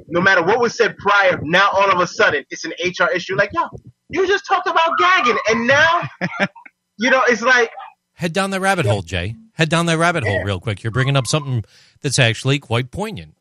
no 0.09 0.21
matter 0.21 0.43
what 0.43 0.61
was 0.61 0.77
said 0.77 0.97
prior, 0.99 1.39
now 1.43 1.69
all 1.73 1.91
of 1.91 2.01
a 2.01 2.07
sudden 2.07 2.45
it's 2.51 2.65
an 2.65 2.73
HR 2.83 3.11
issue. 3.15 3.37
Like, 3.37 3.51
yo, 3.53 3.63
you 4.09 4.27
just 4.27 4.47
talked 4.47 4.67
about 4.67 4.97
gagging, 4.99 5.37
and 5.49 5.67
now, 5.67 6.03
you 6.99 7.11
know, 7.11 7.23
it's 7.29 7.43
like, 7.43 7.71
Head 8.15 8.33
down 8.33 8.51
that 8.53 8.61
rabbit 8.61 8.87
hole, 8.87 9.03
Jay. 9.03 9.35
Head 9.53 9.69
down 9.69 9.85
that 9.87 9.99
rabbit 9.99 10.25
hole 10.25 10.43
real 10.43 10.59
quick. 10.59 10.83
You're 10.83 10.91
bringing 10.91 11.17
up 11.17 11.27
something 11.27 11.65
that's 12.01 12.19
actually 12.19 12.59
quite 12.59 12.91
poignant. 12.91 13.35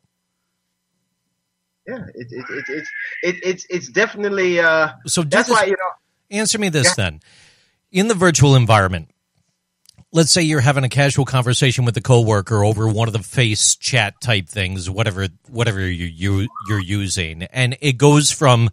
yeah, 1.86 2.04
it, 2.14 2.26
it, 2.30 2.44
it, 2.50 2.64
it's 2.68 2.90
it, 3.22 3.36
it's 3.42 3.66
it's 3.70 3.88
definitely. 3.88 4.60
Uh, 4.60 4.90
So 5.06 5.22
that's 5.22 5.48
this, 5.48 5.56
why 5.56 5.64
you 5.64 5.72
know. 5.72 6.38
answer 6.38 6.58
me 6.58 6.68
this 6.68 6.94
then. 6.94 7.20
In 7.92 8.08
the 8.08 8.14
virtual 8.14 8.56
environment, 8.56 9.10
let's 10.12 10.32
say 10.32 10.42
you're 10.42 10.60
having 10.60 10.84
a 10.84 10.88
casual 10.88 11.24
conversation 11.24 11.84
with 11.84 11.96
a 11.96 12.00
coworker 12.00 12.64
over 12.64 12.88
one 12.88 13.08
of 13.08 13.12
the 13.12 13.22
face 13.22 13.76
chat 13.76 14.20
type 14.20 14.48
things, 14.48 14.90
whatever 14.90 15.28
whatever 15.48 15.80
you, 15.80 16.06
you 16.06 16.48
you're 16.68 16.80
using, 16.80 17.44
and 17.44 17.76
it 17.80 17.92
goes 17.92 18.30
from 18.30 18.70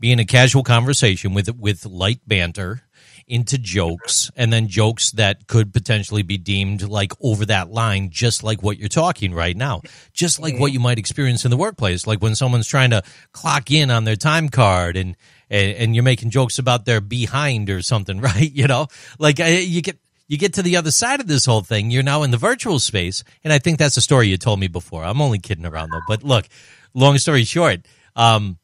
being 0.00 0.18
a 0.18 0.24
casual 0.24 0.62
conversation 0.62 1.32
with 1.32 1.54
with 1.56 1.86
light 1.86 2.20
banter 2.26 2.82
into 3.28 3.58
jokes 3.58 4.30
and 4.36 4.52
then 4.52 4.68
jokes 4.68 5.10
that 5.12 5.48
could 5.48 5.72
potentially 5.72 6.22
be 6.22 6.38
deemed 6.38 6.82
like 6.88 7.12
over 7.20 7.44
that 7.44 7.70
line 7.70 8.08
just 8.08 8.44
like 8.44 8.62
what 8.62 8.78
you're 8.78 8.88
talking 8.88 9.34
right 9.34 9.56
now. 9.56 9.80
Just 10.12 10.38
like 10.38 10.58
what 10.58 10.72
you 10.72 10.78
might 10.78 10.98
experience 10.98 11.44
in 11.44 11.50
the 11.50 11.56
workplace 11.56 12.06
like 12.06 12.22
when 12.22 12.34
someone's 12.36 12.68
trying 12.68 12.90
to 12.90 13.02
clock 13.32 13.70
in 13.70 13.90
on 13.90 14.04
their 14.04 14.16
time 14.16 14.48
card 14.48 14.96
and 14.96 15.16
and, 15.50 15.76
and 15.76 15.94
you're 15.94 16.04
making 16.04 16.30
jokes 16.30 16.58
about 16.58 16.84
their 16.84 17.00
behind 17.00 17.70
or 17.70 17.82
something 17.82 18.20
right? 18.28 18.52
You 18.52 18.66
know 18.66 18.88
like 19.18 19.38
you 19.38 19.82
get 19.82 19.98
you 20.28 20.38
get 20.38 20.54
to 20.54 20.62
the 20.62 20.76
other 20.76 20.90
side 20.90 21.20
of 21.20 21.28
this 21.28 21.46
whole 21.46 21.60
thing. 21.60 21.90
You're 21.90 22.02
now 22.02 22.22
in 22.24 22.32
the 22.32 22.36
virtual 22.36 22.80
space. 22.80 23.22
And 23.44 23.52
i 23.52 23.58
think 23.58 23.78
that's 23.78 23.96
a 23.96 24.00
story 24.00 24.26
you 24.28 24.36
told 24.36 24.58
me 24.58 24.68
before. 24.68 25.04
I'm 25.04 25.20
only 25.20 25.38
kidding 25.38 25.66
around 25.66 25.90
though. 25.90 26.02
But 26.06 26.22
look 26.22 26.48
long 26.94 27.18
story 27.18 27.44
short 27.44 27.80
um 28.14 28.58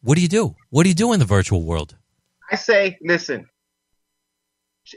what 0.00 0.14
do 0.14 0.22
you 0.22 0.28
do? 0.28 0.54
What 0.70 0.84
do 0.84 0.88
you 0.88 0.94
do 0.94 1.12
in 1.12 1.18
the 1.18 1.24
virtual 1.24 1.62
world? 1.62 1.96
I 2.50 2.56
say, 2.56 2.96
listen, 3.02 3.46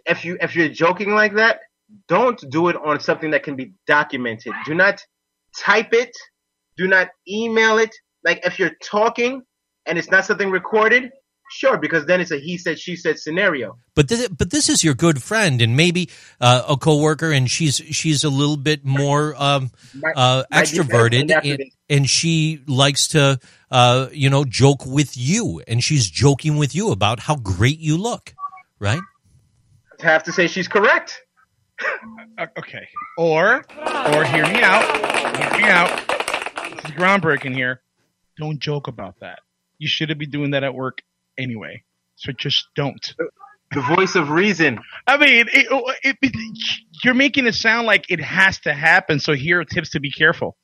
if 0.06 0.24
you 0.24 0.38
if 0.40 0.56
you're 0.56 0.70
joking 0.70 1.14
like 1.14 1.34
that, 1.36 1.60
don't 2.08 2.40
do 2.50 2.70
it 2.70 2.76
on 2.76 3.00
something 3.00 3.32
that 3.32 3.44
can 3.44 3.56
be 3.56 3.74
documented. 3.88 4.54
Do 4.66 4.74
not 4.74 5.04
type 5.58 5.94
it. 5.94 6.16
Do 6.78 6.88
not 6.88 7.10
email 7.28 7.78
it. 7.78 7.94
Like 8.24 8.46
if 8.46 8.60
you're 8.60 8.76
talking 8.82 9.42
and 9.86 9.98
it's 9.98 10.10
not 10.10 10.26
something 10.26 10.52
recorded, 10.52 11.12
sure, 11.52 11.78
because 11.78 12.06
then 12.06 12.22
it's 12.22 12.32
a 12.32 12.38
he 12.38 12.58
said 12.58 12.80
she 12.80 12.96
said 12.96 13.20
scenario. 13.20 13.78
But 13.96 14.08
this, 14.08 14.28
but 14.30 14.50
this 14.50 14.70
is 14.70 14.84
your 14.84 14.94
good 14.94 15.22
friend, 15.22 15.62
and 15.62 15.76
maybe 15.76 16.10
uh, 16.40 16.64
a 16.68 16.78
coworker, 16.78 17.32
and 17.32 17.50
she's 17.50 17.78
she's 17.78 18.24
a 18.24 18.30
little 18.30 18.58
bit 18.58 18.86
more 18.86 19.36
um, 19.38 19.72
uh, 20.16 20.44
extroverted, 20.52 21.32
and, 21.44 21.64
and 21.90 22.10
she 22.10 22.62
likes 22.68 23.10
to 23.10 23.40
uh, 23.70 24.08
you 24.12 24.30
know 24.30 24.46
joke 24.46 24.86
with 24.86 25.18
you, 25.18 25.62
and 25.68 25.84
she's 25.84 26.10
joking 26.10 26.58
with 26.58 26.76
you 26.76 26.92
about 26.92 27.20
how 27.20 27.36
great 27.36 27.80
you 27.80 27.98
look, 27.98 28.34
right? 28.80 29.02
I 30.00 30.06
have 30.06 30.24
to 30.24 30.32
say 30.32 30.48
she's 30.48 30.68
correct. 30.68 31.22
Uh, 32.38 32.48
okay. 32.58 32.88
Or, 33.18 33.66
or 33.78 34.24
hear 34.26 34.48
me 34.48 34.62
out. 34.62 34.84
Hear 35.38 35.62
me 35.62 35.70
out. 35.70 36.08
This 36.76 36.86
is 36.86 36.92
groundbreaking 36.92 37.54
here. 37.54 37.82
Don't 38.38 38.60
joke 38.60 38.88
about 38.88 39.20
that. 39.20 39.40
You 39.82 39.88
shouldn't 39.88 40.20
be 40.20 40.28
doing 40.28 40.52
that 40.52 40.64
at 40.64 40.76
work 40.76 41.00
anyway. 41.40 41.84
So 42.18 42.32
just 42.34 42.68
don't. 42.76 43.16
The 43.74 43.82
voice 43.82 44.14
of 44.16 44.30
reason. 44.30 44.80
I 45.08 45.18
mean, 45.18 45.48
it, 45.48 45.48
it, 45.52 46.18
it, 46.22 46.34
you're 47.04 47.16
making 47.16 47.48
it 47.48 47.56
sound 47.56 47.88
like 47.88 48.06
it 48.10 48.22
has 48.22 48.60
to 48.60 48.74
happen. 48.74 49.20
So 49.20 49.34
here 49.34 49.60
are 49.62 49.66
tips 49.66 49.90
to 49.92 50.00
be 50.00 50.12
careful. 50.12 50.56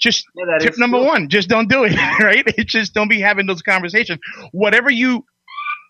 Just 0.00 0.24
Yeah, 0.34 0.58
tip 0.58 0.78
number 0.78 0.96
true. 0.98 1.06
one: 1.06 1.28
just 1.28 1.50
don't 1.50 1.68
do 1.68 1.84
it. 1.84 1.92
Right? 2.18 2.44
It 2.46 2.66
just 2.66 2.94
don't 2.94 3.08
be 3.10 3.20
having 3.20 3.46
those 3.46 3.60
conversations. 3.60 4.20
Whatever 4.52 4.90
you, 4.90 5.26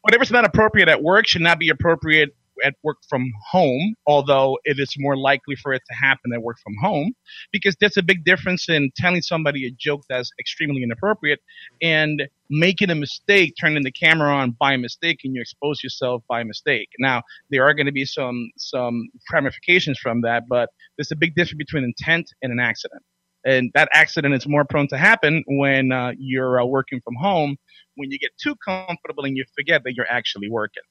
whatever's 0.03 0.33
not 0.33 0.45
appropriate 0.45 0.89
at 0.89 1.03
work 1.03 1.29
should 1.29 1.43
not 1.43 1.61
be 1.61 1.69
appropriate 1.69 2.35
at 2.65 2.75
work 2.83 2.99
from 3.09 3.31
home. 3.51 3.95
Although 4.07 4.59
it 4.65 4.79
is 4.79 4.95
more 4.99 5.17
likely 5.17 5.57
for 5.57 5.73
it 5.73 5.83
to 5.91 5.97
happen 5.97 6.33
at 6.35 6.43
work 6.43 6.59
from 6.63 6.75
home, 6.81 7.15
because 7.53 7.77
there's 7.81 7.97
a 7.97 8.03
big 8.03 8.25
difference 8.25 8.69
in 8.69 8.91
telling 8.97 9.23
somebody 9.23 9.67
a 9.67 9.71
joke 9.71 10.03
that's 10.09 10.31
extremely 10.41 10.83
inappropriate 10.83 11.41
and 11.81 12.29
making 12.51 12.91
a 12.91 12.95
mistake, 12.95 13.55
turning 13.61 13.83
the 13.83 13.93
camera 13.93 14.31
on 14.33 14.51
by 14.59 14.77
mistake, 14.77 15.21
and 15.25 15.35
you 15.35 15.41
expose 15.41 15.83
yourself 15.83 16.23
by 16.29 16.43
mistake. 16.43 16.89
Now 16.99 17.23
there 17.51 17.65
are 17.65 17.75
going 17.75 17.87
to 17.87 17.93
be 17.93 18.05
some 18.05 18.51
some 18.57 19.09
ramifications 19.33 19.99
from 19.99 20.23
that, 20.23 20.45
but 20.49 20.69
there's 20.97 21.13
a 21.13 21.17
big 21.17 21.35
difference 21.35 21.59
between 21.59 21.85
intent 21.85 22.31
and 22.43 22.53
an 22.53 22.61
accident. 22.61 23.03
And 23.45 23.71
that 23.75 23.89
accident 23.93 24.35
is 24.35 24.47
more 24.47 24.65
prone 24.65 24.87
to 24.89 24.97
happen 24.97 25.43
when 25.49 25.91
uh, 25.91 26.13
you're 26.17 26.61
uh, 26.61 26.65
working 26.65 27.01
from 27.03 27.15
home, 27.17 27.57
when 27.97 28.11
you 28.11 28.19
get 28.19 28.31
too 28.41 28.55
comfortable 28.65 29.25
and 29.25 29.37
you 29.37 29.45
forget 29.57 29.83
that 29.85 29.95
you're 29.95 30.11
actually 30.11 30.49
working. 30.49 30.83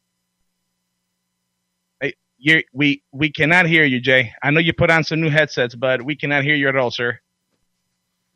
You, 2.44 2.64
we 2.74 3.04
we 3.12 3.32
cannot 3.32 3.68
hear 3.68 3.84
you, 3.84 4.02
Jay. 4.02 4.34
I 4.42 4.50
know 4.50 4.60
you 4.60 4.74
put 4.74 4.90
on 4.90 5.04
some 5.04 5.22
new 5.22 5.30
headsets, 5.30 5.76
but 5.76 6.02
we 6.04 6.16
cannot 6.16 6.44
hear 6.44 6.56
you 6.56 6.68
at 6.70 6.76
all, 6.76 6.90
sir. 6.90 7.20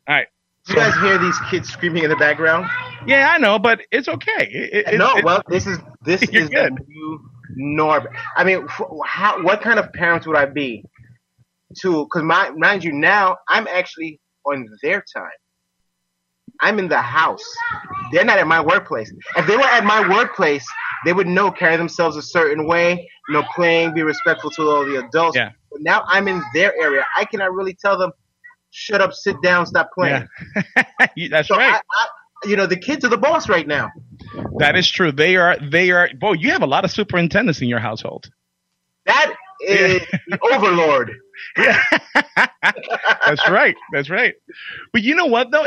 All 0.08 0.14
right. 0.14 0.28
You 0.68 0.76
guys 0.76 0.94
hear 1.00 1.18
these 1.18 1.36
kids 1.50 1.68
screaming 1.68 2.04
in 2.04 2.10
the 2.10 2.16
background? 2.16 2.68
Yeah, 3.06 3.28
I 3.32 3.38
know, 3.38 3.58
but 3.58 3.80
it's 3.90 4.06
okay. 4.08 4.48
It, 4.48 4.86
it, 4.94 4.98
no, 4.98 5.16
it- 5.16 5.24
well, 5.24 5.42
this 5.48 5.66
is 5.66 5.78
this 6.04 6.22
is 6.32 6.48
good. 6.48 6.76
the 6.76 6.84
new 6.86 7.20
norm. 7.56 8.06
I 8.36 8.44
mean, 8.44 8.66
how, 9.04 9.42
what 9.42 9.60
kind 9.60 9.78
of 9.80 9.92
parents 9.92 10.24
would 10.26 10.36
I 10.36 10.46
be 10.46 10.84
to? 11.80 12.04
Because 12.04 12.22
mind 12.56 12.84
you, 12.84 12.92
now 12.92 13.36
I'm 13.48 13.66
actually 13.66 14.20
on 14.44 14.68
their 14.82 15.04
time. 15.14 15.30
I'm 16.60 16.78
in 16.78 16.88
the 16.88 17.00
house. 17.02 17.44
They're 18.12 18.24
not 18.24 18.38
at 18.38 18.46
my 18.46 18.60
workplace. 18.60 19.12
If 19.36 19.46
they 19.48 19.56
were 19.56 19.62
at 19.64 19.84
my 19.84 20.08
workplace, 20.08 20.64
they 21.04 21.12
would 21.12 21.26
know 21.26 21.50
carry 21.50 21.76
themselves 21.76 22.16
a 22.16 22.22
certain 22.22 22.66
way, 22.66 23.08
you 23.28 23.34
know, 23.34 23.44
playing, 23.54 23.94
be 23.94 24.02
respectful 24.02 24.50
to 24.52 24.62
all 24.62 24.84
the 24.84 25.04
adults. 25.06 25.36
Yeah. 25.36 25.50
But 25.70 25.82
now 25.82 26.02
I'm 26.06 26.28
in 26.28 26.42
their 26.54 26.74
area. 26.80 27.04
I 27.16 27.24
cannot 27.24 27.52
really 27.52 27.74
tell 27.74 27.98
them, 27.98 28.12
shut 28.70 29.00
up, 29.00 29.12
sit 29.12 29.40
down, 29.42 29.66
stop 29.66 29.90
playing. 29.96 30.26
Yeah. 31.16 31.28
That's 31.30 31.48
So 31.48 31.56
right. 31.56 31.74
I, 31.74 31.76
I, 31.90 32.48
you 32.48 32.56
know, 32.56 32.66
the 32.66 32.76
kids 32.76 33.04
are 33.04 33.08
the 33.08 33.16
boss 33.18 33.48
right 33.48 33.66
now. 33.66 33.90
that 34.58 34.76
is 34.76 34.88
true. 34.90 35.10
They 35.12 35.36
are. 35.36 35.56
They 35.58 35.90
are. 35.90 36.10
Boy, 36.18 36.32
you 36.34 36.50
have 36.52 36.62
a 36.62 36.66
lot 36.66 36.84
of 36.84 36.90
superintendents 36.90 37.60
in 37.62 37.68
your 37.68 37.78
household. 37.80 38.30
That 39.06 39.34
is 39.60 40.02
the 40.28 40.38
overlord. 40.52 41.12
Yeah. 41.58 41.82
That's 43.26 43.46
right. 43.50 43.76
That's 43.92 44.08
right. 44.08 44.34
But 44.92 45.02
you 45.02 45.14
know 45.14 45.26
what 45.26 45.50
though? 45.50 45.66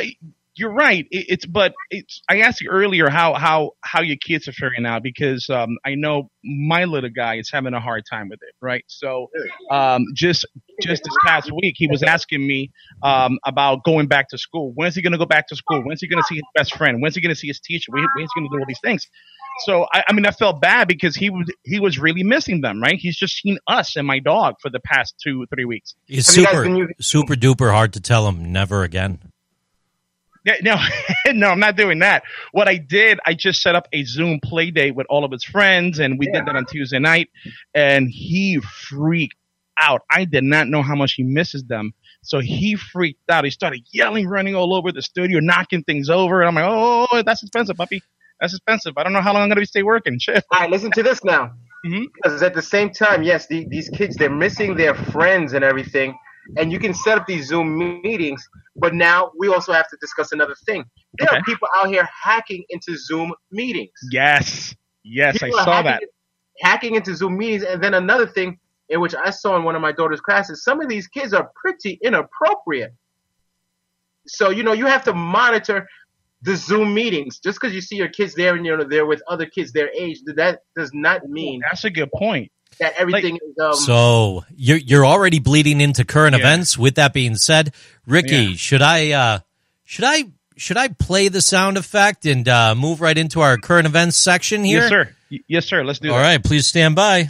You're 0.55 0.73
right. 0.73 1.05
It, 1.09 1.25
it's 1.29 1.45
but 1.45 1.73
it's. 1.89 2.21
I 2.29 2.41
asked 2.41 2.61
you 2.61 2.69
earlier 2.69 3.09
how 3.09 3.33
how 3.33 3.71
how 3.81 4.01
your 4.01 4.17
kids 4.17 4.47
are 4.47 4.51
faring 4.51 4.85
out 4.85 5.03
because 5.03 5.49
um, 5.49 5.77
I 5.85 5.95
know 5.95 6.29
my 6.43 6.85
little 6.85 7.09
guy 7.09 7.35
is 7.35 7.49
having 7.51 7.73
a 7.73 7.79
hard 7.79 8.03
time 8.09 8.29
with 8.29 8.39
it. 8.41 8.55
Right. 8.61 8.83
So 8.87 9.29
um, 9.71 10.05
just 10.15 10.45
just 10.81 11.03
this 11.03 11.15
past 11.23 11.51
week, 11.51 11.75
he 11.77 11.87
was 11.87 12.03
asking 12.03 12.45
me 12.45 12.71
um, 13.03 13.39
about 13.45 13.83
going 13.83 14.07
back 14.07 14.29
to 14.29 14.37
school. 14.37 14.71
When's 14.75 14.95
he 14.95 15.01
going 15.01 15.13
to 15.13 15.17
go 15.19 15.25
back 15.25 15.47
to 15.47 15.55
school? 15.55 15.81
When's 15.83 16.01
he 16.01 16.07
going 16.07 16.21
to 16.21 16.27
see 16.27 16.35
his 16.35 16.43
best 16.55 16.75
friend? 16.75 17.01
When's 17.01 17.15
he 17.15 17.21
going 17.21 17.33
to 17.33 17.39
see 17.39 17.47
his 17.47 17.59
teacher? 17.59 17.91
When's 17.91 18.09
he 18.15 18.39
going 18.39 18.49
to 18.49 18.57
do 18.57 18.59
all 18.59 18.65
these 18.67 18.81
things? 18.83 19.07
So 19.65 19.85
I, 19.93 20.03
I 20.07 20.13
mean, 20.13 20.25
I 20.25 20.31
felt 20.31 20.61
bad 20.61 20.87
because 20.87 21.15
he 21.15 21.29
was 21.29 21.51
he 21.63 21.79
was 21.79 21.99
really 21.99 22.23
missing 22.23 22.61
them. 22.61 22.81
Right? 22.81 22.97
He's 22.97 23.17
just 23.17 23.37
seen 23.37 23.59
us 23.67 23.95
and 23.95 24.07
my 24.07 24.19
dog 24.19 24.55
for 24.61 24.69
the 24.69 24.79
past 24.79 25.15
two 25.23 25.45
three 25.53 25.65
weeks. 25.65 25.95
It's 26.07 26.35
Have 26.35 26.47
super 26.47 26.65
using- 26.65 26.95
super 26.99 27.35
duper 27.35 27.71
hard 27.71 27.93
to 27.93 28.01
tell 28.01 28.27
him 28.27 28.51
never 28.51 28.83
again. 28.83 29.19
Yeah, 30.45 30.55
no, 30.61 30.77
no, 31.33 31.49
I'm 31.49 31.59
not 31.59 31.75
doing 31.75 31.99
that. 31.99 32.23
What 32.51 32.67
I 32.67 32.77
did, 32.77 33.19
I 33.25 33.33
just 33.33 33.61
set 33.61 33.75
up 33.75 33.87
a 33.91 34.03
Zoom 34.03 34.39
play 34.43 34.71
date 34.71 34.95
with 34.95 35.07
all 35.09 35.25
of 35.25 35.31
his 35.31 35.43
friends, 35.43 35.99
and 35.99 36.17
we 36.17 36.27
did 36.27 36.45
that 36.45 36.55
on 36.55 36.65
Tuesday 36.65 36.99
night, 36.99 37.29
and 37.73 38.09
he 38.09 38.59
freaked 38.59 39.35
out. 39.79 40.01
I 40.11 40.25
did 40.25 40.43
not 40.43 40.67
know 40.67 40.81
how 40.81 40.95
much 40.95 41.13
he 41.13 41.23
misses 41.23 41.63
them. 41.63 41.93
So 42.21 42.39
he 42.39 42.75
freaked 42.75 43.29
out. 43.29 43.45
He 43.45 43.49
started 43.49 43.81
yelling, 43.91 44.27
running 44.27 44.55
all 44.55 44.73
over 44.73 44.91
the 44.91 45.01
studio, 45.01 45.39
knocking 45.39 45.83
things 45.83 46.09
over. 46.09 46.41
And 46.41 46.49
I'm 46.49 46.55
like, 46.55 46.65
oh, 46.67 47.21
that's 47.23 47.41
expensive, 47.41 47.77
puppy. 47.77 48.01
That's 48.41 48.53
expensive. 48.53 48.93
I 48.97 49.03
don't 49.03 49.13
know 49.13 49.21
how 49.21 49.33
long 49.33 49.43
I'm 49.43 49.49
going 49.49 49.55
to 49.57 49.61
be 49.61 49.65
stay 49.65 49.83
working. 49.83 50.19
Shit. 50.19 50.43
All 50.51 50.59
right, 50.59 50.69
listen 50.69 50.91
to 50.91 51.03
this 51.03 51.23
now. 51.23 51.53
Mhm. 51.85 52.05
Because 52.13 52.43
at 52.43 52.53
the 52.53 52.61
same 52.61 52.89
time, 52.91 53.23
yes, 53.23 53.47
the, 53.47 53.65
these 53.69 53.89
kids 53.89 54.17
they're 54.17 54.29
missing 54.29 54.75
their 54.75 54.93
friends 54.95 55.53
and 55.53 55.63
everything, 55.63 56.13
and 56.57 56.71
you 56.71 56.79
can 56.79 56.93
set 56.93 57.17
up 57.17 57.27
these 57.27 57.47
Zoom 57.47 57.77
meetings. 58.01 58.47
But 58.75 58.93
now 58.93 59.31
we 59.37 59.47
also 59.49 59.73
have 59.73 59.89
to 59.89 59.97
discuss 60.01 60.31
another 60.31 60.55
thing. 60.65 60.83
There 61.17 61.27
Okay. 61.27 61.37
are 61.37 61.43
people 61.43 61.67
out 61.75 61.89
here 61.89 62.07
hacking 62.23 62.63
into 62.69 62.97
Zoom 62.97 63.33
meetings. 63.51 63.91
Yes. 64.11 64.75
Yes, 65.03 65.35
I 65.41 65.47
People 65.47 65.59
are 65.59 65.63
saw 65.63 65.71
hacking, 65.83 65.91
that. 65.91 66.67
Hacking 66.67 66.95
into 66.95 67.15
Zoom 67.15 67.37
meetings, 67.37 67.63
and 67.63 67.81
then 67.83 67.93
another 67.93 68.27
thing 68.27 68.59
in 68.89 68.99
which 68.99 69.15
I 69.15 69.29
saw 69.29 69.55
in 69.55 69.63
one 69.63 69.75
of 69.75 69.81
my 69.81 69.91
daughter's 69.91 70.21
classes, 70.21 70.63
some 70.63 70.81
of 70.81 70.89
these 70.89 71.07
kids 71.07 71.33
are 71.33 71.49
pretty 71.55 71.99
inappropriate. 72.03 72.91
So 74.27 74.49
you 74.49 74.63
know 74.63 74.73
you 74.73 74.85
have 74.85 75.03
to 75.05 75.13
monitor 75.13 75.87
the 76.41 76.55
Zoom 76.55 76.93
meetings. 76.93 77.39
Just 77.39 77.59
because 77.59 77.73
you 77.73 77.81
see 77.81 77.95
your 77.95 78.07
kids 78.09 78.33
there 78.35 78.55
and 78.55 78.65
you're 78.65 78.83
there 78.83 79.05
with 79.05 79.21
other 79.27 79.45
kids 79.45 79.71
their 79.71 79.89
age, 79.93 80.19
that 80.35 80.59
does 80.75 80.91
not 80.93 81.27
mean 81.27 81.61
That's 81.61 81.83
a 81.85 81.89
good 81.89 82.11
point. 82.13 82.51
That 82.79 82.93
everything 82.97 83.35
is. 83.37 83.57
Um, 83.61 83.73
So 83.73 84.45
you're 84.55 84.77
you're 84.77 85.05
already 85.05 85.39
bleeding 85.39 85.81
into 85.81 86.05
current 86.05 86.33
Yeah. 86.35 86.41
events. 86.41 86.77
With 86.77 86.95
that 86.95 87.13
being 87.13 87.35
said, 87.35 87.73
Ricky, 88.05 88.35
Yeah. 88.35 88.55
should 88.55 88.81
I 88.81 89.11
uh, 89.11 89.39
should 89.85 90.05
I 90.05 90.25
should 90.57 90.77
I 90.77 90.89
play 90.89 91.27
the 91.29 91.41
sound 91.41 91.77
effect 91.77 92.25
and 92.25 92.47
uh, 92.47 92.75
move 92.75 93.01
right 93.01 93.17
into 93.17 93.41
our 93.41 93.57
current 93.57 93.87
events 93.87 94.17
section 94.17 94.63
here? 94.63 94.81
Yes, 94.81 94.89
sir. 94.89 95.15
Yes, 95.47 95.65
sir. 95.65 95.83
Let's 95.83 95.99
do 95.99 96.11
All 96.11 96.17
that. 96.17 96.23
right, 96.23 96.43
please 96.43 96.67
stand 96.67 96.95
by. 96.95 97.29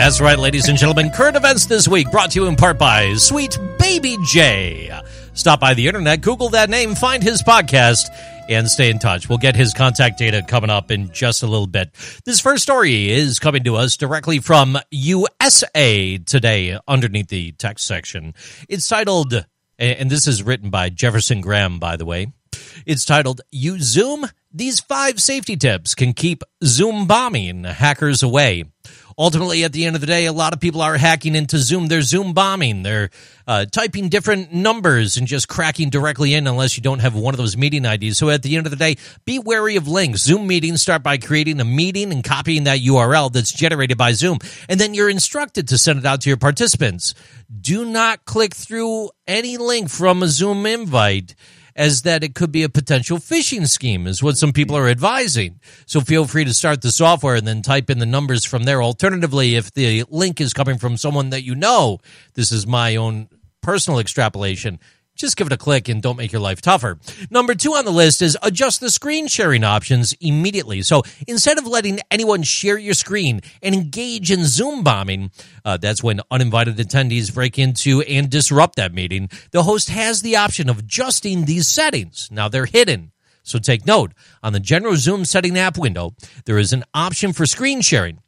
That's 0.00 0.18
right, 0.18 0.38
ladies 0.38 0.66
and 0.70 0.78
gentlemen. 0.78 1.10
Current 1.10 1.36
events 1.36 1.66
this 1.66 1.86
week 1.86 2.10
brought 2.10 2.30
to 2.30 2.40
you 2.40 2.46
in 2.46 2.56
part 2.56 2.78
by 2.78 3.12
Sweet 3.16 3.58
Baby 3.78 4.16
Jay. 4.24 4.90
Stop 5.34 5.60
by 5.60 5.74
the 5.74 5.88
internet, 5.88 6.22
Google 6.22 6.48
that 6.48 6.70
name, 6.70 6.94
find 6.94 7.22
his 7.22 7.42
podcast, 7.42 8.08
and 8.48 8.66
stay 8.66 8.88
in 8.88 8.98
touch. 8.98 9.28
We'll 9.28 9.36
get 9.36 9.54
his 9.54 9.74
contact 9.74 10.16
data 10.16 10.42
coming 10.42 10.70
up 10.70 10.90
in 10.90 11.12
just 11.12 11.42
a 11.42 11.46
little 11.46 11.66
bit. 11.66 11.90
This 12.24 12.40
first 12.40 12.62
story 12.62 13.10
is 13.10 13.38
coming 13.38 13.62
to 13.64 13.76
us 13.76 13.98
directly 13.98 14.38
from 14.38 14.78
USA 14.90 16.16
Today 16.16 16.78
underneath 16.88 17.28
the 17.28 17.52
text 17.52 17.86
section. 17.86 18.32
It's 18.70 18.88
titled, 18.88 19.44
and 19.78 20.10
this 20.10 20.26
is 20.26 20.42
written 20.42 20.70
by 20.70 20.88
Jefferson 20.88 21.42
Graham, 21.42 21.78
by 21.78 21.96
the 21.96 22.06
way. 22.06 22.32
It's 22.86 23.04
titled 23.04 23.42
You 23.52 23.78
Zoom? 23.78 24.26
These 24.50 24.80
five 24.80 25.20
safety 25.20 25.56
tips 25.56 25.94
can 25.94 26.14
keep 26.14 26.42
Zoom 26.64 27.06
bombing 27.06 27.64
hackers 27.64 28.22
away. 28.22 28.64
Ultimately, 29.20 29.64
at 29.64 29.74
the 29.74 29.84
end 29.84 29.96
of 29.96 30.00
the 30.00 30.06
day, 30.06 30.24
a 30.24 30.32
lot 30.32 30.54
of 30.54 30.60
people 30.60 30.80
are 30.80 30.96
hacking 30.96 31.34
into 31.34 31.58
Zoom. 31.58 31.88
They're 31.88 32.00
Zoom 32.00 32.32
bombing. 32.32 32.82
They're 32.82 33.10
uh, 33.46 33.66
typing 33.66 34.08
different 34.08 34.50
numbers 34.50 35.18
and 35.18 35.26
just 35.26 35.46
cracking 35.46 35.90
directly 35.90 36.32
in 36.32 36.46
unless 36.46 36.78
you 36.78 36.82
don't 36.82 37.00
have 37.00 37.14
one 37.14 37.34
of 37.34 37.38
those 37.38 37.54
meeting 37.54 37.84
IDs. 37.84 38.16
So 38.16 38.30
at 38.30 38.42
the 38.42 38.56
end 38.56 38.66
of 38.66 38.70
the 38.70 38.78
day, 38.78 38.96
be 39.26 39.38
wary 39.38 39.76
of 39.76 39.86
links. 39.86 40.22
Zoom 40.22 40.46
meetings 40.46 40.80
start 40.80 41.02
by 41.02 41.18
creating 41.18 41.60
a 41.60 41.66
meeting 41.66 42.12
and 42.12 42.24
copying 42.24 42.64
that 42.64 42.78
URL 42.78 43.30
that's 43.30 43.52
generated 43.52 43.98
by 43.98 44.12
Zoom. 44.12 44.38
And 44.70 44.80
then 44.80 44.94
you're 44.94 45.10
instructed 45.10 45.68
to 45.68 45.76
send 45.76 45.98
it 45.98 46.06
out 46.06 46.22
to 46.22 46.30
your 46.30 46.38
participants. 46.38 47.14
Do 47.60 47.84
not 47.84 48.24
click 48.24 48.54
through 48.54 49.10
any 49.26 49.58
link 49.58 49.90
from 49.90 50.22
a 50.22 50.28
Zoom 50.28 50.64
invite 50.64 51.34
as 51.76 52.02
that 52.02 52.24
it 52.24 52.34
could 52.34 52.52
be 52.52 52.62
a 52.62 52.68
potential 52.68 53.18
phishing 53.18 53.68
scheme 53.68 54.06
is 54.06 54.22
what 54.22 54.36
some 54.36 54.52
people 54.52 54.76
are 54.76 54.88
advising. 54.88 55.60
So 55.86 56.00
feel 56.00 56.26
free 56.26 56.44
to 56.44 56.54
start 56.54 56.82
the 56.82 56.90
software 56.90 57.36
and 57.36 57.46
then 57.46 57.62
type 57.62 57.90
in 57.90 57.98
the 57.98 58.06
numbers 58.06 58.44
from 58.44 58.64
there. 58.64 58.82
Alternatively, 58.82 59.56
if 59.56 59.72
the 59.72 60.04
link 60.08 60.40
is 60.40 60.52
coming 60.52 60.78
from 60.78 60.96
someone 60.96 61.30
that 61.30 61.42
you 61.42 61.54
know, 61.54 61.98
this 62.34 62.52
is 62.52 62.66
my 62.66 62.96
own 62.96 63.28
personal 63.60 64.00
extrapolation. 64.00 64.78
Just 65.20 65.36
give 65.36 65.46
it 65.46 65.52
a 65.52 65.58
click 65.58 65.90
and 65.90 66.00
don't 66.00 66.16
make 66.16 66.32
your 66.32 66.40
life 66.40 66.62
tougher. 66.62 66.98
Number 67.30 67.54
two 67.54 67.74
on 67.74 67.84
the 67.84 67.90
list 67.90 68.22
is 68.22 68.38
adjust 68.42 68.80
the 68.80 68.88
screen 68.88 69.28
sharing 69.28 69.64
options 69.64 70.14
immediately. 70.14 70.80
So 70.80 71.02
instead 71.28 71.58
of 71.58 71.66
letting 71.66 72.00
anyone 72.10 72.42
share 72.42 72.78
your 72.78 72.94
screen 72.94 73.42
and 73.62 73.74
engage 73.74 74.30
in 74.30 74.46
Zoom 74.46 74.82
bombing, 74.82 75.30
uh, 75.62 75.76
that's 75.76 76.02
when 76.02 76.22
uninvited 76.30 76.78
attendees 76.78 77.34
break 77.34 77.58
into 77.58 78.00
and 78.00 78.30
disrupt 78.30 78.76
that 78.76 78.94
meeting. 78.94 79.28
The 79.50 79.64
host 79.64 79.90
has 79.90 80.22
the 80.22 80.36
option 80.36 80.70
of 80.70 80.78
adjusting 80.78 81.44
these 81.44 81.68
settings. 81.68 82.30
Now 82.32 82.48
they're 82.48 82.64
hidden. 82.64 83.12
So 83.42 83.58
take 83.58 83.86
note 83.86 84.12
on 84.42 84.54
the 84.54 84.60
general 84.60 84.96
Zoom 84.96 85.26
setting 85.26 85.58
app 85.58 85.76
window, 85.76 86.14
there 86.46 86.58
is 86.58 86.72
an 86.72 86.84
option 86.94 87.34
for 87.34 87.44
screen 87.44 87.82
sharing. 87.82 88.20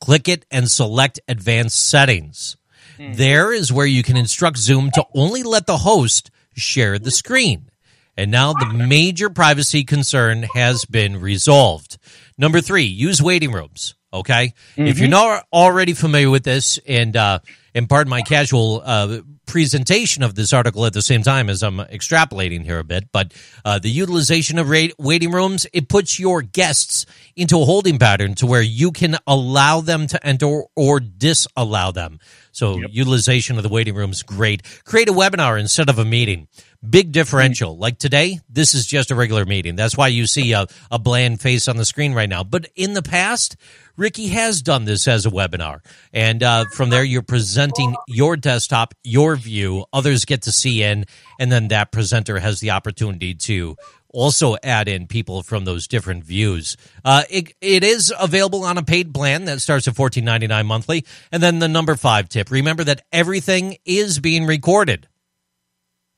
Click 0.00 0.28
it 0.28 0.46
and 0.50 0.70
select 0.70 1.20
advanced 1.28 1.90
settings. 1.90 2.56
Mm. 3.00 3.16
There 3.16 3.50
is 3.50 3.72
where 3.72 3.86
you 3.86 4.02
can 4.02 4.18
instruct 4.18 4.58
Zoom 4.58 4.90
to 4.90 5.06
only 5.14 5.42
let 5.42 5.66
the 5.66 5.78
host 5.78 6.30
share 6.54 6.98
the 6.98 7.10
screen. 7.10 7.70
And 8.14 8.30
now 8.30 8.52
the 8.52 8.66
major 8.66 9.30
privacy 9.30 9.84
concern 9.84 10.42
has 10.54 10.84
been 10.84 11.18
resolved. 11.18 11.96
Number 12.36 12.60
three, 12.60 12.84
use 12.84 13.22
waiting 13.22 13.52
rooms. 13.52 13.94
Okay. 14.12 14.54
If 14.76 14.98
you're 14.98 15.08
not 15.08 15.46
already 15.52 15.92
familiar 15.92 16.30
with 16.30 16.42
this 16.42 16.78
and, 16.86 17.16
uh, 17.16 17.38
and 17.74 17.88
pardon 17.88 18.10
my 18.10 18.22
casual, 18.22 18.82
uh, 18.84 19.20
presentation 19.46 20.22
of 20.22 20.34
this 20.36 20.52
article 20.52 20.86
at 20.86 20.92
the 20.92 21.02
same 21.02 21.22
time 21.22 21.48
as 21.48 21.62
I'm 21.62 21.78
extrapolating 21.78 22.64
here 22.64 22.78
a 22.78 22.84
bit, 22.84 23.08
but, 23.12 23.32
uh, 23.64 23.78
the 23.78 23.90
utilization 23.90 24.58
of 24.58 24.68
ra- 24.68 24.88
waiting 24.98 25.32
rooms, 25.32 25.66
it 25.72 25.88
puts 25.88 26.18
your 26.18 26.42
guests 26.42 27.06
into 27.34 27.60
a 27.60 27.64
holding 27.64 27.98
pattern 27.98 28.34
to 28.36 28.46
where 28.46 28.62
you 28.62 28.92
can 28.92 29.16
allow 29.26 29.80
them 29.80 30.06
to 30.08 30.26
enter 30.26 30.62
or 30.76 31.00
disallow 31.00 31.92
them. 31.92 32.18
So 32.52 32.80
utilization 32.90 33.56
of 33.56 33.62
the 33.62 33.68
waiting 33.68 33.94
rooms 33.94 34.22
great. 34.22 34.62
Create 34.84 35.08
a 35.08 35.12
webinar 35.12 35.58
instead 35.58 35.88
of 35.88 35.98
a 35.98 36.04
meeting. 36.04 36.48
Big 36.88 37.12
differential. 37.12 37.76
Like 37.76 37.98
today, 37.98 38.40
this 38.48 38.74
is 38.74 38.86
just 38.86 39.10
a 39.10 39.14
regular 39.14 39.44
meeting. 39.44 39.76
That's 39.76 39.96
why 39.96 40.08
you 40.08 40.26
see 40.26 40.52
a, 40.52 40.66
a 40.90 40.98
bland 40.98 41.40
face 41.40 41.68
on 41.68 41.76
the 41.76 41.84
screen 41.84 42.14
right 42.14 42.28
now. 42.28 42.42
But 42.42 42.68
in 42.74 42.94
the 42.94 43.02
past, 43.02 43.56
Ricky 44.00 44.28
has 44.28 44.62
done 44.62 44.86
this 44.86 45.06
as 45.06 45.26
a 45.26 45.30
webinar. 45.30 45.84
And 46.10 46.42
uh, 46.42 46.64
from 46.72 46.88
there, 46.88 47.04
you're 47.04 47.20
presenting 47.20 47.94
your 48.08 48.34
desktop, 48.34 48.94
your 49.04 49.36
view. 49.36 49.84
Others 49.92 50.24
get 50.24 50.42
to 50.42 50.52
see 50.52 50.82
in. 50.82 51.04
And 51.38 51.52
then 51.52 51.68
that 51.68 51.92
presenter 51.92 52.38
has 52.38 52.60
the 52.60 52.70
opportunity 52.70 53.34
to 53.34 53.76
also 54.08 54.56
add 54.62 54.88
in 54.88 55.06
people 55.06 55.42
from 55.42 55.66
those 55.66 55.86
different 55.86 56.24
views. 56.24 56.78
Uh, 57.04 57.24
it, 57.28 57.54
it 57.60 57.84
is 57.84 58.12
available 58.18 58.64
on 58.64 58.78
a 58.78 58.82
paid 58.82 59.12
plan 59.12 59.44
that 59.44 59.60
starts 59.60 59.86
at 59.86 59.94
fourteen 59.94 60.24
ninety 60.24 60.46
nine 60.46 60.66
monthly. 60.66 61.04
And 61.30 61.42
then 61.42 61.58
the 61.58 61.68
number 61.68 61.94
five 61.94 62.28
tip: 62.28 62.50
remember 62.50 62.82
that 62.84 63.02
everything 63.12 63.76
is 63.84 64.18
being 64.18 64.46
recorded. 64.46 65.08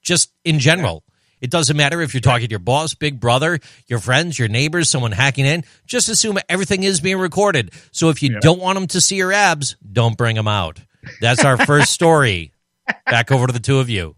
Just 0.02 0.32
in 0.44 0.60
general, 0.60 1.04
it 1.42 1.50
doesn't 1.50 1.76
matter 1.76 2.00
if 2.00 2.14
you're 2.14 2.20
talking 2.20 2.46
to 2.46 2.50
your 2.50 2.60
boss, 2.60 2.94
big 2.94 3.20
brother, 3.20 3.58
your 3.88 3.98
friends, 3.98 4.38
your 4.38 4.48
neighbors, 4.48 4.88
someone 4.88 5.10
hacking 5.12 5.44
in. 5.44 5.64
Just 5.86 6.08
assume 6.08 6.38
everything 6.48 6.84
is 6.84 7.00
being 7.00 7.18
recorded. 7.18 7.72
So 7.90 8.08
if 8.08 8.22
you 8.22 8.38
don't 8.40 8.60
want 8.60 8.76
them 8.76 8.86
to 8.88 9.00
see 9.00 9.16
your 9.16 9.32
abs, 9.32 9.76
don't 9.92 10.16
bring 10.16 10.36
them 10.36 10.48
out. 10.48 10.80
That's 11.20 11.44
our 11.44 11.58
first 11.66 11.90
story. 11.98 12.52
Back 13.06 13.32
over 13.32 13.48
to 13.48 13.52
the 13.52 13.60
two 13.60 13.80
of 13.80 13.90
you. 13.90 14.14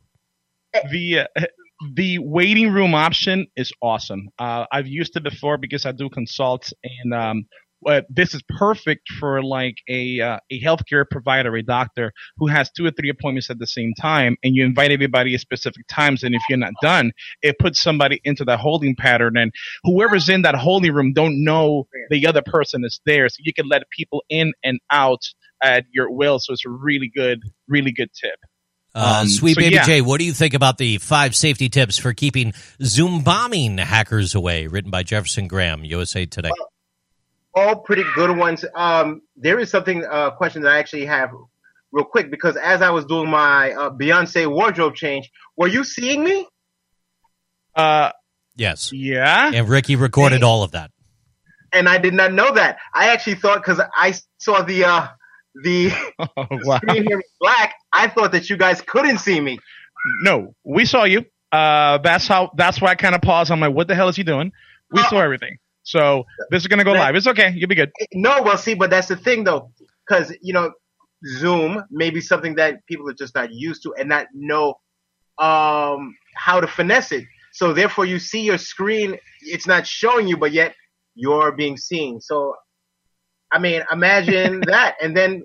the 0.90 1.20
uh, 1.20 1.46
the 1.94 2.18
waiting 2.18 2.72
room 2.72 2.94
option 2.94 3.46
is 3.56 3.72
awesome. 3.82 4.28
Uh, 4.38 4.66
I've 4.70 4.86
used 4.86 5.16
it 5.16 5.22
before 5.22 5.58
because 5.58 5.86
I 5.86 5.92
do 5.92 6.08
consults, 6.08 6.72
and 6.82 7.14
um, 7.14 7.46
uh, 7.86 8.02
this 8.08 8.34
is 8.34 8.42
perfect 8.48 9.08
for 9.20 9.42
like 9.42 9.76
a 9.88 10.20
uh, 10.20 10.38
a 10.50 10.60
healthcare 10.60 11.04
provider, 11.08 11.54
a 11.54 11.62
doctor 11.62 12.12
who 12.36 12.46
has 12.46 12.70
two 12.70 12.86
or 12.86 12.90
three 12.90 13.10
appointments 13.10 13.50
at 13.50 13.58
the 13.58 13.66
same 13.66 13.92
time, 14.00 14.36
and 14.42 14.54
you 14.54 14.64
invite 14.64 14.90
everybody 14.90 15.34
at 15.34 15.40
specific 15.40 15.86
times. 15.88 16.22
And 16.22 16.34
if 16.34 16.42
you're 16.48 16.58
not 16.58 16.72
done, 16.82 17.12
it 17.42 17.58
puts 17.58 17.80
somebody 17.80 18.20
into 18.24 18.44
that 18.46 18.58
holding 18.58 18.96
pattern, 18.96 19.36
and 19.36 19.52
whoever's 19.84 20.28
in 20.28 20.42
that 20.42 20.54
holding 20.54 20.92
room 20.92 21.12
don't 21.12 21.44
know 21.44 21.86
the 22.10 22.26
other 22.26 22.42
person 22.42 22.84
is 22.84 23.00
there, 23.06 23.28
so 23.28 23.36
you 23.40 23.52
can 23.52 23.68
let 23.68 23.82
people 23.90 24.24
in 24.28 24.52
and 24.62 24.80
out 24.90 25.22
at 25.62 25.84
your 25.92 26.10
will. 26.10 26.38
So 26.38 26.52
it's 26.52 26.66
a 26.66 26.70
really 26.70 27.10
good, 27.14 27.40
really 27.68 27.92
good 27.92 28.10
tip. 28.12 28.38
Uh, 28.94 29.20
Um, 29.22 29.28
Sweet 29.28 29.54
so 29.54 29.60
Baby 29.60 29.74
yeah. 29.74 29.84
Jay, 29.84 30.00
what 30.00 30.18
do 30.18 30.24
you 30.24 30.32
think 30.32 30.54
about 30.54 30.78
the 30.78 30.98
five 30.98 31.34
safety 31.34 31.68
tips 31.68 31.98
for 31.98 32.12
keeping 32.12 32.54
Zoom 32.82 33.22
bombing 33.22 33.78
hackers 33.78 34.34
away? 34.34 34.68
Written 34.68 34.90
by 34.90 35.02
Jefferson 35.02 35.48
Graham, 35.48 35.84
USA 35.84 36.26
Today. 36.26 36.50
All 37.54 37.76
pretty 37.76 38.04
good 38.14 38.36
ones. 38.36 38.64
Um, 38.74 39.22
there 39.36 39.58
is 39.60 39.70
something 39.70 40.04
uh, 40.04 40.30
question 40.32 40.62
that 40.62 40.72
I 40.72 40.78
actually 40.78 41.06
have 41.06 41.30
real 41.92 42.04
quick 42.04 42.30
because 42.30 42.56
as 42.56 42.82
I 42.82 42.90
was 42.90 43.04
doing 43.04 43.30
my 43.30 43.72
uh, 43.72 43.90
Beyonce 43.90 44.50
wardrobe 44.50 44.94
change, 44.94 45.30
were 45.56 45.68
you 45.68 45.84
seeing 45.84 46.24
me? 46.24 46.46
Uh, 47.74 48.10
Yes. 48.56 48.92
yeah. 48.92 49.50
And 49.52 49.68
Ricky 49.68 49.96
recorded 49.96 50.44
all 50.44 50.62
of 50.62 50.70
that. 50.72 50.92
And 51.72 51.88
I 51.88 51.98
did 51.98 52.14
not 52.14 52.32
know 52.32 52.54
that. 52.54 52.78
I 52.94 53.08
actually 53.08 53.34
thought 53.34 53.56
because 53.64 53.80
I 53.96 54.14
saw 54.38 54.62
the 54.62 54.84
uh, 54.84 55.08
the 55.64 55.90
Oh, 56.20 56.46
wow. 56.62 56.76
screen 56.76 57.04
here 57.04 57.20
black, 57.40 57.74
I 57.92 58.06
thought 58.06 58.30
that 58.30 58.48
you 58.48 58.56
guys 58.56 58.80
couldn't 58.80 59.18
see 59.18 59.40
me. 59.40 59.58
No, 60.22 60.54
we 60.62 60.84
saw 60.84 61.02
you. 61.02 61.24
Uh, 61.50 61.98
that's 61.98 62.28
how. 62.28 62.52
That's 62.56 62.80
why 62.80 62.90
I 62.90 62.94
kind 62.94 63.16
of 63.16 63.22
paused. 63.22 63.50
I'm 63.50 63.58
like, 63.58 63.74
what 63.74 63.88
the 63.88 63.96
hell 63.96 64.08
is 64.08 64.14
he 64.14 64.22
doing? 64.22 64.52
We 64.92 65.00
Oh. 65.00 65.06
saw 65.08 65.18
everything. 65.20 65.56
So 65.84 66.24
this 66.50 66.62
is 66.62 66.66
gonna 66.66 66.84
go 66.84 66.92
live. 66.92 67.14
It's 67.14 67.26
okay. 67.26 67.52
You'll 67.54 67.68
be 67.68 67.74
good. 67.74 67.92
No, 68.14 68.42
well, 68.42 68.58
see, 68.58 68.74
but 68.74 68.90
that's 68.90 69.08
the 69.08 69.16
thing 69.16 69.44
though, 69.44 69.70
because 70.06 70.34
you 70.40 70.52
know, 70.52 70.72
Zoom 71.38 71.84
may 71.90 72.10
be 72.10 72.20
something 72.20 72.54
that 72.56 72.84
people 72.86 73.08
are 73.08 73.14
just 73.14 73.34
not 73.34 73.52
used 73.52 73.82
to 73.84 73.94
and 73.94 74.08
not 74.08 74.26
know 74.34 74.74
um, 75.38 76.16
how 76.34 76.60
to 76.60 76.66
finesse 76.66 77.12
it. 77.12 77.24
So 77.52 77.72
therefore, 77.72 78.06
you 78.06 78.18
see 78.18 78.40
your 78.40 78.58
screen; 78.58 79.16
it's 79.42 79.66
not 79.66 79.86
showing 79.86 80.26
you, 80.26 80.38
but 80.38 80.52
yet 80.52 80.74
you're 81.14 81.52
being 81.52 81.76
seen. 81.76 82.20
So, 82.20 82.56
I 83.52 83.58
mean, 83.58 83.84
imagine 83.92 84.60
that, 84.66 84.96
and 85.02 85.14
then 85.14 85.44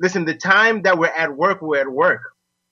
listen. 0.00 0.24
The 0.24 0.34
time 0.34 0.82
that 0.82 0.98
we're 0.98 1.06
at 1.06 1.36
work, 1.36 1.60
we're 1.60 1.82
at 1.82 1.90
work, 1.90 2.22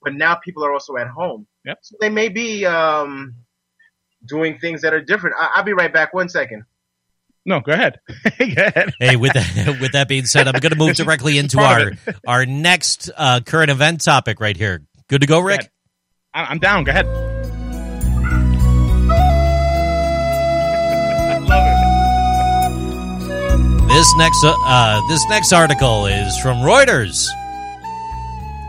but 0.02 0.14
now 0.14 0.36
people 0.36 0.64
are 0.64 0.72
also 0.72 0.96
at 0.96 1.08
home. 1.08 1.46
Yep. 1.66 1.78
So 1.82 1.96
they 2.00 2.08
may 2.08 2.30
be 2.30 2.64
um, 2.64 3.34
doing 4.26 4.58
things 4.58 4.82
that 4.82 4.94
are 4.94 5.00
different. 5.00 5.36
I- 5.38 5.52
I'll 5.56 5.64
be 5.64 5.72
right 5.72 5.92
back. 5.92 6.14
One 6.14 6.28
second. 6.28 6.64
No, 7.44 7.60
go 7.60 7.72
ahead. 7.72 7.98
go 8.38 8.44
ahead. 8.44 8.92
Hey, 9.00 9.16
with 9.16 9.32
that, 9.32 9.76
with 9.80 9.92
that 9.92 10.08
being 10.08 10.26
said, 10.26 10.46
I'm 10.46 10.60
going 10.60 10.72
to 10.72 10.78
move 10.78 10.94
directly 10.94 11.38
into 11.38 11.58
our 11.60 11.92
our 12.26 12.46
next 12.46 13.10
uh, 13.16 13.40
current 13.40 13.70
event 13.70 14.02
topic 14.04 14.40
right 14.40 14.56
here. 14.56 14.82
Good 15.08 15.22
to 15.22 15.26
go, 15.26 15.40
Rick? 15.40 15.60
ahead. 15.60 15.70
I- 16.34 16.44
I'm 16.44 16.58
down. 16.58 16.84
Go 16.84 16.90
ahead. 16.90 17.06
I 21.24 21.38
love 21.38 21.66
it. 21.66 21.82
This 23.88 24.14
next 24.16 24.44
uh, 24.44 24.54
uh, 24.64 25.06
this 25.08 25.24
next 25.28 25.52
article 25.52 26.06
is 26.06 26.38
from 26.38 26.58
Reuters. 26.58 27.26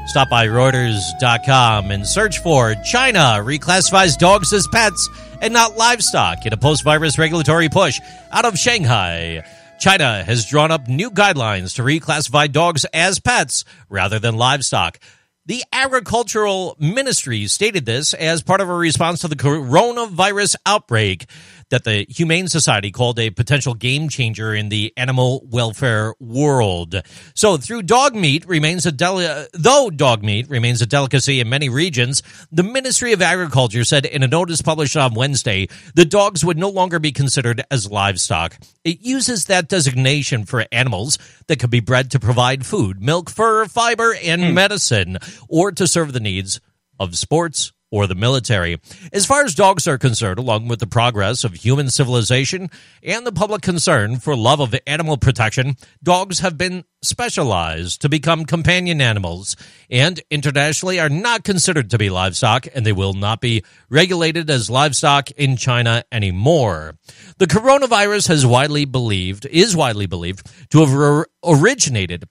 Stop 0.07 0.29
by 0.29 0.47
Reuters.com 0.47 1.91
and 1.91 2.05
search 2.05 2.39
for 2.39 2.75
China 2.83 3.39
reclassifies 3.41 4.17
dogs 4.17 4.51
as 4.51 4.67
pets 4.67 5.09
and 5.43 5.53
not 5.53 5.75
livestock 5.77 6.45
in 6.45 6.53
a 6.53 6.57
post-virus 6.57 7.19
regulatory 7.19 7.67
push 7.67 7.99
out 8.31 8.45
of 8.45 8.57
Shanghai. 8.57 9.43
China 9.77 10.23
has 10.23 10.45
drawn 10.45 10.71
up 10.71 10.87
new 10.87 11.11
guidelines 11.11 11.75
to 11.75 11.81
reclassify 11.81 12.49
dogs 12.49 12.85
as 12.93 13.19
pets 13.19 13.65
rather 13.89 14.19
than 14.19 14.37
livestock. 14.37 14.99
The 15.45 15.61
Agricultural 15.73 16.77
Ministry 16.79 17.47
stated 17.47 17.85
this 17.85 18.13
as 18.13 18.41
part 18.41 18.61
of 18.61 18.69
a 18.69 18.73
response 18.73 19.19
to 19.19 19.27
the 19.27 19.35
coronavirus 19.35 20.55
outbreak 20.65 21.25
that 21.73 21.85
the 21.85 22.05
Humane 22.07 22.47
Society 22.47 22.91
called 22.91 23.17
a 23.17 23.31
potential 23.31 23.73
game 23.73 24.07
changer 24.07 24.53
in 24.53 24.69
the 24.69 24.93
animal 24.95 25.43
welfare 25.49 26.13
world. 26.19 27.01
So, 27.33 27.57
through 27.57 27.81
dog 27.81 28.13
meat 28.13 28.45
remains 28.47 28.85
a 28.85 28.91
deli- 28.91 29.47
though 29.53 29.89
dog 29.89 30.23
meat 30.23 30.47
remains 30.49 30.83
a 30.83 30.85
delicacy 30.85 31.39
in 31.39 31.49
many 31.49 31.69
regions, 31.69 32.21
the 32.51 32.61
Ministry 32.61 33.11
of 33.11 33.23
Agriculture 33.23 33.83
said 33.83 34.05
in 34.05 34.21
a 34.21 34.27
notice 34.27 34.61
published 34.61 34.95
on 34.95 35.15
Wednesday 35.15 35.67
that 35.95 36.11
dogs 36.11 36.45
would 36.45 36.59
no 36.59 36.69
longer 36.69 36.99
be 36.99 37.11
considered 37.11 37.63
as 37.71 37.89
livestock. 37.89 38.55
It 38.83 39.01
uses 39.01 39.45
that 39.45 39.67
designation 39.67 40.45
for 40.45 40.67
animals 40.71 41.17
that 41.47 41.57
could 41.57 41.71
be 41.71 41.79
bred 41.79 42.11
to 42.11 42.19
provide 42.19 42.67
food, 42.67 43.01
milk, 43.01 43.31
fur, 43.31 43.65
fiber, 43.65 44.15
and 44.23 44.43
hmm. 44.43 44.53
medicine, 44.53 45.17
or 45.49 45.71
to 45.71 45.87
serve 45.87 46.13
the 46.13 46.19
needs 46.19 46.61
of 46.99 47.17
sports 47.17 47.71
or 47.93 48.07
the 48.07 48.15
military. 48.15 48.81
As 49.13 49.27
far 49.27 49.45
as 49.45 49.53
dogs 49.53 49.87
are 49.87 49.99
concerned, 49.99 50.39
along 50.39 50.67
with 50.67 50.79
the 50.79 50.87
progress 50.87 51.43
of 51.43 51.53
human 51.53 51.91
civilization 51.91 52.71
and 53.03 53.23
the 53.23 53.31
public 53.31 53.61
concern 53.61 54.17
for 54.17 54.35
love 54.35 54.59
of 54.59 54.73
animal 54.87 55.15
protection, 55.15 55.75
dogs 56.01 56.39
have 56.39 56.57
been 56.57 56.85
specialized 57.03 58.01
to 58.01 58.09
become 58.09 58.45
companion 58.45 58.99
animals 58.99 59.55
and 59.91 60.19
internationally 60.31 60.99
are 60.99 61.07
not 61.07 61.43
considered 61.43 61.91
to 61.91 61.99
be 61.99 62.09
livestock 62.09 62.65
and 62.73 62.83
they 62.83 62.91
will 62.91 63.13
not 63.13 63.39
be 63.39 63.63
regulated 63.91 64.49
as 64.49 64.71
livestock 64.71 65.29
in 65.31 65.55
China 65.55 66.03
anymore. 66.11 66.97
The 67.37 67.45
coronavirus 67.45 68.27
has 68.29 68.43
widely 68.43 68.85
believed, 68.85 69.45
is 69.45 69.75
widely 69.75 70.07
believed 70.07 70.49
to 70.71 70.83
have 70.83 71.27
originated 71.43 72.23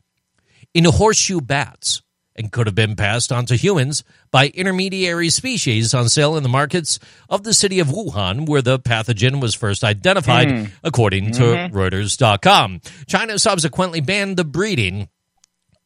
in 0.75 0.87
horseshoe 0.87 1.41
bats 1.41 2.03
and 2.37 2.53
could 2.53 2.67
have 2.67 2.75
been 2.75 2.97
passed 2.97 3.31
on 3.31 3.47
to 3.47 3.57
humans 3.57 4.05
by 4.31 4.49
intermediary 4.49 5.29
species 5.29 5.95
on 5.95 6.09
sale 6.09 6.37
in 6.37 6.43
the 6.43 6.49
markets 6.49 6.99
of 7.29 7.43
the 7.43 7.55
city 7.55 7.79
of 7.79 7.89
Wuhan, 7.89 8.47
where 8.49 8.63
the 8.63 8.79
pathogen 8.79 9.41
was 9.41 9.55
first 9.55 9.85
identified, 9.85 10.51
hmm. 10.51 10.65
according 10.83 11.33
to 11.33 11.43
mm-hmm. 11.43 11.77
Reuters.com. 11.77 12.81
China 13.07 13.39
subsequently 13.39 14.01
banned 14.01 14.37
the 14.37 14.45
breeding 14.45 15.09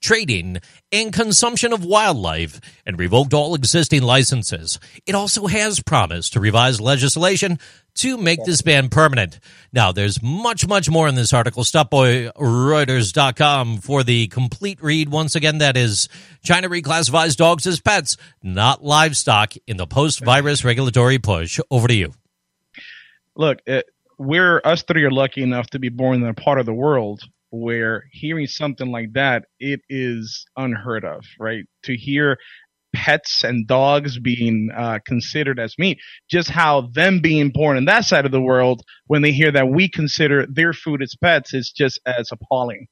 trading, 0.03 0.59
and 0.92 1.12
consumption 1.12 1.72
of 1.72 1.84
wildlife 1.84 2.61
and 2.84 2.99
revoked 2.99 3.34
all 3.34 3.55
existing 3.55 4.03
licenses. 4.03 4.78
It 5.05 5.14
also 5.14 5.47
has 5.47 5.82
promised 5.82 6.34
to 6.34 6.40
revise 6.40 6.80
legislation 6.80 7.59
to 7.97 8.16
make 8.16 8.44
this 8.44 8.62
ban 8.62 8.88
permanent. 8.88 9.40
Now, 9.72 9.92
there's 9.92 10.22
much, 10.22 10.66
much 10.66 10.88
more 10.88 11.09
in 11.09 11.14
this 11.14 11.32
article. 11.32 11.64
Stop 11.64 11.90
by 11.90 12.30
Reuters.com 12.36 13.78
for 13.78 14.03
the 14.03 14.28
complete 14.28 14.82
read. 14.82 15.09
Once 15.09 15.34
again, 15.34 15.59
that 15.59 15.76
is 15.76 16.09
China 16.42 16.68
reclassifies 16.68 17.36
dogs 17.36 17.66
as 17.66 17.80
pets, 17.80 18.16
not 18.42 18.84
livestock, 18.84 19.55
in 19.66 19.76
the 19.76 19.86
post 19.86 20.24
virus 20.24 20.64
regulatory 20.64 21.18
push. 21.18 21.61
Over 21.70 21.88
to 21.88 21.94
you. 21.94 22.12
Look, 23.34 23.59
it, 23.66 23.86
we're 24.18 24.61
us 24.64 24.82
three 24.82 25.05
are 25.05 25.11
lucky 25.11 25.42
enough 25.42 25.68
to 25.68 25.78
be 25.78 25.88
born 25.88 26.22
in 26.22 26.28
a 26.28 26.34
part 26.34 26.59
of 26.59 26.66
the 26.66 26.72
world 26.72 27.22
where 27.51 28.05
hearing 28.12 28.47
something 28.47 28.90
like 28.90 29.12
that 29.12 29.44
it 29.59 29.80
is 29.88 30.47
unheard 30.57 31.05
of, 31.05 31.24
right? 31.38 31.64
To 31.84 31.97
hear 31.97 32.38
pets 32.97 33.44
and 33.44 33.66
dogs 33.66 34.18
being 34.18 34.70
uh, 34.74 34.99
considered 35.07 35.61
as 35.61 35.74
meat, 35.78 35.99
just 36.30 36.49
how 36.49 36.88
them 36.94 37.20
being 37.20 37.51
born 37.51 37.76
in 37.76 37.84
that 37.84 38.07
side 38.07 38.24
of 38.24 38.32
the 38.32 38.40
world, 38.40 38.82
when 39.07 39.20
they 39.20 39.32
hear 39.32 39.53
that 39.53 39.68
we 39.68 39.86
consider 39.88 40.47
their 40.47 40.72
food 40.72 41.03
as 41.03 41.14
pets, 41.22 41.53
is 41.53 41.70
just 41.70 42.01
as 42.07 42.30
appalling. 42.32 42.86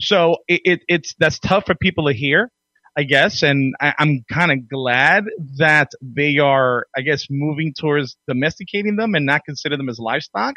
So 0.00 0.36
it, 0.46 0.60
it 0.64 0.80
it's 0.86 1.14
that's 1.18 1.40
tough 1.40 1.66
for 1.66 1.74
people 1.74 2.06
to 2.06 2.12
hear. 2.12 2.50
I 2.96 3.04
guess, 3.04 3.42
and 3.42 3.74
I, 3.80 3.94
I'm 3.98 4.24
kind 4.32 4.50
of 4.50 4.68
glad 4.68 5.26
that 5.58 5.92
they 6.02 6.38
are, 6.38 6.86
I 6.96 7.02
guess, 7.02 7.26
moving 7.30 7.72
towards 7.78 8.16
domesticating 8.26 8.96
them 8.96 9.14
and 9.14 9.24
not 9.24 9.44
consider 9.44 9.76
them 9.76 9.88
as 9.88 10.00
livestock. 10.00 10.54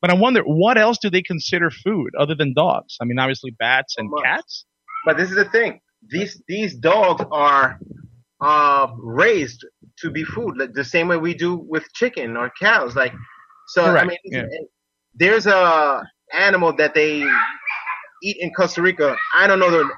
But 0.00 0.10
I 0.10 0.14
wonder, 0.14 0.42
what 0.42 0.78
else 0.78 0.98
do 0.98 1.10
they 1.10 1.22
consider 1.22 1.70
food 1.70 2.10
other 2.18 2.34
than 2.34 2.54
dogs? 2.54 2.96
I 3.00 3.04
mean, 3.04 3.18
obviously 3.18 3.50
bats 3.50 3.96
and 3.98 4.10
cats. 4.22 4.64
But 5.04 5.16
this 5.16 5.30
is 5.30 5.36
the 5.36 5.44
thing: 5.44 5.80
these 6.08 6.40
these 6.48 6.74
dogs 6.74 7.24
are 7.30 7.78
uh, 8.42 8.88
raised 8.98 9.64
to 9.98 10.10
be 10.10 10.24
food, 10.24 10.56
like 10.58 10.74
the 10.74 10.84
same 10.84 11.08
way 11.08 11.16
we 11.16 11.32
do 11.32 11.54
with 11.56 11.84
chicken 11.94 12.36
or 12.36 12.50
cows. 12.60 12.96
Like, 12.96 13.12
so 13.68 13.84
I 13.84 14.04
mean, 14.04 14.18
yeah. 14.24 14.44
there's 15.14 15.46
a 15.46 16.02
animal 16.32 16.74
that 16.76 16.94
they 16.94 17.24
eat 18.22 18.36
in 18.40 18.52
Costa 18.52 18.82
Rica. 18.82 19.16
I 19.34 19.46
don't 19.46 19.58
know 19.58 19.70
the. 19.70 19.88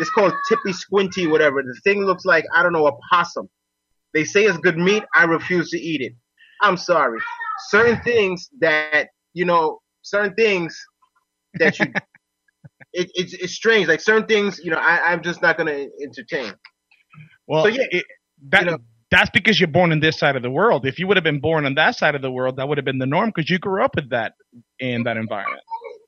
It's 0.00 0.10
called 0.10 0.32
tippy 0.48 0.72
squinty, 0.72 1.28
whatever. 1.28 1.62
The 1.62 1.80
thing 1.84 2.04
looks 2.04 2.24
like 2.24 2.44
I 2.54 2.62
don't 2.62 2.72
know 2.72 2.86
a 2.88 2.92
possum. 3.10 3.48
They 4.12 4.24
say 4.24 4.44
it's 4.44 4.58
good 4.58 4.76
meat. 4.76 5.04
I 5.14 5.24
refuse 5.24 5.70
to 5.70 5.80
eat 5.80 6.00
it. 6.00 6.12
I'm 6.62 6.76
sorry. 6.76 7.20
Certain 7.68 8.00
things 8.02 8.50
that 8.60 9.08
you 9.34 9.44
know, 9.44 9.80
certain 10.02 10.34
things 10.34 10.78
that 11.54 11.78
you 11.78 11.86
it, 12.92 13.10
it's, 13.14 13.34
it's 13.34 13.52
strange. 13.52 13.88
Like 13.88 14.00
certain 14.00 14.26
things, 14.26 14.60
you 14.62 14.70
know, 14.70 14.78
I, 14.78 15.12
I'm 15.12 15.22
just 15.22 15.42
not 15.42 15.56
gonna 15.56 15.86
entertain. 16.02 16.54
Well, 17.46 17.64
So, 17.64 17.68
yeah, 17.68 17.84
it, 17.90 18.04
that 18.50 18.64
you 18.64 18.70
know- 18.72 18.78
that's 19.10 19.30
because 19.30 19.60
you're 19.60 19.68
born 19.68 19.92
in 19.92 20.00
this 20.00 20.18
side 20.18 20.34
of 20.34 20.42
the 20.42 20.50
world. 20.50 20.86
If 20.86 20.98
you 20.98 21.06
would 21.06 21.16
have 21.16 21.24
been 21.24 21.40
born 21.40 21.66
on 21.66 21.74
that 21.76 21.94
side 21.94 22.16
of 22.16 22.22
the 22.22 22.32
world, 22.32 22.56
that 22.56 22.68
would 22.68 22.78
have 22.78 22.84
been 22.84 22.98
the 22.98 23.06
norm 23.06 23.30
because 23.34 23.48
you 23.48 23.60
grew 23.60 23.84
up 23.84 23.94
with 23.94 24.10
that 24.10 24.32
in 24.80 25.04
that 25.04 25.16
environment. 25.16 25.62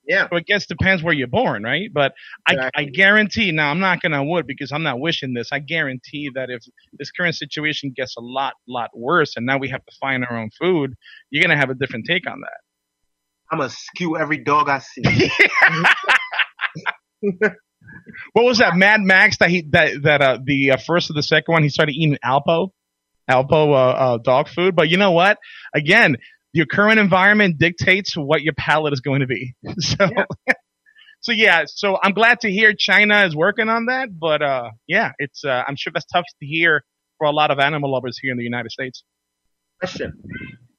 Yeah, 0.08 0.28
So 0.28 0.36
I 0.36 0.40
guess 0.40 0.66
depends 0.66 1.02
where 1.02 1.14
you're 1.14 1.26
born, 1.26 1.64
right? 1.64 1.90
But 1.92 2.14
I, 2.48 2.70
I 2.76 2.84
guarantee. 2.84 3.50
Now 3.50 3.70
I'm 3.70 3.80
not 3.80 4.00
gonna 4.00 4.24
would 4.24 4.46
because 4.46 4.70
I'm 4.70 4.82
not 4.84 5.00
wishing 5.00 5.34
this. 5.34 5.48
I 5.52 5.58
guarantee 5.58 6.30
that 6.34 6.48
if 6.48 6.62
this 6.92 7.10
current 7.10 7.34
situation 7.34 7.92
gets 7.94 8.16
a 8.16 8.20
lot, 8.20 8.54
lot 8.68 8.90
worse, 8.94 9.36
and 9.36 9.44
now 9.44 9.58
we 9.58 9.68
have 9.68 9.84
to 9.84 9.96
find 10.00 10.24
our 10.24 10.36
own 10.36 10.50
food, 10.60 10.94
you're 11.30 11.42
gonna 11.42 11.56
have 11.56 11.70
a 11.70 11.74
different 11.74 12.06
take 12.06 12.28
on 12.30 12.40
that. 12.40 12.60
I'm 13.50 13.58
gonna 13.58 13.70
skew 13.70 14.16
every 14.16 14.38
dog 14.38 14.68
I 14.68 14.78
see. 14.78 15.02
what 18.32 18.44
was 18.44 18.58
that 18.58 18.76
Mad 18.76 19.00
Max 19.00 19.38
that 19.38 19.50
he 19.50 19.62
that 19.70 20.02
that 20.02 20.22
uh, 20.22 20.38
the 20.42 20.72
uh, 20.72 20.76
first 20.76 21.10
or 21.10 21.14
the 21.14 21.22
second 21.22 21.52
one 21.52 21.62
he 21.62 21.68
started 21.68 21.92
eating 21.92 22.18
Alpo, 22.24 22.70
Alpo 23.30 23.70
uh, 23.70 23.74
uh, 23.74 24.18
dog 24.18 24.48
food. 24.48 24.76
But 24.76 24.88
you 24.88 24.96
know 24.96 25.12
what? 25.12 25.38
Again, 25.74 26.16
your 26.52 26.66
current 26.66 26.98
environment 26.98 27.58
dictates 27.58 28.16
what 28.16 28.42
your 28.42 28.54
palate 28.54 28.92
is 28.92 29.00
going 29.00 29.20
to 29.20 29.26
be. 29.26 29.54
So. 29.80 29.96
Yeah. 30.00 30.52
So 31.20 31.32
yeah, 31.32 31.64
so 31.66 31.98
I'm 32.00 32.12
glad 32.12 32.40
to 32.42 32.52
hear 32.52 32.72
China 32.72 33.24
is 33.24 33.34
working 33.34 33.68
on 33.68 33.86
that, 33.86 34.16
but 34.16 34.42
uh, 34.42 34.70
yeah, 34.86 35.10
it's 35.18 35.44
uh, 35.44 35.64
I'm 35.66 35.74
sure 35.74 35.90
that's 35.92 36.06
tough 36.06 36.24
to 36.40 36.46
hear 36.46 36.84
for 37.18 37.26
a 37.26 37.32
lot 37.32 37.50
of 37.50 37.58
animal 37.58 37.90
lovers 37.90 38.16
here 38.16 38.30
in 38.30 38.38
the 38.38 38.44
United 38.44 38.70
States. 38.70 39.02
Question: 39.80 40.12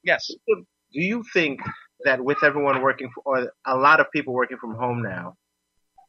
Yes. 0.04 0.26
Do 0.46 0.64
you 0.92 1.22
think 1.34 1.60
that 2.04 2.24
with 2.24 2.42
everyone 2.42 2.80
working, 2.80 3.10
or 3.26 3.52
a 3.66 3.76
lot 3.76 4.00
of 4.00 4.06
people 4.10 4.32
working 4.32 4.56
from 4.58 4.74
home 4.74 5.02
now, 5.02 5.34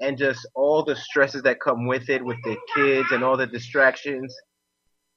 and 0.02 0.18
just 0.18 0.48
all 0.56 0.84
the 0.84 0.96
stresses 0.96 1.44
that 1.44 1.60
come 1.60 1.86
with 1.88 2.10
it, 2.10 2.24
with 2.24 2.38
the 2.44 2.58
kids 2.76 3.12
and 3.12 3.24
all 3.24 3.38
the 3.38 3.48
distractions, 3.48 4.34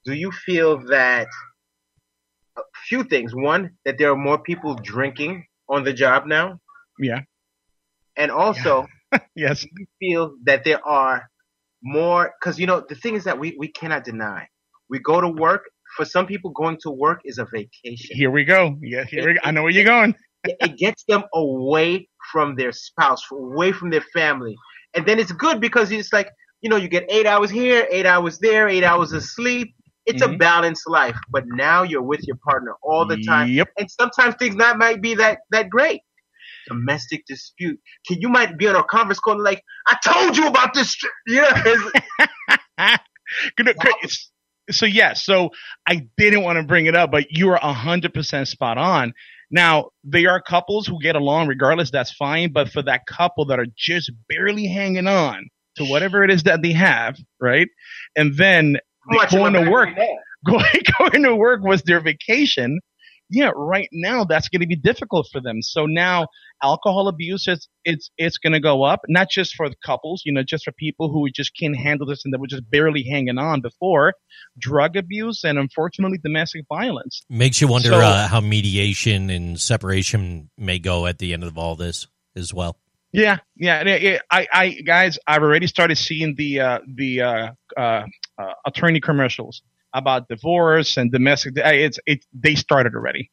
do 0.05 0.13
you 0.13 0.31
feel 0.33 0.79
that 0.89 1.29
a 2.57 2.63
few 2.89 3.05
things? 3.05 3.35
One, 3.35 3.71
that 3.85 3.99
there 3.99 4.11
are 4.11 4.17
more 4.17 4.39
people 4.39 4.75
drinking 4.75 5.47
on 5.69 5.85
the 5.85 5.93
job 5.93 6.27
now, 6.27 6.59
Yeah. 6.99 7.21
and 8.17 8.31
also. 8.31 8.87
Yes. 9.37 9.63
you 9.65 9.87
feel 10.01 10.35
that 10.45 10.65
there 10.65 10.81
are 10.89 11.29
more 11.83 12.33
because 12.41 12.59
you 12.59 12.67
know 12.67 12.83
the 12.89 12.95
thing 12.95 13.15
is 13.15 13.25
that 13.25 13.39
we, 13.39 13.55
we 13.59 13.69
cannot 13.69 14.05
deny 14.05 14.47
we 14.89 14.99
go 15.01 15.21
to 15.21 15.29
work 15.29 15.65
for 15.99 16.07
some 16.07 16.25
people 16.27 16.51
going 16.53 16.79
to 16.81 16.91
work 16.91 17.21
is 17.27 17.37
a 17.37 17.47
vacation 17.53 18.17
Here 18.17 18.31
we 18.31 18.45
go. 18.45 18.79
Yeah. 18.81 19.05
Here 19.05 19.27
we 19.27 19.35
go. 19.35 19.41
I 19.45 19.51
know 19.51 19.63
where 19.65 19.71
you're 19.71 19.85
going. 19.85 20.15
it 20.45 20.79
gets 20.79 21.05
them 21.05 21.25
away 21.35 22.09
from 22.33 22.55
their 22.57 22.73
spouse 22.73 23.23
away 23.31 23.71
from 23.73 23.91
their 23.91 24.05
family 24.15 24.57
and 24.95 25.07
then 25.07 25.19
it's 25.19 25.33
good 25.33 25.61
because 25.61 25.91
it's 25.93 26.13
like 26.13 26.29
you 26.61 26.71
know 26.71 26.77
you 26.77 26.89
get 26.89 27.05
eight 27.11 27.27
hours 27.27 27.51
here 27.51 27.87
eight 27.91 28.07
hours 28.07 28.39
there 28.39 28.69
eight 28.69 28.85
hours 28.85 29.13
of 29.13 29.23
sleep. 29.23 29.75
It's 30.05 30.23
a 30.23 30.29
Mhm. 30.29 30.39
balanced 30.39 30.89
life 30.89 31.17
but 31.31 31.45
now 31.47 31.83
you're 31.85 32.03
with 32.03 32.27
your 32.27 32.37
partner 32.49 32.75
all 32.83 33.07
the 33.07 33.19
time. 33.23 33.49
Yep. 33.49 33.69
and 33.79 33.91
sometimes 33.91 34.35
things 34.37 34.57
not 34.57 34.79
might 34.79 35.01
be 35.01 35.15
that 35.17 35.41
that 35.51 35.71
great. 35.71 36.01
Domestic 36.69 37.25
dispute. 37.27 37.79
Can 38.07 38.21
you 38.21 38.29
might 38.29 38.57
be 38.57 38.69
on 38.69 38.77
a 38.77 38.85
conference 38.85 39.19
call 39.19 39.35
and 39.35 39.43
like 39.43 39.63
i 39.89 39.97
told 40.05 40.37
you 40.37 40.47
about 40.47 40.75
this 40.75 40.97
you 41.27 41.43
know 41.43 41.49
it's- 41.67 42.99
Good- 43.57 43.77
So 44.71 44.87
yeah, 44.87 45.15
so 45.15 45.51
I 45.89 46.07
didn't 46.17 46.43
want 46.43 46.57
to 46.59 46.63
bring 46.63 46.87
it 46.87 46.95
up, 46.95 47.11
but 47.11 47.33
you 47.33 47.51
are 47.51 47.59
hundred 47.75 48.15
percent 48.15 48.47
spot 48.49 48.79
on. 48.79 49.13
Now 49.53 49.91
there 50.03 50.31
are 50.31 50.41
couples 50.41 50.87
who 50.87 50.99
get 51.01 51.15
along 51.15 51.47
regardless. 51.47 51.91
That's 51.91 52.13
fine, 52.13 52.53
but 52.53 52.71
for 52.71 52.83
that 52.83 53.07
couple 53.07 53.45
that 53.47 53.61
are 53.61 53.67
just 53.77 54.11
barely 54.29 54.67
hanging 54.67 55.07
on 55.07 55.49
to 55.77 55.85
whatever 55.85 56.25
it 56.25 56.31
is 56.31 56.43
that 56.45 56.63
they 56.63 56.73
have, 56.73 57.17
right? 57.41 57.69
And 58.17 58.37
then 58.37 58.79
going 59.31 59.53
to 59.53 59.71
work, 59.71 59.91
going, 60.47 60.65
going 60.99 61.23
to 61.23 61.37
work 61.37 61.63
was 61.63 61.83
their 61.83 62.01
vacation. 62.01 62.81
Yeah, 63.33 63.51
right 63.57 63.89
now 63.93 64.25
that's 64.25 64.51
going 64.51 64.61
to 64.61 64.67
be 64.67 64.77
difficult 64.77 65.27
for 65.33 65.41
them. 65.41 65.63
So 65.63 65.87
now 65.87 66.27
alcohol 66.63 67.09
abuse 67.09 67.49
is 67.49 67.67
it's 67.83 68.11
it's 68.19 68.37
going 68.37 68.53
to 68.53 68.61
go 68.61 68.83
up, 68.83 69.01
not 69.09 69.31
just 69.31 69.55
for 69.55 69.71
the 69.71 69.77
couples, 69.85 70.23
you 70.27 70.33
know, 70.35 70.43
just 70.43 70.65
for 70.65 70.73
people 70.73 71.11
who 71.11 71.31
just 71.31 71.57
can't 71.59 71.75
handle 71.75 72.07
this 72.07 72.27
and 72.27 72.35
that 72.35 72.41
were 72.41 72.47
just 72.47 72.69
barely 72.71 73.05
hanging 73.11 73.39
on 73.39 73.63
before. 73.63 74.13
Drug 74.59 74.99
abuse 74.99 75.45
and 75.45 75.59
unfortunately 75.59 76.19
domestic 76.19 76.67
violence. 76.69 77.23
Makes 77.31 77.63
you 77.63 77.69
wonder 77.69 77.89
So- 77.89 78.01
uh, 78.01 78.29
how 78.29 78.43
mediation 78.43 79.31
and 79.31 79.59
separation 79.59 80.51
may 80.59 80.79
go 80.79 81.07
at 81.07 81.19
the 81.19 81.33
end 81.33 81.43
of 81.43 81.57
all 81.57 81.75
this 81.75 82.07
as 82.37 82.53
well. 82.53 82.77
Yeah, 83.13 83.39
yeah, 83.57 83.83
yeah, 83.87 83.97
yeah. 83.97 84.19
I, 84.31 84.47
I, 84.53 84.71
guys, 84.71 85.19
I've 85.27 85.43
already 85.43 85.67
started 85.67 85.97
seeing 85.97 86.35
the 86.35 86.61
uh, 86.61 86.79
the 86.87 87.21
uh, 87.23 87.51
uh, 87.77 88.03
uh, 88.39 88.53
attorney 88.67 89.01
commercials 89.01 89.63
about 89.95 90.29
divorce 90.29 90.97
and 90.97 91.11
domestic. 91.13 91.55
It's 91.57 91.99
it. 92.07 92.25
They 92.33 92.55
started 92.55 92.95
already. 92.95 93.31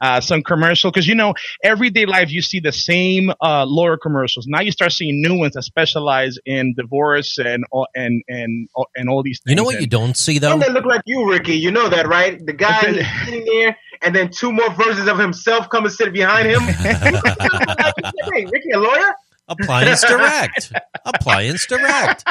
Uh, 0.00 0.20
some 0.20 0.44
commercial 0.44 0.92
because 0.92 1.08
you 1.08 1.14
know 1.16 1.34
everyday 1.64 2.06
life 2.06 2.30
you 2.30 2.40
see 2.40 2.60
the 2.60 2.70
same 2.70 3.32
uh, 3.42 3.64
lawyer 3.64 3.96
commercials. 3.96 4.46
Now 4.46 4.60
you 4.60 4.70
start 4.70 4.92
seeing 4.92 5.20
new 5.20 5.36
ones 5.36 5.54
that 5.54 5.62
specialize 5.64 6.38
in 6.46 6.72
divorce 6.76 7.36
and 7.36 7.64
all- 7.72 7.88
and 7.96 8.22
and 8.28 8.68
and 8.94 9.08
all 9.08 9.24
these 9.24 9.40
things. 9.40 9.50
You 9.50 9.56
know 9.56 9.64
what 9.64 9.74
And- 9.74 9.80
you 9.80 9.88
don't 9.88 10.16
see 10.16 10.38
though? 10.38 10.52
And 10.52 10.62
they 10.62 10.70
look 10.70 10.84
like 10.84 11.00
you, 11.04 11.28
Ricky. 11.28 11.56
You 11.56 11.72
know 11.72 11.88
that, 11.88 12.06
right? 12.06 12.38
The 12.46 12.52
guy 12.52 12.80
sitting 13.24 13.44
there, 13.44 13.76
and 14.02 14.14
then 14.14 14.30
two 14.30 14.52
more 14.52 14.70
versions 14.74 15.08
of 15.08 15.18
himself 15.18 15.68
come 15.68 15.82
and 15.84 15.92
sit 15.92 16.12
behind 16.12 16.46
him. 16.48 16.60
hey, 18.32 18.46
Ricky, 18.46 18.70
a 18.74 18.78
lawyer? 18.78 19.12
Appliance 19.48 20.02
Direct. 20.02 20.72
Appliance 21.04 21.66
Direct. 21.66 22.24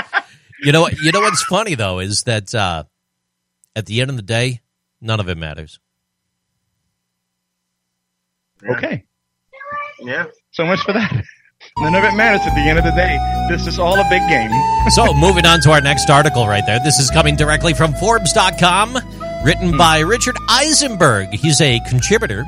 You 0.63 0.71
know, 0.71 0.87
you 1.01 1.11
know 1.11 1.19
what's 1.19 1.43
funny 1.43 1.75
though 1.75 1.99
is 1.99 2.23
that 2.23 2.55
uh, 2.55 2.85
at 3.77 3.85
the 3.85 4.01
end 4.01 4.09
of 4.09 4.15
the 4.15 4.23
day, 4.23 4.61
none 4.99 5.19
of 5.19 5.29
it 5.29 5.37
matters. 5.37 5.79
Okay, 8.67 9.05
Yeah. 9.99 10.25
so 10.49 10.65
much 10.65 10.81
for 10.81 10.93
that. 10.93 11.23
None 11.79 11.95
of 11.95 12.03
it 12.03 12.15
matters 12.15 12.41
at 12.45 12.53
the 12.53 12.61
end 12.61 12.77
of 12.77 12.85
the 12.85 12.91
day. 12.91 13.17
This 13.49 13.65
is 13.65 13.79
all 13.79 13.99
a 13.99 14.07
big 14.09 14.21
game. 14.29 14.51
So, 14.89 15.13
moving 15.13 15.45
on 15.45 15.59
to 15.61 15.71
our 15.71 15.81
next 15.81 16.09
article 16.09 16.47
right 16.47 16.63
there. 16.65 16.79
This 16.79 16.97
is 16.99 17.11
coming 17.11 17.35
directly 17.35 17.73
from 17.73 17.93
Forbes.com, 17.93 18.93
written 19.43 19.71
hmm. 19.71 19.77
by 19.77 19.99
Richard 19.99 20.35
Eisenberg. 20.49 21.33
He's 21.33 21.59
a 21.59 21.79
contributor. 21.81 22.45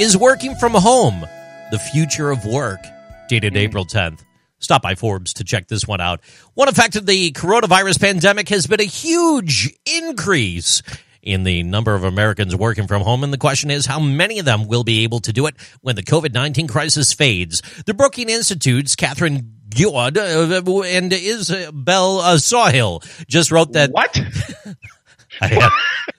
Is 0.00 0.16
working 0.16 0.54
from 0.54 0.72
home 0.72 1.26
the 1.70 1.78
future 1.78 2.30
of 2.30 2.44
work? 2.46 2.80
Dated 3.28 3.52
hmm. 3.52 3.58
April 3.58 3.84
10th. 3.84 4.25
Stop 4.58 4.82
by 4.82 4.94
Forbes 4.94 5.34
to 5.34 5.44
check 5.44 5.68
this 5.68 5.86
one 5.86 6.00
out. 6.00 6.20
One 6.54 6.68
effect 6.68 6.96
of 6.96 7.06
the 7.06 7.30
coronavirus 7.32 8.00
pandemic 8.00 8.48
has 8.48 8.66
been 8.66 8.80
a 8.80 8.84
huge 8.84 9.74
increase 9.84 10.82
in 11.22 11.42
the 11.42 11.62
number 11.64 11.94
of 11.94 12.04
Americans 12.04 12.54
working 12.54 12.86
from 12.86 13.02
home. 13.02 13.24
And 13.24 13.32
the 13.32 13.38
question 13.38 13.70
is, 13.70 13.84
how 13.84 14.00
many 14.00 14.38
of 14.38 14.44
them 14.44 14.68
will 14.68 14.84
be 14.84 15.02
able 15.02 15.20
to 15.20 15.32
do 15.32 15.46
it 15.46 15.56
when 15.82 15.96
the 15.96 16.02
COVID 16.02 16.32
19 16.32 16.68
crisis 16.68 17.12
fades? 17.12 17.62
The 17.84 17.94
Brookings 17.94 18.32
Institute's 18.32 18.96
Catherine 18.96 19.52
Giord 19.68 20.16
uh, 20.16 20.82
and 20.84 21.12
Isabel 21.12 22.38
Sawhill 22.38 23.02
just 23.28 23.50
wrote 23.50 23.72
that. 23.72 23.90
What? 23.90 24.18
I 25.40 25.46
had, 25.48 25.70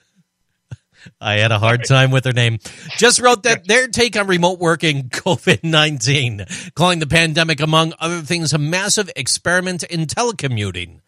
I 1.20 1.38
had 1.38 1.50
a 1.50 1.58
hard 1.58 1.84
time 1.84 2.12
with 2.12 2.24
her 2.24 2.32
name. 2.32 2.58
Just 2.96 3.20
wrote 3.20 3.42
that 3.42 3.66
their 3.66 3.88
take 3.88 4.16
on 4.16 4.28
remote 4.28 4.60
working 4.60 5.08
COVID 5.08 5.64
19, 5.64 6.46
calling 6.74 7.00
the 7.00 7.06
pandemic, 7.06 7.60
among 7.60 7.92
other 7.98 8.20
things, 8.20 8.52
a 8.52 8.58
massive 8.58 9.10
experiment 9.16 9.82
in 9.82 10.06
telecommuting. 10.06 11.00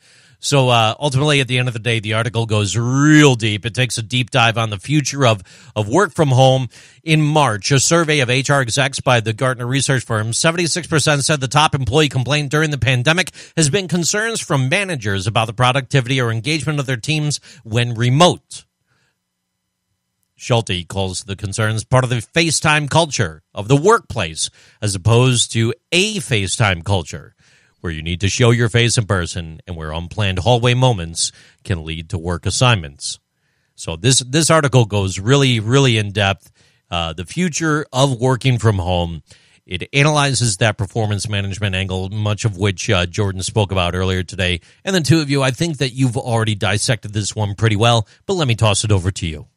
So 0.43 0.71
uh, 0.71 0.95
ultimately, 0.99 1.41
at 1.41 1.49
the 1.49 1.59
end 1.59 1.69
of 1.69 1.75
the 1.75 1.81
day, 1.81 2.01
the 2.01 2.15
article 2.15 2.47
goes 2.47 2.75
real 2.77 3.35
deep. 3.35 3.67
It 3.67 3.75
takes 3.75 3.99
a 3.99 4.03
deep 4.03 4.31
dive 4.31 4.57
on 4.57 4.71
the 4.71 4.79
future 4.79 5.27
of, 5.27 5.43
of 5.77 5.87
work 5.87 6.15
from 6.15 6.31
home. 6.31 6.69
In 7.05 7.21
March, 7.21 7.71
a 7.71 7.79
survey 7.79 8.21
of 8.21 8.31
HR 8.31 8.55
execs 8.55 9.01
by 9.01 9.21
the 9.21 9.35
Gartner 9.35 9.67
research 9.67 10.03
firm, 10.03 10.31
76% 10.31 11.23
said 11.23 11.41
the 11.41 11.47
top 11.47 11.75
employee 11.75 12.09
complaint 12.09 12.51
during 12.51 12.71
the 12.71 12.79
pandemic 12.79 13.33
has 13.55 13.69
been 13.69 13.87
concerns 13.87 14.41
from 14.41 14.71
managers 14.71 15.27
about 15.27 15.47
the 15.47 15.53
productivity 15.53 16.19
or 16.19 16.33
engagement 16.33 16.81
of 16.81 16.87
their 16.87 16.97
teams 16.97 17.39
when 17.63 17.95
remote. 17.95 18.65
Schulte 20.41 20.89
calls 20.89 21.25
the 21.25 21.37
concerns 21.37 21.85
part 21.85 22.03
of 22.03 22.09
the 22.09 22.17
FaceTime 22.17 22.89
culture 22.89 23.43
of 23.53 23.69
the 23.69 23.77
workplace 23.77 24.49
as 24.81 24.95
opposed 24.95 25.53
to 25.53 25.75
a 25.93 26.15
FaceTime 26.15 26.83
culture 26.83 27.35
where 27.83 27.93
you 27.93 28.03
need 28.03 28.21
to 28.21 28.29
show 28.31 28.51
your 28.51 28.71
face 28.71 28.97
in 28.97 29.05
person 29.05 29.61
and 29.67 29.77
where 29.77 29.93
unplanned 29.93 30.39
hallway 30.39 30.73
moments 30.73 31.31
can 31.63 31.85
lead 31.85 32.09
to 32.09 32.17
work 32.17 32.47
assignments. 32.47 33.19
So 33.75 33.97
this 33.97 34.21
this 34.21 34.51
article 34.51 34.87
goes 34.87 35.19
really 35.19 35.61
really 35.61 35.99
in 35.99 36.11
depth. 36.11 36.51
Uh, 36.91 37.13
the 37.13 37.27
future 37.27 37.85
of 37.93 38.19
working 38.19 38.59
from 38.59 38.79
home. 38.79 39.23
It 39.67 39.89
analyzes 39.93 40.57
that 40.57 40.79
performance 40.79 41.29
management 41.29 41.77
angle, 41.77 42.09
much 42.09 42.45
of 42.45 42.57
which 42.57 42.91
uh, 42.91 43.07
Jordan 43.07 43.43
spoke 43.43 43.71
about 43.71 43.95
earlier 43.95 44.25
today. 44.25 44.63
And 44.85 44.97
the 44.97 45.01
two 45.01 45.21
of 45.21 45.31
you, 45.31 45.43
I 45.43 45.53
think 45.53 45.77
that 45.77 45.91
you've 45.91 46.17
already 46.17 46.57
dissected 46.57 47.13
this 47.13 47.37
one 47.37 47.55
pretty 47.55 47.77
well. 47.77 48.09
But 48.27 48.35
let 48.35 48.49
me 48.49 48.57
toss 48.57 48.83
it 48.83 48.91
over 48.91 49.13
to 49.13 49.27
you. 49.29 49.50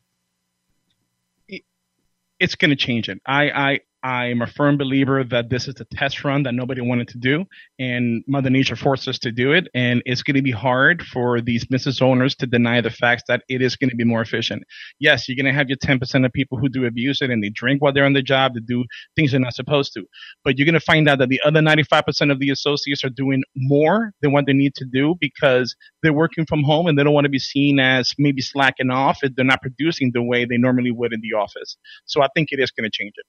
It's 2.39 2.55
going 2.55 2.69
to 2.69 2.75
change 2.75 3.09
it. 3.09 3.19
I, 3.25 3.49
I, 3.49 3.79
I'm 4.03 4.41
a 4.41 4.47
firm 4.47 4.77
believer 4.77 5.23
that 5.23 5.49
this 5.49 5.69
is 5.69 5.75
a 5.79 5.85
test 5.85 6.25
run 6.25 6.43
that 6.43 6.53
nobody 6.53 6.81
wanted 6.81 7.07
to 7.09 7.17
do, 7.17 7.45
and 7.79 8.21
Mother 8.27 8.49
Nature 8.49 8.75
forced 8.75 9.07
us 9.07 9.17
to 9.19 9.31
do 9.31 9.53
it. 9.53 9.69
And 9.73 10.03
it's 10.05 10.23
going 10.23 10.35
to 10.35 10.41
be 10.41 10.51
hard 10.51 11.03
for 11.03 11.39
these 11.39 11.63
business 11.63 12.01
owners 12.01 12.35
to 12.35 12.45
deny 12.45 12.81
the 12.81 12.89
facts 12.89 13.23
that 13.29 13.43
it 13.47 13.61
is 13.61 13.77
going 13.77 13.89
to 13.89 13.95
be 13.95 14.03
more 14.03 14.21
efficient. 14.21 14.63
Yes, 14.99 15.29
you're 15.29 15.37
going 15.37 15.45
to 15.45 15.57
have 15.57 15.69
your 15.69 15.77
10% 15.77 16.25
of 16.25 16.33
people 16.33 16.57
who 16.57 16.67
do 16.67 16.85
abuse 16.85 17.21
it 17.21 17.29
and 17.29 17.41
they 17.41 17.49
drink 17.49 17.81
while 17.81 17.93
they're 17.93 18.05
on 18.05 18.11
the 18.11 18.21
job, 18.21 18.55
they 18.55 18.59
do 18.59 18.83
things 19.15 19.31
they're 19.31 19.39
not 19.39 19.53
supposed 19.53 19.93
to. 19.93 20.05
But 20.43 20.57
you're 20.57 20.65
going 20.65 20.73
to 20.73 20.81
find 20.81 21.07
out 21.07 21.19
that 21.19 21.29
the 21.29 21.39
other 21.45 21.61
95% 21.61 22.29
of 22.29 22.39
the 22.39 22.49
associates 22.49 23.05
are 23.05 23.09
doing 23.09 23.41
more 23.55 24.11
than 24.21 24.33
what 24.33 24.45
they 24.47 24.53
need 24.53 24.75
to 24.75 24.85
do 24.85 25.15
because 25.21 25.77
they're 26.01 26.11
working 26.11 26.45
from 26.45 26.63
home 26.63 26.87
and 26.87 26.99
they 26.99 27.03
don't 27.05 27.13
want 27.13 27.25
to 27.25 27.29
be 27.29 27.39
seen 27.39 27.79
as 27.79 28.13
maybe 28.17 28.41
slacking 28.41 28.89
off 28.89 29.19
if 29.21 29.33
they're 29.35 29.45
not 29.45 29.61
producing 29.61 30.11
the 30.13 30.21
way 30.21 30.43
they 30.43 30.57
normally 30.57 30.91
would 30.91 31.13
in 31.13 31.21
the 31.21 31.37
office. 31.37 31.77
So 32.05 32.21
I 32.21 32.27
think 32.35 32.49
it 32.51 32.59
is 32.59 32.69
going 32.71 32.83
to 32.83 32.91
change 32.91 33.13
it. 33.15 33.25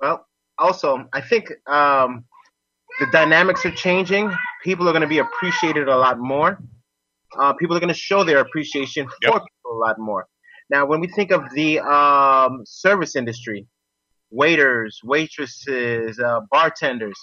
Well, 0.00 0.26
also, 0.58 1.08
I 1.12 1.20
think 1.20 1.50
um, 1.66 2.24
the 3.00 3.06
dynamics 3.12 3.64
are 3.66 3.70
changing. 3.70 4.30
People 4.64 4.88
are 4.88 4.92
going 4.92 5.02
to 5.02 5.08
be 5.08 5.18
appreciated 5.18 5.88
a 5.88 5.96
lot 5.96 6.18
more. 6.18 6.58
Uh, 7.38 7.52
people 7.54 7.76
are 7.76 7.80
going 7.80 7.92
to 7.92 7.98
show 7.98 8.24
their 8.24 8.38
appreciation 8.38 9.06
for 9.06 9.14
Yep. 9.22 9.32
people 9.32 9.72
a 9.72 9.78
lot 9.86 9.98
more. 9.98 10.26
Now, 10.70 10.86
when 10.86 11.00
we 11.00 11.08
think 11.08 11.30
of 11.30 11.42
the 11.54 11.80
um, 11.80 12.62
service 12.64 13.14
industry, 13.16 13.66
waiters, 14.30 15.00
waitresses, 15.04 16.18
uh, 16.18 16.40
bartenders, 16.50 17.18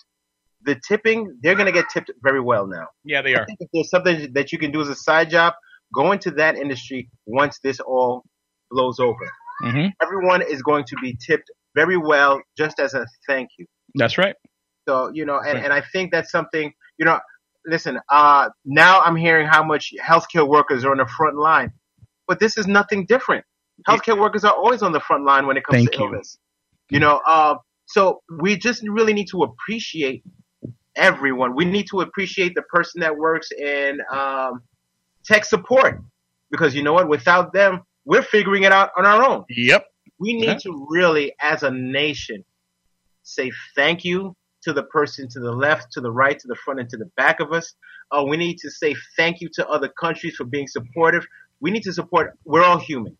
the 0.64 0.80
tipping, 0.88 1.38
they're 1.42 1.56
going 1.56 1.66
to 1.66 1.72
get 1.72 1.90
tipped 1.90 2.12
very 2.22 2.40
well 2.40 2.68
now. 2.68 2.88
Yeah, 3.04 3.22
they 3.22 3.34
are. 3.36 3.42
I 3.42 3.46
think 3.46 3.60
if 3.62 3.70
there's 3.74 3.90
something 3.90 4.32
that 4.34 4.52
you 4.52 4.58
can 4.58 4.72
do 4.72 4.82
as 4.82 4.88
a 4.88 4.96
side 4.96 5.30
job, 5.30 5.54
go 5.94 6.12
into 6.12 6.32
that 6.32 6.56
industry 6.56 7.10
once 7.26 7.60
this 7.60 7.80
all 7.80 8.24
blows 8.72 9.00
over. 9.00 9.32
hmm 9.62 9.88
Everyone 10.02 10.42
is 10.42 10.62
going 10.62 10.86
to 10.86 10.96
be 11.02 11.18
tipped 11.26 11.52
very 11.76 11.98
well 11.98 12.42
just 12.58 12.80
as 12.80 12.94
a 12.94 13.06
thank 13.28 13.50
you. 13.58 13.66
That's 13.96 14.18
right. 14.18 14.36
So, 14.88 15.10
you 15.14 15.26
know, 15.26 15.38
and, 15.40 15.56
Right. 15.56 15.64
and 15.64 15.74
I 15.74 15.82
think 15.82 16.12
that's 16.12 16.32
something, 16.32 16.74
you 16.98 17.06
know, 17.06 17.20
listen, 17.66 18.00
uh, 18.10 18.50
now 18.66 19.02
I'm 19.02 19.16
hearing 19.16 19.48
how 19.48 19.64
much 19.64 19.94
healthcare 20.02 20.48
workers 20.48 20.84
are 20.84 20.92
on 20.92 20.98
the 20.98 21.06
front 21.06 21.38
line, 21.38 21.72
but 22.28 22.40
this 22.40 22.58
is 22.58 22.68
nothing 22.68 23.06
different. 23.06 23.46
Healthcare 23.88 24.20
workers 24.20 24.44
are 24.44 24.54
always 24.54 24.82
on 24.82 24.92
the 24.92 25.00
front 25.00 25.26
line 25.26 25.48
when 25.48 25.58
it 25.58 25.64
comes 25.66 25.78
Thank 25.78 25.92
to 25.94 26.00
you. 26.00 26.06
illness. 26.06 26.38
You 26.90 27.00
know, 27.00 27.22
uh, 27.26 27.56
so 27.86 28.22
we 28.40 28.58
just 28.58 28.84
really 28.88 29.14
need 29.14 29.28
to 29.30 29.44
appreciate 29.44 30.24
everyone. 30.96 31.56
We 31.56 31.66
need 31.66 31.88
to 31.92 32.02
appreciate 32.02 32.54
the 32.56 32.62
person 32.64 33.02
that 33.02 33.16
works 33.18 33.52
in 33.52 34.00
um, 34.12 34.62
tech 35.26 35.46
support 35.46 36.02
because 36.52 36.76
you 36.76 36.84
know 36.84 36.94
what? 36.94 37.08
Without 37.10 37.52
them, 37.54 37.82
we're 38.06 38.22
figuring 38.22 38.64
it 38.64 38.72
out 38.72 38.92
on 38.98 39.06
our 39.06 39.24
own. 39.24 39.46
Yep. 39.50 39.86
We 40.24 40.34
need 40.34 40.46
Yeah. 40.46 40.58
to 40.66 40.88
really, 40.90 41.34
as 41.42 41.64
a 41.64 41.72
nation, 41.72 42.46
say 43.24 43.52
thank 43.76 44.06
you 44.06 44.36
to 44.66 44.72
the 44.72 44.84
person 44.84 45.28
to 45.30 45.40
the 45.42 45.52
left, 45.52 45.92
to 45.96 46.02
the 46.02 46.12
right, 46.12 46.38
to 46.40 46.48
the 46.48 46.56
front, 46.64 46.80
and 46.80 46.90
to 46.90 46.98
the 47.04 47.10
back 47.18 47.42
of 47.42 47.52
us. 47.52 47.76
Uh, 48.12 48.24
we 48.24 48.38
need 48.38 48.58
to 48.60 48.70
say 48.72 48.96
thank 49.18 49.42
you 49.42 49.50
to 49.58 49.68
other 49.68 49.90
countries 50.04 50.36
for 50.36 50.46
being 50.46 50.68
supportive. 50.68 51.26
We 51.60 51.72
need 51.72 51.84
to 51.84 51.94
support. 51.94 52.26
We're 52.46 52.64
all 52.64 52.80
human, 52.80 53.18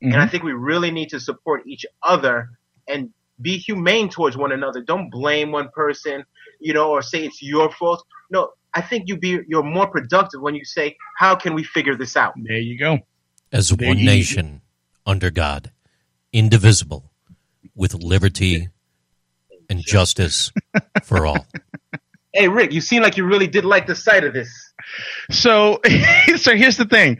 and 0.00 0.16
I 0.16 0.24
Mhm. 0.26 0.30
think 0.30 0.42
we 0.44 0.54
really 0.54 0.90
need 0.90 1.10
to 1.10 1.20
support 1.20 1.60
each 1.66 1.84
other 2.02 2.48
and 2.88 3.12
be 3.42 3.58
humane 3.58 4.08
towards 4.08 4.36
one 4.44 4.52
another. 4.52 4.80
Don't 4.92 5.10
blame 5.10 5.52
one 5.52 5.68
person, 5.82 6.24
you 6.66 6.72
know, 6.72 6.90
or 6.90 7.02
say 7.02 7.18
it's 7.28 7.42
your 7.42 7.70
fault. 7.78 8.00
No, 8.30 8.52
I 8.72 8.80
think 8.80 9.08
you 9.08 9.18
be 9.18 9.32
you're 9.50 9.62
more 9.78 9.88
productive 9.96 10.40
when 10.40 10.54
you 10.54 10.64
say, 10.64 10.96
"How 11.18 11.32
can 11.36 11.52
we 11.54 11.62
figure 11.76 11.96
this 12.02 12.16
out?" 12.16 12.32
There 12.50 12.64
you 12.70 12.78
go. 12.78 13.00
As 13.52 13.68
There 13.68 13.88
one 13.88 13.98
you- 13.98 14.06
nation, 14.06 14.62
under 15.04 15.30
God, 15.30 15.70
indivisible, 16.36 17.10
with 17.74 17.94
liberty 17.94 18.68
and 19.70 19.80
justice 19.80 20.52
for 21.02 21.26
all. 21.26 21.46
Hey, 22.36 22.48
Rick, 22.48 22.72
you 22.72 22.82
seem 22.82 23.02
like 23.02 23.16
you 23.16 23.24
really 23.24 23.46
did 23.46 23.64
like 23.64 23.86
the 23.86 23.94
sight 23.94 24.22
of 24.22 24.34
this. 24.34 24.50
So, 25.30 25.80
so 26.36 26.54
here's 26.54 26.76
the 26.76 26.84
thing. 26.84 27.18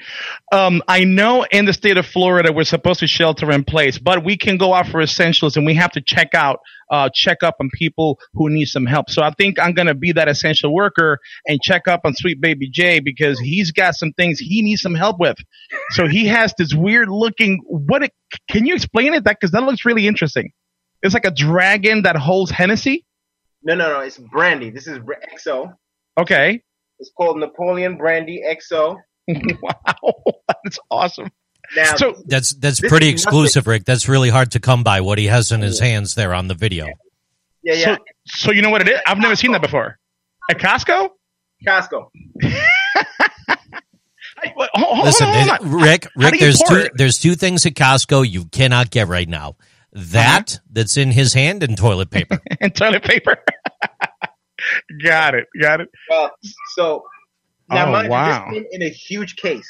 Um, 0.52 0.82
I 0.88 1.04
know 1.04 1.44
in 1.50 1.64
the 1.64 1.72
state 1.72 1.96
of 1.96 2.04
Florida 2.04 2.52
we're 2.52 2.64
supposed 2.64 3.00
to 3.00 3.06
shelter 3.06 3.50
in 3.50 3.64
place, 3.64 3.98
but 3.98 4.22
we 4.22 4.36
can 4.36 4.58
go 4.58 4.74
out 4.74 4.88
for 4.88 5.00
essentials 5.00 5.56
and 5.56 5.64
we 5.64 5.72
have 5.74 5.90
to 5.92 6.02
check 6.02 6.34
out, 6.34 6.60
uh, 6.90 7.08
check 7.14 7.42
up 7.42 7.56
on 7.60 7.70
people 7.72 8.18
who 8.34 8.50
need 8.50 8.66
some 8.66 8.84
help. 8.84 9.08
So 9.08 9.22
I 9.22 9.30
think 9.30 9.58
I'm 9.58 9.72
gonna 9.72 9.94
be 9.94 10.12
that 10.12 10.28
essential 10.28 10.74
worker 10.74 11.18
and 11.46 11.62
check 11.62 11.88
up 11.88 12.02
on 12.04 12.14
Sweet 12.14 12.38
Baby 12.38 12.68
Jay 12.68 13.00
because 13.00 13.40
he's 13.40 13.72
got 13.72 13.94
some 13.94 14.12
things 14.12 14.38
he 14.38 14.60
needs 14.60 14.82
some 14.82 14.94
help 14.94 15.18
with. 15.18 15.38
So 15.92 16.06
he 16.06 16.26
has 16.26 16.52
this 16.58 16.74
weird 16.74 17.08
looking. 17.08 17.62
What? 17.64 18.02
It, 18.02 18.12
can 18.50 18.66
you 18.66 18.74
explain 18.74 19.14
it? 19.14 19.24
That 19.24 19.38
because 19.40 19.52
that 19.52 19.62
looks 19.62 19.86
really 19.86 20.06
interesting. 20.06 20.52
It's 21.02 21.14
like 21.14 21.24
a 21.24 21.30
dragon 21.30 22.02
that 22.02 22.16
holds 22.16 22.50
Hennessy. 22.50 23.06
No, 23.62 23.74
no, 23.74 23.92
no. 23.92 24.00
It's 24.00 24.18
brandy. 24.18 24.70
This 24.70 24.86
is 24.86 24.98
Br- 24.98 25.14
XO. 25.34 25.74
Okay. 26.18 26.62
It's 26.98 27.10
called 27.16 27.38
Napoleon 27.38 27.96
Brandy 27.96 28.42
XO. 28.48 28.96
wow, 29.28 30.22
that's 30.64 30.78
awesome. 30.90 31.30
Now, 31.74 31.96
So 31.96 32.14
That's 32.26 32.52
that's 32.54 32.78
pretty 32.80 33.08
is 33.08 33.24
nothing. 33.24 33.38
exclusive, 33.40 33.66
Rick. 33.66 33.84
That's 33.84 34.08
really 34.08 34.30
hard 34.30 34.52
to 34.52 34.60
come 34.60 34.84
by. 34.84 35.00
What 35.00 35.18
he 35.18 35.26
has 35.26 35.50
in 35.50 35.60
his 35.62 35.80
hands 35.80 36.14
there 36.14 36.32
on 36.32 36.46
the 36.46 36.54
video. 36.54 36.86
yeah, 37.64 37.74
yeah. 37.74 37.96
So, 38.26 38.46
so 38.46 38.52
you 38.52 38.62
know 38.62 38.70
what 38.70 38.82
it 38.82 38.88
is? 38.88 39.00
I've 39.06 39.18
never 39.18 39.34
seen 39.34 39.50
that 39.52 39.62
before. 39.62 39.98
At 40.48 40.58
Costco? 40.58 41.10
Costco. 41.66 42.06
I- 44.38 44.52
wait, 44.54 44.68
hold- 44.74 44.94
hold 44.96 45.06
Listen, 45.06 45.26
on, 45.28 45.34
hold 45.34 45.60
on. 45.60 45.80
Rick, 45.82 46.06
Rick, 46.14 46.38
there's 46.38 46.58
two 46.60 46.76
it? 46.76 46.92
there's 46.94 47.18
two 47.18 47.34
things 47.34 47.64
at 47.66 47.74
Costco 47.74 48.28
you 48.28 48.44
cannot 48.46 48.90
get 48.90 49.08
right 49.08 49.28
now. 49.28 49.56
That 49.96 50.52
Uh-huh. 50.56 50.60
that's 50.72 50.96
in 50.98 51.10
his 51.10 51.32
hand 51.32 51.62
and 51.62 51.76
toilet 51.76 52.10
paper. 52.10 52.38
and 52.60 52.74
toilet 52.74 53.02
paper. 53.02 53.36
got 55.02 55.34
it. 55.34 55.46
Got 55.60 55.80
it. 55.80 55.88
Well, 56.10 56.30
so 56.74 57.04
now 57.70 57.88
Oh, 57.88 57.92
mind 57.92 58.08
wow. 58.08 58.46
you, 58.50 58.54
this 58.60 58.62
came 58.62 58.66
in 58.72 58.82
a 58.82 58.90
huge 58.90 59.36
case. 59.36 59.68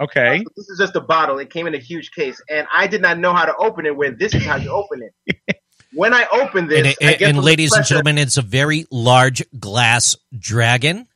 Okay. 0.00 0.44
This 0.56 0.68
is 0.68 0.78
just 0.78 0.96
a 0.96 1.00
bottle. 1.00 1.38
It 1.38 1.50
came 1.50 1.66
in 1.66 1.74
a 1.74 1.78
huge 1.78 2.10
case, 2.12 2.40
and 2.50 2.66
I 2.72 2.86
did 2.86 3.02
not 3.02 3.18
know 3.18 3.32
how 3.32 3.44
to 3.44 3.54
open 3.56 3.86
it. 3.86 3.96
Where 3.96 4.10
this 4.10 4.34
is 4.34 4.44
how 4.44 4.56
you 4.56 4.70
open 4.70 5.00
it. 5.26 5.56
when 5.92 6.12
I 6.14 6.26
opened 6.32 6.70
this, 6.70 6.78
and, 6.78 6.86
I 6.88 6.90
and- 7.10 7.18
get 7.18 7.22
and 7.28 7.36
from 7.36 7.36
the 7.36 7.42
ladies 7.46 7.72
and 7.72 7.84
gentlemen, 7.84 8.18
it's 8.18 8.36
a 8.36 8.42
very 8.42 8.86
large 8.90 9.42
glass 9.58 10.16
dragon 10.36 11.06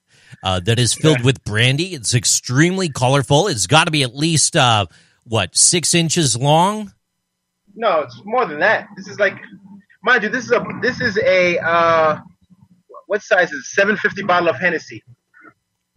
uh, 0.44 0.60
that 0.60 0.78
is 0.78 0.94
filled 0.94 1.20
Yeah. 1.20 1.24
with 1.26 1.42
brandy. 1.44 1.94
It's 1.94 2.14
extremely 2.14 2.88
colorful. 2.88 3.48
It's 3.48 3.66
got 3.66 3.84
to 3.84 3.90
be 3.90 4.02
at 4.04 4.14
least 4.14 4.54
uh, 4.56 4.86
what 5.24 5.56
six 5.56 5.94
inches 5.94 6.36
long. 6.36 6.92
No, 7.76 8.00
it's 8.00 8.20
more 8.24 8.46
than 8.46 8.58
that. 8.60 8.88
This 8.96 9.06
is 9.06 9.18
like, 9.18 9.36
mind 10.02 10.22
you, 10.22 10.30
this 10.30 10.44
is 10.44 10.52
a 10.52 10.64
this 10.80 11.00
is 11.00 11.18
a 11.18 11.58
uh, 11.58 12.18
what 13.06 13.22
size 13.22 13.52
is 13.52 13.72
seven 13.74 13.96
fifty 13.98 14.22
bottle 14.22 14.48
of 14.48 14.56
Hennessy? 14.56 15.04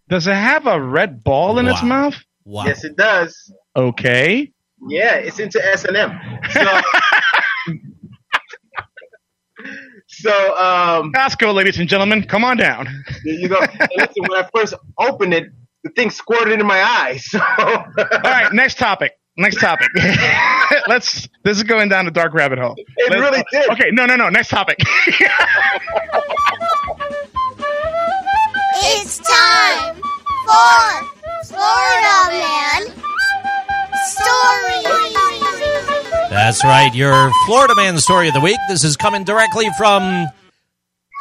Does 0.08 0.26
it 0.26 0.34
have 0.34 0.66
a 0.66 0.80
red 0.80 1.24
ball 1.24 1.58
in 1.58 1.66
its 1.66 1.82
mouth? 1.82 2.16
Wow. 2.44 2.64
Yes, 2.66 2.84
it 2.84 2.96
does. 2.96 3.52
Okay. 3.76 4.52
Yeah, 4.88 5.14
it's 5.14 5.38
into 5.38 5.64
S 5.64 5.84
and 5.84 5.96
M. 5.96 6.18
So, 6.50 6.80
so 10.08 10.56
um, 10.56 11.12
Costco, 11.12 11.54
ladies 11.54 11.78
and 11.78 11.88
gentlemen, 11.88 12.24
come 12.24 12.44
on 12.44 12.56
down. 12.56 12.88
there 13.24 13.34
you 13.34 13.48
go. 13.48 13.60
And 13.60 13.90
listen, 13.96 14.24
when 14.26 14.44
I 14.44 14.48
first 14.54 14.74
opened 14.98 15.34
it, 15.34 15.44
the 15.84 15.90
thing 15.90 16.10
squirted 16.10 16.52
into 16.52 16.64
my 16.64 16.82
eyes. 16.82 17.24
So, 17.26 17.38
All 17.40 17.86
right, 18.24 18.52
next 18.52 18.78
topic. 18.78 19.12
Next 19.36 19.60
topic. 19.60 19.88
Let's. 20.88 21.28
This 21.44 21.56
is 21.56 21.62
going 21.62 21.88
down 21.88 22.04
the 22.04 22.10
dark 22.10 22.34
rabbit 22.34 22.58
hole. 22.58 22.74
It 22.76 22.86
Let's- 23.10 23.20
really 23.22 23.44
did. 23.50 23.70
Okay, 23.70 23.90
no, 23.92 24.04
no, 24.06 24.16
no. 24.16 24.28
Next 24.28 24.48
topic. 24.48 24.78
It's 28.82 29.18
time 29.18 29.96
for 29.96 31.04
Florida 31.44 32.30
Man 32.30 32.82
Stories. 34.06 34.86
That's 36.30 36.64
right. 36.64 36.90
Your 36.94 37.30
Florida 37.46 37.74
Man 37.74 37.98
story 37.98 38.28
of 38.28 38.34
the 38.34 38.40
week. 38.40 38.56
This 38.68 38.84
is 38.84 38.96
coming 38.96 39.24
directly 39.24 39.68
from 39.76 40.28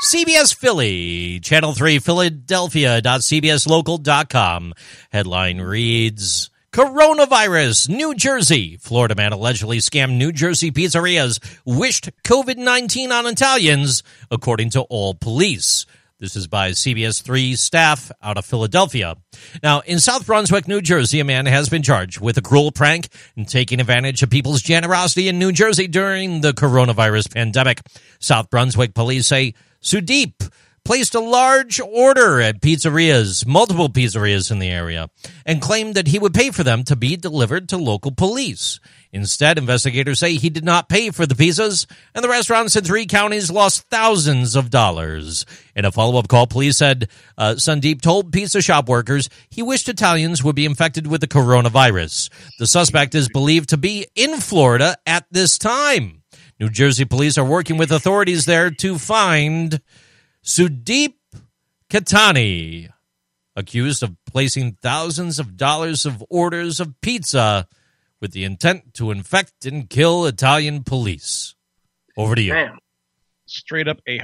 CBS 0.06 0.56
Philly, 0.56 1.40
Channel 1.42 1.74
3, 1.74 2.00
Philadelphia.cbslocal.com. 2.00 4.74
Headline 5.12 5.60
reads 5.62 6.50
Coronavirus, 6.72 7.90
New 7.90 8.14
Jersey. 8.14 8.78
Florida 8.78 9.16
man 9.16 9.34
allegedly 9.34 9.80
scammed 9.80 10.18
New 10.18 10.32
Jersey 10.32 10.70
pizzerias, 10.70 11.40
wished 11.66 12.12
COVID 12.24 12.58
19 12.58 13.12
on 13.12 13.26
Italians, 13.26 14.04
according 14.30 14.70
to 14.72 14.82
all 14.82 15.16
police. 15.16 15.88
This 16.20 16.36
is 16.36 16.46
by 16.46 16.72
CBS 16.72 17.24
3 17.24 17.56
staff 17.56 18.12
out 18.22 18.38
of 18.38 18.46
Philadelphia. 18.46 19.16
Now, 19.64 19.80
in 19.80 20.00
South 20.00 20.28
Brunswick, 20.28 20.68
New 20.68 20.82
Jersey, 20.82 21.20
a 21.20 21.24
man 21.24 21.48
has 21.48 21.70
been 21.70 21.82
charged 21.82 22.20
with 22.20 22.38
a 22.38 22.42
cruel 22.42 22.72
prank 22.72 23.08
and 23.36 23.48
taking 23.48 23.80
advantage 23.80 24.22
of 24.22 24.30
people's 24.30 24.62
generosity 24.62 25.28
in 25.28 25.40
New 25.40 25.52
Jersey 25.52 25.88
during 25.88 26.42
the 26.42 26.52
coronavirus 26.52 27.34
pandemic. 27.34 27.82
South 28.20 28.52
Brunswick 28.52 28.94
police 28.94 29.26
say 29.26 29.56
Sudeep 29.82 30.52
placed 30.84 31.16
a 31.16 31.20
large 31.20 31.80
order 31.80 32.42
at 32.42 32.62
pizzerias, 32.62 33.46
multiple 33.46 33.90
pizzerias 33.90 34.52
in 34.52 34.60
the 34.60 34.70
area, 34.70 35.10
and 35.46 35.62
claimed 35.62 35.96
that 35.96 36.08
he 36.08 36.20
would 36.20 36.34
pay 36.34 36.52
for 36.52 36.64
them 36.64 36.84
to 36.84 36.96
be 36.96 37.16
delivered 37.16 37.70
to 37.70 37.78
local 37.78 38.12
police. 38.12 38.80
Instead, 39.12 39.58
investigators 39.58 40.20
say 40.20 40.34
he 40.36 40.50
did 40.50 40.64
not 40.64 40.88
pay 40.88 41.10
for 41.10 41.26
the 41.26 41.34
pizzas, 41.34 41.88
and 42.14 42.24
the 42.24 42.30
restaurants 42.30 42.76
in 42.76 42.84
three 42.84 43.08
counties 43.08 43.50
lost 43.50 43.90
thousands 43.90 44.56
of 44.56 44.70
dollars. 44.70 45.46
In 45.76 45.84
a 45.84 45.92
follow 45.92 46.20
up 46.20 46.28
call, 46.28 46.46
police 46.46 46.78
said 46.78 47.10
uh, 47.38 47.56
Sundeep 47.56 48.02
told 48.02 48.32
pizza 48.32 48.62
shop 48.62 48.88
workers 48.88 49.30
he 49.50 49.64
wished 49.64 49.90
Italians 49.90 50.44
would 50.44 50.56
be 50.56 50.66
infected 50.66 51.08
with 51.08 51.22
the 51.22 51.28
coronavirus. 51.28 52.30
The 52.60 52.68
suspect 52.68 53.16
is 53.16 53.30
believed 53.30 53.70
to 53.70 53.78
be 53.78 54.06
in 54.16 54.40
Florida 54.40 54.96
at 55.08 55.26
this 55.32 55.58
time. 55.58 56.22
New 56.60 56.70
Jersey 56.70 57.06
police 57.06 57.38
are 57.38 57.46
working 57.46 57.78
with 57.78 57.92
authorities 57.92 58.46
there 58.46 58.70
to 58.70 59.00
find 59.00 59.80
Sudeep 60.44 61.16
Katani, 61.90 62.90
accused 63.56 64.04
of 64.04 64.16
placing 64.26 64.78
thousands 64.82 65.40
of 65.40 65.58
dollars 65.58 66.06
of 66.06 66.24
orders 66.30 66.80
of 66.80 67.00
pizza 67.02 67.68
with 68.22 68.32
the 68.32 68.44
intent 68.44 68.94
to 68.96 69.12
infect 69.12 69.66
and 69.66 69.90
kill 69.90 70.26
Italian 70.26 70.84
police. 70.84 71.56
Over 72.18 72.36
to 72.36 72.42
you. 72.42 72.54
man, 72.54 72.78
Straight 73.46 73.88
up 73.88 74.00
a 74.08 74.20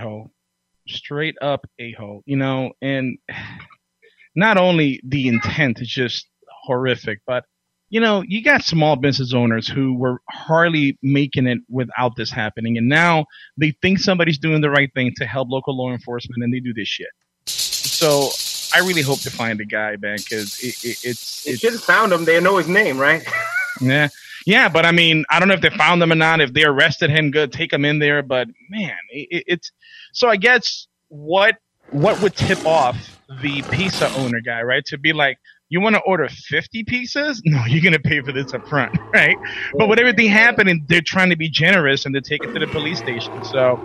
straight 0.88 1.36
up 1.42 1.66
a 1.80 1.96
you 2.26 2.36
know, 2.36 2.72
and 2.82 3.18
not 4.36 4.58
only 4.58 5.02
the 5.04 5.28
intent 5.28 5.82
is 5.82 5.88
just 5.88 6.28
horrific, 6.64 7.22
but 7.26 7.46
you 7.90 8.00
know, 8.00 8.24
you 8.28 8.44
got 8.44 8.64
small 8.64 8.96
business 8.96 9.34
owners 9.34 9.68
who 9.68 9.94
were 9.94 10.20
hardly 10.30 10.98
making 11.02 11.48
it 11.48 11.60
without 11.70 12.16
this 12.18 12.32
happening, 12.32 12.78
and 12.78 12.90
now 12.90 13.26
they 13.58 13.72
think 13.82 14.00
somebody's 14.00 14.38
doing 14.38 14.62
the 14.62 14.70
right 14.70 14.92
thing 14.94 15.14
to 15.18 15.26
help 15.26 15.50
local 15.50 15.78
law 15.78 15.92
enforcement, 15.92 16.44
and 16.44 16.54
they 16.54 16.60
do 16.60 16.74
this 16.74 16.88
shit. 16.88 17.10
So 17.48 18.30
I 18.74 18.80
really 18.80 19.02
hope 19.02 19.22
to 19.22 19.32
find 19.32 19.60
the 19.60 19.66
guy, 19.66 19.96
man, 19.98 20.18
because 20.18 20.62
it, 20.62 20.84
it, 20.84 20.98
it's 21.04 21.44
They 21.44 21.56
should 21.56 21.74
have 21.74 21.84
found 21.84 22.12
him. 22.12 22.26
They 22.26 22.40
know 22.42 22.58
his 22.58 22.68
name, 22.68 22.98
right? 22.98 23.26
yeah. 23.82 24.10
Yeah, 24.46 24.70
but 24.70 24.86
I 24.86 24.92
mean, 24.92 25.26
I 25.30 25.40
don't 25.40 25.48
know 25.48 25.56
if 25.56 25.62
they 25.62 25.72
found 25.72 26.04
him 26.04 26.12
or 26.12 26.16
not. 26.16 26.40
If 26.40 26.54
they 26.54 26.64
arrested 26.66 27.10
him, 27.10 27.32
good, 27.32 27.52
take 27.52 27.74
him 27.74 27.84
in 27.84 27.98
there. 27.98 28.22
But 28.22 28.48
man, 28.70 28.96
it, 29.10 29.44
it's 29.48 29.72
so. 30.14 30.30
I 30.30 30.36
guess 30.36 30.86
what 31.08 31.56
what 31.90 32.22
would 32.22 32.36
tip 32.36 32.64
off 32.66 33.20
the 33.42 33.64
pizza 33.72 34.08
owner 34.18 34.42
guy, 34.42 34.62
right? 34.62 34.86
To 34.86 35.00
be 35.00 35.14
like, 35.14 35.40
you 35.70 35.82
want 35.82 35.96
to 35.96 36.02
order 36.02 36.28
fifty 36.30 36.84
pizzas? 36.84 37.42
No, 37.46 37.64
you're 37.66 37.84
gonna 37.84 38.00
pay 38.00 38.22
for 38.22 38.32
this 38.32 38.54
up 38.54 38.68
front, 38.68 38.98
right? 39.14 39.38
But 39.78 39.90
with 39.90 40.00
everything 40.00 40.30
happening, 40.30 40.86
they're 40.88 41.02
trying 41.02 41.30
to 41.32 41.38
be 41.38 41.50
generous 41.50 42.06
and 42.06 42.16
they 42.16 42.22
take 42.22 42.44
it 42.44 42.54
to 42.54 42.60
the 42.60 42.68
police 42.68 43.00
station. 43.00 43.44
So, 43.44 43.80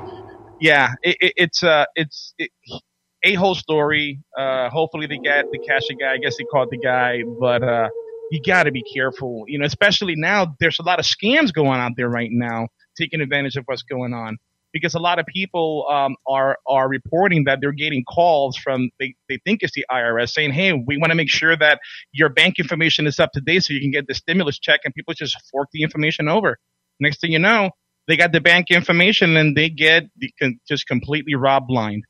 yeah, 0.61 0.95
it, 1.03 1.17
it, 1.21 1.33
it's 1.37 1.63
uh, 1.63 1.87
it's 1.95 2.35
it, 2.39 2.51
a 3.23 3.35
whole 3.35 3.55
story. 3.55 4.21
Uh, 4.37 4.69
hopefully 4.71 5.07
they 5.07 5.19
get 5.19 5.47
the 5.53 5.59
the 5.59 5.97
guy. 6.01 6.13
I 6.13 6.19
guess 6.19 6.37
he 6.37 6.45
caught 6.47 6.71
the 6.71 6.79
guy, 6.79 7.23
but 7.41 7.63
uh 7.63 7.89
you 8.31 8.41
got 8.41 8.65
to 8.65 8.71
be 8.71 8.83
careful, 8.95 9.45
you 9.49 9.59
know, 9.59 9.67
especially 9.67 10.15
now 10.17 10.55
there's 10.61 10.79
a 10.79 10.83
lot 10.83 11.01
of 11.01 11.05
scams 11.05 11.53
going 11.53 11.81
out 11.81 11.93
there 11.97 12.09
right 12.09 12.31
now, 12.33 12.69
taking 12.97 13.21
advantage 13.21 13.57
of 13.57 13.65
what's 13.67 13.83
going 13.83 14.15
on. 14.15 14.39
Because 14.73 14.95
a 14.95 14.99
lot 14.99 15.19
of 15.19 15.27
people 15.27 15.87
um, 15.91 16.17
are 16.27 16.57
are 16.67 16.89
reporting 16.89 17.45
that 17.45 17.59
they're 17.61 17.73
getting 17.73 18.05
calls 18.05 18.57
from 18.57 18.91
they, 18.99 19.15
they 19.29 19.39
think 19.45 19.63
it's 19.63 19.75
the 19.75 19.85
IRS 19.91 20.31
saying, 20.31 20.53
"Hey, 20.53 20.73
we 20.73 20.97
want 20.97 21.11
to 21.11 21.17
make 21.17 21.31
sure 21.31 21.57
that 21.57 21.81
your 22.13 22.29
bank 22.29 22.59
information 22.59 23.07
is 23.07 23.19
up 23.19 23.33
to 23.33 23.41
date 23.41 23.65
so 23.65 23.73
you 23.73 23.81
can 23.81 23.91
get 23.91 24.07
the 24.07 24.15
stimulus 24.15 24.59
check," 24.59 24.81
and 24.85 24.95
people 24.95 25.15
just 25.15 25.37
fork 25.51 25.69
the 25.73 25.83
information 25.83 26.29
over. 26.29 26.59
Next 27.01 27.21
thing 27.21 27.33
you 27.33 27.39
know, 27.39 27.71
they 28.07 28.17
got 28.17 28.33
the 28.33 28.41
bank 28.41 28.67
information 28.71 29.37
and 29.37 29.57
they 29.57 29.69
get 29.71 30.05
just 30.69 30.87
completely 30.87 31.35
robbed 31.35 31.69
blind. 31.69 32.05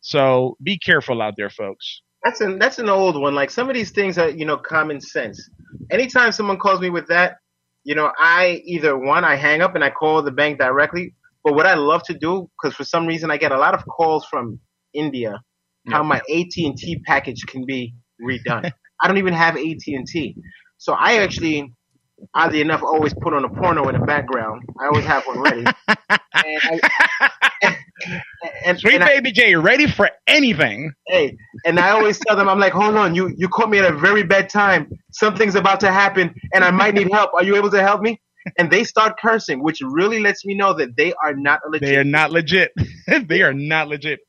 So 0.00 0.56
be 0.62 0.78
careful 0.78 1.20
out 1.20 1.34
there, 1.36 1.50
folks. 1.50 2.02
That's 2.22 2.40
an 2.40 2.58
that's 2.58 2.78
an 2.78 2.88
old 2.88 3.20
one. 3.20 3.34
Like 3.34 3.50
some 3.50 3.68
of 3.68 3.74
these 3.74 3.90
things 3.90 4.18
are, 4.18 4.28
you 4.28 4.44
know, 4.44 4.58
common 4.58 5.00
sense. 5.00 5.48
Anytime 5.90 6.32
someone 6.32 6.58
calls 6.58 6.80
me 6.80 6.90
with 6.90 7.08
that, 7.08 7.38
you 7.84 7.94
know, 7.94 8.12
I 8.18 8.60
either 8.64 8.96
one 8.98 9.24
I 9.24 9.36
hang 9.36 9.62
up 9.62 9.74
and 9.74 9.82
I 9.82 9.90
call 9.90 10.22
the 10.22 10.30
bank 10.30 10.58
directly. 10.58 11.14
But 11.44 11.54
what 11.54 11.66
I 11.66 11.74
love 11.74 12.02
to 12.04 12.14
do, 12.14 12.50
because 12.60 12.76
for 12.76 12.84
some 12.84 13.06
reason 13.06 13.30
I 13.30 13.36
get 13.38 13.52
a 13.52 13.58
lot 13.58 13.74
of 13.74 13.84
calls 13.86 14.26
from 14.26 14.60
India, 14.94 15.40
how 15.88 16.02
my 16.02 16.16
AT 16.18 16.52
and 16.58 16.76
T 16.76 17.00
package 17.06 17.44
can 17.46 17.64
be 17.66 17.94
redone. 18.22 18.70
I 19.02 19.08
don't 19.08 19.18
even 19.18 19.32
have 19.34 19.56
AT 19.56 19.86
and 19.86 20.06
T, 20.06 20.36
so 20.78 20.92
I 20.92 21.18
actually, 21.18 21.72
oddly 22.34 22.60
enough, 22.60 22.82
always 22.82 23.14
put 23.14 23.32
on 23.34 23.44
a 23.44 23.48
porno 23.48 23.88
in 23.88 23.98
the 23.98 24.06
background. 24.06 24.62
I 24.80 24.86
always 24.86 25.04
have 25.06 25.26
one 25.26 25.40
ready. 25.40 25.64
and, 26.34 26.80
I, 27.62 27.76
and, 28.66 28.78
Sweet 28.78 28.94
and 28.96 29.04
I- 29.04 29.06
baby 29.08 29.32
Jay, 29.32 29.54
ready 29.54 29.86
for 29.86 30.10
anything. 30.26 30.92
hey, 31.06 31.36
and 31.64 31.78
I 31.80 31.90
always 31.90 32.18
tell 32.18 32.36
them, 32.36 32.48
I'm 32.48 32.58
like, 32.58 32.72
hold 32.74 32.96
on, 32.96 33.14
you 33.14 33.32
you 33.36 33.48
caught 33.48 33.70
me 33.70 33.78
at 33.78 33.90
a 33.90 33.96
very 33.96 34.22
bad 34.22 34.50
time. 34.50 34.90
Something's 35.12 35.54
about 35.54 35.80
to 35.80 35.90
happen, 35.92 36.34
and 36.54 36.64
I 36.64 36.70
might 36.70 36.94
need 36.94 37.10
help. 37.10 37.32
Are 37.34 37.42
you 37.44 37.56
able 37.56 37.70
to 37.70 37.82
help 37.82 38.02
me? 38.02 38.20
And 38.58 38.70
they 38.70 38.84
start 38.84 39.18
cursing, 39.20 39.62
which 39.62 39.80
really 39.82 40.20
lets 40.20 40.44
me 40.44 40.54
know 40.54 40.72
that 40.74 40.96
they 40.96 41.12
are 41.22 41.34
not 41.34 41.60
legit. 41.68 41.88
They 41.88 41.96
are 41.96 42.04
not 42.04 42.30
legit. 42.32 42.72
they 43.28 43.42
are 43.42 43.52
not 43.52 43.88
legit. 43.88 44.20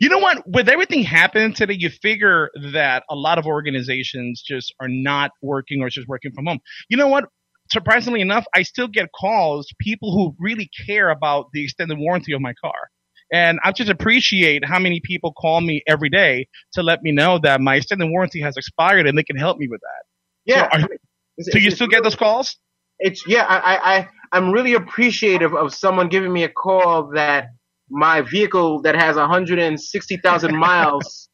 You 0.00 0.10
know 0.10 0.18
what? 0.18 0.42
With 0.46 0.68
everything 0.68 1.02
happening 1.02 1.54
today, 1.54 1.74
you 1.78 1.88
figure 1.88 2.50
that 2.72 3.04
a 3.08 3.14
lot 3.14 3.38
of 3.38 3.46
organizations 3.46 4.42
just 4.46 4.74
are 4.80 4.88
not 4.88 5.30
working 5.40 5.80
or 5.80 5.88
just 5.88 6.06
working 6.06 6.32
from 6.32 6.46
home. 6.46 6.58
You 6.88 6.96
know 6.98 7.08
what? 7.08 7.24
Surprisingly 7.72 8.20
enough, 8.20 8.44
I 8.54 8.62
still 8.62 8.88
get 8.88 9.08
calls, 9.18 9.66
people 9.80 10.12
who 10.12 10.36
really 10.38 10.70
care 10.86 11.08
about 11.08 11.46
the 11.52 11.64
extended 11.64 11.98
warranty 11.98 12.32
of 12.32 12.40
my 12.40 12.52
car. 12.62 12.74
And 13.32 13.58
I 13.64 13.72
just 13.72 13.90
appreciate 13.90 14.64
how 14.64 14.78
many 14.78 15.00
people 15.02 15.32
call 15.32 15.60
me 15.60 15.82
every 15.88 16.10
day 16.10 16.46
to 16.74 16.82
let 16.82 17.02
me 17.02 17.10
know 17.10 17.40
that 17.40 17.60
my 17.60 17.74
extended 17.76 18.08
warranty 18.08 18.40
has 18.42 18.56
expired 18.56 19.08
and 19.08 19.18
they 19.18 19.24
can 19.24 19.36
help 19.36 19.58
me 19.58 19.66
with 19.68 19.80
that. 19.80 20.04
yeah. 20.44 20.56
So 20.56 20.64
are- 20.66 20.70
I 20.74 20.78
mean, 20.78 20.98
So 21.40 21.58
you 21.58 21.70
still 21.70 21.88
get 21.88 22.02
those 22.04 22.14
calls? 22.14 22.56
It's 22.98 23.26
yeah. 23.26 23.44
I, 23.44 23.96
I 23.96 24.08
I'm 24.32 24.50
really 24.50 24.74
appreciative 24.74 25.54
of 25.54 25.74
someone 25.74 26.08
giving 26.08 26.32
me 26.32 26.44
a 26.44 26.48
call 26.48 27.10
that 27.14 27.48
my 27.88 28.22
vehicle 28.22 28.82
that 28.82 28.96
has 28.96 29.16
160,000 29.16 30.56
miles 30.58 31.28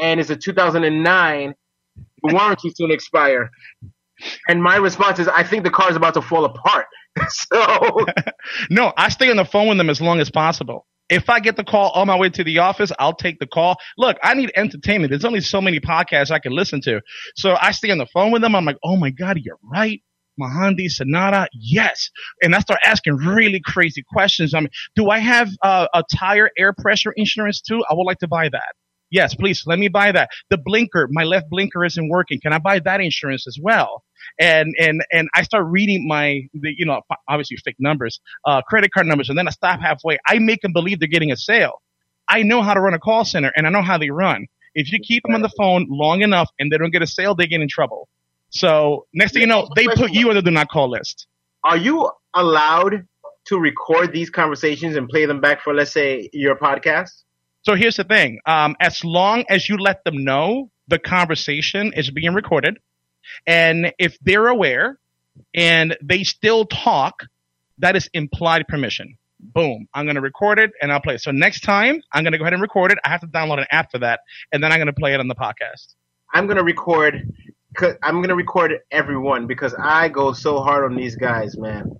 and 0.00 0.20
is 0.20 0.30
a 0.30 0.36
2009 0.36 1.54
the 2.22 2.34
warranty 2.34 2.70
soon 2.74 2.90
expire. 2.90 3.50
And 4.48 4.62
my 4.62 4.76
response 4.76 5.18
is, 5.18 5.28
I 5.28 5.42
think 5.42 5.64
the 5.64 5.70
car 5.70 5.90
is 5.90 5.96
about 5.96 6.14
to 6.14 6.22
fall 6.22 6.44
apart. 6.44 6.86
so 7.28 8.06
No, 8.70 8.92
I 8.96 9.08
stay 9.08 9.30
on 9.30 9.36
the 9.36 9.44
phone 9.44 9.68
with 9.68 9.78
them 9.78 9.90
as 9.90 10.00
long 10.00 10.20
as 10.20 10.30
possible. 10.30 10.86
If 11.08 11.28
I 11.28 11.40
get 11.40 11.56
the 11.56 11.64
call 11.64 11.90
on 11.90 12.06
my 12.06 12.16
way 12.16 12.30
to 12.30 12.44
the 12.44 12.58
office, 12.58 12.90
I'll 12.98 13.14
take 13.14 13.38
the 13.38 13.46
call. 13.46 13.76
Look, 13.98 14.16
I 14.22 14.34
need 14.34 14.52
entertainment. 14.54 15.10
There's 15.10 15.24
only 15.24 15.40
so 15.40 15.60
many 15.60 15.80
podcasts 15.80 16.30
I 16.30 16.38
can 16.38 16.52
listen 16.52 16.80
to. 16.82 17.02
So 17.34 17.56
I 17.60 17.72
stay 17.72 17.90
on 17.90 17.98
the 17.98 18.06
phone 18.06 18.32
with 18.32 18.40
them. 18.40 18.54
I'm 18.54 18.64
like, 18.64 18.78
oh 18.82 18.96
my 18.96 19.10
God, 19.10 19.38
you're 19.42 19.58
right. 19.62 20.00
Mahandi 20.40 20.90
Sonata, 20.90 21.48
yes. 21.52 22.10
And 22.42 22.54
I 22.54 22.60
start 22.60 22.80
asking 22.84 23.16
really 23.16 23.60
crazy 23.60 24.02
questions. 24.12 24.54
I 24.54 24.60
mean, 24.60 24.70
do 24.96 25.10
I 25.10 25.18
have 25.18 25.50
uh, 25.62 25.86
a 25.94 26.02
tire 26.14 26.50
air 26.58 26.72
pressure 26.72 27.12
insurance 27.12 27.60
too? 27.60 27.84
I 27.90 27.94
would 27.94 28.04
like 28.04 28.18
to 28.18 28.28
buy 28.28 28.48
that. 28.48 28.74
Yes, 29.10 29.34
please 29.34 29.62
let 29.66 29.78
me 29.78 29.88
buy 29.88 30.10
that. 30.10 30.30
The 30.48 30.56
blinker, 30.56 31.06
my 31.10 31.24
left 31.24 31.50
blinker 31.50 31.84
isn't 31.84 32.08
working. 32.08 32.40
Can 32.40 32.54
I 32.54 32.58
buy 32.58 32.78
that 32.78 33.00
insurance 33.00 33.46
as 33.46 33.58
well? 33.60 34.02
And 34.40 34.74
and 34.80 35.04
and 35.12 35.28
I 35.34 35.42
start 35.42 35.66
reading 35.66 36.08
my, 36.08 36.40
the, 36.54 36.74
you 36.78 36.86
know, 36.86 37.02
obviously 37.28 37.58
fake 37.58 37.76
numbers, 37.78 38.20
uh, 38.46 38.62
credit 38.62 38.90
card 38.90 39.06
numbers, 39.06 39.28
and 39.28 39.36
then 39.36 39.46
I 39.46 39.50
stop 39.50 39.80
halfway. 39.80 40.18
I 40.26 40.38
make 40.38 40.62
them 40.62 40.72
believe 40.72 40.98
they're 40.98 41.08
getting 41.08 41.30
a 41.30 41.36
sale. 41.36 41.82
I 42.28 42.42
know 42.42 42.62
how 42.62 42.72
to 42.72 42.80
run 42.80 42.94
a 42.94 42.98
call 42.98 43.26
center, 43.26 43.52
and 43.54 43.66
I 43.66 43.70
know 43.70 43.82
how 43.82 43.98
they 43.98 44.08
run. 44.08 44.46
If 44.74 44.90
you 44.90 44.98
keep 45.00 45.24
them 45.24 45.34
on 45.34 45.42
the 45.42 45.50
phone 45.58 45.86
long 45.90 46.22
enough 46.22 46.48
and 46.58 46.72
they 46.72 46.78
don't 46.78 46.90
get 46.90 47.02
a 47.02 47.06
sale, 47.06 47.34
they 47.34 47.46
get 47.46 47.60
in 47.60 47.68
trouble. 47.68 48.08
So 48.52 49.06
next 49.14 49.32
thing 49.32 49.40
you 49.42 49.46
know, 49.46 49.68
they 49.74 49.86
put 49.86 50.12
you 50.12 50.28
on 50.28 50.34
the 50.34 50.42
do 50.42 50.50
not 50.50 50.68
call 50.68 50.90
list. 50.90 51.26
are 51.64 51.76
you 51.76 52.10
allowed 52.34 53.06
to 53.46 53.58
record 53.58 54.12
these 54.12 54.30
conversations 54.30 54.94
and 54.96 55.08
play 55.08 55.26
them 55.26 55.40
back 55.40 55.62
for, 55.62 55.74
let's 55.74 55.92
say, 55.92 56.28
your 56.32 56.56
podcast? 56.56 57.22
So 57.62 57.74
here's 57.74 57.96
the 57.96 58.04
thing. 58.04 58.40
Um, 58.46 58.76
as 58.78 59.04
long 59.04 59.44
as 59.48 59.68
you 59.68 59.78
let 59.78 60.04
them 60.04 60.24
know 60.24 60.70
the 60.88 60.98
conversation 60.98 61.92
is 61.94 62.10
being 62.10 62.34
recorded, 62.34 62.78
and 63.46 63.92
if 63.98 64.18
they're 64.20 64.48
aware 64.48 64.98
and 65.54 65.96
they 66.02 66.24
still 66.24 66.66
talk, 66.66 67.22
that 67.78 67.96
is 67.96 68.10
implied 68.12 68.68
permission. 68.68 69.16
Boom. 69.40 69.88
I'm 69.94 70.04
going 70.04 70.16
to 70.16 70.20
record 70.20 70.58
it 70.58 70.70
and 70.80 70.92
I'll 70.92 71.00
play 71.00 71.14
it. 71.14 71.22
So 71.22 71.30
next 71.30 71.60
time 71.60 72.02
I'm 72.12 72.22
going 72.22 72.32
to 72.32 72.38
go 72.38 72.44
ahead 72.44 72.52
and 72.52 72.62
record 72.62 72.92
it. 72.92 72.98
I 73.04 73.08
have 73.08 73.22
to 73.22 73.26
download 73.26 73.58
an 73.58 73.66
app 73.72 73.90
for 73.90 73.98
that 74.00 74.20
and 74.52 74.62
then 74.62 74.72
I'm 74.72 74.78
going 74.78 74.86
to 74.86 74.92
play 74.92 75.14
it 75.14 75.20
on 75.20 75.26
the 75.26 75.34
podcast. 75.34 75.94
I'm 76.32 76.46
gonna 76.46 76.64
record. 76.64 77.30
I'm 78.02 78.20
gonna 78.20 78.36
record 78.36 78.72
everyone 78.90 79.46
because 79.46 79.74
I 79.78 80.08
go 80.08 80.32
so 80.32 80.60
hard 80.60 80.84
on 80.84 80.96
these 80.96 81.16
guys, 81.16 81.56
man. 81.56 81.90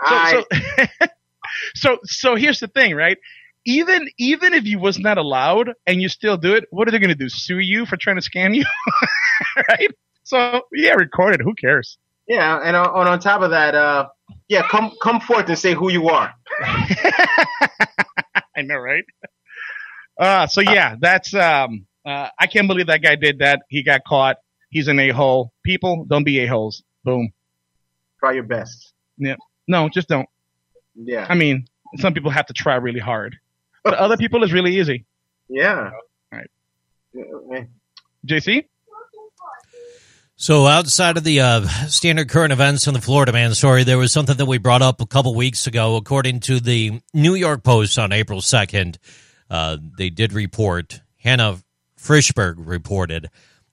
I 0.00 0.32
So, 0.32 0.44
so, 0.50 1.06
so, 1.74 1.98
so 2.04 2.36
here's 2.36 2.60
the 2.60 2.68
thing, 2.68 2.94
right? 2.94 3.18
Even, 3.66 4.08
even 4.18 4.54
if 4.54 4.64
you 4.64 4.78
was 4.78 4.98
not 4.98 5.18
allowed 5.18 5.72
and 5.86 6.00
you 6.00 6.08
still 6.08 6.36
do 6.36 6.54
it, 6.54 6.64
what 6.70 6.88
are 6.88 6.90
they 6.90 6.98
going 6.98 7.10
to 7.10 7.14
do? 7.14 7.28
Sue 7.28 7.58
you 7.58 7.84
for 7.84 7.98
trying 7.98 8.18
to 8.18 8.22
scam 8.22 8.54
you? 8.54 8.64
right? 9.68 9.90
So 10.22 10.62
yeah, 10.72 10.92
record 10.92 11.34
it. 11.34 11.42
Who 11.42 11.54
cares? 11.54 11.98
yeah, 12.30 12.60
and 12.62 12.76
on, 12.76 13.08
on 13.08 13.18
top 13.18 13.42
of 13.42 13.50
that, 13.50 13.74
uh, 13.74 14.06
yeah, 14.48 14.62
come 14.68 14.92
come 15.02 15.20
forth 15.20 15.48
and 15.48 15.58
say 15.58 15.74
who 15.74 15.90
you 15.90 16.10
are. 16.10 16.32
I 16.62 18.62
know, 18.62 18.76
right? 18.76 19.02
Uh, 20.16 20.46
so 20.46 20.60
yeah, 20.60 20.94
that's 21.00 21.34
um, 21.34 21.86
uh, 22.06 22.28
I 22.38 22.46
can't 22.46 22.68
believe 22.68 22.86
that 22.86 23.02
guy 23.02 23.16
did 23.16 23.40
that. 23.40 23.62
He 23.68 23.82
got 23.82 24.02
caught. 24.06 24.36
He's 24.70 24.88
an 24.88 24.98
a 24.98 25.10
hole. 25.10 25.52
People, 25.64 26.04
don't 26.08 26.24
be 26.24 26.38
a 26.40 26.46
holes. 26.46 26.82
Boom. 27.04 27.32
Try 28.20 28.32
your 28.32 28.44
best. 28.44 28.92
Yeah. 29.18 29.36
No, 29.68 29.88
just 29.88 30.08
don't. 30.08 30.28
Yeah, 30.94 31.26
I 31.28 31.34
mean, 31.34 31.66
some 31.98 32.14
people 32.14 32.30
have 32.30 32.46
to 32.46 32.52
try 32.52 32.74
really 32.76 33.00
hard, 33.00 33.36
but 33.84 33.94
other 33.94 34.16
people 34.24 34.42
is 34.44 34.52
really 34.52 34.78
easy. 34.78 35.04
yeah. 35.48 35.90
Right. 36.32 36.50
Yeah, 37.12 37.64
JC, 38.26 38.64
So 40.36 40.66
outside 40.66 41.16
of 41.16 41.24
the 41.24 41.40
uh, 41.40 41.66
standard 41.88 42.28
current 42.28 42.52
events 42.52 42.86
in 42.86 42.94
the 42.94 43.00
Florida 43.00 43.32
man 43.32 43.54
story, 43.54 43.84
there 43.84 43.98
was 43.98 44.12
something 44.12 44.36
that 44.36 44.46
we 44.46 44.58
brought 44.58 44.82
up 44.82 45.00
a 45.00 45.06
couple 45.06 45.34
weeks 45.34 45.66
ago. 45.66 45.96
According 45.96 46.40
to 46.40 46.60
the 46.60 47.00
New 47.14 47.34
York 47.34 47.62
Post 47.62 47.98
on 47.98 48.12
April 48.12 48.40
2nd, 48.40 48.96
uh, 49.48 49.76
they 49.98 50.10
did 50.10 50.32
report, 50.32 51.00
Hannah 51.18 51.58
Frishberg 51.98 52.54
reported 52.58 53.30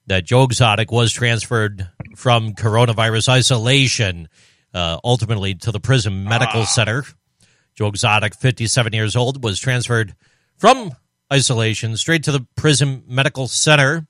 that 0.08 0.26
Joe 0.26 0.44
Exotic 0.44 0.92
was 0.92 1.12
transferred 1.12 1.90
from 2.16 2.54
coronavirus 2.54 3.30
isolation 3.30 4.30
uh, 4.74 4.98
ultimately 5.04 5.56
to 5.56 5.72
the 5.72 5.80
prison 5.80 6.24
medical 6.24 6.66
center. 6.66 7.04
Joe 7.76 7.88
Exotic, 7.88 8.36
57 8.36 8.94
years 8.94 9.16
old, 9.16 9.44
was 9.44 9.60
transferred 9.60 10.16
from 10.58 10.92
isolation 11.32 11.96
straight 11.98 12.24
to 12.24 12.32
the 12.32 12.46
prison 12.56 13.04
medical 13.08 13.48
center. 13.48 14.08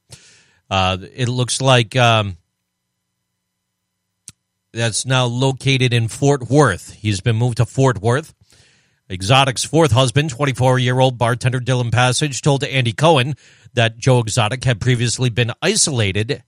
Uh, 0.69 0.97
it 1.15 1.27
looks 1.27 1.61
like 1.61 1.95
um, 1.95 2.37
that's 4.71 5.05
now 5.05 5.25
located 5.25 5.93
in 5.93 6.07
Fort 6.07 6.49
Worth. 6.49 6.93
He's 6.93 7.21
been 7.21 7.35
moved 7.35 7.57
to 7.57 7.65
Fort 7.65 8.01
Worth. 8.01 8.33
Exotic's 9.09 9.63
fourth 9.63 9.91
husband, 9.91 10.29
24 10.29 10.79
year 10.79 10.99
old 10.99 11.17
bartender 11.17 11.59
Dillon 11.59 11.91
Passage, 11.91 12.41
told 12.41 12.63
Andy 12.63 12.91
Cohen 12.91 13.35
that 13.73 13.97
Joe 13.97 14.19
Exotic 14.19 14.63
had 14.63 14.79
previously 14.79 15.29
been 15.29 15.51
isolated 15.61 16.43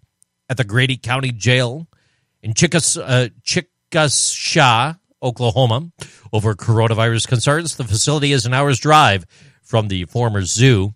at 0.50 0.58
the 0.58 0.64
Grady 0.64 0.98
County 0.98 1.32
Jail 1.32 1.88
in 2.41 2.54
Chickas, 2.54 3.00
uh, 3.02 3.30
Chickasha, 3.44 5.00
Oklahoma, 5.22 5.91
over 6.32 6.56
coronavirus 6.56 7.28
concerns. 7.28 7.76
The 7.76 7.84
facility 7.84 8.32
is 8.32 8.46
an 8.46 8.54
hour's 8.54 8.80
drive 8.80 9.26
from 9.62 9.88
the 9.88 10.06
former 10.06 10.44
zoo. 10.44 10.94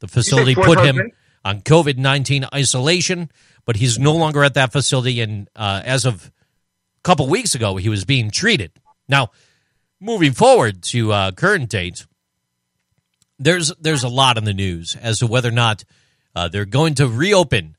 The 0.00 0.08
facility 0.08 0.54
put 0.54 0.80
him 0.80 1.12
on 1.44 1.62
COVID 1.62 1.96
19 1.96 2.46
isolation, 2.54 3.30
but 3.64 3.76
he's 3.76 3.98
no 3.98 4.14
longer 4.14 4.42
at 4.44 4.54
that 4.54 4.72
facility. 4.72 5.20
And 5.20 5.48
uh, 5.54 5.82
as 5.84 6.04
of 6.04 6.26
a 6.26 7.02
couple 7.02 7.28
weeks 7.28 7.54
ago, 7.54 7.76
he 7.76 7.88
was 7.88 8.04
being 8.04 8.30
treated. 8.30 8.72
Now, 9.08 9.30
moving 10.00 10.32
forward 10.32 10.82
to 10.84 11.12
uh, 11.12 11.32
current 11.32 11.68
date, 11.70 12.06
there's 13.40 13.72
there's 13.80 14.04
a 14.04 14.08
lot 14.08 14.38
in 14.38 14.44
the 14.44 14.52
news 14.52 14.94
as 14.94 15.18
to 15.18 15.26
whether 15.26 15.48
or 15.48 15.52
not 15.52 15.84
uh, 16.36 16.46
they're 16.46 16.66
going 16.66 16.94
to 16.94 17.08
reopen 17.08 17.76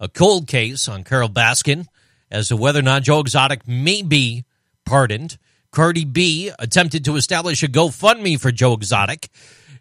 a 0.00 0.08
cold 0.08 0.46
case 0.46 0.88
on 0.88 1.04
Carole 1.04 1.28
Baskin 1.28 1.86
as 2.30 2.48
to 2.48 2.56
whether 2.56 2.80
or 2.80 2.82
not 2.82 3.04
Joe 3.04 3.20
Exotic 3.20 3.66
may 3.66 4.02
be 4.02 4.44
pardoned. 4.84 5.38
Cardi 5.70 6.04
B 6.04 6.50
attempted 6.58 7.04
to 7.06 7.16
establish 7.16 7.62
a 7.62 7.68
GoFundMe 7.68 8.38
for 8.38 8.52
Joe 8.52 8.74
Exotic, 8.74 9.28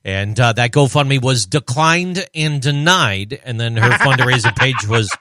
and 0.04 0.40
uh, 0.40 0.54
that 0.54 0.72
GoFundMe 0.72 1.22
was 1.22 1.46
declined 1.46 2.26
and 2.34 2.62
denied. 2.62 3.40
And 3.44 3.60
then 3.60 3.76
her 3.78 3.92
fundraising 3.92 4.56
page 4.56 4.88
was 4.88 5.16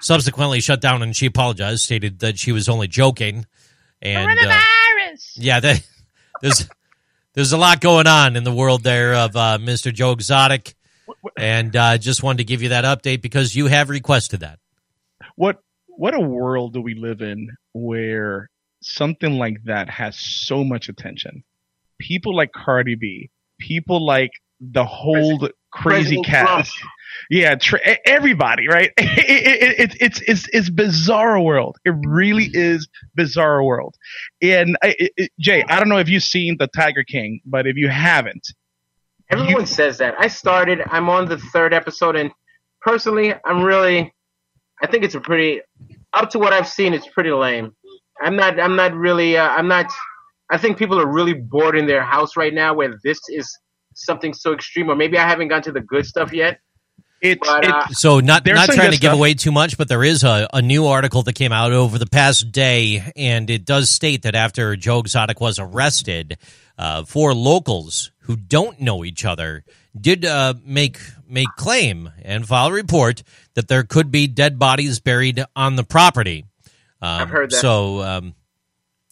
subsequently 0.00 0.60
shut 0.60 0.80
down, 0.80 1.02
and 1.02 1.16
she 1.16 1.26
apologized, 1.26 1.82
stated 1.82 2.20
that 2.20 2.38
she 2.38 2.52
was 2.52 2.68
only 2.68 2.88
joking. 2.88 3.46
And 4.00 4.38
uh, 4.38 4.60
yeah, 5.34 5.58
that, 5.60 5.86
there's 6.40 6.68
there's 7.34 7.52
a 7.52 7.58
lot 7.58 7.80
going 7.80 8.06
on 8.06 8.36
in 8.36 8.44
the 8.44 8.52
world 8.52 8.82
there 8.82 9.14
of 9.14 9.36
uh, 9.36 9.58
Mr. 9.60 9.92
Joe 9.92 10.12
Exotic, 10.12 10.74
and 11.38 11.74
uh, 11.74 11.98
just 11.98 12.22
wanted 12.22 12.38
to 12.38 12.44
give 12.44 12.62
you 12.62 12.70
that 12.70 12.84
update 12.84 13.22
because 13.22 13.54
you 13.54 13.66
have 13.66 13.90
requested 13.90 14.40
that. 14.40 14.58
what 15.36 15.58
what 15.88 16.14
a 16.14 16.20
world 16.20 16.72
do 16.72 16.80
we 16.80 16.94
live 16.94 17.20
in 17.20 17.50
where 17.74 18.48
something 18.82 19.34
like 19.38 19.62
that 19.64 19.88
has 19.90 20.18
so 20.18 20.64
much 20.64 20.88
attention 20.88 21.44
people 21.98 22.34
like 22.34 22.50
cardi 22.52 22.94
b 22.96 23.30
people 23.60 24.04
like 24.04 24.30
the 24.60 24.84
whole 24.84 25.48
crazy 25.72 26.16
President 26.22 26.26
cast 26.26 26.78
yeah 27.30 27.54
tr- 27.54 27.76
e- 27.76 27.98
everybody 28.06 28.68
right 28.68 28.90
it, 28.98 29.62
it, 29.62 29.80
it, 29.90 29.96
it's 30.00 30.20
it's 30.26 30.48
it's 30.52 30.70
bizarre 30.70 31.40
world 31.40 31.76
it 31.84 31.94
really 32.06 32.50
is 32.52 32.88
bizarre 33.14 33.62
world 33.62 33.94
and 34.40 34.76
I, 34.82 34.94
it, 34.98 35.12
it- 35.16 35.32
jay 35.38 35.64
i 35.68 35.78
don't 35.78 35.88
know 35.88 35.98
if 35.98 36.08
you've 36.08 36.22
seen 36.22 36.56
the 36.58 36.68
tiger 36.68 37.04
king 37.04 37.40
but 37.46 37.66
if 37.66 37.76
you 37.76 37.88
haven't 37.88 38.48
Everyone 39.30 39.64
says 39.66 39.96
that. 39.98 40.14
I 40.18 40.28
started. 40.28 40.82
I'm 40.86 41.08
on 41.08 41.26
the 41.26 41.38
third 41.38 41.72
episode, 41.72 42.16
and 42.16 42.30
personally, 42.82 43.32
I'm 43.46 43.62
really. 43.62 44.12
I 44.82 44.86
think 44.86 45.04
it's 45.04 45.14
a 45.14 45.20
pretty. 45.20 45.62
Up 46.12 46.28
to 46.30 46.38
what 46.38 46.52
I've 46.52 46.68
seen, 46.68 46.92
it's 46.92 47.08
pretty 47.08 47.30
lame. 47.30 47.74
I'm 48.20 48.36
not. 48.36 48.60
I'm 48.60 48.76
not 48.76 48.94
really. 48.94 49.38
Uh, 49.38 49.48
I'm 49.48 49.68
not. 49.68 49.86
I 50.50 50.58
think 50.58 50.76
people 50.76 51.00
are 51.00 51.06
really 51.06 51.32
bored 51.32 51.78
in 51.78 51.86
their 51.86 52.02
house 52.02 52.36
right 52.36 52.52
now, 52.52 52.74
where 52.74 52.98
this 53.02 53.20
is 53.30 53.58
something 53.94 54.34
so 54.34 54.52
extreme. 54.52 54.90
Or 54.90 54.96
maybe 54.96 55.18
I 55.18 55.28
haven't 55.28 55.48
got 55.48 55.64
to 55.64 55.72
the 55.72 55.80
good 55.80 56.06
stuff 56.06 56.32
yet. 56.32 56.60
it's 57.20 57.46
But, 57.46 57.64
it, 57.64 57.70
uh, 57.70 57.86
So 57.88 58.20
not 58.20 58.44
not 58.46 58.66
trying 58.66 58.78
good 58.90 58.94
to 58.94 59.00
give 59.00 59.10
stuff. 59.10 59.14
away 59.14 59.34
too 59.34 59.52
much, 59.52 59.78
but 59.78 59.88
there 59.88 60.04
is 60.04 60.24
a, 60.24 60.48
a 60.52 60.62
new 60.62 60.86
article 60.86 61.22
that 61.22 61.34
came 61.34 61.52
out 61.52 61.72
over 61.72 61.98
the 61.98 62.06
past 62.06 62.52
day, 62.52 63.12
and 63.16 63.48
it 63.48 63.64
does 63.64 63.90
state 63.90 64.22
that 64.22 64.34
after 64.34 64.74
Joe 64.76 65.00
Exotic 65.00 65.40
was 65.40 65.58
arrested, 65.58 66.38
uh, 66.78 67.04
four 67.04 67.34
locals 67.34 68.10
who 68.22 68.36
don't 68.36 68.80
know 68.80 69.04
each 69.04 69.24
other 69.24 69.64
did 69.98 70.24
uh, 70.24 70.54
make 70.64 70.98
make 71.28 71.48
claim 71.56 72.10
and 72.22 72.46
file 72.46 72.68
a 72.68 72.72
report 72.72 73.22
that 73.54 73.68
there 73.68 73.82
could 73.84 74.10
be 74.10 74.26
dead 74.26 74.58
bodies 74.58 75.00
buried 75.00 75.44
on 75.54 75.76
the 75.76 75.84
property. 75.84 76.44
Um, 77.00 77.22
I've 77.22 77.30
heard 77.30 77.50
that. 77.50 77.56
So 77.56 78.00
um, 78.00 78.34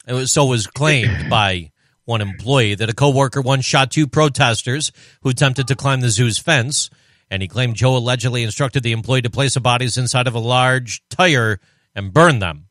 it 0.06 0.14
was 0.14 0.32
so 0.32 0.46
was 0.46 0.66
claimed 0.66 1.28
by 1.28 1.70
one 2.10 2.20
employee 2.20 2.74
that 2.74 2.90
a 2.90 2.94
coworker 2.94 3.40
once 3.40 3.64
shot 3.64 3.90
two 3.90 4.06
protesters 4.06 4.92
who 5.22 5.30
attempted 5.30 5.68
to 5.68 5.74
climb 5.76 6.00
the 6.00 6.10
zoo's 6.10 6.38
fence, 6.38 6.90
and 7.30 7.40
he 7.40 7.48
claimed 7.48 7.76
Joe 7.76 7.96
allegedly 7.96 8.42
instructed 8.42 8.82
the 8.82 8.92
employee 8.92 9.22
to 9.22 9.30
place 9.30 9.54
the 9.54 9.60
bodies 9.60 9.96
inside 9.96 10.26
of 10.26 10.34
a 10.34 10.38
large 10.40 11.02
tire 11.08 11.60
and 11.94 12.12
burn 12.12 12.38
them. 12.40 12.66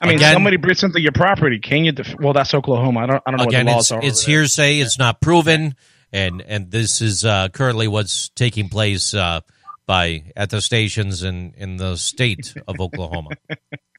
i 0.00 0.06
mean 0.06 0.16
again- 0.16 0.32
somebody 0.34 0.56
breaks 0.56 0.82
into 0.82 1.00
your 1.00 1.12
property 1.12 1.58
can 1.58 1.84
you 1.84 1.92
def- 1.92 2.14
well 2.18 2.32
that's 2.32 2.54
oklahoma 2.54 3.00
i 3.00 3.06
don't, 3.06 3.22
I 3.26 3.30
don't 3.30 3.38
know 3.38 3.44
Again, 3.44 3.66
what 3.66 3.72
the 3.72 3.78
it's 3.78 3.90
laws 3.90 3.92
are 3.92 4.06
it's 4.08 4.22
over 4.22 4.26
there. 4.32 4.40
hearsay; 4.40 4.78
it's 4.80 4.98
not 4.98 5.20
proven, 5.20 5.74
and 6.12 6.40
and 6.42 6.70
this 6.70 7.00
is 7.00 7.24
uh, 7.24 7.48
currently 7.50 7.86
what's 7.88 8.30
taking 8.30 8.68
place 8.68 9.14
uh, 9.14 9.40
by 9.86 10.32
at 10.36 10.50
the 10.50 10.60
stations 10.60 11.22
in 11.22 11.54
in 11.56 11.76
the 11.76 11.96
state 11.96 12.54
of 12.66 12.80
Oklahoma. 12.80 13.30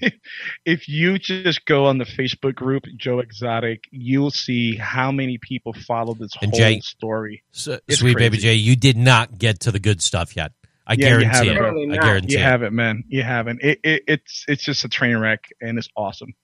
if 0.64 0.88
you 0.88 1.18
just 1.18 1.64
go 1.66 1.86
on 1.86 1.98
the 1.98 2.04
Facebook 2.04 2.54
group 2.54 2.84
Joe 2.96 3.18
Exotic, 3.20 3.84
you'll 3.90 4.30
see 4.30 4.76
how 4.76 5.10
many 5.12 5.38
people 5.38 5.72
follow 5.72 6.14
this 6.14 6.32
And 6.40 6.50
whole 6.50 6.58
Jay- 6.58 6.80
story. 6.80 7.42
So, 7.52 7.78
It's 7.88 7.98
sweet 8.00 8.16
baby 8.16 8.36
crazy. 8.36 8.48
Jay, 8.48 8.54
you 8.54 8.76
did 8.76 8.96
not 8.96 9.38
get 9.38 9.60
to 9.60 9.72
the 9.72 9.78
good 9.80 10.02
stuff 10.02 10.36
yet. 10.36 10.52
I 10.86 10.92
Yeah, 10.92 10.96
you 11.18 11.24
guarantee 11.24 11.26
haven't, 11.26 11.48
it. 11.48 11.56
bro. 11.58 11.68
Apparently 11.68 11.98
I 11.98 12.02
guarantee 12.02 12.32
You 12.34 12.38
it. 12.38 12.42
haven't, 12.42 12.74
man. 12.74 13.04
You 13.08 13.22
haven't. 13.22 13.60
It, 13.62 13.80
it, 13.82 14.02
it's 14.06 14.44
it's 14.46 14.62
just 14.62 14.84
a 14.84 14.88
train 14.88 15.16
wreck, 15.16 15.44
and 15.60 15.78
it's 15.78 15.88
awesome. 15.96 16.34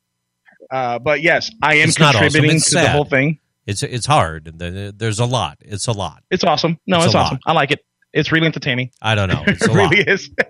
Uh, 0.70 0.98
but 0.98 1.20
yes, 1.22 1.50
I 1.62 1.76
am 1.76 1.88
It's 1.88 1.98
not 2.00 2.14
awesome, 2.16 2.22
contributing 2.24 2.56
it's 2.56 2.70
to 2.70 2.76
the 2.80 2.88
whole 2.88 3.04
thing. 3.04 3.38
It's 3.66 3.82
it's 3.84 4.06
hard. 4.06 4.52
There's 4.58 5.20
a 5.20 5.24
lot. 5.26 5.58
It's 5.60 5.86
a 5.86 5.92
lot. 5.92 6.24
It's 6.30 6.42
awesome. 6.42 6.78
No, 6.88 6.96
It's 6.98 7.06
it's, 7.06 7.14
awesome. 7.14 7.38
lot. 7.46 7.50
I 7.50 7.52
like 7.54 7.70
it. 7.70 7.84
It's 8.12 8.32
really 8.32 8.46
entertaining. 8.46 8.90
I 9.00 9.14
don't 9.14 9.28
know. 9.28 9.42
It's 9.46 9.62
it 9.62 9.70
a 9.70 9.72
lot. 9.72 9.90
really 9.92 10.02
is. 10.02 10.28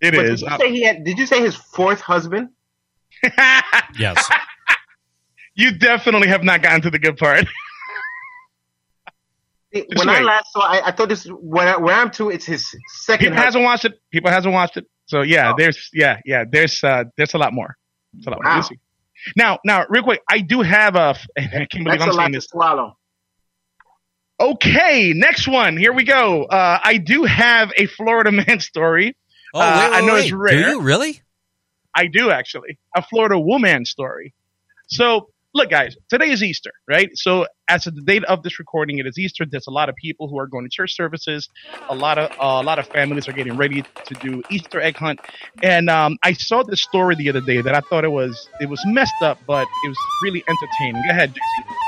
It 0.00 0.14
But 0.14 0.26
is. 0.26 0.42
Did 0.42 0.50
you 0.50 0.58
say 0.58 0.70
he 0.72 0.82
had? 0.84 1.04
Did 1.04 1.18
you 1.18 1.26
say 1.26 1.40
his 1.40 1.54
fourth 1.56 2.00
husband? 2.00 2.50
Yes. 3.98 4.28
you 5.54 5.76
definitely 5.76 6.28
have 6.28 6.44
not 6.44 6.62
gotten 6.62 6.82
to 6.82 6.90
the 6.90 6.98
good 7.00 7.16
part. 7.16 7.46
When 9.72 9.84
Just 9.90 10.06
I 10.08 10.20
last 10.22 10.52
saw, 10.52 10.60
I, 10.60 10.86
I 10.88 10.92
thought 10.92 11.08
this 11.10 11.26
where, 11.26 11.74
I, 11.74 11.76
where 11.78 11.94
I'm 11.94 12.10
to. 12.12 12.30
It's 12.30 12.46
his 12.46 12.74
second. 13.02 13.26
People 13.30 13.42
hasn't 13.42 13.64
watched 13.64 13.84
it. 13.84 14.00
People 14.10 14.30
hasn't 14.30 14.54
watched 14.54 14.76
it. 14.78 14.86
So 15.06 15.20
yeah, 15.22 15.50
Oh. 15.52 15.54
there's 15.58 15.90
yeah 15.92 16.18
yeah 16.24 16.44
there's 16.50 16.82
uh 16.82 17.04
there's 17.16 17.34
a 17.34 17.38
lot 17.38 17.52
more. 17.52 17.76
There's 18.14 18.26
a 18.26 18.30
lot. 18.30 18.44
Wow. 18.44 18.56
You'll. 18.70 18.78
Now 19.36 19.58
now 19.64 19.84
real 19.90 20.02
quick, 20.04 20.20
I 20.30 20.40
do 20.40 20.62
have 20.62 20.94
a. 20.96 21.16
I 21.36 21.66
can't 21.70 21.84
believe 21.84 21.98
That's 21.98 22.02
I'm 22.04 22.08
a 22.10 22.12
lot 22.12 22.16
saying 22.22 22.32
to 22.32 22.36
this. 22.38 22.46
swallow. 22.46 22.96
Okay, 24.40 25.12
next 25.14 25.48
one. 25.48 25.76
Here 25.76 25.92
we 25.92 26.04
go. 26.04 26.44
Uh, 26.44 26.78
I 26.82 26.96
do 26.98 27.24
have 27.24 27.72
a 27.76 27.86
Florida 27.86 28.30
man 28.46 28.60
story. 28.60 29.16
Oh, 29.54 29.60
Uh, 29.60 29.64
wait, 29.84 29.90
wait, 29.90 29.96
I 29.96 30.06
know 30.06 30.14
wait. 30.14 30.24
it's 30.24 30.32
rare. 30.32 30.52
Do 30.62 30.70
you 30.70 30.80
really? 30.80 31.22
I 31.94 32.06
do 32.06 32.30
actually 32.30 32.78
a 32.96 33.02
Florida 33.02 33.38
woman 33.38 33.84
story. 33.84 34.34
So 34.88 35.30
look, 35.54 35.70
guys, 35.70 35.96
today 36.08 36.30
is 36.30 36.42
Easter, 36.42 36.70
right? 36.86 37.10
So 37.14 37.46
as 37.68 37.86
of 37.86 37.94
the 37.96 38.02
date 38.02 38.24
of 38.24 38.42
this 38.42 38.58
recording, 38.58 38.98
it 38.98 39.06
is 39.06 39.18
Easter. 39.18 39.44
There's 39.44 39.66
a 39.66 39.70
lot 39.70 39.88
of 39.88 39.96
people 39.96 40.28
who 40.28 40.38
are 40.38 40.46
going 40.46 40.64
to 40.64 40.70
church 40.70 40.94
services. 40.94 41.48
A 41.88 41.94
lot 41.94 42.18
of 42.18 42.30
uh, 42.32 42.60
a 42.60 42.62
lot 42.62 42.78
of 42.78 42.86
families 42.88 43.26
are 43.28 43.32
getting 43.32 43.56
ready 43.56 43.82
to 44.04 44.14
do 44.20 44.42
Easter 44.50 44.80
egg 44.80 44.96
hunt. 44.96 45.20
And 45.62 45.90
um, 45.90 46.18
I 46.22 46.34
saw 46.34 46.62
this 46.62 46.80
story 46.82 47.14
the 47.16 47.28
other 47.30 47.40
day 47.40 47.60
that 47.62 47.74
I 47.74 47.80
thought 47.80 48.04
it 48.04 48.12
was 48.12 48.48
it 48.60 48.68
was 48.68 48.80
messed 48.86 49.20
up, 49.22 49.38
but 49.46 49.66
it 49.84 49.88
was 49.88 49.98
really 50.22 50.44
entertaining. 50.48 51.02
Go 51.08 51.10
ahead, 51.10 51.34
JC. 51.34 51.87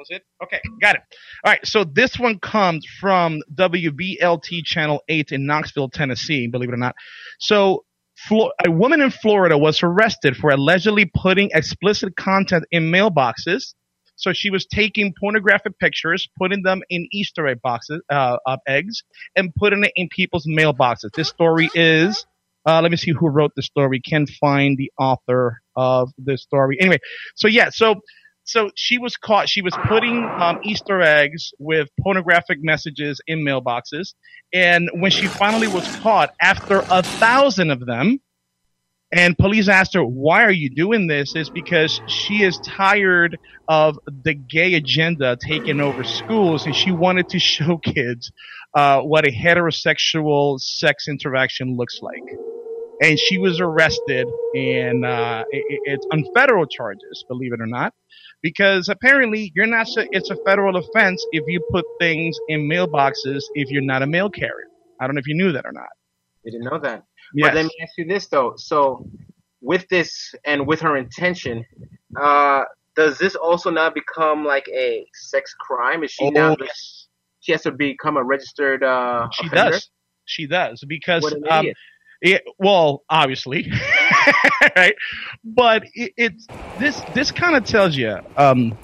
Was 0.00 0.08
it. 0.08 0.22
Okay, 0.42 0.62
got 0.80 0.94
it. 0.94 1.02
All 1.44 1.52
right, 1.52 1.66
so 1.66 1.84
this 1.84 2.18
one 2.18 2.38
comes 2.38 2.86
from 2.98 3.42
WVLT 3.54 4.64
Channel 4.64 5.02
8 5.10 5.32
in 5.32 5.44
Knoxville, 5.44 5.90
Tennessee, 5.90 6.46
believe 6.46 6.70
it 6.70 6.72
or 6.72 6.78
not. 6.78 6.94
So, 7.38 7.84
a 8.30 8.70
woman 8.70 9.02
in 9.02 9.10
Florida 9.10 9.58
was 9.58 9.82
arrested 9.82 10.38
for 10.38 10.48
allegedly 10.48 11.10
putting 11.14 11.50
explicit 11.52 12.16
content 12.16 12.64
in 12.70 12.84
mailboxes. 12.84 13.74
So 14.16 14.32
she 14.32 14.48
was 14.48 14.64
taking 14.64 15.12
pornographic 15.20 15.78
pictures, 15.78 16.26
putting 16.38 16.62
them 16.62 16.80
in 16.88 17.06
Easter 17.12 17.46
egg 17.46 17.60
boxes, 17.62 18.00
uh, 18.08 18.38
eggs, 18.66 19.02
and 19.36 19.54
putting 19.54 19.84
it 19.84 19.92
in 19.96 20.08
people's 20.08 20.46
mailboxes. 20.46 21.10
This 21.14 21.28
story 21.28 21.68
is, 21.74 22.24
uh, 22.66 22.80
let 22.80 22.90
me 22.90 22.96
see 22.96 23.12
who 23.12 23.28
wrote 23.28 23.52
the 23.54 23.62
story. 23.62 24.00
Can 24.00 24.26
find 24.26 24.78
the 24.78 24.90
author 24.98 25.60
of 25.76 26.10
the 26.16 26.38
story. 26.38 26.78
Anyway, 26.80 27.00
so 27.36 27.48
yeah, 27.48 27.68
so 27.70 28.00
so 28.50 28.70
she 28.74 28.98
was 28.98 29.16
caught. 29.16 29.48
She 29.48 29.62
was 29.62 29.74
putting 29.86 30.24
um, 30.40 30.60
Easter 30.64 31.00
eggs 31.00 31.52
with 31.58 31.88
pornographic 32.00 32.58
messages 32.62 33.20
in 33.26 33.40
mailboxes, 33.44 34.14
and 34.52 34.90
when 34.94 35.10
she 35.12 35.28
finally 35.28 35.68
was 35.68 35.86
caught, 35.98 36.30
after 36.40 36.82
a 36.90 37.02
thousand 37.02 37.70
of 37.70 37.86
them, 37.86 38.20
And 39.12 39.36
police 39.36 39.68
asked 39.68 39.94
her, 39.94 40.04
"Why 40.04 40.44
are 40.44 40.52
you 40.52 40.70
doing 40.70 41.06
this?" 41.08 41.34
Is 41.34 41.50
because 41.50 42.00
she 42.06 42.42
is 42.44 42.58
tired 42.60 43.38
of 43.68 43.98
the 44.06 44.34
gay 44.34 44.74
agenda 44.74 45.36
taking 45.40 45.80
over 45.80 46.04
schools, 46.04 46.66
and 46.66 46.74
she 46.74 46.92
wanted 46.92 47.28
to 47.30 47.38
show 47.38 47.78
kids 47.84 48.30
uh, 48.74 49.00
what 49.00 49.26
a 49.26 49.32
heterosexual 49.32 50.60
sex 50.60 51.08
interaction 51.08 51.76
looks 51.76 52.00
like. 52.02 52.22
And 53.02 53.18
she 53.18 53.38
was 53.38 53.60
arrested, 53.60 54.28
and 54.54 55.04
uh, 55.04 55.44
it, 55.50 55.80
it's 55.86 56.06
on 56.12 56.24
federal 56.34 56.66
charges, 56.66 57.24
believe 57.28 57.52
it 57.52 57.60
or 57.60 57.66
not, 57.66 57.94
because 58.42 58.88
apparently 58.88 59.52
you're 59.54 59.66
not. 59.66 59.86
It's 59.96 60.30
a 60.30 60.36
federal 60.44 60.76
offense 60.76 61.24
if 61.32 61.44
you 61.46 61.60
put 61.70 61.84
things 61.98 62.38
in 62.48 62.68
mailboxes 62.68 63.42
if 63.54 63.70
you're 63.70 63.82
not 63.82 64.02
a 64.02 64.06
mail 64.06 64.30
carrier. 64.30 64.68
I 65.00 65.06
don't 65.06 65.14
know 65.14 65.20
if 65.20 65.26
you 65.26 65.34
knew 65.34 65.52
that 65.52 65.64
or 65.64 65.72
not. 65.72 65.88
You 66.44 66.52
didn't 66.52 66.64
know 66.64 66.78
that. 66.80 67.04
Yes. 67.34 67.48
But 67.48 67.54
let 67.54 67.64
me 67.66 67.70
ask 67.82 67.92
you 67.98 68.06
this 68.06 68.26
though. 68.28 68.54
So 68.56 69.06
with 69.60 69.86
this 69.88 70.34
and 70.44 70.66
with 70.66 70.80
her 70.80 70.96
intention, 70.96 71.64
uh, 72.20 72.64
does 72.96 73.18
this 73.18 73.34
also 73.34 73.70
now 73.70 73.90
become 73.90 74.44
like 74.44 74.66
a 74.68 75.06
sex 75.14 75.54
crime? 75.58 76.02
Is 76.02 76.10
she 76.12 76.24
Oh, 76.24 76.30
now 76.30 76.56
yes. 76.60 77.06
she 77.40 77.52
has 77.52 77.62
to 77.62 77.72
become 77.72 78.16
a 78.16 78.24
registered 78.24 78.82
uh 78.82 79.28
She 79.32 79.46
offender? 79.46 79.70
does. 79.72 79.90
She 80.24 80.46
does 80.46 80.84
because 80.86 81.24
um. 81.50 81.66
It, 82.20 82.42
well, 82.58 83.02
obviously, 83.08 83.70
right? 84.76 84.94
But 85.44 85.84
it, 85.94 86.12
it's 86.16 86.46
this. 86.78 87.00
This 87.14 87.30
kind 87.30 87.56
of 87.56 87.64
tells 87.64 87.96
you 87.96 88.18
um, 88.36 88.76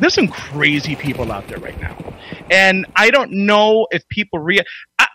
there's 0.00 0.14
some 0.14 0.28
crazy 0.28 0.96
people 0.96 1.30
out 1.30 1.46
there 1.48 1.58
right 1.58 1.78
now, 1.80 1.96
and 2.50 2.86
I 2.96 3.10
don't 3.10 3.30
know 3.32 3.86
if 3.90 4.06
people 4.08 4.38
rea- 4.40 4.64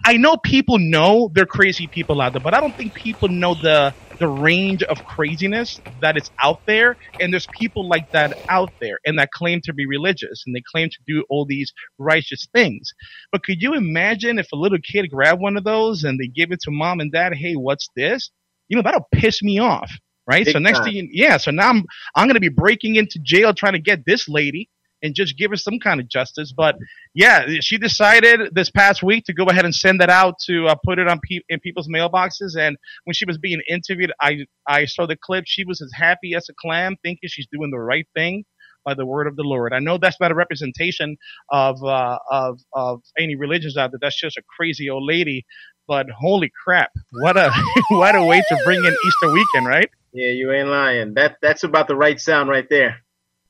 I, 0.06 0.18
know 0.18 0.38
people 0.38 0.80
know 0.80 1.30
they're 1.34 1.46
crazy 1.46 1.88
people 1.88 2.22
out 2.22 2.34
there, 2.34 2.42
but 2.42 2.56
I 2.56 2.62
don't 2.62 2.76
think 2.78 2.94
people 2.94 3.30
know 3.30 3.56
the 3.56 3.94
the 4.20 4.28
range 4.30 4.84
of 4.84 5.04
craziness 5.04 5.82
that 6.02 6.18
is 6.18 6.30
out 6.42 6.60
there. 6.68 6.98
And 7.20 7.34
there's 7.34 7.48
people 7.58 7.90
like 7.90 8.06
that 8.14 8.34
out 8.50 8.72
there, 8.80 9.00
and 9.06 9.20
that 9.20 9.32
claim 9.32 9.62
to 9.66 9.74
be 9.74 9.86
religious, 9.86 10.44
and 10.46 10.56
they 10.56 10.62
claim 10.72 10.90
to 10.90 10.98
do 11.08 11.26
all 11.30 11.46
these 11.46 11.74
righteous 11.98 12.48
things. 12.54 12.94
But 13.32 13.44
could 13.44 13.62
you 13.62 13.74
imagine 13.74 14.40
if 14.40 14.52
a 14.54 14.58
little 14.58 14.80
kid 14.80 15.10
grabbed 15.10 15.42
one 15.42 15.58
of 15.58 15.64
those 15.64 16.04
and 16.04 16.20
they 16.20 16.28
give 16.28 16.52
it 16.52 16.62
to 16.62 16.72
mom 16.72 17.00
and 17.00 17.12
dad? 17.12 17.34
Hey, 17.36 17.56
what's 17.56 17.90
this? 17.96 18.32
You 18.70 18.78
know, 18.78 18.84
that'll 18.84 19.08
piss 19.12 19.44
me 19.44 19.60
off, 19.60 19.92
right? 20.28 20.46
Big 20.46 20.54
so 20.54 20.60
next 20.60 20.80
time. 20.80 20.86
thing, 20.86 20.96
you, 20.96 21.10
yeah. 21.12 21.38
So 21.38 21.52
now 21.52 21.70
I'm 21.70 21.84
I'm 22.16 22.28
going 22.28 22.36
to 22.36 22.40
be 22.40 22.50
breaking 22.50 22.96
into 22.96 23.20
jail 23.20 23.54
trying 23.54 23.74
to 23.74 23.80
get 23.80 24.06
this 24.06 24.30
lady 24.30 24.70
and 25.04 25.14
just 25.14 25.38
give 25.38 25.52
her 25.52 25.58
some 25.58 25.80
kind 25.80 26.00
of 26.00 26.08
justice. 26.08 26.54
But 26.56 26.78
yeah, 27.14 27.46
she 27.60 27.78
decided 27.78 28.56
this 28.56 28.72
past 28.72 29.04
week 29.04 29.26
to 29.26 29.34
go 29.34 29.46
ahead 29.46 29.66
and 29.66 29.76
send 29.76 30.02
that 30.02 30.10
out 30.10 30.36
to 30.46 30.68
uh, 30.68 30.76
put 30.84 30.98
it 30.98 31.08
on 31.08 31.20
pe- 31.20 31.42
in 31.50 31.60
people's 31.60 31.90
mailboxes. 31.90 32.58
And 32.58 32.78
when 33.04 33.14
she 33.14 33.26
was 33.26 33.38
being 33.38 33.62
interviewed, 33.70 34.12
I 34.22 34.46
I 34.68 34.86
saw 34.86 35.06
the 35.06 35.18
clip. 35.18 35.44
She 35.46 35.66
was 35.66 35.82
as 35.82 35.92
happy 35.94 36.34
as 36.34 36.50
a 36.50 36.54
clam, 36.60 36.96
thinking 37.04 37.30
she's 37.30 37.48
doing 37.52 37.70
the 37.70 37.80
right 37.80 38.08
thing 38.16 38.46
by 38.86 38.94
the 38.94 39.06
word 39.06 39.28
of 39.28 39.36
the 39.36 39.44
Lord. 39.44 39.74
I 39.74 39.80
know 39.80 39.98
that's 39.98 40.20
not 40.20 40.32
a 40.32 40.36
representation 40.36 41.18
of 41.52 41.84
uh, 41.84 42.18
of 42.32 42.60
of 42.74 43.02
any 43.20 43.36
religions 43.36 43.78
out 43.78 43.92
there. 43.92 44.00
That's 44.02 44.20
just 44.20 44.38
a 44.38 44.44
crazy 44.58 44.90
old 44.90 45.04
lady. 45.06 45.46
But 45.88 46.08
holy 46.10 46.52
crap, 46.64 46.92
what 47.12 47.38
a 47.38 47.52
what 47.90 48.16
a 48.16 48.24
way 48.24 48.42
to 48.42 48.58
bring 48.64 48.80
in 48.84 48.96
Easter 49.06 49.34
weekend, 49.34 49.68
right? 49.68 49.90
Yeah, 50.14 50.30
you 50.30 50.52
ain't 50.52 50.70
lying. 50.70 51.14
That 51.16 51.38
that's 51.42 51.64
about 51.64 51.88
the 51.88 51.96
right 51.96 52.20
sound 52.20 52.50
right 52.50 52.68
there. 52.70 52.98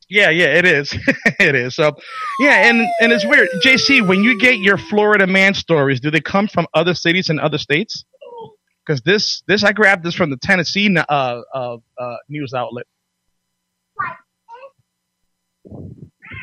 Yeah, 0.09 0.29
yeah, 0.29 0.45
it 0.47 0.65
is. 0.65 0.93
it 1.39 1.55
is. 1.55 1.75
So, 1.75 1.91
yeah, 2.39 2.69
and 2.69 2.85
and 3.01 3.11
it's 3.11 3.25
weird. 3.25 3.47
JC, 3.63 4.05
when 4.07 4.23
you 4.23 4.39
get 4.39 4.59
your 4.59 4.77
Florida 4.77 5.25
man 5.27 5.53
stories, 5.53 5.99
do 5.99 6.11
they 6.11 6.21
come 6.21 6.47
from 6.47 6.67
other 6.73 6.93
cities 6.93 7.29
and 7.29 7.39
other 7.39 7.57
states? 7.57 8.05
Because 8.85 9.01
this 9.01 9.43
this 9.47 9.63
I 9.63 9.71
grabbed 9.71 10.03
this 10.03 10.13
from 10.15 10.29
the 10.29 10.37
Tennessee 10.37 10.93
uh, 10.97 11.01
uh, 11.53 11.77
uh, 11.97 12.15
news 12.29 12.53
outlet. 12.53 12.85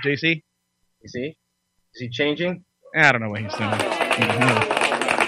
JC, 0.04 0.42
You 1.02 1.08
see? 1.08 1.36
Is 1.94 2.00
he 2.00 2.08
changing? 2.08 2.64
I 2.96 3.12
don't 3.12 3.20
know 3.20 3.28
what 3.30 3.40
he's 3.42 3.52
doing. 3.54 3.70
Mhm. 3.70 4.76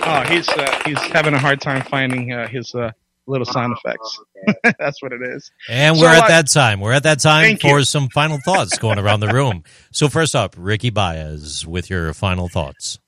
Oh, 0.04 0.22
he's 0.32 0.48
uh, 0.48 0.82
he's 0.84 0.98
having 1.12 1.34
a 1.34 1.38
hard 1.38 1.60
time 1.60 1.82
finding 1.82 2.32
uh, 2.32 2.48
his 2.48 2.74
uh, 2.74 2.90
little 3.26 3.44
sound 3.46 3.76
effects. 3.76 4.18
Okay. 4.48 4.74
That's 4.78 5.02
what 5.02 5.12
it 5.12 5.20
is. 5.22 5.50
And 5.68 5.96
So 5.96 6.02
we're 6.02 6.08
at 6.08 6.24
I- 6.24 6.28
that 6.28 6.48
time. 6.48 6.80
We're 6.80 6.92
at 6.92 7.04
that 7.04 7.20
time 7.20 7.56
for 7.58 7.78
you. 7.78 7.84
some 7.84 8.08
final 8.08 8.38
thoughts 8.44 8.78
going 8.78 8.98
around 8.98 9.20
the 9.20 9.28
room. 9.28 9.62
So 9.92 10.08
first 10.08 10.34
up, 10.34 10.54
Ricky 10.58 10.88
Baez 10.90 11.66
with 11.66 11.90
your 11.90 12.14
final 12.14 12.48
thoughts. 12.48 12.98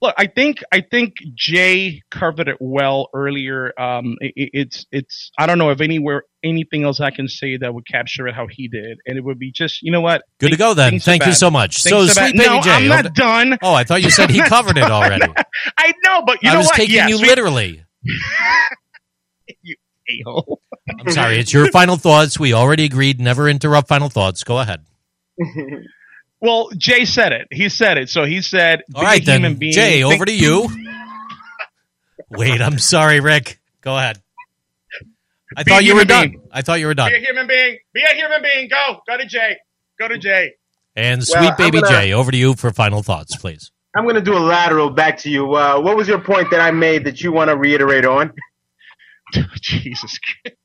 Look, 0.00 0.14
I 0.18 0.26
think 0.26 0.62
I 0.72 0.80
think 0.80 1.14
Jay 1.34 2.02
covered 2.10 2.48
it 2.48 2.56
well 2.60 3.08
earlier. 3.14 3.72
Um, 3.80 4.16
it, 4.20 4.32
it- 4.36 4.50
it's 4.52 4.86
it's 4.90 5.30
I 5.38 5.46
don't 5.46 5.58
know 5.58 5.70
if 5.70 5.80
anywhere 5.80 6.24
anything 6.42 6.82
else 6.84 6.98
I 7.00 7.10
can 7.12 7.28
say 7.28 7.56
that 7.56 7.72
would 7.72 7.86
capture 7.86 8.26
it 8.26 8.34
how 8.34 8.46
he 8.50 8.66
did, 8.68 8.98
and 9.06 9.16
it 9.16 9.22
would 9.24 9.38
be 9.38 9.52
just 9.52 9.80
you 9.82 9.92
know 9.92 10.00
what. 10.00 10.22
Good 10.38 10.50
to 10.52 10.56
go 10.56 10.74
then. 10.74 10.90
Things 10.92 11.02
are 11.02 11.04
Thank 11.04 11.22
you 11.22 11.26
bad. 11.32 11.36
so 11.36 11.50
much. 11.52 11.82
Things 11.84 11.90
so 11.92 12.02
are 12.02 12.06
bad. 12.06 12.30
sweet 12.30 12.36
baby 12.38 12.48
no, 12.48 12.60
Jay. 12.62 12.70
I'm 12.72 12.90
over- 12.92 13.02
not 13.04 13.14
done. 13.14 13.58
Oh, 13.62 13.74
I 13.74 13.84
thought 13.84 14.02
you 14.02 14.10
said 14.10 14.30
he 14.30 14.40
I'm 14.40 14.48
covered 14.48 14.76
it 14.78 14.90
already. 14.90 15.32
I 15.78 15.92
know, 16.04 16.22
but 16.26 16.42
you 16.42 16.50
I 16.50 16.54
know 16.54 16.58
was 16.58 16.66
what? 16.66 16.74
taking 16.76 16.94
Yes, 16.96 17.10
you 17.10 17.18
we- 17.20 17.26
literally. 17.28 17.84
A-hole. 20.20 20.60
I'm 21.00 21.10
sorry. 21.10 21.38
It's 21.38 21.52
your 21.52 21.70
final 21.70 21.96
thoughts. 21.96 22.38
We 22.38 22.52
already 22.52 22.84
agreed 22.84 23.20
never 23.20 23.48
interrupt 23.48 23.88
final 23.88 24.08
thoughts. 24.08 24.44
Go 24.44 24.58
ahead. 24.58 24.84
Well, 26.44 26.70
Jay 26.76 27.04
said 27.04 27.30
it. 27.30 27.46
He 27.52 27.68
said 27.68 27.98
it. 27.98 28.10
So 28.10 28.24
he 28.24 28.42
said, 28.42 28.82
All 28.96 29.02
be 29.02 29.06
right 29.06 29.22
human 29.22 29.42
then, 29.42 29.54
being. 29.54 29.72
Jay. 29.74 30.02
Think- 30.02 30.12
Over 30.12 30.24
to 30.24 30.34
you. 30.34 30.68
Wait, 32.30 32.60
I'm 32.60 32.80
sorry, 32.80 33.20
Rick. 33.20 33.60
Go 33.80 33.96
ahead. 33.96 34.20
I 35.56 35.62
Be 35.62 35.70
thought 35.70 35.84
you 35.84 35.94
were 35.94 36.00
human 36.00 36.06
done. 36.08 36.28
being. 36.30 36.42
I 36.50 36.62
thought 36.62 36.80
you 36.80 36.86
were 36.88 36.94
done. 36.94 37.10
Be 37.12 37.16
a 37.16 37.20
human 37.20 37.46
being. 37.46 37.78
Be 37.94 38.02
a 38.02 38.14
human 38.16 38.42
being. 38.42 38.68
Go. 38.68 38.96
Go 39.06 39.18
to 39.18 39.24
Jay. 39.26 39.56
Go 40.00 40.08
to 40.08 40.18
Jay. 40.18 40.54
And 40.96 41.22
sweet 41.24 41.50
I'm 41.50 41.56
baby 41.56 41.80
gonna- 41.80 41.94
Jay, 41.94 42.12
over 42.12 42.32
to 42.32 42.36
you 42.36 42.54
for 42.54 42.72
final 42.72 43.04
thoughts, 43.04 43.36
please. 43.36 43.70
I'm 43.96 44.04
gonna 44.04 44.20
do 44.20 44.34
a 44.36 44.40
lateral 44.40 44.90
back 44.90 45.18
to 45.18 45.30
you. 45.30 45.54
Uh, 45.54 45.78
what 45.80 45.96
was 45.96 46.08
your 46.08 46.18
point 46.20 46.50
that 46.50 46.60
I 46.60 46.72
made 46.72 47.04
that 47.04 47.20
you 47.20 47.30
want 47.30 47.50
to 47.50 47.56
reiterate 47.56 48.04
on? 48.04 48.32
Jesus. 49.60 50.18
Christ. 50.18 50.56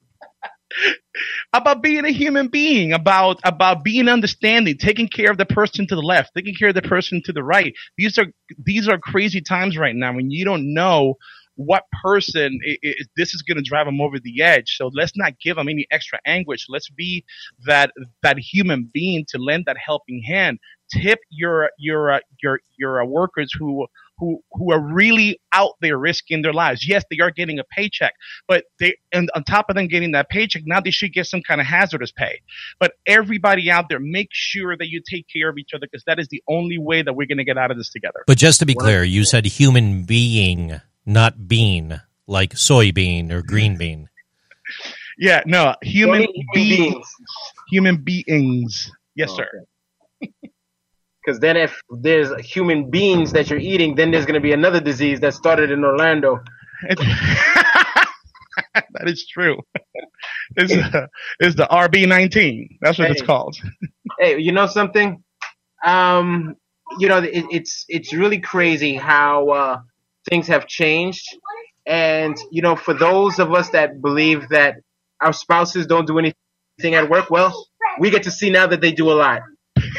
about 1.54 1.82
being 1.82 2.06
a 2.06 2.12
human 2.12 2.48
being, 2.48 2.94
about 2.94 3.40
about 3.44 3.84
being 3.84 4.08
understanding, 4.08 4.78
taking 4.78 5.08
care 5.08 5.32
of 5.32 5.38
the 5.38 5.46
person 5.46 5.88
to 5.88 5.96
the 5.96 6.02
left, 6.02 6.32
taking 6.36 6.56
care 6.56 6.70
of 6.70 6.76
the 6.76 6.82
person 6.82 7.22
to 7.26 7.34
the 7.34 7.44
right. 7.44 7.74
These 7.98 8.18
are 8.18 8.28
these 8.66 8.88
are 8.88 8.98
crazy 8.98 9.42
times 9.42 9.78
right 9.78 9.96
now 9.96 10.14
when 10.14 10.32
you 10.32 10.46
don't 10.46 10.74
know 10.74 11.16
what 11.56 11.84
person 12.04 12.60
i 12.68 12.78
i 12.88 12.94
this 13.18 13.34
is 13.34 13.42
going 13.42 13.58
to 13.58 13.64
drive 13.64 13.88
them 13.88 14.02
over 14.02 14.20
the 14.20 14.42
edge. 14.42 14.76
So 14.78 14.92
let's 14.94 15.14
not 15.16 15.40
give 15.40 15.56
them 15.58 15.70
any 15.70 15.88
extra 15.92 16.20
anguish. 16.26 16.66
Let's 16.70 16.90
be 16.90 17.26
that 17.66 17.92
that 18.24 18.38
human 18.40 18.90
being 18.94 19.26
to 19.30 19.38
lend 19.40 19.66
that 19.66 19.78
helping 19.78 20.22
hand. 20.24 20.60
Tip 20.92 21.20
your 21.32 21.72
your 21.80 22.12
uh, 22.12 22.20
your 22.44 22.60
your 22.78 23.04
workers 23.06 23.52
who 23.58 23.88
who 24.18 24.44
who 24.52 24.72
are 24.72 24.80
really 24.80 25.40
out 25.52 25.74
there 25.82 25.98
risking 25.98 26.42
their 26.42 26.54
lives. 26.54 26.88
Yes, 26.88 27.04
they 27.10 27.20
are 27.20 27.32
getting 27.32 27.60
a 27.60 27.64
paycheck, 27.64 28.14
but 28.48 28.66
they 28.80 28.96
and 29.12 29.30
on 29.36 29.44
top 29.44 29.70
of 29.70 29.76
them 29.76 29.88
getting 29.88 30.12
that 30.12 30.30
paycheck, 30.30 30.64
now 30.66 30.80
they 30.80 30.92
should 30.92 31.14
get 31.14 31.28
some 31.28 31.42
kind 31.42 31.62
of 31.62 31.68
hazardous 31.68 32.12
pay. 32.12 32.42
But 32.80 32.94
everybody 33.06 33.70
out 33.70 33.90
there, 33.90 34.00
make 34.00 34.30
sure 34.32 34.76
that 34.78 34.88
you 34.88 35.02
take 35.08 35.28
care 35.32 35.50
of 35.50 35.58
each 35.58 35.72
other 35.74 35.88
because 35.92 36.04
that 36.06 36.20
is 36.20 36.28
the 36.30 36.44
only 36.48 36.78
way 36.78 37.02
that 37.02 37.14
we're 37.14 37.28
going 37.28 37.38
to 37.38 37.44
get 37.44 37.58
out 37.58 37.72
of 37.72 37.78
this 37.78 37.90
together. 37.90 38.24
But 38.26 38.38
just 38.38 38.60
to 38.60 38.66
be 38.66 38.74
clear, 38.74 39.04
you 39.04 39.24
said 39.24 39.46
human 39.46 40.04
being, 40.04 40.82
not 41.06 41.48
bean, 41.48 42.02
like 42.26 42.54
soybean 42.54 43.32
or 43.32 43.42
green 43.42 43.78
bean. 43.78 44.10
Yeah, 45.20 45.42
no, 45.48 45.74
human 45.82 46.22
Only 46.22 46.46
beings, 46.54 46.78
beings. 46.78 47.08
human 47.72 47.98
beings. 47.98 48.92
Yes, 49.16 49.32
oh, 49.32 49.38
sir. 49.38 50.30
Because 51.28 51.42
then, 51.42 51.58
if 51.58 51.82
there's 51.90 52.34
human 52.40 52.90
beings 52.90 53.34
that 53.34 53.50
you're 53.50 53.60
eating, 53.60 53.96
then 53.96 54.12
there's 54.12 54.26
gonna 54.26 54.40
be 54.40 54.54
another 54.54 54.80
disease 54.80 55.20
that 55.20 55.34
started 55.34 55.72
in 55.72 55.84
Orlando. 55.84 56.40
that 56.90 58.08
is 59.04 59.28
true. 59.28 59.58
It's, 60.56 60.74
uh, 60.74 61.08
it's 61.40 61.56
the 61.56 61.68
RB19. 61.70 62.78
That's 62.82 62.98
what 62.98 63.12
it's 63.12 63.22
called. 63.22 63.56
Hey, 64.20 64.40
you 64.40 64.52
know 64.52 64.66
something? 64.66 65.24
Um, 65.86 66.56
you 66.98 67.08
know, 67.08 67.20
it, 67.20 67.46
it's 67.52 67.86
it's 67.88 68.14
really 68.14 68.40
crazy 68.40 68.96
how 68.96 69.50
uh, 69.50 69.78
things 70.30 70.48
have 70.48 70.66
changed, 70.66 71.38
and 71.86 72.36
you 72.52 72.62
know, 72.64 72.76
for 72.76 72.94
those 72.94 73.38
of 73.38 73.54
us 73.54 73.70
that 73.72 74.02
believe 74.02 74.50
that 74.50 74.78
our 75.22 75.34
spouses 75.34 75.86
don't 75.86 76.08
do 76.08 76.18
anything 76.18 76.96
at 76.96 77.10
work, 77.10 77.30
well, 77.30 77.54
we 78.00 78.10
get 78.10 78.24
to 78.24 78.32
see 78.32 78.50
now 78.50 78.66
that 78.66 78.82
they 78.82 78.94
do 78.94 79.12
a 79.12 79.14
lot 79.14 79.42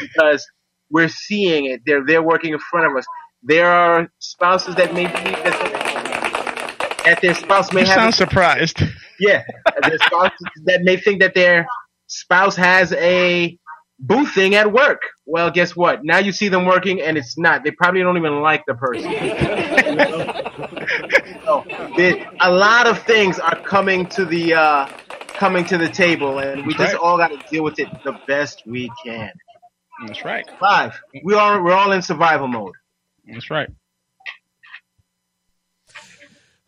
because 0.01 0.45
we're 0.91 1.09
seeing 1.09 1.65
it. 1.65 1.81
They're 1.85 2.05
they're 2.05 2.23
working 2.23 2.53
in 2.53 2.59
front 2.59 2.91
of 2.91 2.97
us. 2.97 3.05
There 3.43 3.67
are 3.69 4.09
spouses 4.19 4.75
that 4.75 4.93
may 4.93 5.07
believe 5.07 5.43
that, 5.43 7.01
that 7.05 7.21
their 7.21 7.33
spouse 7.33 7.71
may 7.73 7.81
You 7.81 7.87
have 7.87 7.95
sound 7.95 8.15
surprised. 8.15 8.81
yeah, 9.19 9.43
there's 9.83 10.03
spouses 10.03 10.37
that 10.65 10.81
may 10.83 10.97
think 10.97 11.21
that 11.21 11.33
their 11.35 11.65
spouse 12.07 12.55
has 12.55 12.91
a 12.93 13.57
boo 13.99 14.25
thing 14.25 14.55
at 14.55 14.71
work. 14.71 15.01
Well, 15.25 15.51
guess 15.51 15.75
what? 15.75 16.03
Now 16.03 16.17
you 16.17 16.31
see 16.31 16.49
them 16.49 16.65
working, 16.65 17.01
and 17.01 17.17
it's 17.17 17.37
not. 17.37 17.63
They 17.63 17.71
probably 17.71 18.01
don't 18.01 18.17
even 18.17 18.41
like 18.41 18.63
the 18.67 18.75
person. 18.75 19.11
So 21.45 21.63
the, 21.97 22.25
a 22.41 22.51
lot 22.51 22.85
of 22.87 23.01
things 23.03 23.39
are 23.39 23.59
coming 23.63 24.05
to 24.07 24.25
the 24.25 24.53
uh, 24.53 24.87
coming 25.29 25.65
to 25.65 25.77
the 25.79 25.89
table, 25.89 26.37
and 26.39 26.65
we 26.65 26.73
just 26.75 26.95
all 26.95 27.17
got 27.17 27.29
to 27.29 27.39
deal 27.49 27.63
with 27.63 27.79
it 27.79 27.87
the 28.03 28.13
best 28.27 28.63
we 28.67 28.91
can. 29.03 29.31
That's 30.05 30.23
right. 30.23 30.49
Five. 30.59 30.99
We 31.23 31.33
are 31.33 31.61
we're 31.61 31.73
all 31.73 31.91
in 31.91 32.01
survival 32.01 32.47
mode. 32.47 32.75
That's 33.27 33.49
right. 33.49 33.69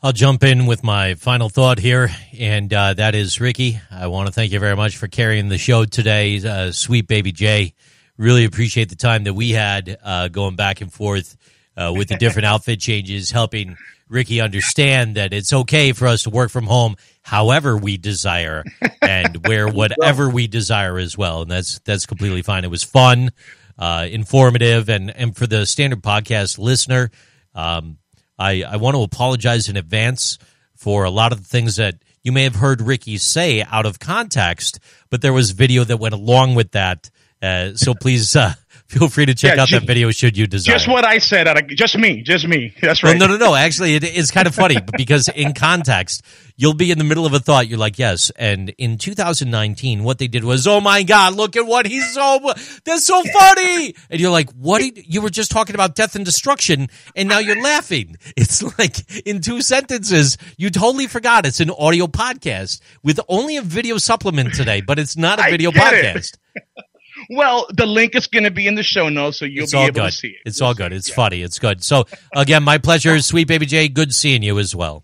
I'll 0.04 0.12
jump 0.12 0.44
in 0.44 0.66
with 0.66 0.84
my 0.84 1.14
final 1.14 1.48
thought 1.48 1.78
here, 1.78 2.10
and 2.38 2.74
uh, 2.74 2.96
that 2.96 3.14
is 3.14 3.40
Ricky. 3.40 3.80
I 3.92 4.08
want 4.08 4.28
to 4.28 4.34
thank 4.34 4.52
you 4.52 4.60
very 4.60 4.76
much 4.76 4.98
for 4.98 5.08
carrying 5.08 5.48
the 5.48 5.60
show 5.60 5.86
today, 5.86 6.44
uh, 6.44 6.72
sweet 6.72 7.08
baby 7.08 7.32
Jay. 7.32 7.76
Really 8.18 8.46
appreciate 8.46 8.90
the 8.90 8.96
time 8.96 9.26
that 9.26 9.36
we 9.36 9.52
had 9.52 9.98
uh, 10.04 10.28
going 10.28 10.56
back 10.56 10.82
and 10.82 10.92
forth 10.92 11.38
uh, 11.78 11.94
with 11.96 12.08
the 12.08 12.18
different 12.18 12.46
outfit 12.48 12.80
changes, 12.80 13.30
helping 13.30 13.78
Ricky 14.10 14.42
understand 14.42 15.16
that 15.18 15.34
it's 15.34 15.54
okay 15.54 15.92
for 15.94 16.08
us 16.08 16.24
to 16.24 16.32
work 16.32 16.50
from 16.50 16.66
home 16.66 16.96
however 17.22 17.78
we 17.78 17.98
desire 17.98 18.64
and 19.02 19.46
wear 19.48 19.68
whatever 19.68 20.30
we 20.30 20.48
desire 20.48 20.98
as 20.98 21.18
well, 21.18 21.44
and 21.44 21.52
that's 21.52 21.80
that's 21.80 22.06
completely 22.06 22.42
fine. 22.42 22.64
It 22.64 22.72
was 22.72 22.84
fun, 22.84 23.32
uh, 23.78 24.08
informative, 24.10 24.90
and 24.90 25.10
and 25.10 25.36
for 25.36 25.48
the 25.48 25.66
standard 25.66 26.02
podcast 26.02 26.58
listener. 26.58 27.12
Um, 27.54 27.98
I, 28.40 28.64
I 28.64 28.78
want 28.78 28.96
to 28.96 29.04
apologize 29.04 29.70
in 29.70 29.78
advance 29.78 30.40
for 30.76 31.04
a 31.04 31.12
lot 31.12 31.32
of 31.32 31.38
the 31.40 31.48
things 31.48 31.76
that 31.76 31.96
you 32.24 32.32
may 32.32 32.44
have 32.44 32.56
heard 32.56 32.82
Ricky 32.82 33.18
say 33.18 33.62
out 33.64 33.86
of 33.86 34.00
context, 34.00 34.80
but 35.10 35.22
there 35.22 35.34
was 35.34 35.52
video 35.52 35.84
that 35.84 35.98
went 35.98 36.16
along 36.16 36.56
with 36.56 36.72
that. 36.72 37.10
Uh, 37.42 37.74
so 37.76 37.94
please 37.94 38.36
uh, 38.36 38.54
feel 38.92 39.08
free 39.10 39.26
to 39.26 39.34
check 39.34 39.56
Yeah, 39.56 39.62
out 39.64 39.68
ju- 39.70 39.80
that 39.80 39.88
video 39.88 40.12
should 40.12 40.38
you 40.38 40.48
desire. 40.48 40.74
Just 40.76 40.88
what 40.88 41.06
I 41.06 41.18
said. 41.20 41.48
Out 41.48 41.58
of, 41.62 41.68
just 41.70 41.98
me. 41.98 42.22
Just 42.22 42.48
me. 42.48 42.74
That's 42.82 43.02
Well, 43.02 43.14
right. 43.14 43.20
no, 43.20 43.28
no, 43.28 43.38
no. 43.38 43.56
Actually, 43.56 43.96
it, 43.96 44.04
it's 44.04 44.32
kind 44.32 44.48
of 44.48 44.54
funny 44.56 44.78
because 44.98 45.28
in 45.30 45.54
context, 45.54 46.24
you'll 46.58 46.74
be 46.74 46.92
in 46.92 46.98
the 46.98 47.04
middle 47.04 47.26
of 47.26 47.34
a 47.34 47.40
thought. 47.40 47.68
You're 47.68 47.80
like, 47.80 47.98
yes. 47.98 48.32
And 48.36 48.70
in 48.78 48.98
2019, 48.98 50.04
what 50.04 50.18
they 50.20 50.28
did 50.28 50.44
was, 50.44 50.68
oh 50.68 50.82
my 50.82 51.04
God, 51.04 51.36
look 51.36 51.56
at 51.56 51.66
what 51.66 51.86
he's 51.88 52.14
so, 52.14 52.40
that's 52.86 53.06
so 53.06 53.24
funny. 53.24 53.96
And 54.10 54.20
you're 54.20 54.32
like, 54.32 54.50
what? 54.52 54.82
Did, 54.82 55.04
you 55.12 55.22
were 55.22 55.30
just 55.30 55.52
talking 55.52 55.74
about 55.76 55.96
death 55.96 56.16
and 56.16 56.26
destruction 56.26 56.90
and 57.16 57.30
now 57.30 57.40
you're 57.40 57.62
laughing. 57.62 58.18
It's 58.36 58.62
like 58.78 59.26
in 59.26 59.42
two 59.42 59.62
sentences, 59.62 60.38
you 60.58 60.70
totally 60.70 61.08
forgot 61.08 61.46
it's 61.46 61.60
an 61.62 61.70
audio 61.72 62.08
podcast 62.08 62.82
with 63.04 63.20
only 63.30 63.58
a 63.58 63.62
video 63.62 63.98
supplement 63.98 64.54
today, 64.54 64.82
but 64.82 65.00
it's 65.00 65.16
not 65.18 65.40
a 65.40 65.50
video 65.50 65.72
podcast. 65.72 66.38
it. 66.56 66.66
podcast. 67.32 67.38
Well, 67.38 67.68
the 67.74 67.86
link 67.86 68.16
is 68.16 68.28
going 68.28 68.44
to 68.44 68.52
be 68.52 68.68
in 68.68 68.76
the 68.76 68.84
show 68.84 69.10
notes, 69.10 69.40
so 69.40 69.46
you'll 69.46 69.64
It's 69.64 69.72
be 69.74 69.78
all 69.78 69.86
able 69.86 70.02
good. 70.02 70.12
to 70.12 70.18
see 70.18 70.28
it. 70.30 70.36
It's 70.46 70.60
You'll 70.60 70.68
all 70.68 70.74
see 70.74 70.78
good. 70.84 70.94
it. 70.94 70.96
It's 70.98 71.10
Yeah. 71.10 71.16
funny. 71.16 71.42
It's 71.42 71.60
good. 71.60 71.84
So 71.84 72.06
again, 72.36 72.64
my 72.64 72.78
pleasure, 72.78 73.20
sweet 73.22 73.48
baby 73.48 73.66
Jay. 73.66 73.88
Good 73.88 74.14
seeing 74.14 74.44
you 74.44 74.60
as 74.60 74.76
well. 74.76 75.04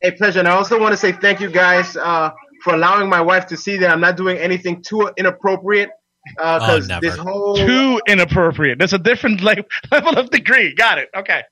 Hey, 0.00 0.12
pleasure. 0.12 0.38
And 0.38 0.48
I 0.48 0.52
also 0.52 0.80
want 0.80 0.92
to 0.92 0.96
say 0.96 1.12
thank 1.12 1.40
you 1.40 1.50
guys 1.50 1.96
uh, 1.96 2.30
for 2.62 2.74
allowing 2.74 3.08
my 3.08 3.20
wife 3.20 3.46
to 3.46 3.56
see 3.56 3.76
that 3.78 3.90
I'm 3.90 4.00
not 4.00 4.16
doing 4.16 4.38
anything 4.38 4.82
too 4.82 5.10
inappropriate. 5.16 5.90
Because 6.36 6.90
Oh, 6.90 7.00
this 7.00 7.16
whole 7.16 7.56
Too 7.56 8.00
inappropriate. 8.06 8.78
There's 8.78 8.92
a 8.92 8.98
different 8.98 9.40
le- 9.40 9.64
level 9.90 10.18
of 10.18 10.30
degree. 10.30 10.74
Got 10.74 10.98
it. 10.98 11.08
Okay. 11.16 11.42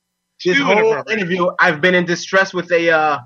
this 0.44 0.56
Too 0.56 0.64
whole 0.64 1.02
interview, 1.10 1.48
I've 1.58 1.80
been 1.80 1.94
in 1.94 2.04
distress 2.04 2.52
with 2.52 2.70
a 2.70 2.90
uh, 2.90 3.18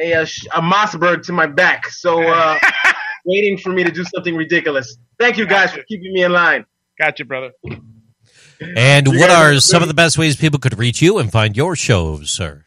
a 0.00 0.12
a, 0.12 0.26
sh- 0.26 0.46
a 0.54 0.60
Mossberg 0.62 1.22
to 1.26 1.32
my 1.32 1.46
back. 1.46 1.86
So 1.88 2.22
uh, 2.22 2.58
waiting 3.28 3.58
for 3.58 3.70
me 3.70 3.84
to 3.84 3.92
do 3.92 4.04
something 4.04 4.34
ridiculous. 4.36 4.96
Thank 5.20 5.38
you 5.38 5.46
guys 5.46 5.72
for 5.72 5.82
keeping 5.84 6.12
me 6.12 6.24
in 6.24 6.32
line. 6.32 6.66
Got 6.98 7.18
you, 7.18 7.26
brother. 7.26 7.52
And 8.76 9.06
You 9.08 9.20
what 9.20 9.30
are 9.30 9.52
are 9.52 9.60
some 9.60 9.82
of 9.82 9.88
the 9.88 9.94
best 9.94 10.18
ways 10.18 10.36
people 10.36 10.58
could 10.58 10.78
reach 10.78 11.02
you 11.02 11.18
and 11.18 11.30
find 11.30 11.56
your 11.56 11.76
shows, 11.76 12.30
sir? 12.30 12.64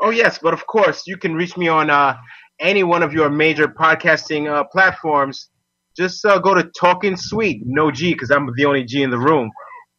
Oh 0.00 0.10
yes, 0.10 0.38
but 0.40 0.54
of 0.54 0.66
course 0.66 1.04
you 1.06 1.16
can 1.16 1.34
reach 1.34 1.56
me 1.56 1.68
on 1.68 1.90
uh, 1.90 2.16
any 2.60 2.84
one 2.84 3.02
of 3.02 3.12
your 3.12 3.30
major 3.30 3.66
podcasting 3.68 4.48
uh, 4.48 4.64
platforms. 4.64 5.50
Just 5.96 6.24
uh, 6.24 6.38
go 6.38 6.54
to 6.54 6.70
Talkin 6.78 7.16
Sweet, 7.16 7.62
no 7.64 7.90
G, 7.90 8.12
because 8.12 8.30
I'm 8.30 8.48
the 8.56 8.66
only 8.66 8.84
G 8.84 9.02
in 9.02 9.10
the 9.10 9.18
room. 9.18 9.50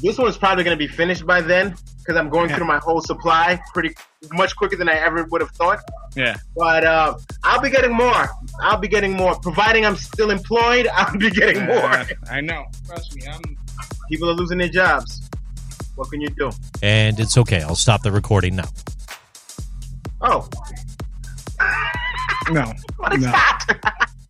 this 0.02 0.16
one's 0.16 0.38
probably 0.38 0.64
gonna 0.64 0.76
be 0.76 0.88
finished 0.88 1.26
by 1.26 1.42
then 1.42 1.76
because 1.98 2.16
I'm 2.16 2.30
going 2.30 2.48
through 2.48 2.66
my 2.66 2.78
whole 2.78 3.02
supply 3.02 3.60
pretty 3.74 3.94
much 4.32 4.56
quicker 4.56 4.76
than 4.76 4.88
I 4.88 4.94
ever 4.94 5.24
would 5.24 5.42
have 5.42 5.50
thought. 5.50 5.80
Yeah. 6.16 6.36
But 6.56 6.84
uh, 6.84 7.18
I'll 7.44 7.60
be 7.60 7.68
getting 7.68 7.92
more. 7.92 8.30
I'll 8.60 8.78
be 8.78 8.88
getting 8.88 9.12
more, 9.12 9.38
providing 9.38 9.84
I'm 9.84 9.96
still 9.96 10.30
employed. 10.30 10.86
I'll 10.94 11.16
be 11.18 11.30
getting 11.30 11.66
more. 11.66 11.84
Uh, 11.84 12.06
I 12.30 12.40
know. 12.40 12.64
Trust 12.86 13.14
me. 13.14 13.22
I'm. 13.30 13.58
People 14.08 14.30
are 14.30 14.34
losing 14.34 14.58
their 14.58 14.68
jobs. 14.68 15.28
What 15.94 16.10
can 16.10 16.20
you 16.20 16.28
do? 16.28 16.50
And 16.82 17.20
it's 17.20 17.36
okay. 17.36 17.62
I'll 17.62 17.76
stop 17.76 18.02
the 18.02 18.12
recording 18.12 18.56
now. 18.56 18.68
Oh, 20.22 20.48
no. 22.50 22.72
What 22.96 23.14
is 23.14 23.20
no. 23.22 23.30
that? 23.30 24.08